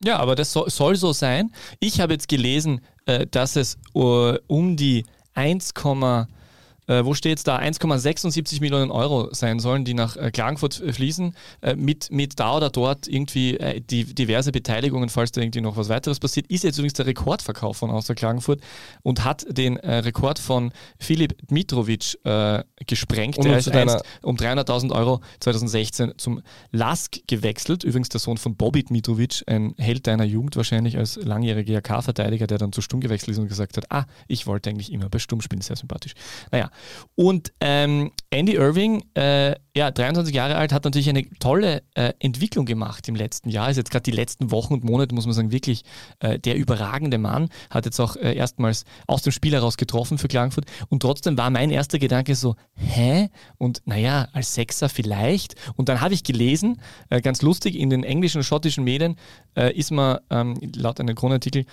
Ja, 0.04 0.18
aber 0.18 0.36
das 0.36 0.54
soll, 0.54 0.70
soll 0.70 0.96
so 0.96 1.14
sein. 1.14 1.52
Ich 1.80 2.00
habe 2.00 2.14
jetzt 2.14 2.28
gelesen, 2.28 2.82
äh, 3.06 3.26
dass 3.26 3.56
es 3.56 3.78
äh, 3.96 4.38
um 4.48 4.76
die 4.76 5.06
1, 5.34 5.74
äh, 6.88 7.06
wo 7.06 7.14
steht 7.14 7.38
es 7.38 7.44
da? 7.44 7.58
1,76 7.58 8.62
Millionen 8.62 8.92
Euro 8.92 9.34
sein 9.34 9.60
sollen, 9.60 9.86
die 9.86 9.94
nach 9.94 10.16
äh, 10.18 10.32
Klagenfurt 10.32 10.82
äh, 10.82 10.94
fließen, 10.94 11.36
äh, 11.62 11.76
mit, 11.76 12.12
mit 12.12 12.40
da 12.40 12.56
oder 12.56 12.70
dort 12.70 13.08
irgendwie 13.08 13.58
äh, 13.58 13.82
die, 13.82 14.06
diverse 14.06 14.52
Beteiligungen, 14.52 15.10
falls 15.10 15.32
da 15.32 15.42
irgendwie 15.42 15.62
noch 15.62 15.78
was 15.78 15.90
weiteres 15.90 16.20
passiert. 16.20 16.48
Ist 16.48 16.64
jetzt 16.64 16.78
übrigens 16.78 16.94
der 16.94 17.06
Rekordverkauf 17.06 17.78
von 17.78 17.92
Austria 17.92 18.16
Klagenfurt 18.16 18.62
und 19.04 19.24
hat 19.24 19.46
den 19.50 19.78
äh, 19.78 19.98
Rekord 19.98 20.40
von 20.40 20.72
Filip 20.98 21.38
Dmitrovic 21.48 22.18
äh, 22.24 22.64
gesprengt. 22.86 23.38
Und 23.38 23.46
Der 23.46 23.58
ist 23.58 23.70
einst 23.70 24.04
um 24.22 24.36
300.000 24.36 24.92
Euro 24.92 25.22
2016 25.40 26.14
zum 26.18 26.42
Lask 26.72 27.18
gewechselt. 27.28 27.84
Übrigens 27.84 28.10
der 28.10 28.20
Sohn 28.20 28.38
von 28.38 28.56
Bobby 28.56 28.84
Dmitrovic, 28.84 29.44
ein 29.48 29.76
Held 29.78 30.08
deiner 30.08 30.24
Jugend 30.24 30.56
wahrscheinlich 30.56 30.98
als 30.98 31.18
langjähriger 31.18 31.82
GAK-Verteidiger, 31.82 32.48
der 32.48 32.58
dann 32.58 32.72
zu 32.72 32.82
Sturm 32.82 33.02
gewechselt 33.02 33.32
ist 33.32 33.40
und 33.40 33.48
gesagt 33.48 33.78
hat, 33.78 33.92
ah, 33.92 34.06
ich 34.28 34.48
wollte 34.48 34.70
eigentlich 34.70 34.92
immer 34.92 35.10
bei 35.10 35.20
Sturm 35.20 35.42
spielen, 35.42 35.62
sehr 35.62 35.76
sympathisch. 35.76 36.14
Naja, 36.52 36.70
und 37.16 37.54
ähm, 37.62 38.12
Andy 38.30 38.56
Irving, 38.56 39.04
äh, 39.16 39.56
ja, 39.76 39.92
23 39.92 40.36
Jahre 40.36 40.56
alt, 40.56 40.74
hat 40.74 40.84
natürlich 40.84 41.08
eine 41.10 41.30
tolle 41.40 41.84
äh, 41.94 42.14
Entwicklung 42.20 42.66
gemacht 42.66 43.08
im 43.08 43.16
letzten 43.16 43.50
Jahr. 43.50 43.70
Ist 43.70 43.78
jetzt 43.78 43.92
gerade 43.92 44.04
die 44.04 44.12
letzten 44.12 44.52
Wochen 44.52 44.74
und 44.74 44.84
Monate, 44.84 45.16
muss 45.16 45.26
man 45.26 45.34
sagen, 45.34 45.52
wirklich 45.52 45.84
äh, 46.20 46.40
der 46.40 46.56
überragende 46.56 47.18
Mann. 47.18 47.50
Hat 47.70 47.86
jetzt 47.86 48.00
auch 48.00 48.16
äh, 48.16 48.36
erstmals 48.36 48.86
aus 49.06 49.22
dem 49.22 49.32
Spiel 49.32 49.54
heraus 49.54 49.78
getroffen 49.78 50.18
für 50.18 50.28
Klagenfurt. 50.28 50.66
Und 50.90 51.02
trotzdem 51.02 51.38
war 51.38 51.50
mein 51.50 51.70
erster 51.70 52.00
Gedanke 52.00 52.36
so, 52.36 52.56
hä? 52.76 53.30
Und 53.58 53.82
naja, 53.86 54.28
als 54.34 54.54
Sechser 54.54 54.90
vielleicht. 54.90 55.56
Und 55.76 55.90
dann 55.90 56.02
habe 56.02 56.14
ich 56.14 56.24
gelesen, 56.24 56.82
äh, 57.10 57.22
ganz 57.22 57.42
lustig, 57.42 57.78
in 57.78 57.90
den 57.90 58.04
englischen 58.04 58.40
und 58.40 58.44
schottischen 58.44 58.84
Medien 58.84 59.16
äh, 59.56 59.74
ist 59.74 59.92
man 59.92 60.20
ähm, 60.30 60.56
laut 60.76 61.00
einem 61.00 61.16
Kronartikel 61.16 61.66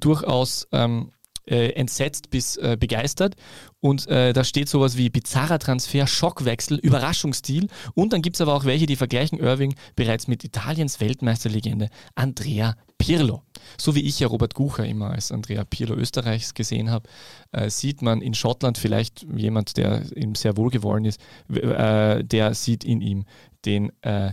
durchaus 0.00 0.66
ähm, 0.72 1.10
äh, 1.48 1.70
entsetzt 1.70 2.30
bis 2.30 2.56
äh, 2.56 2.76
begeistert. 2.78 3.34
Und 3.80 4.06
äh, 4.08 4.32
da 4.32 4.44
steht 4.44 4.68
sowas 4.68 4.96
wie 4.96 5.08
bizarrer 5.08 5.58
Transfer, 5.58 6.06
Schockwechsel, 6.06 6.78
Überraschungsstil. 6.78 7.68
Und 7.94 8.12
dann 8.12 8.22
gibt 8.22 8.36
es 8.36 8.40
aber 8.40 8.54
auch 8.54 8.64
welche, 8.64 8.86
die 8.86 8.96
vergleichen 8.96 9.38
Irving 9.38 9.74
bereits 9.96 10.28
mit 10.28 10.44
Italiens 10.44 11.00
Weltmeisterlegende 11.00 11.88
Andrea 12.14 12.74
Pirlo. 12.98 13.42
So 13.80 13.94
wie 13.94 14.02
ich 14.02 14.18
ja 14.18 14.26
Robert 14.26 14.54
Gucher 14.54 14.84
immer 14.84 15.10
als 15.10 15.30
Andrea 15.30 15.64
Pirlo 15.64 15.94
Österreichs 15.94 16.54
gesehen 16.54 16.90
habe, 16.90 17.08
äh, 17.52 17.70
sieht 17.70 18.02
man 18.02 18.20
in 18.20 18.34
Schottland 18.34 18.78
vielleicht 18.78 19.26
jemand, 19.34 19.76
der 19.76 20.02
ihm 20.16 20.34
sehr 20.34 20.56
wohlgewollen 20.56 21.04
ist, 21.04 21.20
äh, 21.48 22.24
der 22.24 22.54
sieht 22.54 22.84
in 22.84 23.00
ihm 23.00 23.24
den 23.64 23.92
äh, 24.02 24.32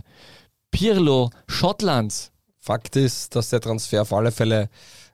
Pirlo 0.70 1.30
Schottlands. 1.46 2.32
Fakt 2.58 2.96
ist, 2.96 3.36
dass 3.36 3.50
der 3.50 3.60
Transfer 3.60 4.02
auf 4.02 4.12
alle 4.12 4.32
Fälle 4.32 4.68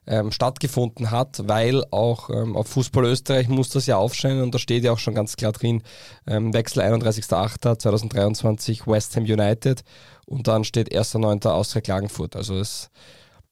ähm, 0.07 0.31
stattgefunden 0.31 1.11
hat, 1.11 1.47
weil 1.47 1.83
auch 1.91 2.29
ähm, 2.29 2.55
auf 2.55 2.67
Fußball 2.67 3.05
Österreich 3.05 3.47
muss 3.47 3.69
das 3.69 3.85
ja 3.85 3.97
aufscheinen 3.97 4.41
und 4.41 4.53
da 4.53 4.59
steht 4.59 4.83
ja 4.83 4.91
auch 4.91 4.99
schon 4.99 5.15
ganz 5.15 5.35
klar 5.35 5.51
drin, 5.51 5.83
ähm, 6.27 6.53
Wechsel 6.53 6.81
31.08.2023 6.81 8.87
West 8.87 9.15
Ham 9.15 9.23
United 9.23 9.83
und 10.25 10.47
dann 10.47 10.63
steht 10.63 10.91
1.9. 10.91 11.47
Austria 11.47 11.81
Klagenfurt. 11.81 12.35
Also 12.35 12.57
es, 12.57 12.89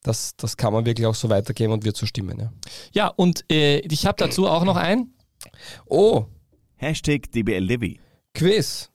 das, 0.03 0.35
das 0.35 0.57
kann 0.57 0.73
man 0.73 0.85
wirklich 0.85 1.07
auch 1.07 1.15
so 1.15 1.29
weitergeben 1.29 1.73
und 1.73 1.85
wird 1.85 1.97
so 1.97 2.05
stimmen. 2.05 2.39
Ja. 2.39 2.51
Ja, 2.91 3.07
und 3.07 3.45
äh, 3.51 3.79
ich 3.79 4.05
habe 4.05 4.17
dazu 4.17 4.47
auch 4.47 4.63
noch 4.63 4.77
ein. 4.77 5.13
Oh, 5.85 6.25
Hashtag 6.75 7.31
DBL 7.31 7.63
Levy. 7.63 7.99
Quiz. 8.33 8.89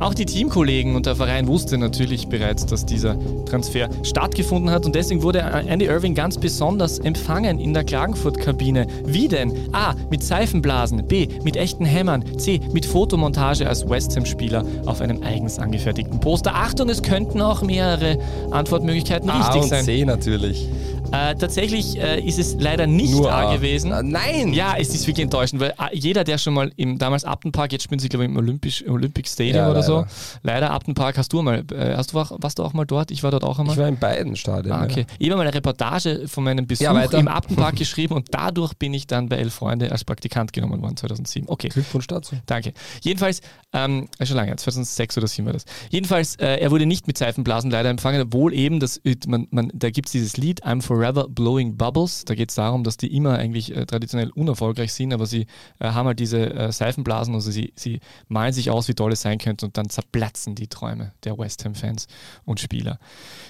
Auch 0.00 0.14
die 0.14 0.26
Teamkollegen 0.26 0.94
und 0.94 1.06
der 1.06 1.16
Verein 1.16 1.48
wusste 1.48 1.76
natürlich 1.76 2.28
bereits, 2.28 2.64
dass 2.64 2.86
dieser 2.86 3.16
Transfer 3.46 3.88
stattgefunden 4.04 4.70
hat 4.70 4.86
und 4.86 4.94
deswegen 4.94 5.22
wurde 5.22 5.40
Andy 5.40 5.86
Irving 5.86 6.14
ganz 6.14 6.38
besonders 6.38 7.00
empfangen 7.00 7.58
in 7.58 7.74
der 7.74 7.82
Klagenfurt-Kabine. 7.82 8.86
Wie 9.04 9.26
denn? 9.26 9.52
A. 9.72 9.94
Mit 10.08 10.22
Seifenblasen. 10.22 11.08
B. 11.08 11.26
Mit 11.42 11.56
echten 11.56 11.84
Hämmern. 11.84 12.24
C. 12.38 12.60
Mit 12.72 12.86
Fotomontage 12.86 13.68
als 13.68 13.88
West 13.88 14.14
Ham-Spieler 14.16 14.64
auf 14.86 15.00
einem 15.00 15.20
eigens 15.24 15.58
angefertigten 15.58 16.20
Poster. 16.20 16.54
Achtung, 16.54 16.88
es 16.90 17.02
könnten 17.02 17.40
auch 17.40 17.62
mehrere 17.62 18.18
Antwortmöglichkeiten 18.52 19.28
A 19.28 19.38
richtig 19.48 19.62
und 19.62 19.68
sein. 19.68 19.84
C 19.84 20.04
natürlich. 20.04 20.68
Äh, 21.10 21.34
tatsächlich 21.36 21.98
äh, 21.98 22.20
ist 22.20 22.38
es 22.38 22.56
leider 22.60 22.86
nicht 22.86 23.12
Nur 23.12 23.32
A 23.32 23.48
A. 23.48 23.56
gewesen. 23.56 23.92
Ah, 23.92 24.02
nein! 24.02 24.52
Ja, 24.52 24.74
es 24.78 24.94
ist 24.94 25.06
wirklich 25.06 25.24
enttäuschend, 25.24 25.60
weil 25.60 25.72
ah, 25.78 25.88
jeder, 25.92 26.22
der 26.22 26.36
schon 26.36 26.52
mal 26.52 26.70
im 26.76 26.98
damals 26.98 27.24
Upton 27.24 27.50
Jetzt 27.70 27.84
spielen 27.84 27.98
sie, 27.98 28.08
glaube 28.08 28.24
ich, 28.24 28.30
im 28.30 28.36
Olympisch, 28.36 28.84
Olympic 28.86 29.28
Stadium 29.28 29.56
Ja, 29.56 29.70
oder 29.70 29.82
so. 29.82 29.87
Leider. 29.96 30.08
Leider 30.42 30.72
Upton 30.72 30.94
Park 30.94 31.18
hast 31.18 31.32
du 31.32 31.42
mal, 31.42 31.64
äh, 31.72 31.96
hast 31.96 32.12
du 32.12 32.20
auch, 32.20 32.32
warst 32.40 32.58
du 32.58 32.64
auch 32.64 32.72
mal 32.72 32.84
dort? 32.84 33.10
Ich 33.10 33.22
war 33.22 33.30
dort 33.30 33.44
auch 33.44 33.58
einmal. 33.58 33.74
Ich 33.74 33.80
war 33.80 33.88
in 33.88 33.98
beiden 33.98 34.36
Stadien. 34.36 34.72
Ah, 34.72 34.84
okay. 34.84 35.06
Ich 35.18 35.28
habe 35.28 35.38
mal 35.38 35.46
eine 35.46 35.54
Reportage 35.54 36.26
von 36.26 36.44
meinem 36.44 36.66
Besuch 36.66 36.84
Ja, 36.84 37.02
im 37.02 37.28
Upton 37.28 37.56
Park 37.56 37.76
geschrieben 37.76 38.14
und 38.14 38.28
dadurch 38.30 38.74
bin 38.74 38.94
ich 38.94 39.06
dann 39.06 39.28
bei 39.28 39.36
Elf 39.36 39.54
Freunde 39.54 39.90
als 39.92 40.04
Praktikant 40.04 40.52
genommen 40.52 40.82
worden, 40.82 40.96
2007. 40.96 41.48
Okay. 41.48 41.68
Ja. 41.68 41.74
Glückwunsch 41.74 42.06
dazu. 42.06 42.36
Danke. 42.46 42.72
Jedenfalls, 43.02 43.40
ähm, 43.72 44.08
äh, 44.18 44.26
schon 44.26 44.36
lange, 44.36 44.54
2006 44.56 45.18
oder 45.18 45.26
2007 45.26 45.46
war 45.46 45.52
das. 45.52 45.64
Jedenfalls, 45.90 46.36
äh, 46.36 46.56
er 46.56 46.70
wurde 46.70 46.86
nicht 46.86 47.06
mit 47.06 47.18
Seifenblasen 47.18 47.70
leider 47.70 47.90
empfangen, 47.90 48.22
obwohl 48.22 48.54
eben, 48.54 48.80
das, 48.80 48.98
äh, 48.98 49.16
man, 49.26 49.46
man, 49.50 49.70
da 49.74 49.90
gibt 49.90 50.08
es 50.08 50.12
dieses 50.12 50.36
Lied 50.36 50.64
I'm 50.64 50.82
Forever 50.82 51.28
Blowing 51.28 51.76
Bubbles. 51.76 52.24
Da 52.24 52.34
geht 52.34 52.50
es 52.50 52.56
darum, 52.56 52.84
dass 52.84 52.96
die 52.96 53.14
immer 53.14 53.38
eigentlich 53.38 53.74
äh, 53.76 53.86
traditionell 53.86 54.30
unerfolgreich 54.30 54.92
sind, 54.92 55.12
aber 55.12 55.26
sie 55.26 55.46
äh, 55.78 55.90
haben 55.90 56.06
halt 56.06 56.18
diese 56.18 56.72
Seifenblasen, 56.72 57.34
also 57.34 57.50
sie, 57.50 57.72
sie 57.76 58.00
malen 58.28 58.52
sich 58.52 58.70
aus, 58.70 58.88
wie 58.88 58.94
toll 58.94 59.12
es 59.12 59.20
sein 59.22 59.38
könnte 59.38 59.66
und 59.66 59.76
dann 59.78 59.88
zerplatzen 59.88 60.54
die 60.54 60.68
Träume 60.68 61.12
der 61.24 61.38
West 61.38 61.64
Ham-Fans 61.64 62.06
und 62.44 62.60
Spieler 62.60 62.98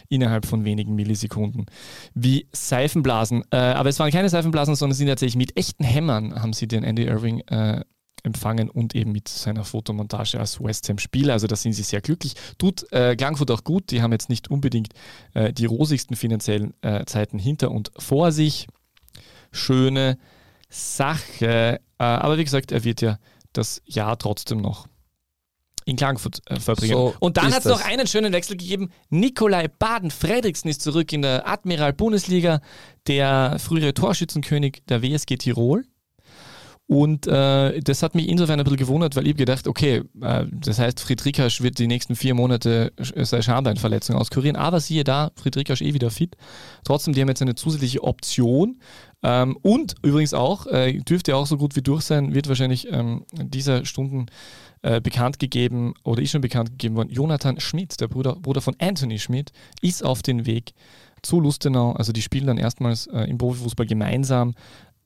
innerhalb 0.08 0.46
von 0.46 0.64
wenigen 0.64 0.94
Millisekunden. 0.94 1.66
Wie 2.14 2.46
Seifenblasen. 2.52 3.44
Äh, 3.50 3.56
aber 3.56 3.88
es 3.88 3.98
waren 3.98 4.10
keine 4.10 4.28
Seifenblasen, 4.28 4.76
sondern 4.76 4.94
sie 4.94 4.98
sind 4.98 5.08
tatsächlich 5.08 5.36
mit 5.36 5.56
echten 5.56 5.84
Hämmern 5.84 6.40
haben 6.40 6.52
sie 6.52 6.68
den 6.68 6.84
Andy 6.84 7.04
Irving 7.04 7.40
äh, 7.48 7.82
empfangen 8.22 8.68
und 8.68 8.94
eben 8.94 9.12
mit 9.12 9.28
seiner 9.28 9.64
Fotomontage 9.64 10.38
als 10.38 10.62
West 10.62 10.88
Ham-Spieler. 10.88 11.32
Also 11.32 11.46
da 11.46 11.56
sind 11.56 11.72
sie 11.72 11.82
sehr 11.82 12.00
glücklich. 12.00 12.34
Tut 12.58 12.90
äh, 12.92 13.16
Klagenfurt 13.16 13.50
auch 13.50 13.64
gut. 13.64 13.90
Die 13.90 14.02
haben 14.02 14.12
jetzt 14.12 14.28
nicht 14.28 14.50
unbedingt 14.50 14.92
äh, 15.34 15.52
die 15.52 15.66
rosigsten 15.66 16.16
finanziellen 16.16 16.74
äh, 16.82 17.04
Zeiten 17.06 17.38
hinter 17.38 17.70
und 17.70 17.90
vor 17.96 18.32
sich. 18.32 18.66
Schöne 19.52 20.18
Sache. 20.68 21.80
Äh, 21.98 22.04
aber 22.04 22.38
wie 22.38 22.44
gesagt, 22.44 22.72
er 22.72 22.84
wird 22.84 23.00
ja 23.00 23.18
das 23.52 23.82
Jahr 23.86 24.18
trotzdem 24.18 24.60
noch 24.60 24.86
in 25.88 25.96
Klagenfurt 25.96 26.40
äh, 26.46 26.60
verbringen. 26.60 26.92
So 26.92 27.14
und 27.18 27.36
dann 27.36 27.52
hat 27.52 27.60
es 27.60 27.64
noch 27.64 27.84
einen 27.84 28.06
schönen 28.06 28.32
Wechsel 28.32 28.56
gegeben. 28.56 28.90
Nikolai 29.10 29.68
Baden-Fredriksen 29.68 30.68
ist 30.70 30.82
zurück 30.82 31.12
in 31.12 31.22
der 31.22 31.48
Admiral-Bundesliga, 31.48 32.60
der 33.06 33.56
frühere 33.58 33.94
Torschützenkönig 33.94 34.82
der 34.88 35.02
WSG 35.02 35.36
Tirol. 35.36 35.84
Und 36.90 37.26
äh, 37.26 37.80
das 37.80 38.02
hat 38.02 38.14
mich 38.14 38.30
insofern 38.30 38.58
ein 38.58 38.64
bisschen 38.64 38.78
gewundert, 38.78 39.14
weil 39.14 39.26
ich 39.26 39.36
gedacht, 39.36 39.68
okay, 39.68 40.04
äh, 40.22 40.46
das 40.50 40.78
heißt, 40.78 41.00
Friedrichhasch 41.00 41.60
wird 41.60 41.78
die 41.78 41.86
nächsten 41.86 42.16
vier 42.16 42.32
Monate 42.32 42.92
sch- 42.98 43.26
seine 43.26 43.42
Schambeinverletzung 43.42 44.16
auskurieren, 44.16 44.56
aber 44.56 44.80
siehe 44.80 45.04
da, 45.04 45.30
Friedrichhasch 45.36 45.82
eh 45.82 45.92
wieder 45.92 46.10
fit. 46.10 46.34
Trotzdem, 46.84 47.12
die 47.12 47.20
haben 47.20 47.28
jetzt 47.28 47.42
eine 47.42 47.54
zusätzliche 47.54 48.02
Option 48.04 48.78
Ähm, 49.22 49.58
und 49.62 49.96
übrigens 50.02 50.32
auch, 50.32 50.66
äh, 50.68 50.92
dürfte 51.00 51.34
auch 51.36 51.46
so 51.46 51.56
gut 51.58 51.74
wie 51.74 51.82
durch 51.82 52.02
sein, 52.02 52.34
wird 52.34 52.48
wahrscheinlich 52.48 52.86
ähm, 52.90 53.24
dieser 53.32 53.84
Stunden 53.84 54.26
äh, 54.82 55.00
bekannt 55.00 55.38
gegeben 55.38 55.94
oder 56.04 56.22
ist 56.22 56.30
schon 56.30 56.40
bekannt 56.40 56.70
gegeben 56.70 56.96
worden. 56.96 57.10
Jonathan 57.10 57.60
Schmidt, 57.60 58.00
der 58.00 58.08
Bruder, 58.08 58.36
Bruder 58.36 58.60
von 58.60 58.74
Anthony 58.78 59.18
Schmidt, 59.18 59.52
ist 59.80 60.04
auf 60.04 60.22
den 60.22 60.46
Weg 60.46 60.72
zu 61.22 61.40
Lustenau. 61.40 61.92
Also 61.92 62.12
die 62.12 62.22
spielen 62.22 62.46
dann 62.46 62.58
erstmals 62.58 63.06
äh, 63.08 63.24
im 63.24 63.38
Profifußball 63.38 63.86
gemeinsam. 63.86 64.54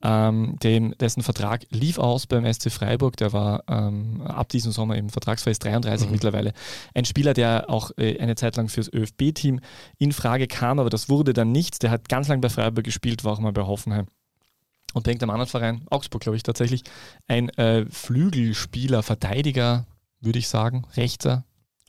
Ähm, 0.05 0.57
dem, 0.63 0.99
dessen 0.99 1.23
Vertrag 1.23 1.65
lief 1.71 1.99
aus 1.99 2.27
beim 2.27 2.51
SC 2.53 2.73
Freiburg. 2.73 3.17
Der 3.19 3.33
war 3.33 3.63
ähm, 3.69 4.21
ab 4.23 4.49
diesem 4.49 4.73
Sommer 4.73 4.97
im 4.97 5.11
Vertragsfrei 5.11 5.53
33 5.53 6.07
mhm. 6.07 6.13
mittlerweile. 6.13 6.53
Ein 6.93 7.05
Spieler, 7.05 7.35
der 7.35 7.71
auch 7.71 7.93
äh, 7.97 8.19
eine 8.19 8.35
Zeit 8.35 8.57
lang 8.57 8.69
fürs 8.69 8.93
ÖFB-Team 8.93 9.61
in 9.99 10.13
Frage 10.13 10.49
kam, 10.49 10.81
aber 10.81 10.91
das 10.91 11.09
wurde 11.09 11.33
dann 11.33 11.53
nichts. 11.53 11.79
Der 11.79 11.91
hat 11.91 12.09
ganz 12.09 12.27
lange 12.27 12.41
bei 12.41 12.49
Freiburg 12.49 12.85
gespielt, 12.85 13.23
war 13.23 13.35
auch 13.35 13.41
mal 13.41 13.53
bei 13.53 13.63
Hoffenheim. 13.63 14.07
Und 14.93 15.05
bei 15.05 15.13
einem 15.13 15.31
anderen 15.31 15.49
Verein, 15.49 15.83
Augsburg, 15.91 16.23
glaube 16.23 16.37
ich, 16.37 16.43
tatsächlich, 16.43 16.83
ein 17.27 17.49
äh, 17.51 17.87
Flügelspieler, 17.91 19.03
Verteidiger, 19.03 19.87
würde 20.21 20.39
ich 20.39 20.49
sagen, 20.49 20.87
Rechter, 20.97 21.45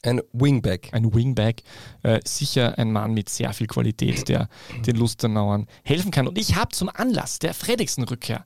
ein 0.06 0.22
Wingback. 0.34 0.90
Ein 0.92 1.14
Wingback. 1.14 1.64
Äh, 2.04 2.20
sicher 2.26 2.78
ein 2.78 2.92
Mann 2.92 3.14
mit 3.14 3.30
sehr 3.30 3.54
viel 3.54 3.68
Qualität, 3.68 4.28
der 4.28 4.50
den 4.86 4.98
Lustenauern 4.98 5.68
helfen 5.84 6.12
kann. 6.12 6.28
Und 6.28 6.38
ich 6.38 6.56
habe 6.56 6.76
zum 6.76 6.90
Anlass 6.94 7.40
der 7.40 7.54
Fredriksen-Rückkehr 7.54 8.46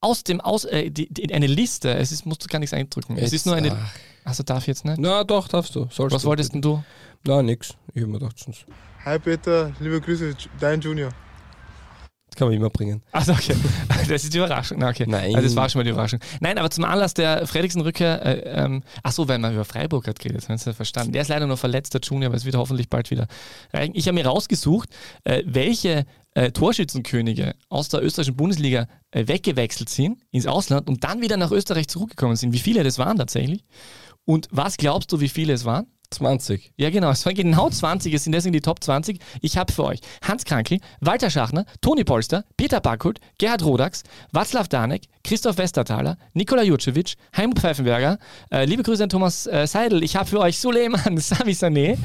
aus 0.00 0.22
dem 0.22 0.40
aus 0.40 0.64
äh, 0.64 0.90
die, 0.90 1.12
die, 1.12 1.32
eine 1.32 1.46
Liste. 1.46 1.94
Es 1.94 2.12
ist, 2.12 2.26
musst 2.26 2.44
du 2.44 2.48
gar 2.48 2.58
nichts 2.58 2.74
eindrücken. 2.74 3.16
Jetzt, 3.16 3.28
es 3.28 3.32
ist 3.32 3.46
nur 3.46 3.56
eine. 3.56 3.72
Ach. 3.72 3.94
Also 4.24 4.42
darf 4.42 4.60
ich 4.60 4.66
jetzt 4.66 4.84
nicht? 4.84 4.98
Na 4.98 5.24
doch, 5.24 5.48
darfst 5.48 5.74
du. 5.74 5.88
Sollst 5.90 6.14
Was 6.14 6.22
du 6.22 6.28
wolltest 6.28 6.52
denn 6.52 6.60
du? 6.60 6.84
Na, 7.24 7.42
nix. 7.42 7.74
Ich 7.94 8.02
habe 8.02 8.12
mir 8.12 8.18
gedacht, 8.18 8.38
sonst. 8.38 8.66
Hi 9.04 9.18
Peter, 9.18 9.72
liebe 9.80 10.00
Grüße, 10.00 10.36
dein 10.60 10.80
Junior 10.82 11.10
kann 12.38 12.48
man 12.48 12.56
immer 12.56 12.70
bringen. 12.70 13.02
Also 13.12 13.32
okay, 13.32 13.54
das 14.08 14.24
ist 14.24 14.32
die 14.32 14.38
Überraschung. 14.38 14.78
Na, 14.78 14.88
okay. 14.88 15.04
Nein. 15.06 15.34
Also 15.34 15.48
das 15.48 15.56
war 15.56 15.68
schon 15.68 15.80
mal 15.80 15.84
die 15.84 15.90
Überraschung. 15.90 16.20
Nein, 16.40 16.56
aber 16.56 16.70
zum 16.70 16.84
Anlass 16.84 17.14
der 17.14 17.46
Fredriksen-Rückkehr, 17.46 18.24
äh, 18.24 18.64
ähm, 18.64 18.82
ach 19.02 19.12
so, 19.12 19.28
weil 19.28 19.38
man 19.38 19.52
über 19.52 19.64
Freiburg 19.64 20.06
hat 20.06 20.18
geredet, 20.18 20.48
hast 20.48 20.66
du 20.66 20.72
verstanden. 20.72 21.12
Der 21.12 21.22
ist 21.22 21.28
leider 21.28 21.46
noch 21.46 21.58
verletzt, 21.58 21.94
der 21.94 22.00
Junior, 22.00 22.28
aber 22.28 22.36
es 22.36 22.44
wird 22.44 22.56
hoffentlich 22.56 22.88
bald 22.88 23.10
wieder. 23.10 23.26
Ich 23.92 24.06
habe 24.06 24.14
mir 24.14 24.26
rausgesucht, 24.26 24.88
äh, 25.24 25.42
welche 25.44 26.06
äh, 26.34 26.52
Torschützenkönige 26.52 27.54
aus 27.68 27.88
der 27.88 28.02
österreichischen 28.02 28.36
Bundesliga 28.36 28.86
äh, 29.10 29.26
weggewechselt 29.26 29.88
sind 29.88 30.20
ins 30.30 30.46
Ausland 30.46 30.88
und 30.88 31.02
dann 31.02 31.20
wieder 31.20 31.36
nach 31.36 31.50
Österreich 31.50 31.88
zurückgekommen 31.88 32.36
sind. 32.36 32.52
Wie 32.52 32.58
viele 32.58 32.84
das 32.84 32.98
waren 32.98 33.18
tatsächlich? 33.18 33.64
Und 34.24 34.46
was 34.50 34.76
glaubst 34.76 35.10
du, 35.10 35.20
wie 35.20 35.28
viele 35.28 35.54
es 35.54 35.64
waren? 35.64 35.86
20. 36.10 36.72
Ja, 36.76 36.90
genau. 36.90 37.10
Es 37.10 37.24
waren 37.26 37.34
genau 37.34 37.68
20. 37.70 38.12
Es 38.14 38.24
sind 38.24 38.32
deswegen 38.32 38.52
die 38.52 38.60
Top 38.60 38.82
20. 38.82 39.18
Ich 39.42 39.56
habe 39.58 39.72
für 39.72 39.84
euch 39.84 40.00
Hans 40.22 40.44
Krankel, 40.44 40.78
Walter 41.00 41.30
Schachner, 41.30 41.64
Toni 41.80 42.04
Polster, 42.04 42.44
Peter 42.56 42.80
Backhult, 42.80 43.20
Gerhard 43.38 43.64
Rodax, 43.64 44.02
Václav 44.32 44.68
Danek, 44.68 45.02
Christoph 45.22 45.58
Westerthaler, 45.58 46.16
Nikola 46.32 46.62
Jucevic, 46.62 47.14
Heim 47.36 47.52
Pfeifenberger. 47.54 48.18
Äh, 48.50 48.64
liebe 48.64 48.82
Grüße 48.82 49.02
an 49.02 49.08
Thomas 49.10 49.46
äh, 49.46 49.66
Seidel. 49.66 50.02
Ich 50.02 50.16
habe 50.16 50.28
für 50.28 50.40
euch 50.40 50.58
Suleiman 50.58 51.16
Sami 51.18 51.52
Sané. 51.52 51.98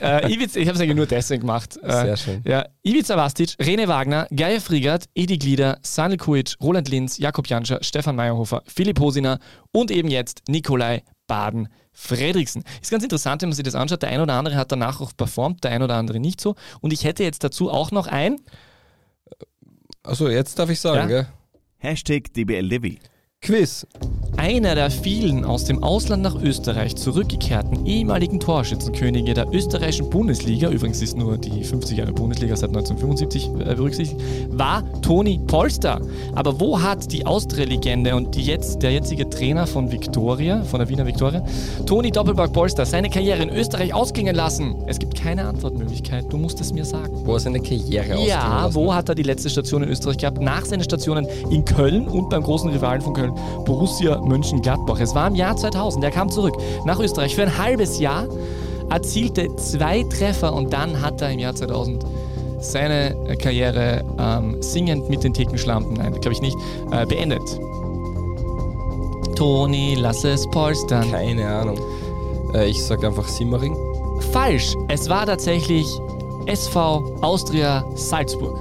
äh, 0.00 0.32
Ivic, 0.32 0.54
ich 0.54 0.68
habe 0.68 0.76
es 0.76 0.80
eigentlich 0.80 0.96
nur 0.96 1.06
deswegen 1.06 1.40
gemacht. 1.40 1.76
Äh, 1.82 1.90
Sehr 1.90 2.16
schön. 2.16 2.42
Ja, 2.44 2.66
Ivica 2.82 3.16
Vastic, 3.16 3.56
Rene 3.60 3.88
Wagner, 3.88 4.26
Geier 4.34 4.60
Friegert, 4.60 5.06
Edi 5.14 5.38
Glieder, 5.38 5.78
Sanel 5.82 6.16
Kuic, 6.18 6.54
Roland 6.62 6.88
Linz, 6.88 7.18
Jakob 7.18 7.48
Janscher, 7.48 7.82
Stefan 7.82 8.14
Meyerhofer, 8.16 8.62
Philipp 8.66 9.00
Hosiner 9.00 9.38
und 9.72 9.90
eben 9.90 10.08
jetzt 10.08 10.42
Nikolai 10.48 11.02
Baden 11.30 11.68
Fredriksen. 11.92 12.64
Ist 12.82 12.90
ganz 12.90 13.04
interessant, 13.04 13.40
wenn 13.42 13.50
man 13.50 13.54
sich 13.54 13.64
das 13.64 13.76
anschaut. 13.76 14.02
Der 14.02 14.08
ein 14.08 14.20
oder 14.20 14.34
andere 14.34 14.56
hat 14.56 14.72
danach 14.72 15.00
auch 15.00 15.12
performt, 15.16 15.62
der 15.62 15.70
ein 15.70 15.80
oder 15.80 15.94
andere 15.94 16.18
nicht 16.18 16.40
so. 16.40 16.56
Und 16.80 16.92
ich 16.92 17.04
hätte 17.04 17.22
jetzt 17.22 17.44
dazu 17.44 17.70
auch 17.70 17.92
noch 17.92 18.08
ein. 18.08 18.40
Also 20.02 20.28
jetzt 20.28 20.58
darf 20.58 20.70
ich 20.70 20.80
sagen, 20.80 21.08
ja? 21.08 21.22
gell? 21.22 21.26
Hashtag 21.78 22.34
DBLDevi. 22.34 22.98
Quiz. 23.42 23.86
Einer 24.36 24.74
der 24.74 24.90
vielen 24.90 25.44
aus 25.46 25.64
dem 25.64 25.82
Ausland 25.82 26.22
nach 26.22 26.34
Österreich 26.34 26.96
zurückgekehrten 26.96 27.86
ehemaligen 27.86 28.38
Torschützenkönige 28.38 29.32
der 29.32 29.48
österreichischen 29.50 30.08
Bundesliga, 30.10 30.68
übrigens 30.68 31.00
ist 31.00 31.16
nur 31.16 31.38
die 31.38 31.64
50 31.64 31.98
Jahre 31.98 32.12
Bundesliga 32.12 32.54
seit 32.54 32.68
1975 32.70 33.46
äh, 33.46 33.74
berücksichtigt, 33.74 34.20
war 34.50 34.82
Toni 35.00 35.40
Polster. 35.46 36.00
Aber 36.34 36.60
wo 36.60 36.80
hat 36.80 37.12
die 37.12 37.24
Austria-Legende 37.24 38.14
und 38.14 38.34
die 38.34 38.42
jetzt, 38.42 38.82
der 38.82 38.92
jetzige 38.92 39.28
Trainer 39.28 39.66
von 39.66 39.90
Viktoria, 39.90 40.62
von 40.64 40.80
der 40.80 40.88
Wiener 40.90 41.06
Viktoria, 41.06 41.42
Toni 41.86 42.10
Doppelberg 42.10 42.52
Polster, 42.52 42.84
seine 42.84 43.08
Karriere 43.08 43.42
in 43.42 43.50
Österreich 43.50 43.92
ausgingen 43.94 44.36
lassen? 44.36 44.76
Es 44.86 44.98
gibt 44.98 45.14
keine 45.14 45.46
Antwortmöglichkeit, 45.46 46.30
du 46.30 46.36
musst 46.36 46.60
es 46.60 46.72
mir 46.72 46.84
sagen. 46.84 47.12
Wo 47.24 47.34
er 47.34 47.40
seine 47.40 47.60
Karriere 47.60 48.14
ausgingen 48.14 48.28
Ja, 48.28 48.68
wo 48.74 48.94
hat 48.94 49.08
er 49.08 49.14
die 49.14 49.22
letzte 49.22 49.48
Station 49.48 49.82
in 49.82 49.88
Österreich 49.88 50.18
gehabt? 50.18 50.40
Nach 50.40 50.64
seinen 50.64 50.84
Stationen 50.84 51.26
in 51.50 51.64
Köln 51.64 52.06
und 52.06 52.28
beim 52.28 52.42
großen 52.42 52.70
Rivalen 52.70 53.00
von 53.00 53.14
Köln 53.14 53.29
Borussia 53.64 54.20
Mönchengladbach. 54.20 55.00
Es 55.00 55.14
war 55.14 55.28
im 55.28 55.34
Jahr 55.34 55.56
2000, 55.56 56.04
er 56.04 56.10
kam 56.10 56.30
zurück 56.30 56.56
nach 56.84 56.98
Österreich 56.98 57.34
für 57.34 57.42
ein 57.42 57.58
halbes 57.58 57.98
Jahr, 57.98 58.26
erzielte 58.90 59.54
zwei 59.56 60.02
Treffer 60.04 60.52
und 60.52 60.72
dann 60.72 61.00
hat 61.00 61.20
er 61.20 61.30
im 61.30 61.38
Jahr 61.38 61.54
2000 61.54 62.04
seine 62.60 63.16
Karriere 63.38 64.04
ähm, 64.18 64.60
singend 64.60 65.08
mit 65.08 65.24
den 65.24 65.32
Thekenschlampen, 65.32 65.94
nein, 65.94 66.12
glaube 66.12 66.32
ich 66.32 66.42
nicht, 66.42 66.56
äh, 66.92 67.06
beendet. 67.06 67.42
Toni, 69.34 69.94
lass 69.94 70.24
es 70.24 70.46
polstern. 70.50 71.10
Keine 71.10 71.48
Ahnung. 71.48 71.78
Äh, 72.54 72.68
ich 72.68 72.84
sage 72.84 73.06
einfach 73.06 73.26
Simmering. 73.26 73.74
Falsch, 74.32 74.74
es 74.88 75.08
war 75.08 75.24
tatsächlich 75.24 75.86
SV 76.46 77.18
Austria 77.22 77.84
Salzburg. 77.94 78.58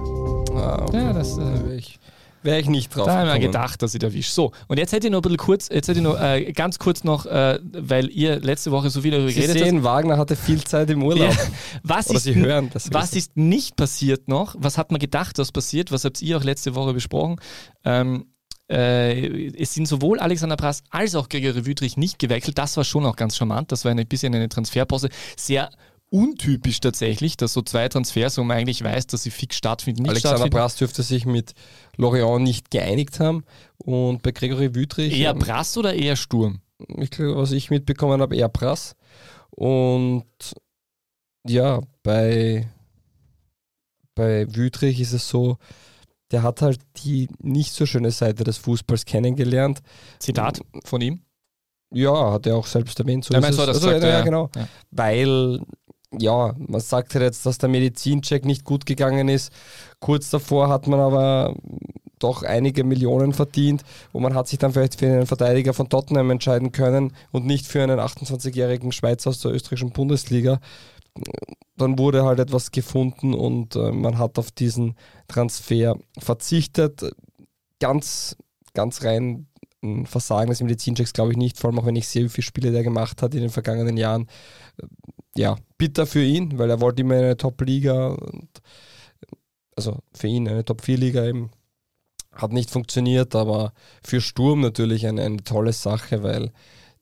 Ah, 0.55 0.83
okay. 0.83 0.97
Ja, 0.97 1.13
das 1.13 1.37
äh, 1.37 1.75
ich. 1.75 1.98
Wäre 2.41 2.59
ich 2.59 2.69
nicht 2.69 2.95
drauf. 2.95 3.05
Da 3.05 3.17
haben 3.17 3.27
wir 3.27 3.39
gedacht, 3.39 3.81
dass 3.81 3.93
ich 3.93 4.01
erwische. 4.01 4.31
So, 4.31 4.51
und 4.67 4.77
jetzt 4.77 4.93
hätte 4.93 5.07
ich 5.07 5.11
noch 5.11 5.19
ein 5.19 5.23
bisschen 5.23 5.37
kurz, 5.37 5.69
jetzt 5.69 5.87
hätte 5.87 5.99
ich 5.99 6.03
noch 6.03 6.19
äh, 6.19 6.51
ganz 6.53 6.79
kurz 6.79 7.03
noch, 7.03 7.25
äh, 7.25 7.59
weil 7.63 8.09
ihr 8.09 8.39
letzte 8.39 8.71
Woche 8.71 8.89
so 8.89 9.01
viel 9.01 9.11
darüber 9.11 9.29
Sie 9.29 9.35
geredet 9.35 9.57
sehen, 9.57 9.75
habt. 9.77 9.83
Wagner 9.83 10.17
hatte 10.17 10.35
viel 10.35 10.63
Zeit 10.63 10.89
im 10.89 11.03
Urlaub. 11.03 11.31
Ja, 11.31 11.37
was 11.83 12.09
Oder 12.09 12.17
ist, 12.17 12.23
Sie 12.23 12.35
hören 12.35 12.69
das. 12.71 12.93
Was 12.93 13.13
ist 13.13 13.35
nicht 13.35 13.75
passiert 13.75 14.27
noch? 14.27 14.55
Was 14.57 14.77
hat 14.77 14.91
man 14.91 14.99
gedacht, 14.99 15.37
was 15.37 15.51
passiert? 15.51 15.91
Was 15.91 16.05
habt 16.05 16.21
ihr 16.21 16.37
auch 16.37 16.43
letzte 16.43 16.75
Woche 16.75 16.93
besprochen? 16.93 17.37
Ähm, 17.83 18.25
äh, 18.69 19.47
es 19.61 19.73
sind 19.73 19.87
sowohl 19.87 20.19
Alexander 20.19 20.55
Prass 20.55 20.83
als 20.91 21.15
auch 21.15 21.27
Gregory 21.27 21.65
Wüthrich 21.65 21.97
nicht 21.97 22.19
gewechselt. 22.19 22.57
Das 22.57 22.77
war 22.77 22.83
schon 22.83 23.05
auch 23.05 23.15
ganz 23.15 23.35
charmant. 23.35 23.71
Das 23.71 23.83
war 23.83 23.91
ein 23.91 24.07
bisschen 24.07 24.33
eine 24.33 24.47
Transferpause. 24.47 25.09
Sehr 25.35 25.69
untypisch 26.09 26.79
tatsächlich, 26.79 27.37
dass 27.37 27.53
so 27.53 27.61
zwei 27.61 27.87
Transfers, 27.87 28.37
wo 28.37 28.43
man 28.43 28.57
eigentlich 28.57 28.83
weiß, 28.83 29.07
dass 29.07 29.23
sie 29.23 29.31
fix 29.31 29.55
stattfinden, 29.55 30.03
nicht 30.03 30.11
Alexander 30.11 30.37
stattfinden. 30.37 30.57
Brass 30.57 30.75
dürfte 30.75 31.03
sich 31.03 31.25
mit 31.25 31.53
Lorient 31.97 32.43
nicht 32.43 32.71
geeinigt 32.71 33.19
haben 33.19 33.43
und 33.77 34.23
bei 34.23 34.31
Gregory 34.31 34.73
Wüthrich... 34.75 35.17
Eher 35.17 35.33
Brass 35.33 35.77
oder 35.77 35.93
eher 35.93 36.15
Sturm? 36.15 36.61
Ich 36.97 37.11
glaube, 37.11 37.35
was 37.35 37.51
ich 37.51 37.69
mitbekommen 37.69 38.21
habe, 38.21 38.35
eher 38.35 38.49
Brass. 38.49 38.95
Und 39.51 40.25
ja, 41.47 41.81
bei, 42.03 42.67
bei 44.15 44.47
Wüthrich 44.55 44.99
ist 44.99 45.13
es 45.13 45.27
so, 45.27 45.57
der 46.31 46.43
hat 46.43 46.61
halt 46.61 46.79
die 47.03 47.27
nicht 47.39 47.73
so 47.73 47.85
schöne 47.85 48.11
Seite 48.11 48.43
des 48.43 48.57
Fußballs 48.57 49.05
kennengelernt. 49.05 49.81
Zitat 50.19 50.61
von 50.85 51.01
ihm? 51.01 51.21
Ja, 51.91 52.33
hat 52.33 52.45
er 52.45 52.55
auch 52.55 52.67
selbst 52.67 52.99
erwähnt. 52.99 53.25
So 53.25 53.33
ja, 53.33 53.41
du, 53.41 53.47
das 53.47 53.57
also, 53.57 53.91
ja, 53.91 53.97
ja, 53.97 54.21
genau. 54.21 54.49
Ja. 54.55 54.67
Weil 54.91 55.59
ja, 56.17 56.55
man 56.57 56.81
sagt 56.81 57.13
halt 57.13 57.23
jetzt, 57.23 57.45
dass 57.45 57.59
der 57.59 57.69
Medizincheck 57.69 58.45
nicht 58.45 58.63
gut 58.63 58.85
gegangen 58.85 59.29
ist. 59.29 59.51
Kurz 59.99 60.29
davor 60.29 60.69
hat 60.69 60.87
man 60.87 60.99
aber 60.99 61.55
doch 62.17 62.43
einige 62.43 62.83
Millionen 62.83 63.33
verdient 63.33 63.83
und 64.11 64.23
man 64.23 64.33
hat 64.33 64.47
sich 64.47 64.59
dann 64.59 64.73
vielleicht 64.73 64.99
für 64.99 65.05
einen 65.05 65.25
Verteidiger 65.25 65.73
von 65.73 65.87
Tottenham 65.87 66.31
entscheiden 66.31 66.71
können 66.71 67.13
und 67.31 67.45
nicht 67.45 67.65
für 67.65 67.81
einen 67.81 67.99
28-jährigen 67.99 68.91
Schweizer 68.91 69.29
aus 69.29 69.39
der 69.39 69.51
österreichischen 69.51 69.91
Bundesliga. 69.91 70.59
Dann 71.77 71.97
wurde 71.97 72.25
halt 72.25 72.39
etwas 72.39 72.71
gefunden 72.71 73.33
und 73.33 73.75
äh, 73.75 73.91
man 73.91 74.17
hat 74.17 74.37
auf 74.37 74.51
diesen 74.51 74.95
Transfer 75.27 75.95
verzichtet. 76.17 77.05
Ganz, 77.79 78.35
ganz 78.73 79.03
rein 79.03 79.47
ein 79.81 80.05
Versagen 80.05 80.49
des 80.49 80.61
Medizinchecks 80.61 81.13
glaube 81.13 81.31
ich 81.31 81.37
nicht, 81.37 81.57
vor 81.57 81.69
allem 81.69 81.79
auch 81.79 81.85
wenn 81.85 81.95
ich 81.95 82.07
sehe, 82.07 82.25
wie 82.25 82.29
viele 82.29 82.45
Spiele 82.45 82.71
der 82.71 82.83
gemacht 82.83 83.21
hat 83.21 83.33
in 83.33 83.41
den 83.41 83.49
vergangenen 83.49 83.95
Jahren 83.95 84.27
ja, 85.39 85.57
bitter 85.77 86.05
für 86.05 86.23
ihn, 86.23 86.57
weil 86.57 86.69
er 86.69 86.81
wollte 86.81 87.01
immer 87.01 87.15
eine 87.15 87.37
Top-Liga 87.37 88.17
also 89.79 89.99
für 90.13 90.27
ihn 90.27 90.47
eine 90.47 90.65
Top-4-Liga 90.65 91.25
eben. 91.25 91.51
Hat 92.33 92.51
nicht 92.51 92.69
funktioniert, 92.69 93.33
aber 93.33 93.73
für 94.03 94.19
Sturm 94.19 94.59
natürlich 94.59 95.07
eine, 95.07 95.23
eine 95.23 95.43
tolle 95.43 95.71
Sache, 95.71 96.21
weil 96.21 96.51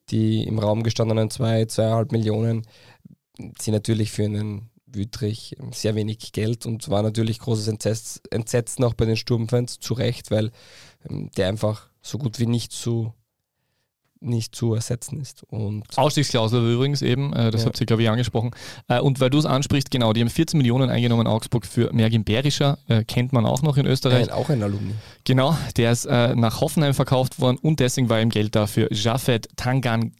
die 0.09 0.43
im 0.43 0.59
Raum 0.59 0.83
gestandenen 0.83 1.31
2, 1.31 1.65
zwei, 1.65 1.83
2,5 1.83 2.11
Millionen 2.11 2.67
sind 3.59 3.73
natürlich 3.73 4.11
für 4.11 4.25
einen 4.25 4.69
Wüttrich 4.85 5.57
sehr 5.71 5.95
wenig 5.95 6.31
Geld 6.31 6.65
und 6.65 6.88
war 6.89 7.01
natürlich 7.01 7.39
großes 7.39 7.67
Entsetzen 7.67 8.83
auch 8.83 8.93
bei 8.93 9.05
den 9.05 9.17
Sturmfans, 9.17 9.79
zu 9.79 9.95
Recht, 9.95 10.31
weil 10.31 10.51
ähm, 11.09 11.29
der 11.35 11.49
einfach 11.49 11.89
so 12.01 12.17
gut 12.19 12.39
wie 12.39 12.45
nicht 12.45 12.71
zu 12.71 13.11
nicht 14.20 14.55
zu 14.55 14.74
ersetzen 14.74 15.20
ist. 15.20 15.43
Und 15.43 15.84
Ausstiegsklausel 15.97 16.74
übrigens 16.74 17.01
eben, 17.01 17.34
äh, 17.34 17.51
das 17.51 17.61
Ja. 17.61 17.68
habt 17.68 17.80
ihr, 17.80 17.86
glaube 17.86 18.03
ich, 18.03 18.09
angesprochen. 18.09 18.51
Äh, 18.88 18.99
und 18.99 19.20
weil 19.20 19.30
du 19.30 19.38
es 19.38 19.45
ansprichst, 19.45 19.91
genau, 19.91 20.13
die 20.13 20.22
haben 20.22 20.30
14 20.30 20.57
Millionen 20.57 20.89
eingenommen 20.89 21.28
Augsburg 21.28 21.65
für 21.65 21.91
Mergin 21.93 22.24
Berischer, 22.24 22.78
äh, 22.88 23.03
kennt 23.03 23.34
man 23.34 23.45
auch 23.45 23.61
noch 23.61 23.78
in 23.78 23.86
Österreich. 23.86 24.28
ein, 24.28 24.34
auch 24.34 24.49
ein 24.49 24.61
Alumni. 24.63 24.93
Genau, 25.24 25.57
der 25.76 25.91
ist 25.91 26.05
äh, 26.05 26.36
nach 26.36 26.61
Hoffenheim 26.61 26.93
verkauft 26.93 27.39
worden 27.39 27.57
und 27.61 27.80
deswegen 27.80 28.09
war 28.09 28.22
ihm 28.22 28.30
Geld 28.30 28.55
da 28.55 28.68
für 28.68 28.88
Jafet 28.93 29.47
Tangan 29.55 30.13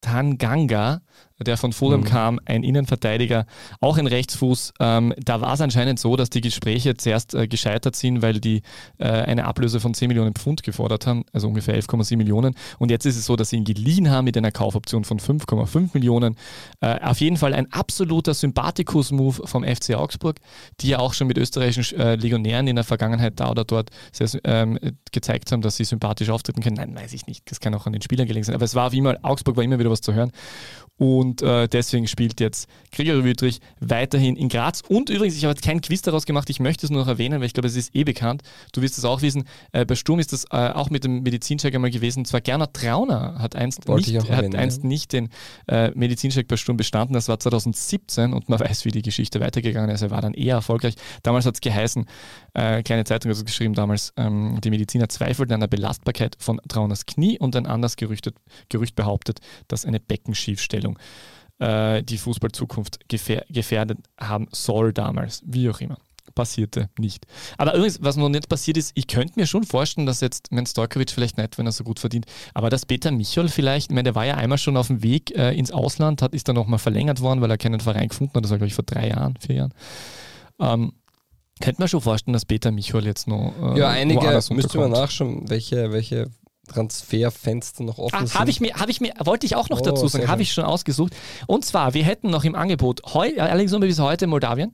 Tanganga, 0.00 1.00
der 1.40 1.56
von 1.56 1.72
Fulham 1.72 2.00
Mhm. 2.00 2.04
kam, 2.04 2.40
ein 2.44 2.62
Innenverteidiger, 2.62 3.46
auch 3.80 3.98
ein 3.98 4.06
Rechtsfuß. 4.06 4.72
Ähm, 4.80 5.12
da 5.18 5.40
war 5.40 5.54
es 5.54 5.60
anscheinend 5.60 5.98
so, 5.98 6.16
dass 6.16 6.30
die 6.30 6.40
Gespräche 6.40 6.96
zuerst 6.96 7.34
äh, 7.34 7.48
gescheitert 7.48 7.96
sind, 7.96 8.22
weil 8.22 8.40
die 8.40 8.62
äh, 8.98 9.06
eine 9.08 9.44
Ablöse 9.46 9.80
von 9.80 9.94
10 9.94 10.08
Millionen 10.08 10.34
Pfund 10.34 10.62
gefordert 10.62 11.06
haben, 11.06 11.24
also 11.32 11.48
ungefähr 11.48 11.74
11,7 11.80 12.16
Millionen. 12.16 12.54
Und 12.78 12.90
jetzt 12.90 13.04
ist 13.04 13.16
es 13.16 13.26
so, 13.26 13.36
dass 13.36 13.50
sie 13.50 13.56
ihn 13.56 13.64
geliehen 13.64 14.10
haben 14.10 14.24
mit 14.26 14.36
einer 14.36 14.52
Kaufoption 14.52 15.04
von 15.04 15.18
5,5 15.18 15.90
Millionen. 15.94 16.36
Äh, 16.80 17.00
auf 17.00 17.20
jeden 17.20 17.36
Fall 17.36 17.52
ein 17.52 17.72
absoluter 17.72 18.32
Sympathikus-Move 18.34 19.46
vom 19.46 19.64
FC 19.64 19.94
Augsburg, 19.94 20.36
die 20.80 20.88
ja 20.88 20.98
auch 20.98 21.14
schon 21.14 21.26
mit 21.26 21.38
österreichischen 21.38 21.98
äh, 21.98 22.14
Legionären 22.16 22.66
in 22.68 22.76
der 22.76 22.84
Vergangenheit 22.84 23.40
da 23.40 23.50
oder 23.50 23.64
dort 23.64 23.90
sehr, 24.12 24.28
ähm, 24.44 24.78
gezeigt 25.12 25.50
haben, 25.52 25.62
dass 25.62 25.76
sie 25.76 25.84
sympathisch 25.84 26.30
auftreten 26.30 26.62
können. 26.62 26.76
Nein, 26.76 26.94
weiß 26.94 27.12
ich 27.12 27.26
nicht. 27.26 27.50
Das 27.50 27.60
kann 27.60 27.74
auch 27.74 27.86
an 27.86 27.92
den 27.92 28.02
Spielern 28.02 28.26
gelegen 28.26 28.44
sein. 28.44 28.54
Aber 28.54 28.64
es 28.64 28.74
war 28.74 28.92
wie 28.92 28.98
immer, 28.98 29.16
Augsburg 29.22 29.56
war 29.56 29.64
immer 29.64 29.78
wieder 29.78 29.90
was 29.90 30.00
zu 30.00 30.12
hören. 30.14 30.30
Und 30.96 31.23
äh, 31.42 31.68
deswegen 31.68 32.06
spielt 32.06 32.40
jetzt 32.40 32.68
Gregor 32.92 33.24
Wüttrich 33.24 33.60
weiterhin 33.80 34.36
in 34.36 34.48
Graz. 34.48 34.82
Und 34.88 35.10
übrigens, 35.10 35.36
ich 35.36 35.44
habe 35.44 35.54
jetzt 35.54 35.64
keinen 35.64 35.80
Quiz 35.80 36.02
daraus 36.02 36.26
gemacht, 36.26 36.50
ich 36.50 36.60
möchte 36.60 36.86
es 36.86 36.90
nur 36.90 37.02
noch 37.02 37.08
erwähnen, 37.08 37.40
weil 37.40 37.46
ich 37.46 37.54
glaube, 37.54 37.68
es 37.68 37.76
ist 37.76 37.94
eh 37.94 38.04
bekannt. 38.04 38.42
Du 38.72 38.82
wirst 38.82 38.98
es 38.98 39.04
auch 39.04 39.22
wissen. 39.22 39.44
Äh, 39.72 39.84
bei 39.84 39.94
Sturm 39.94 40.18
ist 40.18 40.32
das 40.32 40.44
äh, 40.50 40.70
auch 40.70 40.90
mit 40.90 41.04
dem 41.04 41.22
Medizincheck 41.22 41.74
einmal 41.74 41.90
gewesen. 41.90 42.20
Und 42.20 42.26
zwar 42.26 42.40
Gernot 42.40 42.74
Trauner 42.74 43.36
hat 43.38 43.56
einst, 43.56 43.86
Wollte 43.88 44.12
nicht, 44.12 44.28
er 44.28 44.36
hat 44.36 44.44
erwähnen, 44.44 44.56
einst 44.56 44.82
ja. 44.82 44.88
nicht 44.88 45.12
den 45.12 45.28
äh, 45.66 45.90
Medizincheck 45.94 46.48
bei 46.48 46.56
Sturm 46.56 46.76
bestanden. 46.76 47.14
Das 47.14 47.28
war 47.28 47.38
2017 47.38 48.32
und 48.32 48.48
man 48.48 48.60
weiß, 48.64 48.84
wie 48.84 48.90
die 48.90 49.02
Geschichte 49.02 49.40
weitergegangen 49.40 49.90
ist. 49.90 50.02
Er 50.02 50.10
war 50.10 50.22
dann 50.22 50.34
eher 50.34 50.56
erfolgreich. 50.56 50.94
Damals 51.22 51.46
hat 51.46 51.54
es 51.54 51.60
geheißen, 51.60 52.06
äh, 52.54 52.82
kleine 52.82 53.04
Zeitung 53.04 53.30
hat 53.30 53.36
es 53.36 53.44
geschrieben 53.44 53.74
damals, 53.74 54.12
ähm, 54.16 54.58
die 54.62 54.70
Mediziner 54.70 55.08
zweifelten 55.08 55.54
an 55.54 55.60
der 55.60 55.68
Belastbarkeit 55.68 56.36
von 56.38 56.60
Trauners 56.68 57.06
Knie 57.06 57.38
und 57.38 57.56
ein 57.56 57.66
anderes 57.66 57.96
Gerüchtet, 57.96 58.36
Gerücht 58.68 58.96
behauptet, 58.96 59.40
dass 59.68 59.84
eine 59.84 60.00
Beckenschiefstellung 60.00 60.98
äh, 61.64 62.02
die 62.02 62.18
Fußballzukunft 62.18 63.08
gefähr 63.08 63.44
gefährdet 63.48 63.98
haben 64.20 64.48
soll 64.52 64.92
damals. 64.92 65.42
Wie 65.46 65.68
auch 65.70 65.80
immer. 65.80 65.96
Passierte 66.34 66.88
nicht. 66.98 67.26
Aber 67.58 67.74
übrigens, 67.74 68.02
was 68.02 68.16
noch 68.16 68.28
nicht 68.28 68.48
passiert 68.48 68.76
ist, 68.76 68.92
ich 68.94 69.06
könnte 69.06 69.38
mir 69.38 69.46
schon 69.46 69.62
vorstellen, 69.64 70.06
dass 70.06 70.20
jetzt 70.20 70.50
mein 70.50 70.66
Stojkovic 70.66 71.10
vielleicht 71.10 71.38
nicht, 71.38 71.58
wenn 71.58 71.66
er 71.66 71.72
so 71.72 71.84
gut 71.84 72.00
verdient, 72.00 72.26
aber 72.54 72.70
dass 72.70 72.86
Peter 72.86 73.12
Michol 73.12 73.48
vielleicht, 73.48 73.90
ich 73.90 73.94
meine, 73.94 74.04
der 74.04 74.14
war 74.16 74.26
ja 74.26 74.34
einmal 74.34 74.58
schon 74.58 74.76
auf 74.76 74.88
dem 74.88 75.02
Weg 75.02 75.30
äh, 75.36 75.56
ins 75.56 75.70
Ausland, 75.70 76.22
hat, 76.22 76.34
ist 76.34 76.48
dann 76.48 76.56
nochmal 76.56 76.80
verlängert 76.80 77.20
worden, 77.20 77.40
weil 77.40 77.50
er 77.50 77.58
keinen 77.58 77.78
Verein 77.78 78.08
gefunden 78.08 78.34
hat, 78.34 78.42
das 78.42 78.50
war 78.50 78.58
glaube 78.58 78.68
ich 78.68 78.74
vor 78.74 78.84
drei 78.84 79.08
Jahren, 79.08 79.34
vier 79.38 79.54
Jahren. 79.56 79.74
Ähm, 80.58 80.92
könnte 81.60 81.80
man 81.80 81.88
schon 81.88 82.00
vorstellen, 82.00 82.32
dass 82.32 82.46
Peter 82.46 82.72
Michol 82.72 83.04
jetzt 83.04 83.28
noch. 83.28 83.52
Äh, 83.74 83.78
Ja, 83.78 83.90
einige 83.90 84.26
müsste 84.50 84.78
man 84.78 84.90
nachschauen, 84.90 85.48
welche, 85.48 85.92
welche 85.92 86.30
Transferfenster 86.68 87.84
noch 87.84 87.98
offen 87.98 88.14
Ah, 88.16 88.26
sind. 88.26 88.38
habe 88.38 88.50
ich 88.50 88.60
mir, 88.60 88.74
habe 88.74 88.90
ich 88.90 89.00
mir, 89.00 89.12
wollte 89.24 89.46
ich 89.46 89.56
auch 89.56 89.68
noch 89.68 89.80
Oh, 89.80 89.84
dazu 89.84 90.08
sagen, 90.08 90.28
habe 90.28 90.42
ich 90.42 90.52
schon 90.52 90.64
ausgesucht. 90.64 91.14
Und 91.46 91.64
zwar, 91.64 91.94
wir 91.94 92.04
hätten 92.04 92.30
noch 92.30 92.44
im 92.44 92.54
Angebot, 92.54 93.02
heu, 93.14 93.30
allerdings 93.38 93.70
nur 93.72 93.80
bis 93.80 93.98
heute 93.98 94.26
Moldawien, 94.26 94.72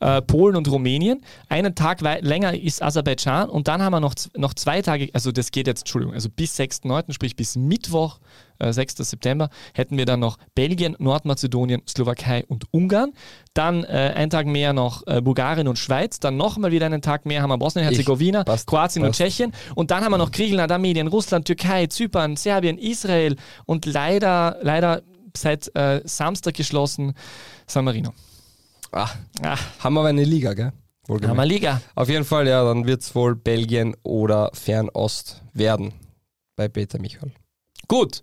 äh, 0.00 0.22
Polen 0.22 0.56
und 0.56 0.68
Rumänien. 0.70 1.22
Einen 1.48 1.74
Tag 1.74 2.00
länger 2.00 2.54
ist 2.54 2.82
Aserbaidschan 2.82 3.48
und 3.48 3.68
dann 3.68 3.82
haben 3.82 3.92
wir 3.92 4.00
noch, 4.00 4.14
noch 4.36 4.54
zwei 4.54 4.82
Tage, 4.82 5.10
also 5.12 5.32
das 5.32 5.50
geht 5.50 5.66
jetzt, 5.66 5.80
Entschuldigung, 5.82 6.14
also 6.14 6.28
bis 6.28 6.58
6.9., 6.58 7.12
sprich 7.12 7.36
bis 7.36 7.56
Mittwoch, 7.56 8.18
äh, 8.58 8.72
6. 8.72 8.96
September, 8.96 9.48
hätten 9.74 9.96
wir 9.96 10.06
dann 10.06 10.20
noch 10.20 10.38
Belgien, 10.54 10.96
Nordmazedonien, 10.98 11.82
Slowakei 11.88 12.44
und 12.46 12.64
Ungarn. 12.72 13.12
Dann 13.54 13.84
äh, 13.84 14.12
einen 14.16 14.30
Tag 14.30 14.46
mehr 14.46 14.72
noch 14.72 15.06
äh, 15.06 15.20
Bulgarien 15.20 15.68
und 15.68 15.78
Schweiz. 15.78 16.18
Dann 16.20 16.36
nochmal 16.36 16.72
wieder 16.72 16.86
einen 16.86 17.02
Tag 17.02 17.26
mehr 17.26 17.42
haben 17.42 17.50
wir 17.50 17.58
Bosnien-Herzegowina, 17.58 18.40
Ich- 18.40 18.46
passt, 18.46 18.66
Kroatien 18.66 19.04
und. 19.04 19.14
Tschechien. 19.14 19.52
Und 19.74 19.90
dann 19.90 20.04
haben 20.04 20.12
wir 20.12 20.18
noch 20.18 20.30
Griechenland, 20.32 20.72
Armenien, 20.72 21.06
Russland, 21.08 21.46
Türkei, 21.46 21.86
Zypern, 21.86 22.36
Serbien, 22.36 22.78
Israel 22.78 23.36
und 23.66 23.86
leider, 23.86 24.58
leider 24.62 25.02
seit 25.36 25.74
äh, 25.76 26.00
Samstag 26.04 26.54
geschlossen 26.54 27.14
San 27.66 27.84
Marino. 27.84 28.12
Ah, 28.92 29.08
Ah, 29.42 29.56
haben 29.80 29.94
wir 29.94 30.00
aber 30.00 30.08
eine 30.10 30.22
Liga, 30.24 30.54
gell? 30.54 30.72
haben 31.08 31.36
wir 31.36 31.44
Liga. 31.44 31.80
Auf 31.96 32.08
jeden 32.08 32.24
Fall, 32.24 32.46
ja, 32.48 32.64
dann 32.64 32.86
wird 32.86 33.02
es 33.02 33.14
wohl 33.14 33.34
Belgien 33.36 33.94
oder 34.04 34.50
Fernost 34.54 35.42
werden 35.52 35.92
bei 36.56 36.68
Peter 36.68 36.98
Michael. 37.00 37.32
Gut. 37.88 38.22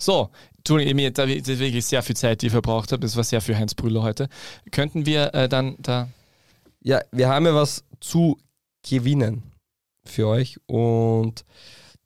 So, 0.00 0.30
Entschuldigung, 0.58 1.12
da 1.12 1.26
das 1.26 1.48
ist 1.48 1.58
wirklich 1.58 1.84
sehr 1.84 2.02
viel 2.02 2.16
Zeit, 2.16 2.42
die 2.42 2.46
ich 2.46 2.52
verbraucht 2.52 2.92
habe. 2.92 3.00
Das 3.00 3.16
war 3.16 3.24
sehr 3.24 3.40
für 3.40 3.58
Heinz 3.58 3.74
Brüller 3.74 4.02
heute. 4.02 4.28
Könnten 4.70 5.06
wir 5.06 5.34
äh, 5.34 5.48
dann 5.48 5.76
da. 5.80 6.08
Ja, 6.80 7.00
wir 7.10 7.28
haben 7.28 7.46
ja 7.46 7.54
was 7.54 7.84
zu 8.00 8.38
gewinnen 8.88 9.42
für 10.04 10.28
euch 10.28 10.58
und 10.66 11.44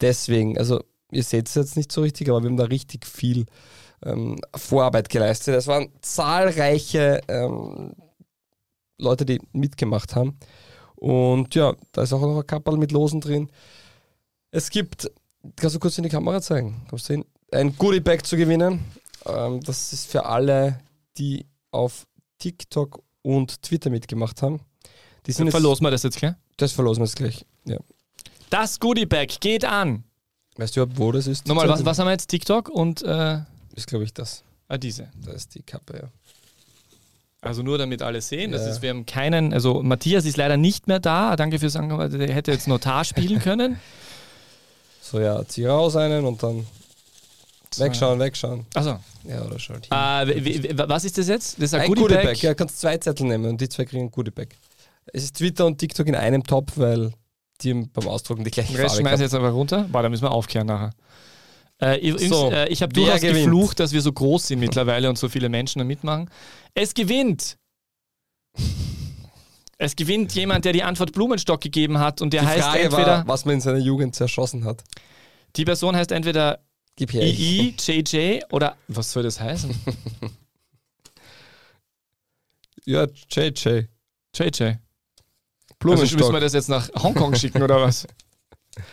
deswegen, 0.00 0.58
also 0.58 0.82
ihr 1.12 1.22
seht 1.22 1.48
es 1.48 1.54
jetzt 1.54 1.76
nicht 1.76 1.92
so 1.92 2.00
richtig, 2.00 2.30
aber 2.30 2.42
wir 2.42 2.48
haben 2.48 2.56
da 2.56 2.64
richtig 2.64 3.06
viel 3.06 3.44
ähm, 4.04 4.40
Vorarbeit 4.56 5.10
geleistet. 5.10 5.54
Es 5.54 5.66
waren 5.66 5.90
zahlreiche 6.00 7.20
ähm, 7.28 7.94
Leute, 8.98 9.26
die 9.26 9.40
mitgemacht 9.52 10.16
haben 10.16 10.38
und 10.96 11.54
ja, 11.54 11.74
da 11.92 12.02
ist 12.02 12.12
auch 12.14 12.20
noch 12.22 12.40
ein 12.40 12.46
Kapperl 12.46 12.78
mit 12.78 12.92
Losen 12.92 13.20
drin. 13.20 13.50
Es 14.50 14.70
gibt, 14.70 15.10
kannst 15.56 15.76
du 15.76 15.80
kurz 15.80 15.98
in 15.98 16.04
die 16.04 16.10
Kamera 16.10 16.40
zeigen? 16.40 16.86
Kommst 16.88 17.08
du 17.08 17.14
hin? 17.14 17.24
Ein 17.52 17.76
Goodie-Bag 17.76 18.24
zu 18.26 18.36
gewinnen. 18.36 18.84
Ähm, 19.26 19.60
das 19.62 19.92
ist 19.92 20.10
für 20.10 20.24
alle, 20.26 20.80
die 21.18 21.46
auf 21.70 22.06
TikTok 22.38 23.02
und 23.22 23.62
Twitter 23.62 23.90
mitgemacht 23.90 24.42
haben. 24.42 24.60
Die 25.26 25.32
sind 25.32 25.46
jetzt, 25.46 25.52
Verlosen 25.54 25.84
wir 25.86 25.90
das 25.90 26.02
jetzt 26.02 26.16
gleich? 26.18 26.34
das 26.56 26.72
verlosen 26.72 27.02
wir 27.02 27.06
jetzt 27.06 27.16
gleich. 27.16 27.44
Ja. 27.64 27.78
Das 28.50 28.80
Goodie 28.80 29.06
Bag 29.06 29.28
geht 29.40 29.64
an. 29.64 30.04
Weißt 30.56 30.76
du 30.76 30.82
überhaupt, 30.82 30.98
wo 30.98 31.12
das 31.12 31.26
ist? 31.26 31.46
Nochmal, 31.46 31.68
was, 31.68 31.84
was 31.84 31.98
haben 31.98 32.06
wir 32.06 32.12
jetzt? 32.12 32.26
TikTok 32.28 32.68
und 32.68 33.02
äh, 33.02 33.38
Ist, 33.74 33.86
glaube 33.86 34.04
ich, 34.04 34.12
das. 34.12 34.42
ah, 34.68 34.76
diese. 34.76 35.10
Da 35.24 35.32
ist 35.32 35.54
die 35.54 35.62
Kappe, 35.62 35.96
ja. 36.02 36.08
Also 37.40 37.62
nur 37.62 37.76
damit 37.78 38.02
alle 38.02 38.20
sehen, 38.20 38.52
das 38.52 38.62
Ja. 38.62 38.70
ist, 38.70 38.82
wir 38.82 38.90
haben 38.90 39.04
keinen, 39.06 39.52
also 39.52 39.82
Matthias 39.82 40.24
ist 40.26 40.36
leider 40.36 40.56
nicht 40.56 40.86
mehr 40.86 41.00
da. 41.00 41.34
Danke 41.36 41.58
fürs 41.58 41.74
Angebot. 41.76 42.12
Der 42.12 42.32
hätte 42.32 42.52
jetzt 42.52 42.68
Notar 42.68 43.04
spielen 43.04 43.40
können. 43.42 43.78
So, 45.00 45.18
ja, 45.20 45.44
zieh 45.46 45.66
raus 45.66 45.96
einen 45.96 46.24
und 46.24 46.42
dann 46.42 46.66
wegschauen, 47.80 48.18
wegschauen. 48.18 48.66
Also, 48.74 48.98
Ja, 49.24 49.42
oder 49.42 49.58
schaut 49.58 49.86
äh, 49.90 50.74
was 50.88 51.04
ist 51.04 51.18
das 51.18 51.28
jetzt? 51.28 51.56
Das 51.58 51.64
ist 51.64 51.74
ein, 51.74 51.82
ein 51.82 51.94
Goodie 51.94 52.14
Bag. 52.14 52.36
Ja, 52.42 52.54
kannst 52.54 52.80
zwei 52.80 52.96
Zettel 52.98 53.26
nehmen 53.26 53.46
und 53.46 53.60
die 53.60 53.68
zwei 53.68 53.84
kriegen 53.84 54.04
ein 54.04 54.10
Goodie-Bag. 54.10 54.48
Es 55.12 55.24
ist 55.24 55.36
Twitter 55.36 55.66
und 55.66 55.78
TikTok 55.78 56.06
in 56.06 56.14
einem 56.14 56.44
Topf, 56.44 56.72
weil 56.76 57.12
die 57.60 57.74
beim 57.74 58.08
Ausdrucken 58.08 58.44
die 58.44 58.50
gleiche 58.50 58.72
Den 58.72 58.80
Rest 58.80 58.96
Farbe 58.96 59.08
schmeiß 59.08 59.20
jetzt 59.20 59.34
aber 59.34 59.50
runter. 59.50 59.86
Boah, 59.90 60.02
da 60.02 60.08
müssen 60.08 60.22
wir 60.24 60.30
aufkehren 60.32 60.66
nachher. 60.66 60.90
Äh, 61.80 61.98
übrigens, 62.08 62.30
So, 62.30 62.50
äh, 62.50 62.68
ich 62.68 62.82
habe 62.82 62.92
durchaus 62.92 63.20
gewinnt? 63.20 63.44
geflucht, 63.46 63.80
dass 63.80 63.92
wir 63.92 64.00
so 64.02 64.12
groß 64.12 64.46
sind 64.48 64.60
mittlerweile 64.60 65.08
und 65.08 65.18
so 65.18 65.28
viele 65.28 65.48
Menschen 65.48 65.80
da 65.80 65.84
mitmachen. 65.84 66.30
Es 66.74 66.94
gewinnt. 66.94 67.56
Es 69.78 69.96
gewinnt 69.96 70.32
jemand, 70.34 70.64
der 70.64 70.72
die 70.72 70.82
Antwort 70.84 71.12
Blumenstock 71.12 71.60
gegeben 71.60 71.98
hat 71.98 72.22
und 72.22 72.32
der 72.32 72.42
Die 72.42 72.46
heißt 72.46 72.60
Frage 72.62 72.80
entweder, 72.80 73.06
war, 73.06 73.28
was 73.28 73.44
man 73.44 73.56
in 73.56 73.60
seiner 73.60 73.78
Jugend 73.78 74.14
zerschossen 74.14 74.64
hat. 74.64 74.84
die 75.56 75.64
Person 75.64 75.96
heißt 75.96 76.12
entweder 76.12 76.60
Gib 76.96 77.12
her. 77.12 77.22
II, 77.24 77.74
JJ 77.78 78.40
oder 78.50 78.76
was 78.88 79.12
soll 79.12 79.22
das 79.22 79.40
heißen? 79.40 79.74
Ja, 82.84 83.06
JJ. 83.30 83.86
JJ. 84.34 84.62
Also 84.64 84.78
Blumenstock. 85.78 86.18
müssen 86.18 86.32
wir 86.32 86.40
das 86.40 86.52
jetzt 86.52 86.68
nach 86.68 86.88
Hongkong 87.00 87.34
schicken 87.36 87.62
oder 87.62 87.80
was? 87.80 88.06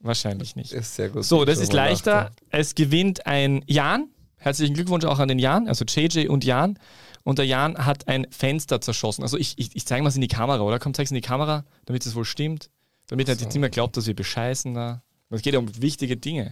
Wahrscheinlich 0.00 0.54
nicht. 0.54 0.72
ist 0.72 0.94
sehr 0.94 1.08
gut. 1.08 1.24
So, 1.24 1.44
das 1.46 1.58
ist 1.58 1.72
leichter. 1.72 2.30
Es 2.50 2.74
gewinnt 2.74 3.26
ein 3.26 3.62
Jan. 3.66 4.10
Herzlichen 4.36 4.74
Glückwunsch 4.74 5.06
auch 5.06 5.18
an 5.20 5.28
den 5.28 5.38
Jan, 5.38 5.68
also 5.68 5.86
JJ 5.86 6.28
und 6.28 6.44
Jan. 6.44 6.78
Und 7.22 7.38
der 7.38 7.46
Jan 7.46 7.78
hat 7.86 8.08
ein 8.08 8.26
Fenster 8.30 8.82
zerschossen. 8.82 9.22
Also 9.22 9.38
ich, 9.38 9.54
ich, 9.58 9.74
ich 9.74 9.86
zeige 9.86 10.02
mal 10.02 10.10
es 10.10 10.14
in 10.16 10.20
die 10.20 10.28
Kamera, 10.28 10.60
oder? 10.60 10.78
Komm, 10.78 10.92
zeig's 10.92 11.10
in 11.10 11.14
die 11.14 11.22
Kamera, 11.22 11.64
damit 11.86 12.04
es 12.04 12.14
wohl 12.14 12.26
stimmt. 12.26 12.68
Damit 13.06 13.28
er 13.28 13.36
So. 13.36 13.40
jetzt 13.44 13.54
nicht 13.54 13.60
mehr 13.62 13.70
glaubt, 13.70 13.96
dass 13.96 14.06
wir 14.06 14.14
bescheißen 14.14 14.74
da. 14.74 15.02
Es 15.34 15.42
geht 15.42 15.54
ja 15.54 15.58
um 15.60 15.82
wichtige 15.82 16.16
Dinge. 16.16 16.50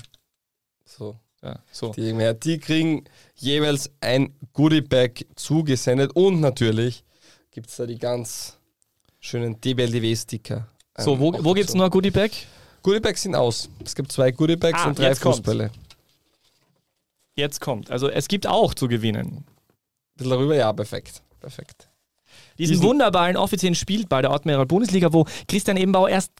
So. 0.84 1.16
Ja, 1.42 1.58
so. 1.72 1.92
Die, 1.92 2.34
die 2.44 2.58
kriegen 2.58 3.04
jeweils 3.36 3.90
ein 4.00 4.32
Goodie-Bag 4.52 5.26
zugesendet 5.34 6.12
und 6.14 6.40
natürlich 6.40 7.04
gibt 7.50 7.68
es 7.68 7.76
da 7.76 7.86
die 7.86 7.98
ganz 7.98 8.58
schönen 9.18 9.60
DBLDW-Sticker. 9.60 10.68
So, 10.98 11.18
wo, 11.18 11.32
wo 11.42 11.52
gibt's 11.54 11.74
noch 11.74 11.84
ein 11.86 11.90
Goodie 11.90 12.10
Bag? 12.12 12.30
Goodie-Bags 12.82 13.22
sind 13.22 13.34
aus. 13.34 13.68
Es 13.84 13.94
gibt 13.94 14.12
zwei 14.12 14.30
Goodie-Bags 14.30 14.80
Ah, 14.82 14.88
und 14.88 14.98
drei 14.98 15.08
jetzt. 15.08 15.20
Fußbälle. 15.22 15.70
Jetzt 17.34 17.60
kommt. 17.60 17.90
Also 17.90 18.08
es 18.08 18.28
gibt 18.28 18.46
auch 18.46 18.74
zu 18.74 18.88
gewinnen. 18.88 19.38
Ein 19.38 19.44
bisschen 20.16 20.30
darüber, 20.30 20.54
ja, 20.54 20.72
perfekt. 20.72 21.22
Perfekt. 21.40 21.88
Diesen, 22.58 22.74
Diesen- 22.74 22.84
wunderbaren 22.86 23.36
offiziellen 23.36 23.74
Spielball 23.74 24.22
der 24.22 24.30
Admiral 24.30 24.66
Bundesliga, 24.66 25.12
wo 25.12 25.26
Christian 25.48 25.76
Ebenbauer 25.76 26.08
erst 26.10 26.30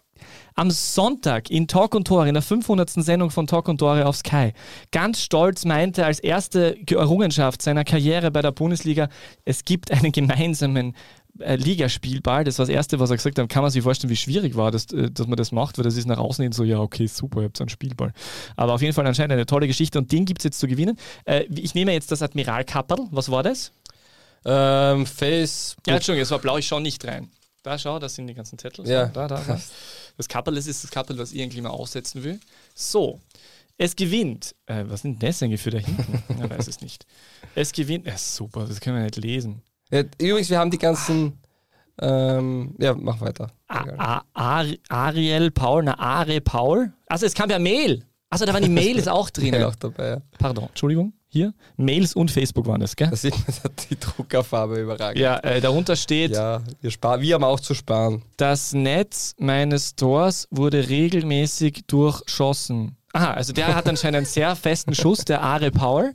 am 0.54 0.70
Sonntag 0.70 1.50
in 1.50 1.68
Talk 1.68 1.94
und 1.94 2.06
Tore, 2.06 2.28
in 2.28 2.34
der 2.34 2.42
500. 2.42 2.90
Sendung 2.90 3.30
von 3.30 3.46
Talk 3.46 3.68
und 3.68 3.78
Tore 3.78 4.06
auf 4.06 4.16
Sky, 4.16 4.52
ganz 4.90 5.22
stolz 5.22 5.64
meinte 5.64 6.04
als 6.04 6.20
erste 6.20 6.76
Errungenschaft 6.90 7.62
seiner 7.62 7.84
Karriere 7.84 8.30
bei 8.30 8.42
der 8.42 8.52
Bundesliga, 8.52 9.08
es 9.44 9.64
gibt 9.64 9.90
einen 9.90 10.12
gemeinsamen 10.12 10.94
äh, 11.38 11.56
Ligaspielball. 11.56 12.44
Das 12.44 12.58
war 12.58 12.66
das 12.66 12.74
Erste, 12.74 13.00
was 13.00 13.10
er 13.10 13.16
gesagt 13.16 13.38
hat. 13.38 13.48
Kann 13.48 13.62
man 13.62 13.70
sich 13.70 13.82
vorstellen, 13.82 14.10
wie 14.10 14.16
schwierig 14.16 14.54
war, 14.54 14.70
dass, 14.70 14.92
äh, 14.92 15.10
dass 15.10 15.26
man 15.26 15.36
das 15.36 15.52
macht, 15.52 15.78
weil 15.78 15.84
das 15.84 15.96
ist 15.96 16.06
nach 16.06 16.18
außen 16.18 16.42
hin 16.42 16.52
so, 16.52 16.64
ja, 16.64 16.78
okay, 16.78 17.06
super, 17.06 17.40
ihr 17.40 17.44
habt 17.46 17.56
so 17.56 17.64
einen 17.64 17.70
Spielball. 17.70 18.12
Aber 18.56 18.74
auf 18.74 18.82
jeden 18.82 18.92
Fall 18.92 19.06
anscheinend 19.06 19.32
eine 19.32 19.46
tolle 19.46 19.66
Geschichte 19.66 19.98
und 19.98 20.12
den 20.12 20.24
gibt 20.24 20.40
es 20.40 20.44
jetzt 20.44 20.60
zu 20.60 20.66
gewinnen. 20.66 20.98
Äh, 21.24 21.44
ich 21.44 21.74
nehme 21.74 21.92
jetzt 21.92 22.12
das 22.12 22.22
Admiral 22.22 22.64
Kapperl. 22.64 23.06
Was 23.10 23.30
war 23.30 23.42
das? 23.42 23.72
Ähm, 24.44 25.06
Facebook. 25.06 25.86
Ja, 25.86 25.94
Entschuldigung, 25.94 26.22
es 26.22 26.30
war 26.30 26.38
blau, 26.38 26.58
ich 26.58 26.66
schaue 26.66 26.82
nicht 26.82 27.04
rein. 27.06 27.30
Da 27.62 27.78
schau, 27.78 27.98
das 27.98 28.16
sind 28.16 28.26
die 28.26 28.34
ganzen 28.34 28.58
Zettel. 28.58 28.86
Ja. 28.88 29.06
Da, 29.06 29.28
da, 29.28 29.40
da. 29.46 29.60
Das 30.16 30.28
Kappel, 30.28 30.54
das 30.54 30.66
ist 30.66 30.84
das 30.84 30.90
Kappel, 30.90 31.18
was 31.18 31.32
ich 31.32 31.38
irgendwie 31.38 31.60
mal 31.60 31.70
aussetzen 31.70 32.22
will. 32.24 32.38
So, 32.74 33.20
es 33.78 33.96
gewinnt. 33.96 34.54
Äh, 34.66 34.84
was 34.86 35.02
sind 35.02 35.22
das 35.22 35.42
eigentlich 35.42 35.60
für 35.60 35.70
da 35.70 35.78
hinten? 35.78 36.22
Ich 36.44 36.50
weiß 36.50 36.68
es 36.68 36.80
nicht. 36.80 37.06
Es 37.54 37.72
gewinnt. 37.72 38.06
Ja, 38.06 38.16
super, 38.16 38.66
das 38.66 38.80
können 38.80 38.96
wir 38.96 39.04
nicht 39.04 39.16
lesen. 39.16 39.62
Ja, 39.90 40.00
übrigens, 40.18 40.50
wir 40.50 40.58
haben 40.58 40.70
die 40.70 40.78
ganzen. 40.78 41.38
Ähm, 42.00 42.74
ja, 42.78 42.94
mach 42.94 43.20
weiter. 43.20 43.50
A 43.68 44.22
A 44.34 44.60
Ari- 44.60 44.80
Ariel 44.88 45.50
Paul, 45.50 45.84
na 45.84 45.98
Are 45.98 46.40
Paul. 46.40 46.92
Also 47.06 47.26
es 47.26 47.34
kam 47.34 47.48
per 47.48 47.58
Mail. 47.58 48.04
Also 48.30 48.46
da 48.46 48.54
waren 48.54 48.62
die 48.62 48.68
Mails 48.80 49.08
auch 49.08 49.28
Ja, 49.28 49.32
drinnen. 49.32 49.64
auch 49.64 49.74
dabei, 49.76 50.08
ja. 50.08 50.22
Pardon, 50.38 50.68
Entschuldigung. 50.68 51.12
Hier, 51.34 51.54
Mails 51.78 52.14
und 52.14 52.30
Facebook 52.30 52.66
waren 52.66 52.80
das, 52.82 52.94
gell? 52.94 53.08
Da 53.08 53.16
sieht 53.16 53.32
man 53.32 53.72
die 53.90 53.98
Druckerfarbe 53.98 54.78
überragend. 54.78 55.18
Ja, 55.18 55.38
äh, 55.38 55.62
darunter 55.62 55.96
steht, 55.96 56.32
Ja, 56.32 56.60
wir, 56.82 56.90
sparen, 56.90 57.22
wir 57.22 57.34
haben 57.34 57.44
auch 57.44 57.58
zu 57.58 57.72
sparen. 57.72 58.22
das 58.36 58.74
Netz 58.74 59.34
meines 59.38 59.96
Tors 59.96 60.46
wurde 60.50 60.90
regelmäßig 60.90 61.84
durchschossen. 61.86 62.96
Aha, 63.14 63.32
also 63.32 63.54
der 63.54 63.74
hat 63.74 63.88
anscheinend 63.88 64.18
einen 64.18 64.26
sehr 64.26 64.54
festen 64.56 64.94
Schuss, 64.94 65.24
der 65.24 65.40
Are 65.42 65.70
Paul. 65.70 66.14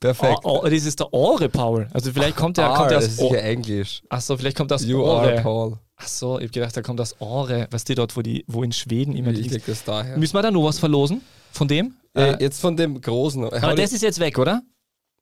Perfekt. 0.00 0.40
Oh, 0.44 0.60
oh, 0.64 0.68
das 0.68 0.84
ist 0.84 1.00
der 1.00 1.12
Ore 1.14 1.48
Paul. 1.48 1.88
Also 1.92 2.12
vielleicht 2.12 2.36
kommt 2.36 2.56
der, 2.58 2.70
Ah, 2.70 2.76
kommt 2.76 2.90
der 2.90 2.98
das 3.00 3.06
aus 3.06 3.12
ist 3.12 3.18
sicher 3.20 3.42
Englisch. 3.42 4.02
Achso, 4.08 4.36
vielleicht 4.36 4.56
kommt 4.56 4.70
das 4.70 4.84
You 4.84 5.04
are 5.04 5.32
Ore. 5.32 5.40
Paul. 5.42 5.78
Achso, 5.96 6.38
ich 6.38 6.46
hab 6.46 6.52
gedacht, 6.52 6.76
da 6.76 6.80
kommt 6.82 6.98
das 7.00 7.20
Ore. 7.20 7.68
Weißt 7.70 7.86
du, 7.88 7.94
dort, 7.94 8.16
wo, 8.16 8.22
die, 8.22 8.44
wo 8.46 8.62
in 8.62 8.72
Schweden 8.72 9.14
immer 9.14 9.32
die. 9.32 9.54
Ich 9.54 9.64
das 9.64 9.84
daher. 9.84 10.16
Müssen 10.16 10.34
wir 10.34 10.42
da 10.42 10.50
noch 10.50 10.64
was 10.64 10.78
verlosen? 10.78 11.20
Von 11.52 11.68
dem? 11.68 11.94
Äh, 12.14 12.32
Äh, 12.32 12.36
jetzt 12.42 12.60
von 12.60 12.76
dem 12.76 13.00
Großen. 13.00 13.44
aber 13.44 13.74
das 13.74 13.92
ist 13.92 14.02
jetzt 14.02 14.18
weg, 14.20 14.38
oder? 14.38 14.62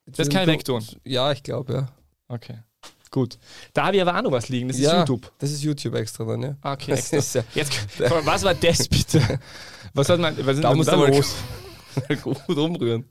Das 0.07 0.29
kann 0.29 0.43
ich 0.43 0.49
wegtun. 0.49 0.85
Ja, 1.05 1.33
ich 1.33 1.43
glaube, 1.43 1.73
ja. 1.73 1.89
Okay. 2.29 2.59
Gut. 3.11 3.39
Da 3.73 3.87
habe 3.87 3.97
ich 3.97 4.03
aber 4.03 4.17
auch 4.19 4.23
noch 4.23 4.33
was 4.33 4.49
liegen. 4.49 4.69
Das 4.69 4.77
ist 4.79 4.85
ja, 4.85 4.99
YouTube. 5.01 5.33
Das 5.39 5.51
ist 5.51 5.63
YouTube 5.63 5.95
extra 5.95 6.25
dann, 6.25 6.43
ja. 6.43 6.57
Ah, 6.61 6.73
Okay, 6.75 6.93
extra. 6.93 7.17
ist 7.19 7.35
ja, 7.35 7.43
Jetzt, 7.55 7.73
was 8.25 8.43
war 8.45 8.55
das 8.55 8.89
bitte? 8.89 9.41
Was 9.95 10.09
hat 10.11 10.21
man, 10.21 10.37
was 10.47 10.61
da 10.61 10.75
musst 10.75 10.93
du 10.93 10.97
mal 10.99 11.09
los? 11.11 11.35
gut 12.23 12.57
umrühren. 12.59 13.05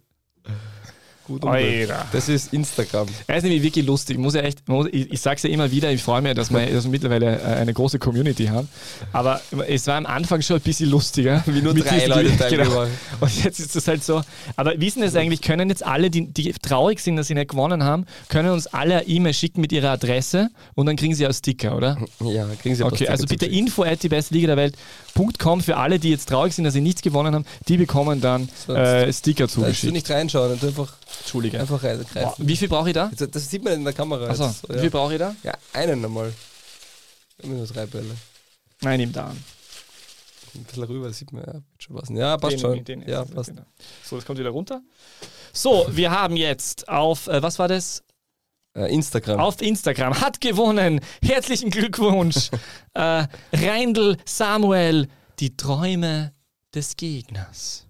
Gut. 1.28 1.44
Alter. 1.44 2.06
Das 2.14 2.30
ist 2.30 2.54
Instagram. 2.54 3.08
Er 3.28 3.38
ist 3.38 3.44
nämlich 3.44 3.62
wirklich 3.62 3.86
lustig. 3.86 4.16
Ich 4.16 4.22
Muss 4.22 4.34
ja 4.34 4.42
echt, 4.42 4.64
ich, 4.92 5.12
ich 5.12 5.20
sage 5.20 5.36
es 5.36 5.44
ja 5.44 5.50
immer 5.50 5.70
wieder, 5.72 5.92
ich 5.92 6.02
freue 6.02 6.22
mich, 6.22 6.34
dass 6.36 6.52
wir, 6.52 6.66
dass 6.66 6.86
wir 6.86 6.92
mittlerweile 6.92 7.40
äh, 7.40 7.44
eine 7.56 7.74
große 7.74 8.00
Community 8.00 8.46
haben. 8.46 8.70
Aber 9.12 9.42
es 9.68 9.88
war 9.88 9.96
am 9.96 10.06
Anfang 10.06 10.42
schon 10.42 10.56
ein 10.58 10.62
bisschen 10.62 10.90
lustiger. 10.90 11.44
Wie 11.46 11.62
nur 11.62 11.74
drei 11.74 12.06
Leute 12.06 12.32
genau. 12.50 12.86
Und 13.20 13.44
jetzt 13.44 13.60
ist 13.60 13.76
es 13.76 13.88
halt 13.88 14.04
so. 14.04 14.22
Aber 14.56 14.80
wissen 14.80 15.04
es 15.04 15.16
eigentlich, 15.16 15.42
können 15.42 15.70
jetzt 15.70 15.86
alle, 15.86 16.10
die, 16.10 16.28
die 16.28 16.54
traurig 16.54 17.00
sind, 17.00 17.18
dass 17.18 17.28
sie 17.28 17.34
nicht 17.34 17.50
gewonnen 17.50 17.84
haben, 17.84 18.06
können 18.30 18.52
uns 18.52 18.68
alle 18.68 19.00
eine 19.00 19.08
E-Mail 19.08 19.34
schicken 19.34 19.62
mit 19.62 19.72
ihrer 19.72 19.92
Adresse 19.92 20.50
und 20.76 20.86
dann 20.86 20.96
kriegen 20.96 21.14
sie 21.14 21.28
auch 21.28 21.34
Sticker, 21.34 21.76
oder? 21.76 21.98
Ja, 22.22 22.48
kriegen 22.62 22.76
Sie 22.76 22.84
paar 22.84 22.94
Okay, 22.94 23.08
also 23.08 23.26
bitte 23.26 23.46
info 23.46 23.84
at 23.84 24.02
die 24.02 24.10
beste 24.10 24.34
Liga 24.34 24.56
der 24.56 24.72
Welt.com 25.18 25.62
für 25.62 25.78
alle, 25.78 26.00
die 26.00 26.10
jetzt 26.10 26.30
traurig 26.30 26.54
sind, 26.54 26.64
dass 26.66 26.74
sie 26.74 26.82
nichts 26.82 27.02
gewonnen 27.02 27.34
haben, 27.36 27.46
die 27.68 27.78
bekommen 27.78 28.22
dann 28.22 28.50
So, 28.66 28.74
äh, 28.74 29.12
Sticker 29.12 29.40
Da 29.40 29.44
musst 29.46 29.58
du 29.58 29.62
zugeschickt. 29.62 29.94
nicht 29.94 30.10
reinschauen, 30.10 30.60
du 30.60 30.68
einfach, 30.68 30.94
Entschuldige. 31.20 31.60
einfach 31.60 31.84
reingreifen. 31.84 32.48
wie 32.48 32.56
viel 32.58 32.68
brauche 32.68 32.90
ich 32.90 32.94
da? 32.94 33.12
Das, 33.18 33.30
das 33.32 33.50
sieht 33.50 33.64
man 33.64 33.74
in 33.74 33.84
der 33.84 33.94
Kamera. 33.94 34.28
Achso, 34.28 34.46
jetzt, 34.46 34.70
wie 34.70 34.74
viel 34.74 34.84
ja. 34.86 34.90
brauche 34.90 35.14
ich 35.14 35.20
da? 35.20 35.36
ja, 35.44 35.54
einen 35.74 36.04
einmal. 36.04 36.34
Immer 37.40 37.56
nur 37.56 37.68
drei 37.68 37.86
Bälle. 37.86 38.16
Nein, 38.82 39.00
nimm 39.00 39.12
da 39.14 39.28
an. 39.28 39.44
Ein 40.56 40.64
bisschen 40.64 40.84
rüber, 40.86 41.14
sieht 41.14 41.32
man, 41.34 41.44
ja, 41.46 41.62
schon 41.78 41.96
passen. 41.96 42.18
Ja, 42.18 42.38
passt 42.38 42.54
Den- 42.54 42.60
schon. 42.60 42.84
den- 42.84 43.08
ja, 43.08 43.26
passt. 43.26 43.52
So, 44.04 44.16
das 44.16 44.26
kommt 44.26 44.40
wieder 44.40 44.50
runter. 44.50 44.82
So, 45.54 45.86
wir 45.92 46.10
haben 46.12 46.36
jetzt 46.36 46.90
auf, 46.90 47.28
äh, 47.28 47.42
was 47.44 47.60
war 47.60 47.68
das? 47.68 48.04
Äh, 48.78 48.94
Instagram. 48.94 49.40
Auf 49.40 49.62
Instagram 49.62 50.22
hat 50.22 50.40
gewonnen. 50.40 51.02
Herzlichen 51.24 51.72
Glückwunsch. 51.72 52.52
äh, 52.94 53.26
Reindl 53.54 54.18
Samuel, 54.24 55.08
die 55.40 55.58
Träume 55.58 56.34
des 56.76 56.96
Gegners. 56.96 57.88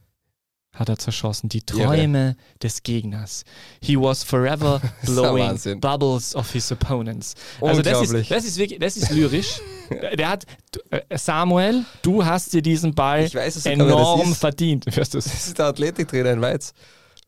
Hat 0.74 0.88
er 0.90 0.98
zerschossen. 0.98 1.50
Die 1.50 1.62
Träume 1.62 2.38
des 2.62 2.84
Gegners. 2.84 3.44
He 3.82 3.98
was 3.98 4.24
forever 4.24 4.80
blowing 5.04 5.60
bubbles 5.82 6.36
of 6.36 6.50
his 6.52 6.72
opponents. 6.72 7.34
Also 7.60 7.82
das 7.82 8.04
ist, 8.04 8.32
das 8.32 8.46
ist 8.46 8.58
wirklich, 8.58 8.80
das 8.80 8.96
ist 8.96 9.10
lyrisch. 9.10 9.60
Der 10.18 10.30
hat, 10.30 10.46
äh, 10.92 11.18
Samuel, 11.18 11.84
du 12.02 12.24
hast 12.24 12.54
dir 12.54 12.62
diesen 12.62 12.94
Ball 12.94 13.34
weiß 13.34 13.56
es 13.56 13.66
enorm 13.66 14.36
verdient. 14.36 14.86
Hörst 14.94 15.14
du 15.14 15.18
Das 15.18 15.26
ist 15.48 15.58
der 15.58 15.66
Athletiktrainer 15.66 16.32
in 16.32 16.42
Weiz. 16.42 16.74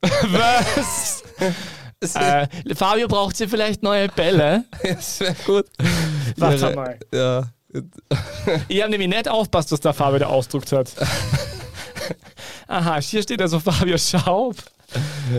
Was? 0.01 1.23
Äh, 2.15 2.47
Fabio 2.75 3.07
braucht 3.09 3.35
sie 3.35 3.47
vielleicht 3.47 3.83
neue 3.83 4.07
Bälle. 4.07 4.63
das 4.83 5.19
wäre 5.19 5.35
gut. 5.45 5.65
Warte 6.37 6.69
Ja, 6.69 6.75
mal. 6.75 6.99
Ja. 7.13 7.43
Ich 8.67 8.81
habe 8.81 8.89
nämlich 8.89 9.09
nicht 9.09 9.27
aufpasst, 9.27 9.71
was 9.71 9.79
der 9.81 9.93
Fabio 9.93 10.19
da 10.19 10.27
ausdruckt 10.27 10.71
hat. 10.71 10.91
Aha, 12.67 13.01
hier 13.01 13.21
steht 13.21 13.41
also 13.41 13.59
Fabio 13.59 13.97
Schaub. 13.97 14.55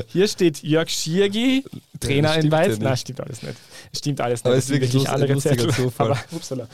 Hier 0.09 0.29
steht 0.29 0.63
Jörg 0.63 0.89
Schiergi, 0.89 1.65
Trainer 1.99 2.37
in 2.37 2.51
Weiz. 2.51 2.79
ja. 2.79 2.85
Nein, 2.85 2.97
stimmt 2.97 3.21
alles 3.21 3.43
nicht. 3.43 3.55
Stimmt 3.95 4.21
alles 4.21 4.41
nicht. 4.41 4.47
Aber 4.47 4.55
Das 4.55 4.65
ist 4.65 4.71
wirklich 4.71 4.93
wirklich 4.93 5.09
andere 5.11 5.39
Zettel. 5.39 5.73
Zufall. 5.75 6.13
Aber, 6.13 6.21
upsala. 6.33 6.69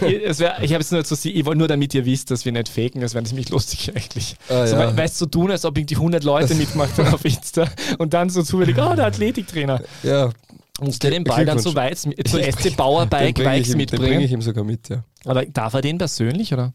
äh, 0.00 0.16
es 0.24 0.38
wär, 0.38 0.62
ich 0.62 0.72
habe 0.72 0.80
es 0.82 0.90
nur 0.90 1.04
zu 1.04 1.14
ich 1.28 1.44
wollte 1.44 1.58
nur, 1.58 1.68
damit 1.68 1.94
ihr 1.94 2.04
wisst, 2.04 2.30
dass 2.30 2.44
wir 2.44 2.52
nicht 2.52 2.68
faken, 2.68 3.00
das 3.00 3.14
wäre 3.14 3.24
ziemlich 3.24 3.50
lustig 3.50 3.90
eigentlich. 3.94 4.36
Ah, 4.48 4.66
so, 4.66 4.76
ja. 4.76 4.96
Weißt 4.96 5.16
du, 5.20 5.24
so 5.24 5.26
tun, 5.26 5.50
als 5.50 5.64
ob 5.64 5.76
irgendwie 5.76 5.96
100 5.96 6.24
Leute 6.24 6.54
mitmacht 6.54 6.96
haben 6.98 7.12
auf 7.14 7.24
Insta 7.24 7.68
und 7.98 8.14
dann 8.14 8.30
so 8.30 8.42
zufällig, 8.42 8.76
oh, 8.78 8.94
der 8.94 9.06
Athletiktrainer. 9.06 9.82
ja. 10.02 10.30
Und 10.78 11.02
der 11.02 11.10
den 11.10 11.24
Ball 11.24 11.44
dann 11.44 11.58
zu 11.58 11.74
Weiz, 11.74 12.02
zu 12.26 12.42
SC 12.42 12.74
Bauer 12.74 13.02
ich, 13.04 13.10
Bikes 13.10 13.38
ihm- 13.44 13.44
den 13.44 13.60
bringe 13.60 13.76
mitbringen. 13.76 14.20
ich 14.22 14.32
ihm 14.32 14.40
sogar 14.40 14.64
mit, 14.64 14.88
ja. 14.88 15.04
Aber 15.26 15.44
darf 15.44 15.74
er 15.74 15.82
den 15.82 15.98
persönlich, 15.98 16.54
oder? 16.54 16.72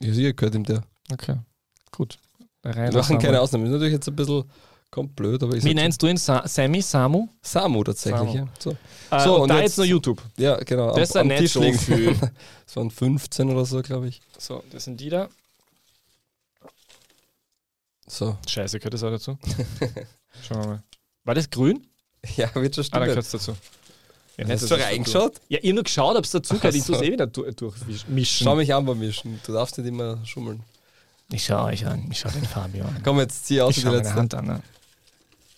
Ja, 0.00 0.12
sicher 0.14 0.32
gehört 0.34 0.54
ihm 0.54 0.62
der. 0.62 0.84
Okay, 1.12 1.34
gut. 1.90 2.16
Rein 2.62 2.92
Wir 2.92 2.98
machen 3.00 3.18
keine. 3.18 3.40
Ausnahme. 3.40 3.64
Ist 3.66 3.70
natürlich 3.72 3.92
jetzt 3.94 4.08
ein 4.08 4.16
bisschen 4.16 4.44
kommt 4.90 5.14
blöd, 5.14 5.42
aber 5.42 5.54
ich 5.54 5.64
Wie 5.64 5.72
nennst 5.72 6.02
du 6.02 6.08
ihn? 6.08 6.16
Sa 6.16 6.46
Sammy, 6.46 6.82
Samu? 6.82 7.28
Samu 7.42 7.84
tatsächlich, 7.84 8.18
Samu. 8.20 8.34
ja. 8.36 8.48
So, 8.58 8.70
Äh, 9.10 9.20
So, 9.24 9.36
und, 9.36 9.42
und 9.42 9.48
da 9.48 9.54
jetzt- 9.56 9.62
jetzt 9.64 9.76
nur 9.78 9.86
YouTube. 9.86 10.20
ja, 10.36 10.56
genau. 10.56 10.94
Das 10.96 11.10
ist 11.10 11.16
ein 11.16 11.28
Tisch 11.28 11.40
nicht 11.40 11.52
so 11.52 11.60
liegen. 11.60 11.78
viel. 11.78 12.30
Das 12.66 12.76
waren 12.76 12.90
15 12.90 13.50
oder 13.50 13.64
so, 13.64 13.80
glaube 13.82 14.08
ich. 14.08 14.20
So, 14.38 14.62
das 14.70 14.84
sind 14.84 15.00
die 15.00 15.08
da. 15.08 15.28
So. 18.06 18.36
Scheiße, 18.48 18.78
gehört 18.78 18.94
das 18.94 19.04
auch 19.04 19.10
dazu? 19.10 19.38
Schauen 20.42 20.60
wir 20.62 20.66
mal. 20.66 20.82
War 21.24 21.34
das 21.34 21.48
grün? 21.50 21.86
Ja, 22.36 22.52
wird 22.54 22.74
schon 22.74 22.84
Ah, 22.90 22.98
dann 22.98 23.02
stimmen. 23.02 23.04
gehört 23.06 23.24
es 23.24 23.30
dazu. 23.30 23.56
Ja, 24.36 24.48
Hast 24.48 24.70
du 24.70 24.74
reingeschaut? 24.74 25.40
Ja, 25.48 25.58
ich 25.58 25.64
habe 25.66 25.74
nur 25.74 25.84
geschaut, 25.84 26.16
ob 26.16 26.24
es 26.24 26.30
dazu 26.30 26.54
gehört. 26.56 26.74
Ich 26.74 26.84
tue 26.84 26.96
es 26.96 27.02
eh 27.02 27.12
wieder 27.12 27.26
du- 27.26 27.50
durchmischen. 27.50 28.44
Schau 28.44 28.56
mich 28.56 28.74
an 28.74 28.84
beim 28.86 28.98
Mischen. 28.98 29.40
Du 29.46 29.52
darfst 29.52 29.78
nicht 29.78 29.86
immer 29.86 30.24
schummeln. 30.26 30.62
Ich 31.32 31.44
schaue 31.44 31.64
euch 31.66 31.86
an. 31.86 32.06
Ich 32.10 32.18
schaue 32.18 32.32
den 32.32 32.44
Fabio 32.44 32.84
an. 32.84 33.00
Komm, 33.04 33.18
jetzt 33.20 33.46
zieh 33.46 33.60
aus 33.60 33.70
Ich 33.70 33.76
die 33.76 33.80
schaue 33.82 33.92
meine 33.92 34.02
letzte. 34.02 34.18
Hand 34.18 34.34
an. 34.34 34.46
Ne? 34.46 34.62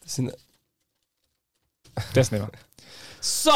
Das 0.03 0.15
sind, 0.15 0.32
Das 2.15 2.31
nehmen 2.31 2.47
wir. 2.47 2.59
So! 3.20 3.51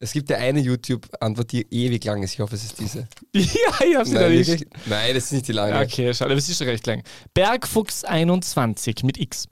es 0.00 0.12
gibt 0.12 0.30
ja 0.30 0.36
eine 0.36 0.60
YouTube-Antwort, 0.60 1.50
die 1.50 1.66
ewig 1.70 2.04
lang 2.04 2.22
ist. 2.22 2.34
Ich 2.34 2.40
hoffe, 2.40 2.54
es 2.54 2.64
ist 2.64 2.78
diese. 2.78 3.08
Ja, 3.34 3.42
ich 3.86 3.96
hab's 3.96 4.10
Nein, 4.10 4.22
erwischt. 4.22 4.50
wirklich? 4.50 4.70
Nein, 4.86 5.14
das 5.14 5.24
ist 5.24 5.32
nicht 5.32 5.48
die 5.48 5.52
lange. 5.52 5.76
Okay, 5.80 6.14
schade, 6.14 6.30
aber 6.30 6.38
es 6.38 6.48
ist 6.48 6.56
schon 6.58 6.68
recht 6.68 6.86
lang. 6.86 7.02
Bergfuchs21 7.36 9.04
mit 9.04 9.18
X. 9.18 9.48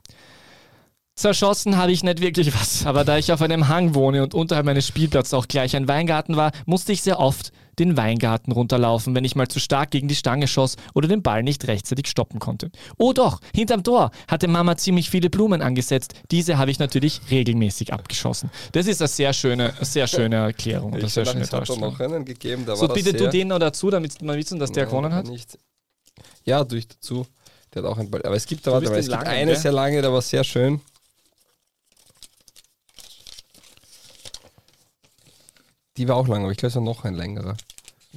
Zerschossen 1.15 1.77
habe 1.77 1.91
ich 1.91 2.03
nicht 2.03 2.21
wirklich 2.21 2.53
was, 2.53 2.85
aber 2.85 3.03
da 3.03 3.17
ich 3.17 3.31
auf 3.31 3.41
einem 3.41 3.67
Hang 3.67 3.93
wohne 3.95 4.21
und 4.23 4.33
unterhalb 4.35 4.65
meines 4.65 4.87
Spielplatzes 4.87 5.33
auch 5.33 5.47
gleich 5.47 5.75
ein 5.75 5.87
Weingarten 5.87 6.35
war, 6.35 6.51
musste 6.65 6.91
ich 6.93 7.01
sehr 7.01 7.19
oft 7.19 7.51
den 7.79 7.97
Weingarten 7.97 8.51
runterlaufen, 8.51 9.15
wenn 9.15 9.25
ich 9.25 9.35
mal 9.35 9.47
zu 9.47 9.59
stark 9.59 9.91
gegen 9.91 10.07
die 10.07 10.15
Stange 10.15 10.47
schoss 10.47 10.75
oder 10.93 11.07
den 11.07 11.21
Ball 11.21 11.43
nicht 11.43 11.67
rechtzeitig 11.67 12.07
stoppen 12.07 12.39
konnte. 12.39 12.71
Oh 12.97 13.13
doch, 13.13 13.39
hinterm 13.53 13.83
Tor 13.83 14.11
hatte 14.27 14.47
Mama 14.47 14.77
ziemlich 14.77 15.09
viele 15.09 15.29
Blumen 15.29 15.61
angesetzt. 15.61 16.13
Diese 16.31 16.57
habe 16.57 16.71
ich 16.71 16.79
natürlich 16.79 17.21
regelmäßig 17.29 17.93
abgeschossen. 17.93 18.49
Das 18.71 18.87
ist 18.87 19.01
eine 19.01 19.07
sehr 19.07 19.33
schöne, 19.33 19.73
sehr 19.81 20.07
schöne 20.07 20.35
Erklärung. 20.37 20.95
Ich 20.97 21.13
sehr 21.13 21.25
schöne 21.25 21.41
es 21.41 21.53
hat 21.53 21.69
noch 21.79 21.99
einen 21.99 22.25
gegeben. 22.25 22.65
So, 22.75 22.87
bitte 22.87 23.13
du 23.13 23.29
den 23.29 23.49
noch 23.49 23.59
dazu, 23.59 23.89
damit 23.89 24.21
man 24.21 24.37
wissen, 24.37 24.59
dass 24.59 24.71
der 24.71 24.83
Nein, 24.83 24.89
gewonnen 24.89 25.13
hat. 25.13 25.27
Nicht. 25.27 25.57
Ja, 26.45 26.63
durch 26.63 26.87
dazu. 26.87 27.25
Der 27.73 27.83
hat 27.83 27.89
auch 27.91 27.97
einen 27.97 28.09
Ball. 28.09 28.21
Aber 28.23 28.35
es 28.35 28.45
gibt, 28.45 28.65
da, 28.65 28.71
warte 28.71 28.89
mal, 28.89 28.97
es 28.97 29.07
gibt 29.07 29.11
langen, 29.11 29.27
eine 29.27 29.51
gell? 29.51 29.61
sehr 29.61 29.71
lange, 29.71 30.01
der 30.01 30.11
war 30.11 30.21
sehr 30.21 30.43
schön. 30.43 30.81
Die 35.97 36.07
war 36.07 36.15
auch 36.15 36.27
lang, 36.27 36.43
aber 36.43 36.51
ich 36.51 36.57
glaube, 36.57 36.69
es 36.69 36.75
war 36.75 36.83
noch 36.83 37.03
ein 37.03 37.15
längerer. 37.15 37.55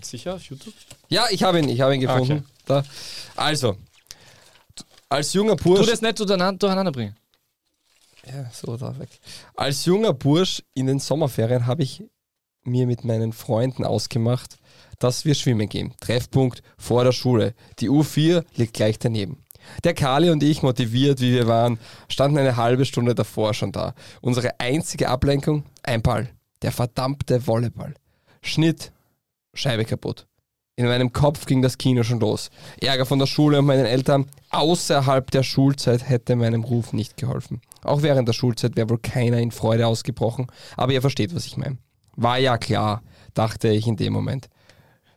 Sicher 0.03 0.35
auf 0.35 0.43
YouTube? 0.45 0.75
Ja, 1.09 1.27
ich 1.31 1.43
habe 1.43 1.59
ihn, 1.59 1.69
ich 1.69 1.81
habe 1.81 1.95
ihn 1.95 2.01
gefunden. 2.01 2.33
Okay. 2.33 2.45
Da. 2.67 2.85
Also, 3.37 3.77
als 5.09 5.33
junger 5.33 5.57
Tu 5.57 5.65
Bursch. 5.65 5.87
das 5.89 6.01
nicht 6.01 6.19
durcheinander 6.19 6.93
bringen. 6.93 7.17
Ja, 8.27 8.51
so 8.53 8.77
da 8.77 8.99
weg. 8.99 9.09
Als 9.57 9.85
junger 9.85 10.13
Bursch 10.13 10.63
in 10.75 10.87
den 10.87 11.01
Sommerferien 11.01 11.67
habe 11.67 11.83
ich 11.83 12.05
mir 12.63 12.87
mit 12.87 13.05
meinen 13.05 13.33
Freunden 13.33 13.85
ausgemacht, 13.85 14.59
dass 14.99 15.25
wir 15.25 15.35
schwimmen 15.35 15.69
gehen. 15.69 15.95
Treffpunkt 16.01 16.63
vor 16.79 17.05
der 17.05 17.13
Schule. 17.13 17.55
Die 17.79 17.91
U4 17.91 18.45
liegt 18.55 18.75
gleich 18.75 18.99
daneben. 18.99 19.43
Der 19.85 19.95
Kali 19.95 20.31
und 20.31 20.43
ich, 20.43 20.63
motiviert 20.63 21.21
wie 21.21 21.33
wir 21.33 21.47
waren, 21.47 21.79
standen 22.09 22.39
eine 22.39 22.57
halbe 22.57 22.85
Stunde 22.85 23.15
davor 23.15 23.55
schon 23.55 23.73
da. 23.73 23.95
Unsere 24.21 24.59
einzige 24.61 25.09
Ablenkung? 25.09 25.65
Ein 25.83 26.03
Ball. 26.03 26.31
Der 26.63 26.73
verdammte 26.73 27.47
Volleyball. 27.47 27.95
Schnitt, 28.43 28.93
Scheibe 29.55 29.85
kaputt. 29.85 30.27
In 30.77 30.87
meinem 30.87 31.13
Kopf 31.13 31.45
ging 31.45 31.61
das 31.61 31.77
Kino 31.77 32.03
schon 32.05 32.21
los. 32.21 32.51
Ärger 32.81 33.05
von 33.05 33.19
der 33.19 33.27
Schule 33.27 33.59
und 33.59 33.67
meinen 33.67 33.85
Eltern. 33.85 34.27
Außerhalb 34.51 35.31
der 35.31 35.43
Schulzeit 35.43 36.09
hätte 36.09 36.37
meinem 36.37 36.65
Ruf 36.65 36.93
nicht 36.93 37.17
geholfen. 37.19 37.61
Auch 37.83 38.03
während 38.03 38.29
der 38.29 38.33
Schulzeit 38.33 38.77
wäre 38.77 38.89
wohl 38.89 38.99
keiner 38.99 39.39
in 39.39 39.51
Freude 39.51 39.87
ausgebrochen, 39.87 40.47
aber 40.77 40.93
ihr 40.93 41.01
versteht, 41.01 41.35
was 41.35 41.47
ich 41.47 41.57
meine. 41.57 41.79
War 42.17 42.39
ja 42.39 42.57
klar, 42.57 43.03
dachte 43.35 43.69
ich 43.69 43.87
in 43.87 43.97
dem 43.97 44.13
Moment. 44.13 44.49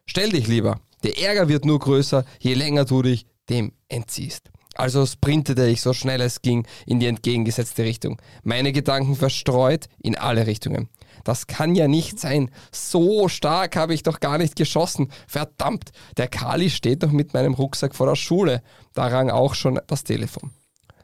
Stell 0.06 0.30
dich 0.30 0.48
lieber. 0.48 0.80
Der 1.04 1.18
Ärger 1.18 1.48
wird 1.48 1.66
nur 1.66 1.80
größer, 1.80 2.26
je 2.40 2.54
länger 2.54 2.86
du 2.86 3.02
dich 3.02 3.26
dem 3.50 3.74
entziehst. 3.90 4.52
Also 4.76 5.06
sprintete 5.06 5.68
ich 5.68 5.82
so 5.82 5.94
schnell 5.94 6.22
es 6.22 6.42
ging 6.42 6.66
in 6.86 7.00
die 7.00 7.08
entgegengesetzte 7.08 7.84
Richtung. 7.84 8.22
Meine 8.44 8.72
Gedanken 8.72 9.16
verstreut 9.16 9.88
in 10.02 10.18
alle 10.18 10.48
Richtungen. 10.48 10.90
Das 11.24 11.48
kann 11.48 11.76
ja 11.76 11.88
nicht 11.88 12.20
sein. 12.20 12.52
So 12.72 13.28
stark 13.28 13.76
habe 13.76 13.94
ich 13.94 14.04
doch 14.04 14.20
gar 14.20 14.38
nicht 14.38 14.56
geschossen. 14.56 15.12
Verdammt, 15.28 15.92
der 16.18 16.28
Kali 16.28 16.70
steht 16.70 17.04
doch 17.04 17.12
mit 17.12 17.34
meinem 17.34 17.54
Rucksack 17.54 17.96
vor 17.96 18.08
der 18.08 18.16
Schule. 18.16 18.62
Da 18.94 19.08
rang 19.08 19.30
auch 19.30 19.56
schon 19.56 19.80
das 19.88 20.04
Telefon. 20.04 20.52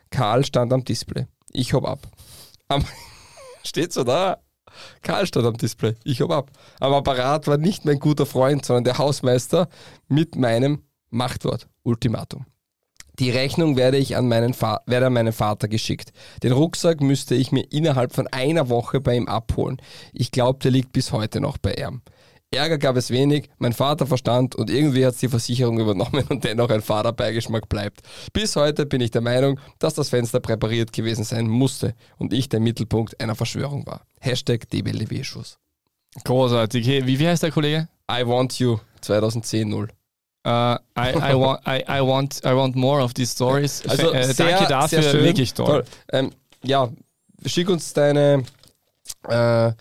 Karl 0.09 0.45
stand 0.45 0.73
am 0.73 0.83
Display. 0.83 1.27
Ich 1.51 1.73
hob 1.73 1.85
ab. 1.85 1.99
Am 2.67 2.83
steht 3.63 3.93
so 3.93 4.03
da. 4.03 4.37
Karl 5.01 5.25
stand 5.25 5.45
am 5.45 5.57
Display. 5.57 5.95
Ich 6.03 6.21
hob 6.21 6.31
ab. 6.31 6.51
Am 6.79 6.93
Apparat 6.93 7.47
war 7.47 7.57
nicht 7.57 7.85
mein 7.85 7.99
guter 7.99 8.25
Freund, 8.25 8.65
sondern 8.65 8.83
der 8.83 8.97
Hausmeister 8.97 9.67
mit 10.07 10.35
meinem 10.35 10.83
Machtwort. 11.09 11.67
Ultimatum. 11.83 12.45
Die 13.19 13.31
Rechnung 13.31 13.75
werde 13.75 13.97
ich 13.97 14.15
an 14.15 14.29
meinen, 14.29 14.53
Fa 14.53 14.81
werde 14.85 15.07
an 15.07 15.13
meinen 15.13 15.33
Vater 15.33 15.67
geschickt. 15.67 16.13
Den 16.41 16.53
Rucksack 16.53 17.01
müsste 17.01 17.35
ich 17.35 17.51
mir 17.51 17.65
innerhalb 17.69 18.13
von 18.13 18.27
einer 18.27 18.69
Woche 18.69 19.01
bei 19.01 19.15
ihm 19.15 19.27
abholen. 19.27 19.77
Ich 20.13 20.31
glaube, 20.31 20.59
der 20.59 20.71
liegt 20.71 20.93
bis 20.93 21.11
heute 21.11 21.41
noch 21.41 21.57
bei 21.57 21.73
ihm. 21.73 22.01
Ärger 22.51 22.79
gab 22.79 22.95
es 22.95 23.11
wenig, 23.11 23.49
mein 23.59 23.73
Vater 23.73 24.07
verstand 24.07 24.55
und 24.55 24.71
irgendwie 24.71 25.05
hat 25.05 25.21
die 25.21 25.27
Versicherung 25.27 25.79
übernommen 25.79 26.25
und 26.29 26.43
dennoch 26.45 26.69
ein 26.69 26.81
Vaterbeigeschmack 26.81 27.69
bleibt. 27.69 28.01
Bis 28.33 28.55
heute 28.55 28.85
bin 28.85 29.01
ich 29.01 29.11
der 29.11 29.21
Meinung, 29.21 29.59
dass 29.77 29.93
das 29.93 30.09
Fenster 30.09 30.39
präpariert 30.39 30.93
gewesen 30.93 31.25
sein 31.25 31.47
musste 31.47 31.93
und 32.17 32.33
ich 32.33 32.49
der 32.49 32.59
Mittelpunkt 32.59 33.19
einer 33.21 33.35
Verschwörung 33.35 33.85
war. 33.85 34.01
Hashtag 34.19 34.67
DBLDW-Schuss. 34.69 35.59
Großartig. 36.23 36.87
Hey, 36.87 37.05
wie, 37.05 37.19
wie 37.19 37.27
heißt 37.27 37.43
der 37.43 37.51
Kollege? 37.51 37.87
I 38.11 38.25
want 38.25 38.57
you 38.57 38.77
2010-0. 39.03 39.89
Uh, 40.45 40.77
I, 40.97 41.11
I, 41.15 41.33
want, 41.35 41.59
I, 41.67 41.83
I, 41.87 42.01
want, 42.01 42.39
I 42.45 42.53
want 42.53 42.75
more 42.75 43.01
of 43.01 43.13
these 43.13 43.31
stories. 43.31 43.83
Also 43.87 44.13
äh, 44.13 44.23
sehr, 44.23 44.47
danke 44.47 44.69
dafür, 44.69 45.01
sehr 45.01 45.11
schön. 45.11 45.23
wirklich 45.25 45.53
toll. 45.53 45.83
Ähm, 46.13 46.31
ja, 46.63 46.89
schick 47.45 47.69
uns 47.69 47.91
deine, 47.93 48.43
äh, 49.27 49.71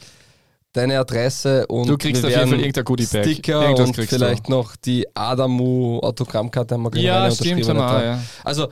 deine 0.73 0.99
Adresse 0.99 1.65
und 1.69 1.89
Du 1.89 1.97
kriegst 1.97 2.23
wir 2.23 2.31
auf 2.31 2.37
jeden 2.37 2.49
Fall 2.49 2.61
irgendein. 2.61 3.25
Sticker 3.25 3.63
Irgendwas 3.63 3.87
und 3.87 3.95
kriegst 3.95 4.13
du. 4.13 4.17
vielleicht 4.17 4.49
noch 4.49 4.75
die 4.77 5.07
Adamu 5.15 6.01
Autogrammkarte 6.01 6.75
haben 6.75 6.83
wir 6.83 7.01
Ja, 7.01 7.31
stimmt, 7.31 7.69
haben 7.69 7.79
wir, 7.79 8.05
ja. 8.05 8.23
Also 8.43 8.69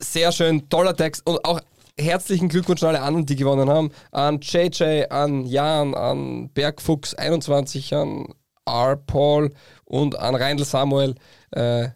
sehr 0.00 0.30
schön, 0.30 0.68
toller 0.68 0.94
Text 0.94 1.26
und 1.26 1.44
auch 1.44 1.60
herzlichen 1.98 2.48
Glückwunsch 2.48 2.82
an 2.82 2.90
alle 2.90 3.02
anderen, 3.02 3.26
die 3.26 3.36
gewonnen 3.36 3.68
haben. 3.68 3.90
An 4.12 4.40
JJ, 4.40 5.06
an 5.10 5.46
Jan, 5.46 5.94
an 5.94 6.50
Bergfuchs21, 6.54 7.94
an 7.94 8.34
R. 8.68 8.96
Paul 8.96 9.52
und 9.84 10.18
an 10.18 10.34
Reindl 10.34 10.64
Samuel. 10.64 11.14
Äh, 11.50 11.88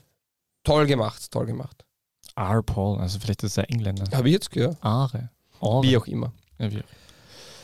toll 0.64 0.86
gemacht, 0.86 1.30
toll 1.30 1.46
gemacht. 1.46 1.84
R. 2.36 2.62
Paul, 2.62 2.98
also 2.98 3.18
vielleicht 3.18 3.42
ist 3.42 3.58
er 3.58 3.70
Engländer. 3.70 4.04
Habe 4.16 4.28
ich 4.28 4.34
jetzt 4.34 4.50
gehört? 4.50 4.76
Are. 4.80 5.30
Are. 5.60 5.82
Wie 5.82 5.96
auch 5.96 6.06
immer. 6.06 6.32
Ja, 6.58 6.70
wie. 6.70 6.82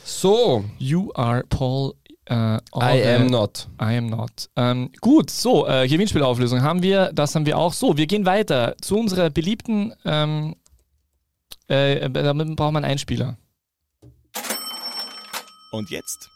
So, 0.04 0.64
You 0.78 1.10
are 1.14 1.44
Paul. 1.48 1.94
Äh, 2.26 2.58
I 2.74 3.04
am 3.14 3.26
not. 3.26 3.68
I 3.80 3.96
am 3.96 4.06
not. 4.06 4.50
Ähm, 4.54 4.90
gut, 5.00 5.30
so, 5.30 5.66
äh, 5.66 5.88
Gewinnspielauflösung 5.88 6.60
haben 6.60 6.82
wir, 6.82 7.10
das 7.14 7.34
haben 7.34 7.46
wir 7.46 7.56
auch. 7.56 7.72
So, 7.72 7.96
wir 7.96 8.06
gehen 8.06 8.26
weiter 8.26 8.74
zu 8.82 8.98
unserer 8.98 9.30
beliebten, 9.30 9.94
ähm, 10.04 10.54
äh, 11.68 12.10
damit 12.10 12.54
braucht 12.56 12.72
man 12.72 12.84
einen 12.84 12.98
Spieler. 12.98 13.38
Und 15.72 15.90
jetzt 15.90 16.30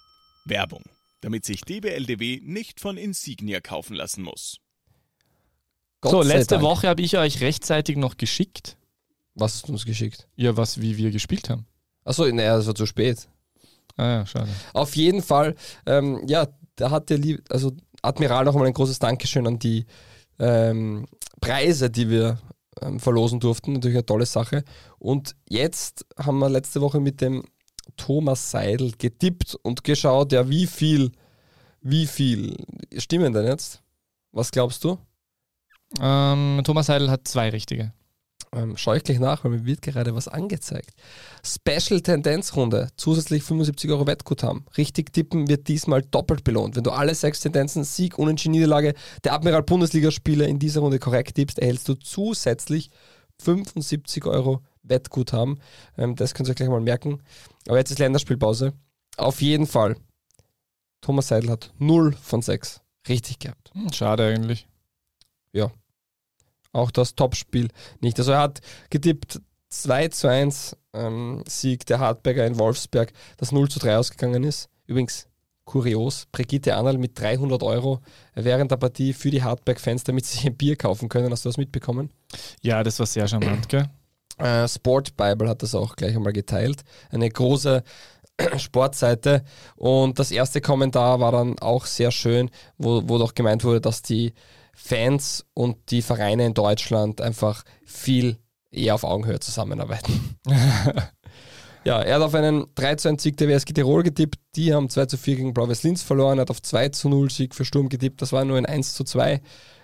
Werbung, 0.45 0.83
damit 1.23 1.47
sich 1.47 1.63
DBLDW 1.63 2.41
nicht 2.43 2.81
von 2.81 2.99
Insignia 2.99 3.61
kaufen 3.61 3.95
lassen 3.95 4.23
muss. 4.23 4.59
Gott 6.03 6.11
so, 6.11 6.23
letzte 6.23 6.57
Dank. 6.57 6.65
Woche 6.65 6.89
habe 6.89 7.01
ich 7.01 7.17
euch 7.17 7.41
rechtzeitig 7.41 7.97
noch 7.97 8.17
geschickt, 8.17 8.77
Was 9.35 9.55
hast 9.55 9.69
du 9.69 9.73
uns 9.73 9.87
geschickt? 9.87 10.29
ja, 10.37 10.57
was, 10.57 10.81
wie 10.81 10.99
wir 10.99 11.11
gespielt 11.11 11.49
haben. 11.49 11.67
Achso, 12.05 12.27
naja, 12.27 12.57
das 12.57 12.67
war 12.67 12.75
zu 12.75 12.87
spät. 12.87 13.29
Ah 13.97 14.07
ja, 14.09 14.27
schade. 14.27 14.51
Auf 14.75 14.97
jeden 14.97 15.23
Fall, 15.23 15.55
ähm, 15.87 16.23
ja, 16.27 16.49
da 16.75 16.91
hat 16.91 17.09
der 17.09 17.19
lieb, 17.19 17.45
also 17.51 17.73
Admiral 18.03 18.45
nochmal 18.45 18.67
ein 18.67 18.73
großes 18.73 18.99
Dankeschön 18.99 19.47
an 19.47 19.61
die 19.61 19.87
ähm, 20.41 21.07
Preise, 21.41 21.89
die 21.89 22.11
wir 22.11 22.41
ähm, 22.81 22.99
verlosen 22.99 23.39
durften. 23.39 23.75
Natürlich 23.75 23.99
eine 23.99 24.07
tolle 24.07 24.27
Sache. 24.27 24.65
Und 24.99 25.37
jetzt 25.49 26.05
haben 26.19 26.39
wir 26.41 26.49
letzte 26.49 26.81
Woche 26.81 26.99
mit 26.99 27.21
dem 27.21 27.45
Thomas 27.97 28.51
Seidel 28.51 28.93
getippt 28.99 29.57
und 29.63 29.85
geschaut, 29.85 30.33
ja, 30.33 30.49
wie 30.49 30.67
viel, 30.67 31.13
wie 31.81 32.07
viel 32.07 32.57
stimmen 32.97 33.33
denn 33.33 33.47
jetzt? 33.47 33.83
Was 34.33 34.51
glaubst 34.51 34.85
du? 34.85 34.99
Ähm, 36.01 36.61
Thomas 36.65 36.89
Heidel 36.89 37.11
hat 37.11 37.29
zwei 37.29 37.51
richtige. 37.51 37.93
Ähm, 38.55 38.77
schau 38.77 38.93
ich 38.93 39.03
gleich 39.03 39.19
nach, 39.19 39.45
weil 39.45 39.53
mir 39.53 39.65
wird 39.65 39.81
gerade 39.81 40.15
was 40.15 40.29
angezeigt. 40.29 40.91
Special 41.43 42.03
Tendenzrunde, 42.03 42.89
zusätzlich 42.97 43.43
75 43.43 43.91
Euro 43.91 44.07
Wettguthaben. 44.07 44.67
Richtig 44.77 45.13
tippen 45.13 45.49
wird 45.49 45.69
diesmal 45.69 46.03
doppelt 46.03 46.45
belohnt. 46.45 46.77
Wenn 46.77 46.85
du 46.85 46.91
alle 46.91 47.15
sechs 47.15 47.41
Tendenzen, 47.41 47.85
Sieg, 47.85 48.19
Unentschieden, 48.19 48.53
Niederlage 48.53 48.93
der 49.25 49.33
Admiral 49.33 49.63
Bundesligaspiele 49.63 50.47
in 50.47 50.59
dieser 50.59 50.81
Runde 50.81 50.99
korrekt 50.99 51.37
tippst, 51.37 51.59
erhältst 51.59 51.89
du 51.89 51.95
zusätzlich 51.95 52.91
75 53.41 54.27
Euro 54.27 54.61
Wettguthaben. 54.83 55.61
Ähm, 55.97 56.17
das 56.17 56.35
könnt 56.35 56.49
ihr 56.49 56.51
euch 56.53 56.57
gleich 56.57 56.69
mal 56.69 56.81
merken. 56.81 57.23
Aber 57.69 57.79
jetzt 57.79 57.91
ist 57.91 57.99
Länderspielpause. 57.99 58.73
Auf 59.17 59.41
jeden 59.43 59.67
Fall. 59.67 59.97
Thomas 61.01 61.29
Seidel 61.29 61.51
hat 61.51 61.73
0 61.79 62.13
von 62.15 62.43
6 62.43 62.81
richtig 63.09 63.41
gehabt 63.41 63.71
Hm, 63.75 63.93
Schade 63.93 64.27
eigentlich. 64.27 64.69
auch 66.75 66.91
das 66.91 67.15
Topspiel 67.15 67.69
nicht. 68.01 68.19
Also 68.19 68.33
er 68.33 68.41
hat 68.41 68.61
getippt 68.89 69.41
2 69.69 70.09
zu 70.09 70.29
1 70.29 70.77
ähm, 70.95 71.43
Sieg 71.47 71.85
der 71.87 71.99
Hartberger 71.99 72.47
in 72.47 72.59
Wolfsberg, 72.59 73.13
das 73.37 73.53
0 73.53 73.69
zu 73.69 73.79
3 73.79 73.99
ausgegangen 73.99 74.43
ist. 74.45 74.71
Übrigens 74.87 75.27
kurios, 75.65 76.27
Brigitte 76.33 76.75
Annal 76.77 76.99
mit 76.99 77.19
300 77.21 77.63
Euro 77.63 78.01
während 78.35 78.71
der 78.71 78.77
Partie 78.79 79.13
für 79.13 79.31
die 79.31 79.43
Hartberg-Fans, 79.43 80.05
damit 80.05 80.25
sie 80.27 80.47
ein 80.49 80.57
Bier 80.57 80.77
kaufen 80.77 81.09
können. 81.09 81.31
Hast 81.31 81.45
du 81.45 81.49
das 81.51 81.57
mitbekommen? 81.59 82.11
Ja, 82.63 82.83
das 82.83 82.99
war 82.99 83.07
sehr 83.07 83.29
charmant, 83.29 83.69
gell? 83.69 83.89
Äh, 84.43 84.67
Sport 84.67 85.17
Bible 85.17 85.49
hat 85.49 85.63
das 85.63 85.75
auch 85.75 85.95
gleich 85.95 86.17
einmal 86.17 86.33
geteilt. 86.33 86.83
Eine 87.11 87.31
große 87.31 87.85
Sportseite. 88.57 89.45
Und 89.77 90.19
das 90.19 90.33
erste 90.33 90.61
Kommentar 90.61 91.21
war 91.21 91.31
dann 91.31 91.59
auch 91.61 91.87
sehr 91.87 92.11
schön, 92.11 92.51
wo, 92.77 93.03
wo 93.07 93.19
doch 93.19 93.35
gemeint 93.35 93.63
wurde, 93.63 93.81
dass 93.81 94.03
die 94.03 94.33
Fans 94.75 95.45
und 95.55 95.77
die 95.91 96.03
Vereine 96.03 96.47
in 96.47 96.55
Deutschland 96.55 97.21
einfach 97.21 97.63
viel 97.85 98.37
eher 98.73 98.97
auf 98.97 99.05
Augenhöhe 99.05 99.39
zusammenarbeiten. 99.39 100.39
ja, 101.85 102.01
er 102.01 102.17
hat 102.17 102.23
auf 102.23 102.35
einen 102.35 102.67
3 102.75 102.97
zu 102.97 103.09
1 103.11 103.23
Sieg 103.23 103.37
der 103.37 103.49
WSG 103.49 103.75
Tirol 103.75 104.03
getippt. 104.03 104.41
Die 104.57 104.75
haben 104.75 104.89
2 104.89 105.07
zu 105.07 105.19
4 105.19 105.37
gegen 105.37 105.55
Blau-Weiß 105.55 105.85
Linz 105.85 106.03
verloren. 106.03 106.39
Er 106.39 106.43
hat 106.43 106.51
auf 106.51 106.63
2 106.63 106.89
zu 106.89 107.09
0 107.09 107.31
Sieg 107.31 107.55
für 107.55 107.65
Sturm 107.65 107.89
getippt. 107.89 108.23
Das 108.23 108.33
war 108.33 108.45
nur 108.45 108.57
ein 108.57 108.67
1 108.67 108.95
zu 108.95 109.05
2. 109.05 109.41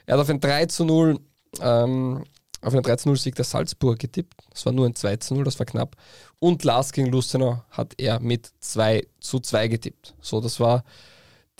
Er 0.06 0.14
hat 0.14 0.20
auf 0.20 0.30
ein 0.30 0.40
3 0.40 0.66
zu 0.66 0.84
0 0.84 1.20
ähm, 1.60 2.24
auf 2.60 2.72
einen 2.72 2.82
13-0 2.82 3.16
Sieg 3.16 3.34
der 3.34 3.44
Salzburg 3.44 3.98
getippt. 3.98 4.34
Das 4.50 4.66
war 4.66 4.72
nur 4.72 4.86
ein 4.86 4.94
2 4.94 5.16
zu 5.16 5.34
0, 5.34 5.44
das 5.44 5.58
war 5.58 5.66
knapp. 5.66 5.96
Und 6.38 6.64
Lars 6.64 6.92
gegen 6.92 7.10
Lustenau 7.10 7.62
hat 7.70 7.94
er 7.98 8.20
mit 8.20 8.50
2 8.60 9.06
zu 9.20 9.40
2 9.40 9.68
getippt. 9.68 10.14
So, 10.20 10.40
das 10.40 10.60
war 10.60 10.84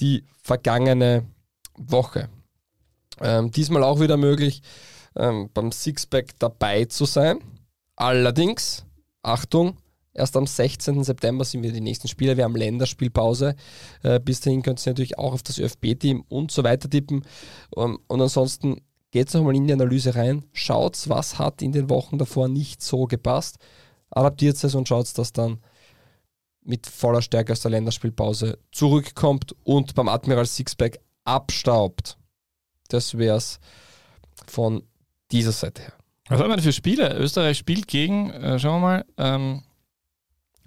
die 0.00 0.24
vergangene 0.42 1.26
Woche. 1.76 2.28
Ähm, 3.20 3.50
diesmal 3.50 3.82
auch 3.82 4.00
wieder 4.00 4.16
möglich, 4.16 4.62
ähm, 5.16 5.50
beim 5.52 5.72
Sixpack 5.72 6.38
dabei 6.38 6.84
zu 6.84 7.04
sein. 7.04 7.38
Allerdings, 7.96 8.84
Achtung, 9.22 9.76
Erst 10.18 10.36
am 10.36 10.48
16. 10.48 11.04
September 11.04 11.44
sind 11.44 11.62
wir 11.62 11.70
die 11.70 11.80
nächsten 11.80 12.08
Spiele. 12.08 12.36
Wir 12.36 12.42
haben 12.42 12.56
Länderspielpause. 12.56 13.54
Äh, 14.02 14.18
bis 14.18 14.40
dahin 14.40 14.62
könnt 14.62 14.84
ihr 14.84 14.90
natürlich 14.90 15.16
auch 15.16 15.32
auf 15.32 15.44
das 15.44 15.58
ÖFB-Team 15.58 16.24
und 16.28 16.50
so 16.50 16.64
weiter 16.64 16.90
tippen. 16.90 17.24
Um, 17.70 18.00
und 18.08 18.20
ansonsten 18.20 18.80
geht 19.10 19.32
nochmal 19.34 19.56
in 19.56 19.66
die 19.66 19.72
Analyse 19.72 20.14
rein. 20.14 20.44
Schaut, 20.52 21.08
was 21.08 21.38
hat 21.38 21.62
in 21.62 21.72
den 21.72 21.88
Wochen 21.90 22.18
davor 22.18 22.48
nicht 22.48 22.82
so 22.82 23.06
gepasst. 23.06 23.58
Adaptiert 24.10 24.62
es 24.62 24.74
und 24.74 24.88
schaut, 24.88 25.16
dass 25.16 25.32
dann 25.32 25.60
mit 26.62 26.86
voller 26.86 27.22
Stärke 27.22 27.52
aus 27.52 27.60
der 27.60 27.70
Länderspielpause 27.70 28.58
zurückkommt 28.72 29.54
und 29.64 29.94
beim 29.94 30.08
Admiral 30.08 30.46
Sixpack 30.46 30.98
abstaubt. 31.24 32.18
Das 32.88 33.16
wäre 33.16 33.36
es 33.36 33.58
von 34.46 34.82
dieser 35.30 35.52
Seite 35.52 35.82
her. 35.82 35.92
Was 36.28 36.40
haben 36.40 36.50
wir 36.50 36.56
denn 36.56 36.64
für 36.64 36.72
Spiele? 36.72 37.16
Österreich 37.16 37.56
spielt 37.56 37.88
gegen, 37.88 38.30
äh, 38.30 38.58
schauen 38.58 38.82
wir 38.82 38.86
mal, 38.86 39.04
ähm, 39.16 39.62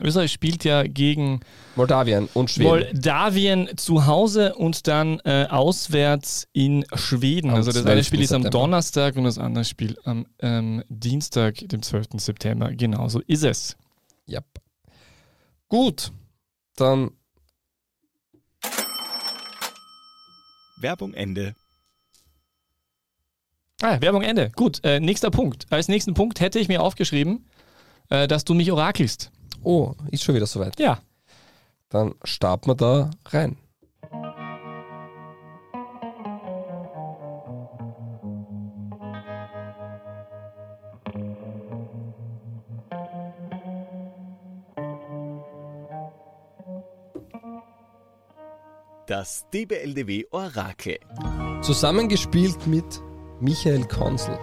Österreich 0.01 0.31
spielt 0.31 0.63
ja 0.63 0.83
gegen 0.83 1.41
Moldawien 1.75 2.27
und 2.33 2.51
Schweden. 2.51 2.69
Moldawien 2.69 3.69
zu 3.77 4.05
Hause 4.05 4.55
und 4.55 4.87
dann 4.87 5.19
äh, 5.25 5.47
auswärts 5.49 6.47
in 6.53 6.85
Schweden. 6.93 7.49
Am 7.49 7.57
also 7.57 7.71
das 7.71 7.85
eine 7.85 7.95
12. 7.95 8.07
Spiel 8.07 8.21
ist 8.21 8.33
am 8.33 8.43
September. 8.43 8.65
Donnerstag 8.65 9.15
und 9.15 9.23
das 9.23 9.37
andere 9.37 9.65
Spiel 9.65 9.97
am 10.03 10.25
ähm, 10.39 10.83
Dienstag, 10.89 11.55
dem 11.69 11.81
12. 11.81 12.07
September. 12.17 12.71
Genau 12.71 13.07
so 13.07 13.21
ist 13.27 13.43
es. 13.43 13.77
Yep. 14.27 14.45
Gut, 15.67 16.11
dann 16.75 17.11
Werbung 20.81 21.13
Ende. 21.13 21.55
Ah, 23.81 23.99
Werbung 23.99 24.21
Ende. 24.21 24.51
Gut, 24.55 24.83
äh, 24.83 24.99
nächster 24.99 25.31
Punkt. 25.31 25.65
Als 25.71 25.87
nächsten 25.87 26.13
Punkt 26.13 26.39
hätte 26.39 26.59
ich 26.59 26.67
mir 26.67 26.81
aufgeschrieben, 26.81 27.45
äh, 28.09 28.27
dass 28.27 28.45
du 28.45 28.53
mich 28.53 28.71
orakelst. 28.71 29.31
Oh, 29.63 29.93
ist 30.09 30.23
schon 30.23 30.35
wieder 30.35 30.45
soweit. 30.47 30.79
Ja. 30.79 30.99
Dann 31.89 32.15
starten 32.23 32.69
wir 32.69 32.75
da 32.75 33.11
rein. 33.27 33.57
Das 49.07 49.45
DBLDW 49.53 50.25
Orakel. 50.31 50.97
Zusammengespielt 51.61 52.65
mit 52.65 52.85
Michael 53.39 53.83
Konzel, 53.85 54.37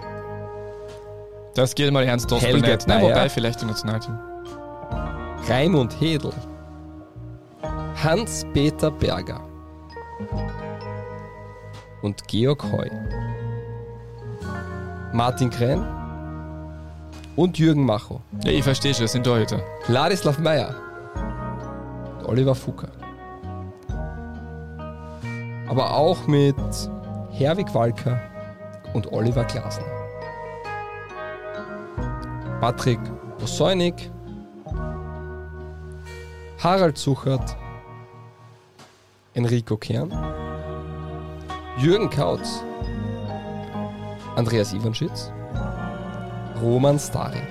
Das 1.55 1.73
geht 1.73 1.91
mal 1.91 2.03
ernst. 2.03 2.31
Helge 2.31 2.61
nicht. 2.61 2.87
Nein, 2.87 3.01
Bayer. 3.01 3.09
wobei 3.15 3.29
vielleicht 3.29 3.61
im 3.61 3.69
Nationalteam. 3.69 4.28
Raimund 5.49 5.99
Hedel, 5.99 6.31
Hans-Peter 8.03 8.91
Berger 8.91 9.41
und 12.03 12.27
Georg 12.27 12.63
Heu, 12.71 12.87
Martin 15.11 15.49
Krenn 15.49 15.83
und 17.35 17.57
Jürgen 17.57 17.83
Macho, 17.83 18.21
Ja, 18.43 18.51
ich 18.51 18.63
verstehe 18.63 18.93
schon, 18.93 19.05
das 19.05 19.13
sind 19.13 19.23
Torhüter. 19.23 19.59
Ladislav 19.87 20.37
Meyer, 20.37 20.75
Oliver 22.27 22.53
Fucker. 22.53 22.89
Aber 25.67 25.95
auch 25.95 26.27
mit 26.27 26.55
Herwig 27.31 27.73
Walker 27.73 28.21
und 28.93 29.11
Oliver 29.11 29.45
Glasner. 29.45 29.87
Patrick 32.61 32.99
Osoinik, 33.41 34.11
Harald 36.61 36.97
Suchert, 36.97 37.55
Enrico 39.33 39.77
Kern, 39.77 40.11
Jürgen 41.77 42.09
Kautz, 42.09 42.61
Andreas 44.35 44.73
Iwanschitz, 44.73 45.31
Roman 46.61 46.99
Stari, 46.99 47.41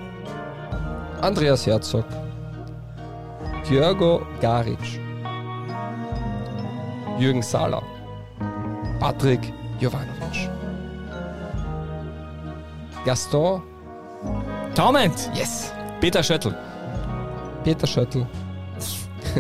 Andreas 1.23 1.67
Herzog, 1.67 2.05
Djörgo 3.65 4.21
Garic, 4.43 5.01
Jürgen 7.19 7.43
Sala, 7.43 7.83
Patrick 9.01 9.41
Jovanovic, 9.81 10.51
Gaston, 13.07 13.63
Taument! 14.75 15.31
yes, 15.35 15.73
Peter 15.99 16.23
Schöttl. 16.23 16.55
Peter 17.65 17.87
Schöttl, 17.87 18.27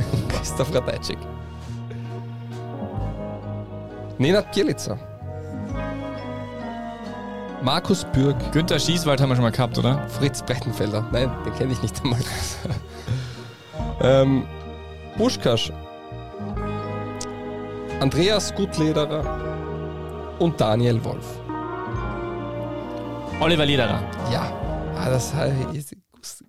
Christoph 0.28 0.74
Radajczyk, 0.74 1.18
Nenad 4.18 4.52
Bielica, 4.52 4.98
Markus 7.62 8.04
Bürg, 8.12 8.36
Günther 8.52 8.78
Schießwald 8.78 9.20
haben 9.20 9.30
wir 9.30 9.36
schon 9.36 9.44
mal 9.44 9.50
gehabt, 9.50 9.76
oder? 9.78 10.08
Fritz 10.08 10.42
Breitenfelder. 10.42 11.04
Nein, 11.12 11.30
den 11.44 11.54
kenne 11.54 11.72
ich 11.72 11.82
nicht 11.82 12.00
einmal. 12.02 12.20
ähm, 14.00 14.46
Buschkasch. 15.16 15.72
Andreas 18.00 18.54
Gutlederer 18.54 19.24
und 20.38 20.60
Daniel 20.60 21.04
Wolf. 21.04 21.26
Oliver 23.40 23.66
Lederer. 23.66 24.00
Ja, 24.32 24.52
ah, 24.96 25.10
das 25.10 25.32
ist 25.72 25.97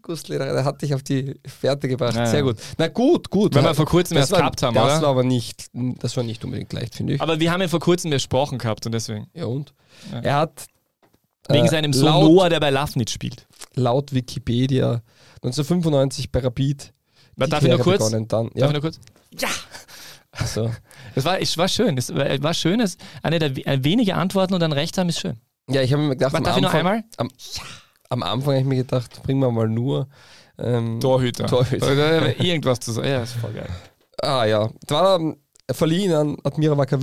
Gus- 0.09 0.21
Gutlederer, 0.23 0.53
der 0.53 0.65
hat 0.65 0.81
dich 0.81 0.93
auf 0.93 1.03
die 1.03 1.39
Fährte 1.45 1.87
gebracht. 1.87 2.15
Ja, 2.15 2.25
Sehr 2.25 2.39
ja. 2.39 2.45
gut. 2.45 2.57
Na 2.77 2.87
gut, 2.87 3.29
gut. 3.29 3.53
Wenn 3.55 3.63
Ja, 3.63 3.69
wir 3.71 3.75
vor 3.75 3.85
kurzem 3.85 4.15
das 4.15 4.23
erst 4.23 4.31
war, 4.33 4.39
gehabt 4.39 4.63
haben, 4.63 4.73
das 4.73 4.83
oder? 4.85 5.01
war 5.03 5.09
aber 5.09 5.23
nicht, 5.23 5.67
das 5.73 6.17
war 6.17 6.23
nicht 6.23 6.43
unbedingt 6.43 6.73
leicht, 6.73 6.95
finde 6.95 7.13
ich. 7.13 7.21
Aber 7.21 7.39
wir 7.39 7.51
haben 7.51 7.61
ja 7.61 7.67
vor 7.67 7.79
kurzem 7.79 8.11
besprochen 8.11 8.57
gehabt 8.57 8.85
und 8.85 8.91
deswegen. 8.93 9.27
ja 9.33 9.45
und? 9.45 9.73
Ja. 10.11 10.19
Er 10.21 10.35
hat 10.37 10.65
Wegen 11.47 11.65
äh, 11.65 11.69
seinem 11.69 11.93
Sohn 11.93 12.05
laut, 12.07 12.23
Noah, 12.31 12.49
der 12.49 12.59
bei 12.59 12.69
Lafnitz 12.69 13.11
spielt. 13.11 13.47
laut 13.75 14.13
Wikipedia 14.13 15.01
1995 15.43 16.31
bei 16.31 16.39
Rapid 16.39 16.93
Darf 17.35 17.59
die 17.61 17.67
ich 17.67 17.71
nur 17.71 17.79
kurz? 17.79 17.97
begonnen, 18.03 18.27
dann, 18.27 18.47
Darf 18.47 18.55
ja, 18.55 18.65
ich 18.67 18.71
nur 18.73 18.81
kurz? 18.81 18.99
so. 20.53 20.71
Es 21.15 21.25
war, 21.25 21.39
es 21.41 21.57
war 21.57 21.67
schön. 21.67 21.97
Es 21.97 22.13
war, 22.13 22.41
war 22.43 22.53
schön. 22.53 22.79
Es, 22.81 22.97
eine 23.23 23.39
der 23.39 23.51
äh, 23.67 23.83
wenige 23.83 24.15
Antworten 24.15 24.53
und 24.53 24.59
dann 24.59 24.73
recht 24.73 24.97
haben 24.97 25.09
ist 25.09 25.19
schön. 25.19 25.37
Ja, 25.69 25.81
ich 25.81 25.93
habe 25.93 26.01
mir 26.03 26.09
gedacht, 26.15 26.33
Warte, 26.33 26.37
am 26.37 26.43
darf 26.45 26.57
ich 26.57 26.61
noch 26.63 26.73
Anfang, 26.73 26.87
einmal? 26.87 27.03
Am, 27.17 27.29
am 28.09 28.23
Anfang 28.23 28.53
habe 28.53 28.59
ich 28.59 28.65
mir 28.65 28.75
gedacht, 28.75 29.21
bringen 29.23 29.39
wir 29.39 29.51
mal 29.51 29.69
nur. 29.69 30.07
Ähm, 30.57 30.99
Torhüter. 30.99 31.47
Torhüter. 31.47 31.91
Oder 31.91 32.39
Irgendwas 32.39 32.79
zu 32.79 32.91
sagen. 32.91 33.07
Ja, 33.07 33.23
ist 33.23 33.33
voll 33.33 33.53
geil. 33.53 33.69
ah 34.21 34.45
ja, 34.45 34.69
das 34.85 34.89
war 34.89 35.19
ähm, 35.19 35.37
verliehen 35.71 36.13
an 36.13 36.37
Admira 36.43 36.77
Wacker 36.77 36.99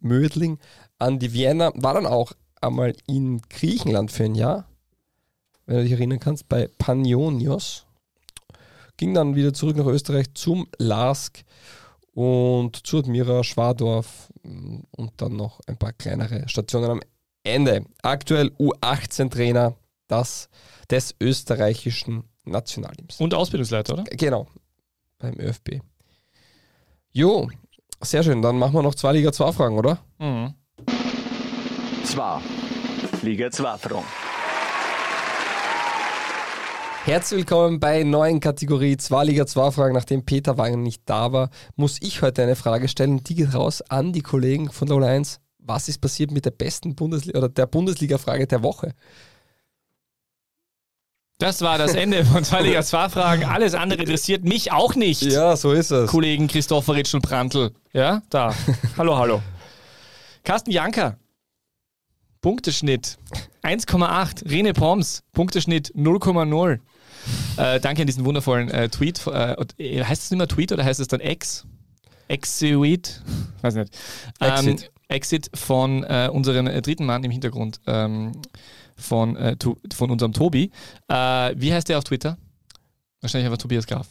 Mödling 0.00 0.58
an 0.98 1.18
die 1.18 1.32
Vienna, 1.32 1.72
war 1.76 1.94
dann 1.94 2.06
auch 2.06 2.32
einmal 2.60 2.94
in 3.06 3.40
Griechenland 3.48 4.10
für 4.10 4.24
ein 4.24 4.34
Jahr, 4.34 4.66
wenn 5.66 5.76
du 5.76 5.82
dich 5.84 5.92
erinnern 5.92 6.20
kannst, 6.20 6.48
bei 6.48 6.68
Panionios. 6.78 7.86
Ging 8.96 9.14
dann 9.14 9.36
wieder 9.36 9.54
zurück 9.54 9.76
nach 9.76 9.86
Österreich 9.86 10.34
zum 10.34 10.66
LASK 10.78 11.44
und 12.14 12.84
zu 12.84 12.98
Admira 12.98 13.44
Schwadorf 13.44 14.32
mm, 14.42 14.78
und 14.90 15.12
dann 15.18 15.36
noch 15.36 15.60
ein 15.68 15.76
paar 15.76 15.92
kleinere 15.92 16.48
Stationen 16.48 16.90
am 16.90 17.00
Ende. 17.44 17.84
Aktuell 18.02 18.48
U18-Trainer 18.58 19.76
das, 20.08 20.48
des 20.90 21.14
österreichischen 21.20 22.24
Nationalteams. 22.44 23.20
Und 23.20 23.34
Ausbildungsleiter, 23.34 23.94
oder? 23.94 24.04
Genau, 24.04 24.46
beim 25.18 25.38
ÖFB. 25.38 25.80
Jo, 27.12 27.48
sehr 28.00 28.22
schön. 28.22 28.42
Dann 28.42 28.58
machen 28.58 28.74
wir 28.74 28.82
noch 28.82 28.94
zwei 28.94 29.12
Liga 29.12 29.32
2 29.32 29.52
Fragen, 29.52 29.78
oder? 29.78 29.98
Mhm. 30.18 30.54
2. 32.04 32.40
Liga 33.22 33.50
2 33.50 33.78
Fragen. 33.78 34.04
Herzlich 37.04 37.38
willkommen 37.38 37.80
bei 37.80 38.02
neuen 38.02 38.38
Kategorie 38.38 38.96
2 38.98 39.24
Liga 39.24 39.46
2 39.46 39.70
Fragen. 39.70 39.94
Nachdem 39.94 40.24
Peter 40.24 40.58
Wagen 40.58 40.82
nicht 40.82 41.02
da 41.06 41.32
war, 41.32 41.50
muss 41.74 41.96
ich 42.02 42.20
heute 42.22 42.42
eine 42.42 42.54
Frage 42.54 42.86
stellen. 42.86 43.24
Die 43.24 43.34
geht 43.34 43.54
raus 43.54 43.82
an 43.82 44.12
die 44.12 44.20
Kollegen 44.20 44.70
von 44.70 44.88
Lola 44.88 45.06
1. 45.06 45.40
Was 45.58 45.88
ist 45.88 46.00
passiert 46.00 46.30
mit 46.30 46.44
der 46.44 46.50
besten 46.50 46.94
Bundesliga 46.94 47.38
oder 47.38 47.48
der 47.48 47.66
Bundesliga-Frage 47.66 48.46
der 48.46 48.62
Woche? 48.62 48.94
Das 51.38 51.60
war 51.60 51.78
das 51.78 51.94
Ende 51.94 52.24
von 52.32 52.42
zwei 52.42 52.62
Liga 52.62 52.82
2 52.82 53.08
Fragen. 53.10 53.44
Alles 53.44 53.74
andere 53.74 54.00
interessiert 54.00 54.44
mich 54.44 54.72
auch 54.72 54.96
nicht. 54.96 55.22
Ja, 55.22 55.56
so 55.56 55.72
ist 55.72 55.92
es. 55.92 56.10
Kollegen 56.10 56.48
Christopheritsch 56.48 57.14
und 57.14 57.22
Prantl. 57.22 57.70
Ja, 57.92 58.22
da. 58.28 58.52
hallo, 58.98 59.16
hallo. 59.16 59.40
Carsten 60.42 60.72
Janker. 60.72 61.16
Punkteschnitt 62.40 63.18
1,8. 63.62 64.50
Rene 64.50 64.72
Poms. 64.72 65.22
Punkteschnitt 65.32 65.94
0,0. 65.94 66.80
Äh, 67.56 67.80
danke 67.80 68.02
an 68.02 68.06
diesen 68.08 68.24
wundervollen 68.24 68.68
äh, 68.70 68.88
Tweet. 68.88 69.24
Äh, 69.28 69.54
äh, 69.78 70.04
heißt 70.04 70.24
es 70.24 70.30
nicht 70.32 70.38
mehr 70.38 70.48
Tweet 70.48 70.72
oder 70.72 70.84
heißt 70.84 70.98
es 70.98 71.06
dann 71.06 71.20
Ex? 71.20 71.66
Exit? 72.26 73.22
Weiß 73.62 73.74
nicht. 73.76 73.96
Exit. 74.40 74.82
Ähm, 74.82 74.88
Exit 75.08 75.50
von 75.54 76.02
äh, 76.02 76.28
unserem 76.32 76.66
äh, 76.66 76.82
dritten 76.82 77.06
Mann 77.06 77.22
im 77.22 77.30
Hintergrund. 77.30 77.80
Ähm, 77.86 78.32
von, 78.98 79.36
äh, 79.36 79.56
von 79.94 80.10
unserem 80.10 80.32
Tobi. 80.32 80.70
Äh, 81.08 81.54
wie 81.56 81.72
heißt 81.72 81.88
der 81.88 81.98
auf 81.98 82.04
Twitter? 82.04 82.36
Wahrscheinlich 83.20 83.46
einfach 83.46 83.58
Tobias 83.58 83.86
Graf. 83.86 84.08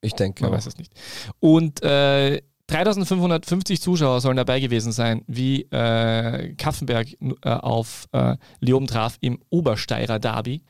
Ich 0.00 0.14
denke. 0.14 0.42
Man 0.42 0.52
auch. 0.52 0.56
weiß 0.56 0.66
es 0.66 0.78
nicht. 0.78 0.92
Und 1.40 1.82
äh, 1.82 2.42
3550 2.66 3.80
Zuschauer 3.80 4.20
sollen 4.20 4.36
dabei 4.36 4.60
gewesen 4.60 4.92
sein, 4.92 5.22
wie 5.26 5.62
äh, 5.70 6.54
Kaffenberg 6.54 7.08
äh, 7.20 7.48
auf 7.48 8.08
äh, 8.12 8.36
Leoben 8.60 8.86
traf 8.86 9.18
im 9.20 9.40
Obersteirer 9.50 10.18
Derby. 10.18 10.62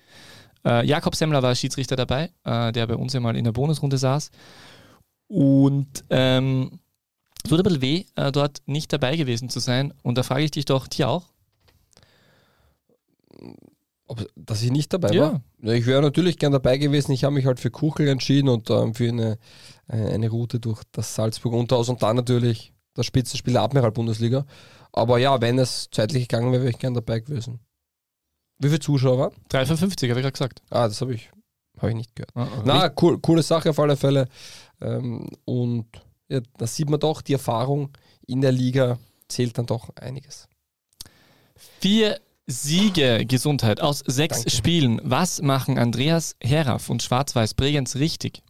Äh, 0.64 0.86
Jakob 0.86 1.14
Semmler 1.14 1.42
war 1.42 1.54
Schiedsrichter 1.54 1.96
dabei, 1.96 2.30
äh, 2.44 2.72
der 2.72 2.86
bei 2.86 2.94
uns 2.96 3.12
ja 3.12 3.20
mal 3.20 3.36
in 3.36 3.44
der 3.44 3.52
Bonusrunde 3.52 3.98
saß. 3.98 4.30
Und 5.28 6.04
ähm, 6.10 6.80
es 7.44 7.50
tut 7.50 7.58
ein 7.58 7.64
bisschen 7.64 7.82
weh, 7.82 8.04
dort 8.32 8.62
nicht 8.66 8.92
dabei 8.92 9.16
gewesen 9.16 9.48
zu 9.48 9.58
sein. 9.58 9.92
Und 10.02 10.16
da 10.16 10.22
frage 10.22 10.44
ich 10.44 10.52
dich 10.52 10.64
doch, 10.64 10.86
dir 10.86 11.08
auch? 11.08 11.32
Ob, 14.08 14.26
dass 14.36 14.62
ich 14.62 14.70
nicht 14.70 14.92
dabei 14.92 15.12
Ja. 15.12 15.40
war? 15.62 15.74
Ich 15.74 15.86
wäre 15.86 16.02
natürlich 16.02 16.38
gern 16.38 16.52
dabei 16.52 16.76
gewesen. 16.78 17.12
Ich 17.12 17.24
habe 17.24 17.34
mich 17.34 17.46
halt 17.46 17.60
für 17.60 17.70
Kuchel 17.70 18.08
entschieden 18.08 18.48
und 18.48 18.68
ähm, 18.70 18.94
für 18.94 19.08
eine, 19.08 19.38
eine 19.88 20.08
eine 20.10 20.28
Route 20.28 20.58
durch 20.60 20.82
das 20.92 21.14
Salzburg 21.14 21.54
Unterhaus 21.54 21.88
und 21.88 22.02
dann 22.02 22.16
natürlich 22.16 22.72
das 22.94 23.06
Spitzenspiel 23.06 23.54
der 23.54 23.62
Admiral-Bundesliga. 23.62 24.44
Aber 24.92 25.18
ja, 25.18 25.40
wenn 25.40 25.58
es 25.58 25.88
zeitlich 25.90 26.28
gegangen 26.28 26.52
wäre, 26.52 26.62
wäre 26.62 26.72
ich 26.72 26.78
gern 26.78 26.94
dabei 26.94 27.20
gewesen. 27.20 27.60
Wie 28.58 28.68
viele 28.68 28.80
Zuschauer 28.80 29.18
waren? 29.18 29.32
355, 29.48 30.10
habe 30.10 30.20
ich 30.20 30.24
gerade 30.24 30.32
gesagt. 30.32 30.62
Ah, 30.68 30.86
das 30.88 31.00
habe 31.00 31.14
ich, 31.14 31.30
hab 31.78 31.88
ich 31.88 31.94
nicht 31.96 32.14
gehört. 32.14 32.30
Ah, 32.34 32.62
Na, 32.66 32.92
cool, 33.00 33.18
coole 33.20 33.42
Sache 33.42 33.70
auf 33.70 33.78
alle 33.78 33.96
Fälle. 33.96 34.28
Ähm, 34.80 35.28
und 35.46 35.86
ja, 36.28 36.40
da 36.58 36.66
sieht 36.66 36.90
man 36.90 37.00
doch, 37.00 37.22
die 37.22 37.32
Erfahrung 37.32 37.90
in 38.26 38.40
der 38.42 38.52
Liga 38.52 38.98
zählt 39.28 39.56
dann 39.56 39.66
doch 39.66 39.88
einiges. 39.96 40.48
Vier 41.80 42.20
Siege, 42.52 43.24
Gesundheit 43.26 43.80
aus 43.80 44.02
sechs 44.06 44.38
Danke. 44.38 44.50
Spielen. 44.50 45.00
Was 45.04 45.42
machen 45.42 45.78
Andreas 45.78 46.36
Heraff 46.42 46.90
und 46.90 47.02
Schwarz-Weiß 47.02 47.54
Bregenz 47.54 47.96
richtig? 47.96 48.42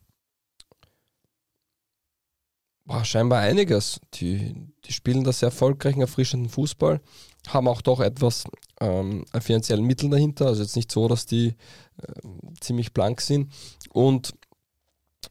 Boah, 2.85 3.05
scheinbar 3.05 3.41
einiges. 3.41 4.01
Die, 4.15 4.55
die 4.85 4.93
spielen 4.93 5.25
da 5.25 5.33
sehr 5.33 5.49
erfolgreichen, 5.49 6.01
erfrischenden 6.01 6.51
Fußball, 6.51 7.01
haben 7.49 7.69
auch 7.69 7.81
doch 7.81 8.01
etwas 8.01 8.45
ähm, 8.81 9.25
an 9.31 9.41
finanziellen 9.41 9.85
Mitteln 9.85 10.11
dahinter. 10.11 10.47
Also 10.47 10.63
jetzt 10.63 10.77
nicht 10.77 10.91
so, 10.91 11.07
dass 11.07 11.25
die 11.25 11.55
ähm, 12.03 12.55
ziemlich 12.61 12.93
blank 12.93 13.21
sind. 13.21 13.53
Und 13.91 14.35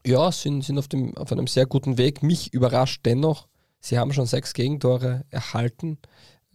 ja, 0.06 0.32
sind, 0.32 0.64
sind 0.64 0.78
auf, 0.80 0.88
dem, 0.88 1.16
auf 1.18 1.32
einem 1.32 1.48
sehr 1.48 1.66
guten 1.66 1.98
Weg. 1.98 2.24
Mich 2.24 2.54
überrascht 2.54 3.02
dennoch, 3.06 3.48
sie 3.82 4.00
haben 4.00 4.14
schon 4.14 4.26
sechs 4.26 4.54
Gegentore 4.54 5.26
erhalten. 5.30 6.00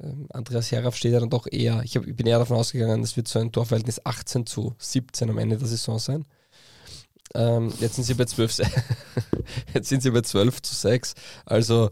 Ähm, 0.02 0.26
Andreas 0.30 0.70
Heraff 0.72 0.96
steht 0.96 1.12
ja 1.12 1.20
dann 1.20 1.30
doch 1.30 1.46
eher, 1.50 1.82
ich, 1.84 1.96
hab, 1.96 2.06
ich 2.06 2.14
bin 2.16 2.26
eher 2.26 2.38
davon 2.38 2.56
ausgegangen, 2.56 3.02
es 3.02 3.16
wird 3.16 3.28
so 3.28 3.38
ein 3.38 3.52
Torverhältnis 3.52 4.04
18 4.04 4.46
zu 4.46 4.74
17 4.78 5.30
am 5.30 5.38
Ende 5.38 5.56
der 5.56 5.68
Saison 5.68 5.98
sein. 5.98 6.24
Ähm, 7.34 7.72
jetzt 7.80 7.96
sind 7.96 8.04
sie 8.04 8.14
bei 8.14 8.24
12, 8.24 8.52
se- 8.52 8.64
jetzt 9.74 9.88
sind 9.88 10.00
sie 10.00 10.10
bei 10.10 10.20
12 10.20 10.62
zu 10.62 10.74
6. 10.74 11.14
Also 11.44 11.90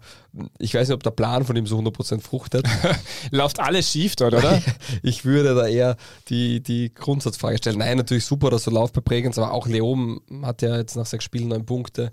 ich 0.58 0.72
weiß 0.74 0.88
nicht, 0.88 0.94
ob 0.94 1.02
der 1.02 1.10
Plan 1.10 1.44
von 1.44 1.56
ihm 1.56 1.66
so 1.66 1.76
100% 1.78 2.20
fruchtet. 2.20 2.66
Läuft 3.30 3.58
alles 3.58 3.90
schief 3.90 4.14
dort, 4.16 4.34
oder? 4.34 4.62
Ich 5.02 5.24
würde 5.24 5.54
da 5.54 5.66
eher 5.66 5.96
die, 6.28 6.62
die 6.62 6.94
Grundsatzfrage 6.94 7.58
stellen. 7.58 7.78
Nein, 7.78 7.96
natürlich 7.98 8.24
super, 8.24 8.48
dass 8.48 8.62
so 8.64 8.70
läuft 8.70 8.94
bei 8.94 9.00
Bregenz, 9.00 9.36
aber 9.36 9.52
auch 9.52 9.66
Leom 9.66 10.20
hat 10.42 10.62
ja 10.62 10.76
jetzt 10.76 10.94
nach 10.96 11.04
sechs 11.06 11.24
Spielen 11.24 11.48
neun 11.48 11.66
Punkte, 11.66 12.12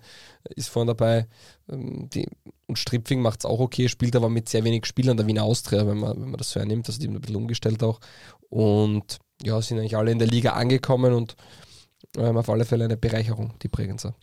ist 0.56 0.70
vorne 0.70 0.94
dabei. 0.96 1.28
Ähm, 1.72 2.10
Die, 2.10 2.28
und 2.68 2.78
Stripfing 2.78 3.22
macht 3.22 3.40
es 3.40 3.46
auch 3.46 3.60
okay, 3.60 3.90
spielt 3.90 4.16
aber 4.16 4.30
mit 4.30 4.50
sehr 4.50 4.64
wenig 4.64 4.86
Spielern 4.86 5.18
der 5.18 5.28
Wiener 5.28 5.44
Austria, 5.44 5.86
wenn 5.88 6.00
man, 6.00 6.22
wenn 6.22 6.30
man 6.30 6.38
das 6.38 6.52
so 6.52 6.60
hernimmt. 6.60 6.88
Also 6.88 7.00
die 7.00 7.08
haben 7.08 7.16
ein 7.16 7.22
bisschen 7.22 7.36
umgestellt 7.36 7.84
auch. 7.84 8.00
Und 8.50 9.20
ja, 9.44 9.62
sind 9.62 9.80
eigentlich 9.80 9.98
alle 9.98 10.12
in 10.12 10.20
der 10.20 10.28
Liga 10.28 10.52
angekommen 10.54 11.14
und 11.14 11.36
ähm, 12.18 12.38
auf 12.38 12.50
alle 12.50 12.66
Fälle 12.66 12.86
eine 12.86 12.98
Bereicherung, 12.98 13.54
die 13.62 13.68
Bregenzer. 13.68 14.16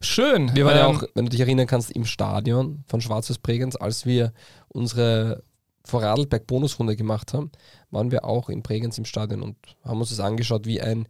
Schön. 0.00 0.54
Wir 0.54 0.64
waren 0.64 0.76
ja 0.76 0.88
Ähm, 0.88 0.96
auch, 0.96 1.02
wenn 1.14 1.26
du 1.26 1.30
dich 1.30 1.40
erinnern 1.40 1.66
kannst, 1.66 1.90
im 1.90 2.06
Stadion 2.06 2.84
von 2.86 3.00
Schwarzes 3.00 3.38
Bregenz, 3.38 3.76
als 3.76 4.06
wir 4.06 4.32
unsere 4.68 5.42
Vorarlberg-Bonusrunde 5.84 6.96
gemacht 6.96 7.34
haben, 7.34 7.50
waren 7.90 8.10
wir 8.10 8.24
auch 8.24 8.48
in 8.48 8.62
Bregenz 8.62 8.96
im 8.98 9.04
Stadion 9.04 9.42
und 9.42 9.56
haben 9.84 10.00
uns 10.00 10.10
das 10.10 10.20
angeschaut, 10.20 10.66
wie 10.66 10.80
ein 10.80 11.06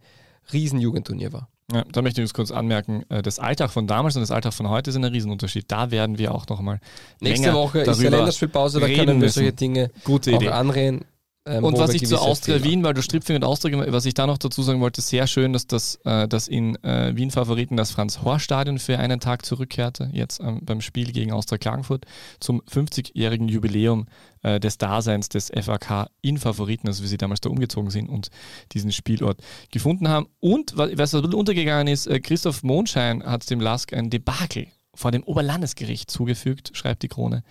Riesenjugendturnier 0.51 1.31
war. 1.31 1.49
Ja, 1.73 1.83
da 1.91 2.01
möchte 2.01 2.21
ich 2.21 2.25
uns 2.25 2.33
kurz 2.33 2.51
anmerken, 2.51 3.03
äh, 3.09 3.21
das 3.21 3.39
Alltag 3.39 3.71
von 3.71 3.87
damals 3.87 4.15
und 4.15 4.21
das 4.21 4.31
Alltag 4.31 4.53
von 4.53 4.69
heute 4.69 4.91
sind 4.91 5.05
ein 5.05 5.11
Riesenunterschied. 5.11 5.65
Da 5.67 5.91
werden 5.91 6.17
wir 6.17 6.33
auch 6.33 6.47
nochmal 6.47 6.79
Nächste 7.19 7.53
Woche 7.53 7.79
ist 7.79 8.01
ja 8.01 8.09
Länderspielpause, 8.09 8.79
da 8.79 8.87
können 8.87 9.21
wir 9.21 9.29
solche 9.29 9.53
Dinge 9.53 9.91
Gute 10.03 10.35
auch 10.35 10.41
Idee. 10.41 10.49
anreden. 10.49 11.05
Ähm, 11.45 11.63
Und 11.63 11.77
was 11.79 11.93
ich 11.93 12.05
zu 12.07 12.17
Austria 12.19 12.57
Fehler- 12.59 12.69
Wien, 12.69 12.83
weil 12.83 12.93
du 12.93 13.01
Stripfing 13.01 13.35
und 13.37 13.43
Austria, 13.43 13.83
was 13.91 14.05
ich 14.05 14.13
da 14.13 14.27
noch 14.27 14.37
dazu 14.37 14.61
sagen 14.61 14.79
wollte, 14.81 15.01
sehr 15.01 15.25
schön, 15.27 15.53
dass 15.53 15.65
das 15.67 15.99
äh, 16.05 16.27
dass 16.27 16.47
in 16.47 16.75
äh, 16.83 17.15
Wien 17.15 17.31
Favoriten 17.31 17.77
das 17.77 17.91
Franz-Horst-Stadion 17.91 18.77
für 18.79 18.99
einen 18.99 19.19
Tag 19.19 19.45
zurückkehrte, 19.45 20.09
jetzt 20.13 20.39
ähm, 20.39 20.59
beim 20.63 20.81
Spiel 20.81 21.11
gegen 21.11 21.31
Austria 21.31 21.57
Klagenfurt, 21.57 22.05
zum 22.39 22.61
50-jährigen 22.61 23.47
Jubiläum 23.47 24.05
äh, 24.43 24.59
des 24.59 24.77
Daseins 24.77 25.29
des 25.29 25.49
FAK 25.49 26.07
in 26.21 26.37
Favoriten, 26.37 26.87
also 26.87 27.03
wie 27.03 27.07
sie 27.07 27.17
damals 27.17 27.41
da 27.41 27.49
umgezogen 27.49 27.89
sind 27.91 28.07
und 28.09 28.29
diesen 28.73 28.91
Spielort 28.91 29.39
gefunden 29.71 30.07
haben. 30.09 30.27
Und 30.39 30.77
wa- 30.77 30.89
was 30.95 31.13
ein 31.15 31.21
bisschen 31.21 31.33
untergegangen 31.35 31.87
ist, 31.87 32.07
äh, 32.07 32.19
Christoph 32.19 32.63
Mondschein 32.63 33.23
hat 33.23 33.49
dem 33.49 33.59
Lask 33.61 33.93
ein 33.93 34.09
Debakel 34.09 34.67
vor 35.01 35.11
dem 35.11 35.23
Oberlandesgericht 35.23 36.09
zugefügt, 36.09 36.71
schreibt 36.73 37.03
die 37.03 37.07
Krone. 37.07 37.43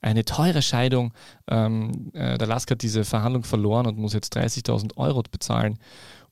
Eine 0.00 0.24
teure 0.24 0.62
Scheidung. 0.62 1.12
Ähm, 1.48 2.10
äh, 2.12 2.36
der 2.36 2.46
Lask 2.46 2.70
hat 2.70 2.82
diese 2.82 3.04
Verhandlung 3.04 3.44
verloren 3.44 3.86
und 3.86 3.98
muss 3.98 4.12
jetzt 4.12 4.36
30.000 4.36 4.96
Euro 4.96 5.22
bezahlen 5.30 5.78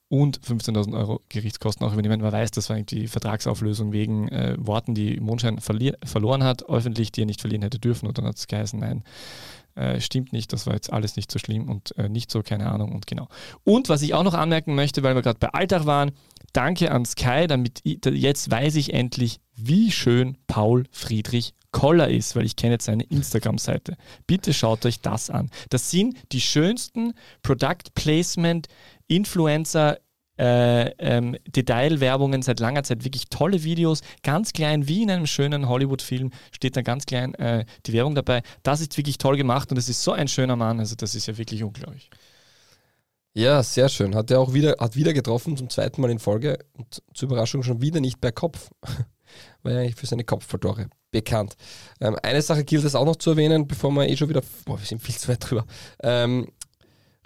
und 0.08 0.40
15.000 0.40 0.96
Euro 0.96 1.20
Gerichtskosten 1.28 1.86
auch 1.86 1.92
übernehmen. 1.92 2.20
Man 2.20 2.32
weiß, 2.32 2.50
das 2.52 2.70
war 2.70 2.80
die 2.80 3.08
Vertragsauflösung 3.08 3.92
wegen 3.92 4.28
äh, 4.28 4.56
Worten, 4.58 4.94
die 4.94 5.18
Mondschein 5.20 5.58
verloren 5.58 6.44
hat, 6.44 6.68
öffentlich, 6.68 7.10
die 7.10 7.22
er 7.22 7.26
nicht 7.26 7.40
verlieren 7.40 7.62
hätte 7.62 7.78
dürfen. 7.78 8.06
Und 8.06 8.18
dann 8.18 8.26
hat 8.26 8.36
es 8.36 8.46
geheißen, 8.46 8.78
nein, 8.78 9.02
äh, 9.76 10.00
stimmt 10.00 10.32
nicht, 10.32 10.52
das 10.52 10.66
war 10.66 10.74
jetzt 10.74 10.92
alles 10.92 11.16
nicht 11.16 11.30
so 11.30 11.38
schlimm 11.38 11.68
und 11.68 11.96
äh, 11.98 12.08
nicht 12.08 12.30
so, 12.30 12.42
keine 12.42 12.70
Ahnung 12.70 12.92
und 12.92 13.06
genau. 13.06 13.28
Und 13.64 13.88
was 13.88 14.02
ich 14.02 14.14
auch 14.14 14.22
noch 14.22 14.34
anmerken 14.34 14.74
möchte, 14.74 15.02
weil 15.02 15.14
wir 15.14 15.22
gerade 15.22 15.38
bei 15.38 15.48
Alltag 15.48 15.86
waren, 15.86 16.12
danke 16.56 16.90
an 16.90 17.04
Sky, 17.04 17.46
damit 17.46 17.80
ich, 17.84 17.98
jetzt 18.04 18.50
weiß 18.50 18.76
ich 18.76 18.94
endlich, 18.94 19.40
wie 19.54 19.90
schön 19.90 20.38
Paul 20.46 20.84
Friedrich 20.90 21.52
Koller 21.70 22.08
ist, 22.08 22.34
weil 22.34 22.46
ich 22.46 22.56
kenne 22.56 22.74
jetzt 22.74 22.86
seine 22.86 23.02
Instagram-Seite. 23.04 23.96
Bitte 24.26 24.54
schaut 24.54 24.86
euch 24.86 25.00
das 25.00 25.28
an. 25.28 25.50
Das 25.68 25.90
sind 25.90 26.16
die 26.32 26.40
schönsten 26.40 27.12
Product 27.42 27.92
Placement 27.94 28.68
Influencer 29.08 29.98
äh, 30.38 30.90
ähm, 30.98 31.36
Detailwerbungen 31.46 32.42
seit 32.42 32.60
langer 32.60 32.82
Zeit, 32.82 33.04
wirklich 33.04 33.28
tolle 33.28 33.62
Videos, 33.64 34.00
ganz 34.22 34.52
klein, 34.52 34.86
wie 34.88 35.02
in 35.02 35.10
einem 35.10 35.26
schönen 35.26 35.68
Hollywood-Film, 35.68 36.30
steht 36.52 36.76
da 36.76 36.82
ganz 36.82 37.06
klein 37.06 37.34
äh, 37.34 37.64
die 37.86 37.92
Werbung 37.92 38.14
dabei. 38.14 38.42
Das 38.62 38.80
ist 38.80 38.96
wirklich 38.96 39.18
toll 39.18 39.36
gemacht 39.36 39.70
und 39.70 39.78
es 39.78 39.88
ist 39.88 40.02
so 40.02 40.12
ein 40.12 40.28
schöner 40.28 40.56
Mann, 40.56 40.78
also 40.78 40.94
das 40.94 41.14
ist 41.14 41.26
ja 41.26 41.36
wirklich 41.38 41.62
unglaublich. 41.62 42.10
Ja, 43.36 43.62
sehr 43.62 43.90
schön. 43.90 44.14
Hat 44.14 44.30
er 44.30 44.40
auch 44.40 44.54
wieder, 44.54 44.76
hat 44.78 44.96
wieder 44.96 45.12
getroffen, 45.12 45.58
zum 45.58 45.68
zweiten 45.68 46.00
Mal 46.00 46.10
in 46.10 46.18
Folge 46.18 46.58
und 46.72 47.02
zur 47.12 47.28
Überraschung 47.28 47.62
schon 47.62 47.82
wieder 47.82 48.00
nicht 48.00 48.18
per 48.18 48.32
Kopf. 48.32 48.70
War 49.62 49.72
ja 49.72 49.80
eigentlich 49.80 49.94
für 49.94 50.06
seine 50.06 50.24
Kopfballtore 50.24 50.86
bekannt. 51.10 51.54
Ähm, 52.00 52.16
eine 52.22 52.40
Sache 52.40 52.64
gilt 52.64 52.84
es 52.84 52.94
auch 52.94 53.04
noch 53.04 53.16
zu 53.16 53.32
erwähnen, 53.32 53.66
bevor 53.66 53.90
wir 53.90 54.08
eh 54.08 54.16
schon 54.16 54.30
wieder, 54.30 54.40
boah, 54.64 54.78
wir 54.78 54.86
sind 54.86 55.02
viel 55.02 55.16
zu 55.16 55.28
weit 55.28 55.50
drüber. 55.50 55.66
Ähm, 56.02 56.48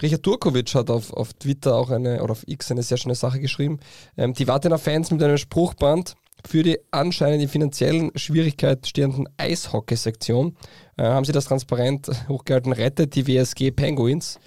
Richard 0.03 0.25
Turkovic 0.25 0.75
hat 0.75 0.91
auf, 0.91 1.13
auf 1.13 1.33
Twitter 1.35 1.77
auch 1.77 1.91
eine, 1.91 2.21
oder 2.25 2.33
auf 2.33 2.43
X 2.45 2.73
eine 2.73 2.83
sehr 2.83 2.97
schöne 2.97 3.15
Sache 3.15 3.39
geschrieben. 3.39 3.79
Ähm, 4.17 4.35
die 4.35 4.49
Wartener 4.49 4.79
Fans 4.79 5.13
mit 5.13 5.23
einem 5.23 5.39
Spruchband 5.39 6.17
für 6.45 6.65
die 6.65 6.81
anscheinend 6.91 7.41
in 7.41 7.49
finanziellen 7.49 8.11
Schwierigkeiten 8.17 8.85
stehenden 8.85 9.29
Eishockey-Sektion 9.37 10.57
äh, 10.97 11.05
haben 11.05 11.25
sie 11.25 11.31
das 11.31 11.45
transparent 11.45 12.11
hochgehalten, 12.29 12.73
rettet 12.73 13.15
die 13.15 13.29
WSG 13.29 13.71
Penguins. 13.71 14.41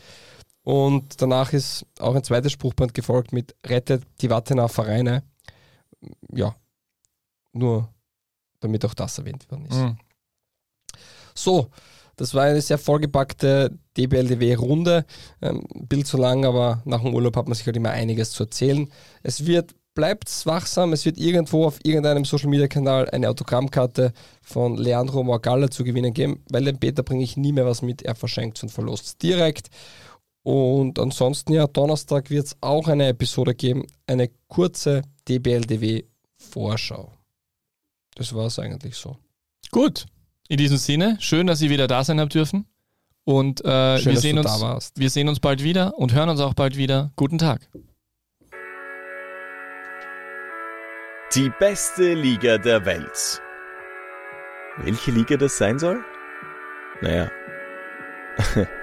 Und 0.64 1.22
danach 1.22 1.53
ist 1.53 1.85
auch 1.99 2.15
ein 2.15 2.23
zweites 2.23 2.53
Spruchband 2.53 2.94
gefolgt 2.94 3.34
mit 3.34 3.56
Rettet 3.65 4.03
die 4.22 4.30
Wattener 4.30 4.69
Vereine. 4.69 5.23
Ja, 6.31 6.56
nur 7.52 7.90
damit 8.60 8.85
auch 8.85 8.94
das 8.94 9.18
erwähnt 9.18 9.49
worden 9.52 9.65
ist. 9.65 9.77
Mhm. 9.77 9.98
So, 11.35 11.69
das 12.15 12.34
war 12.34 12.44
eine 12.44 12.61
sehr 12.61 12.77
vollgepackte 12.77 13.77
DBLDW-Runde. 13.98 15.06
Ähm, 15.41 15.64
Bild 15.73 16.07
zu 16.07 16.18
lang, 16.18 16.45
aber 16.45 16.81
nach 16.85 17.02
dem 17.02 17.14
Urlaub 17.14 17.35
hat 17.35 17.48
man 17.48 17.56
sich 17.56 17.65
halt 17.65 17.76
immer 17.76 17.91
einiges 17.91 18.31
zu 18.31 18.44
erzählen. 18.44 18.91
Es 19.23 19.45
wird, 19.45 19.76
bleibt 19.95 20.45
wachsam, 20.45 20.94
es 20.94 21.06
wird 21.06 21.18
irgendwo 21.18 21.65
auf 21.65 21.80
irgendeinem 21.84 22.26
Social-Media-Kanal 22.26 23.10
eine 23.10 23.30
Autogrammkarte 23.30 24.14
von 24.41 24.77
Leandro 24.77 25.23
Morgalla 25.23 25.69
zu 25.69 25.84
gewinnen 25.84 26.14
geben, 26.14 26.44
weil 26.49 26.65
dem 26.65 26.80
Peter 26.80 27.03
bringe 27.03 27.23
ich 27.23 27.35
nie 27.35 27.52
mehr 27.52 27.65
was 27.65 27.81
mit, 27.81 28.03
er 28.03 28.15
verschenkt 28.15 28.61
und 28.64 28.69
verlost 28.69 29.22
direkt. 29.22 29.69
Und 30.43 30.99
ansonsten, 30.99 31.53
ja, 31.53 31.67
Donnerstag 31.67 32.29
wird 32.29 32.47
es 32.47 32.57
auch 32.59 32.87
eine 32.89 33.07
Episode 33.07 33.55
geben, 33.55 33.87
eine 34.07 34.29
kurze 34.47 35.01
DBLDW-Vorschau. 35.29 37.13
Das 38.15 38.35
war 38.35 38.47
es 38.47 38.59
eigentlich 38.59 38.95
so. 38.95 39.17
Gut. 39.71 40.05
In 40.49 40.57
diesem 40.57 40.77
Sinne, 40.77 41.17
schön, 41.19 41.47
dass 41.47 41.61
ihr 41.61 41.69
wieder 41.69 41.87
da 41.87 42.03
sein 42.03 42.19
habt 42.19 42.33
dürfen. 42.33 42.67
Und 43.23 43.63
äh, 43.63 43.97
Schön, 43.99 44.05
wir, 44.07 44.13
dass 44.13 44.21
sehen 44.21 44.35
du 44.35 44.41
uns, 44.41 44.51
da 44.51 44.61
warst. 44.61 44.99
wir 44.99 45.09
sehen 45.09 45.29
uns 45.29 45.39
bald 45.39 45.63
wieder 45.63 45.97
und 45.97 46.13
hören 46.13 46.27
uns 46.27 46.41
auch 46.41 46.53
bald 46.53 46.75
wieder. 46.75 47.13
Guten 47.15 47.37
Tag. 47.37 47.69
Die 51.33 51.49
beste 51.57 52.13
Liga 52.13 52.57
der 52.57 52.85
Welt. 52.85 53.41
Welche 54.77 55.11
Liga 55.11 55.37
das 55.37 55.57
sein 55.57 55.79
soll? 55.79 56.03
Naja, 57.01 57.31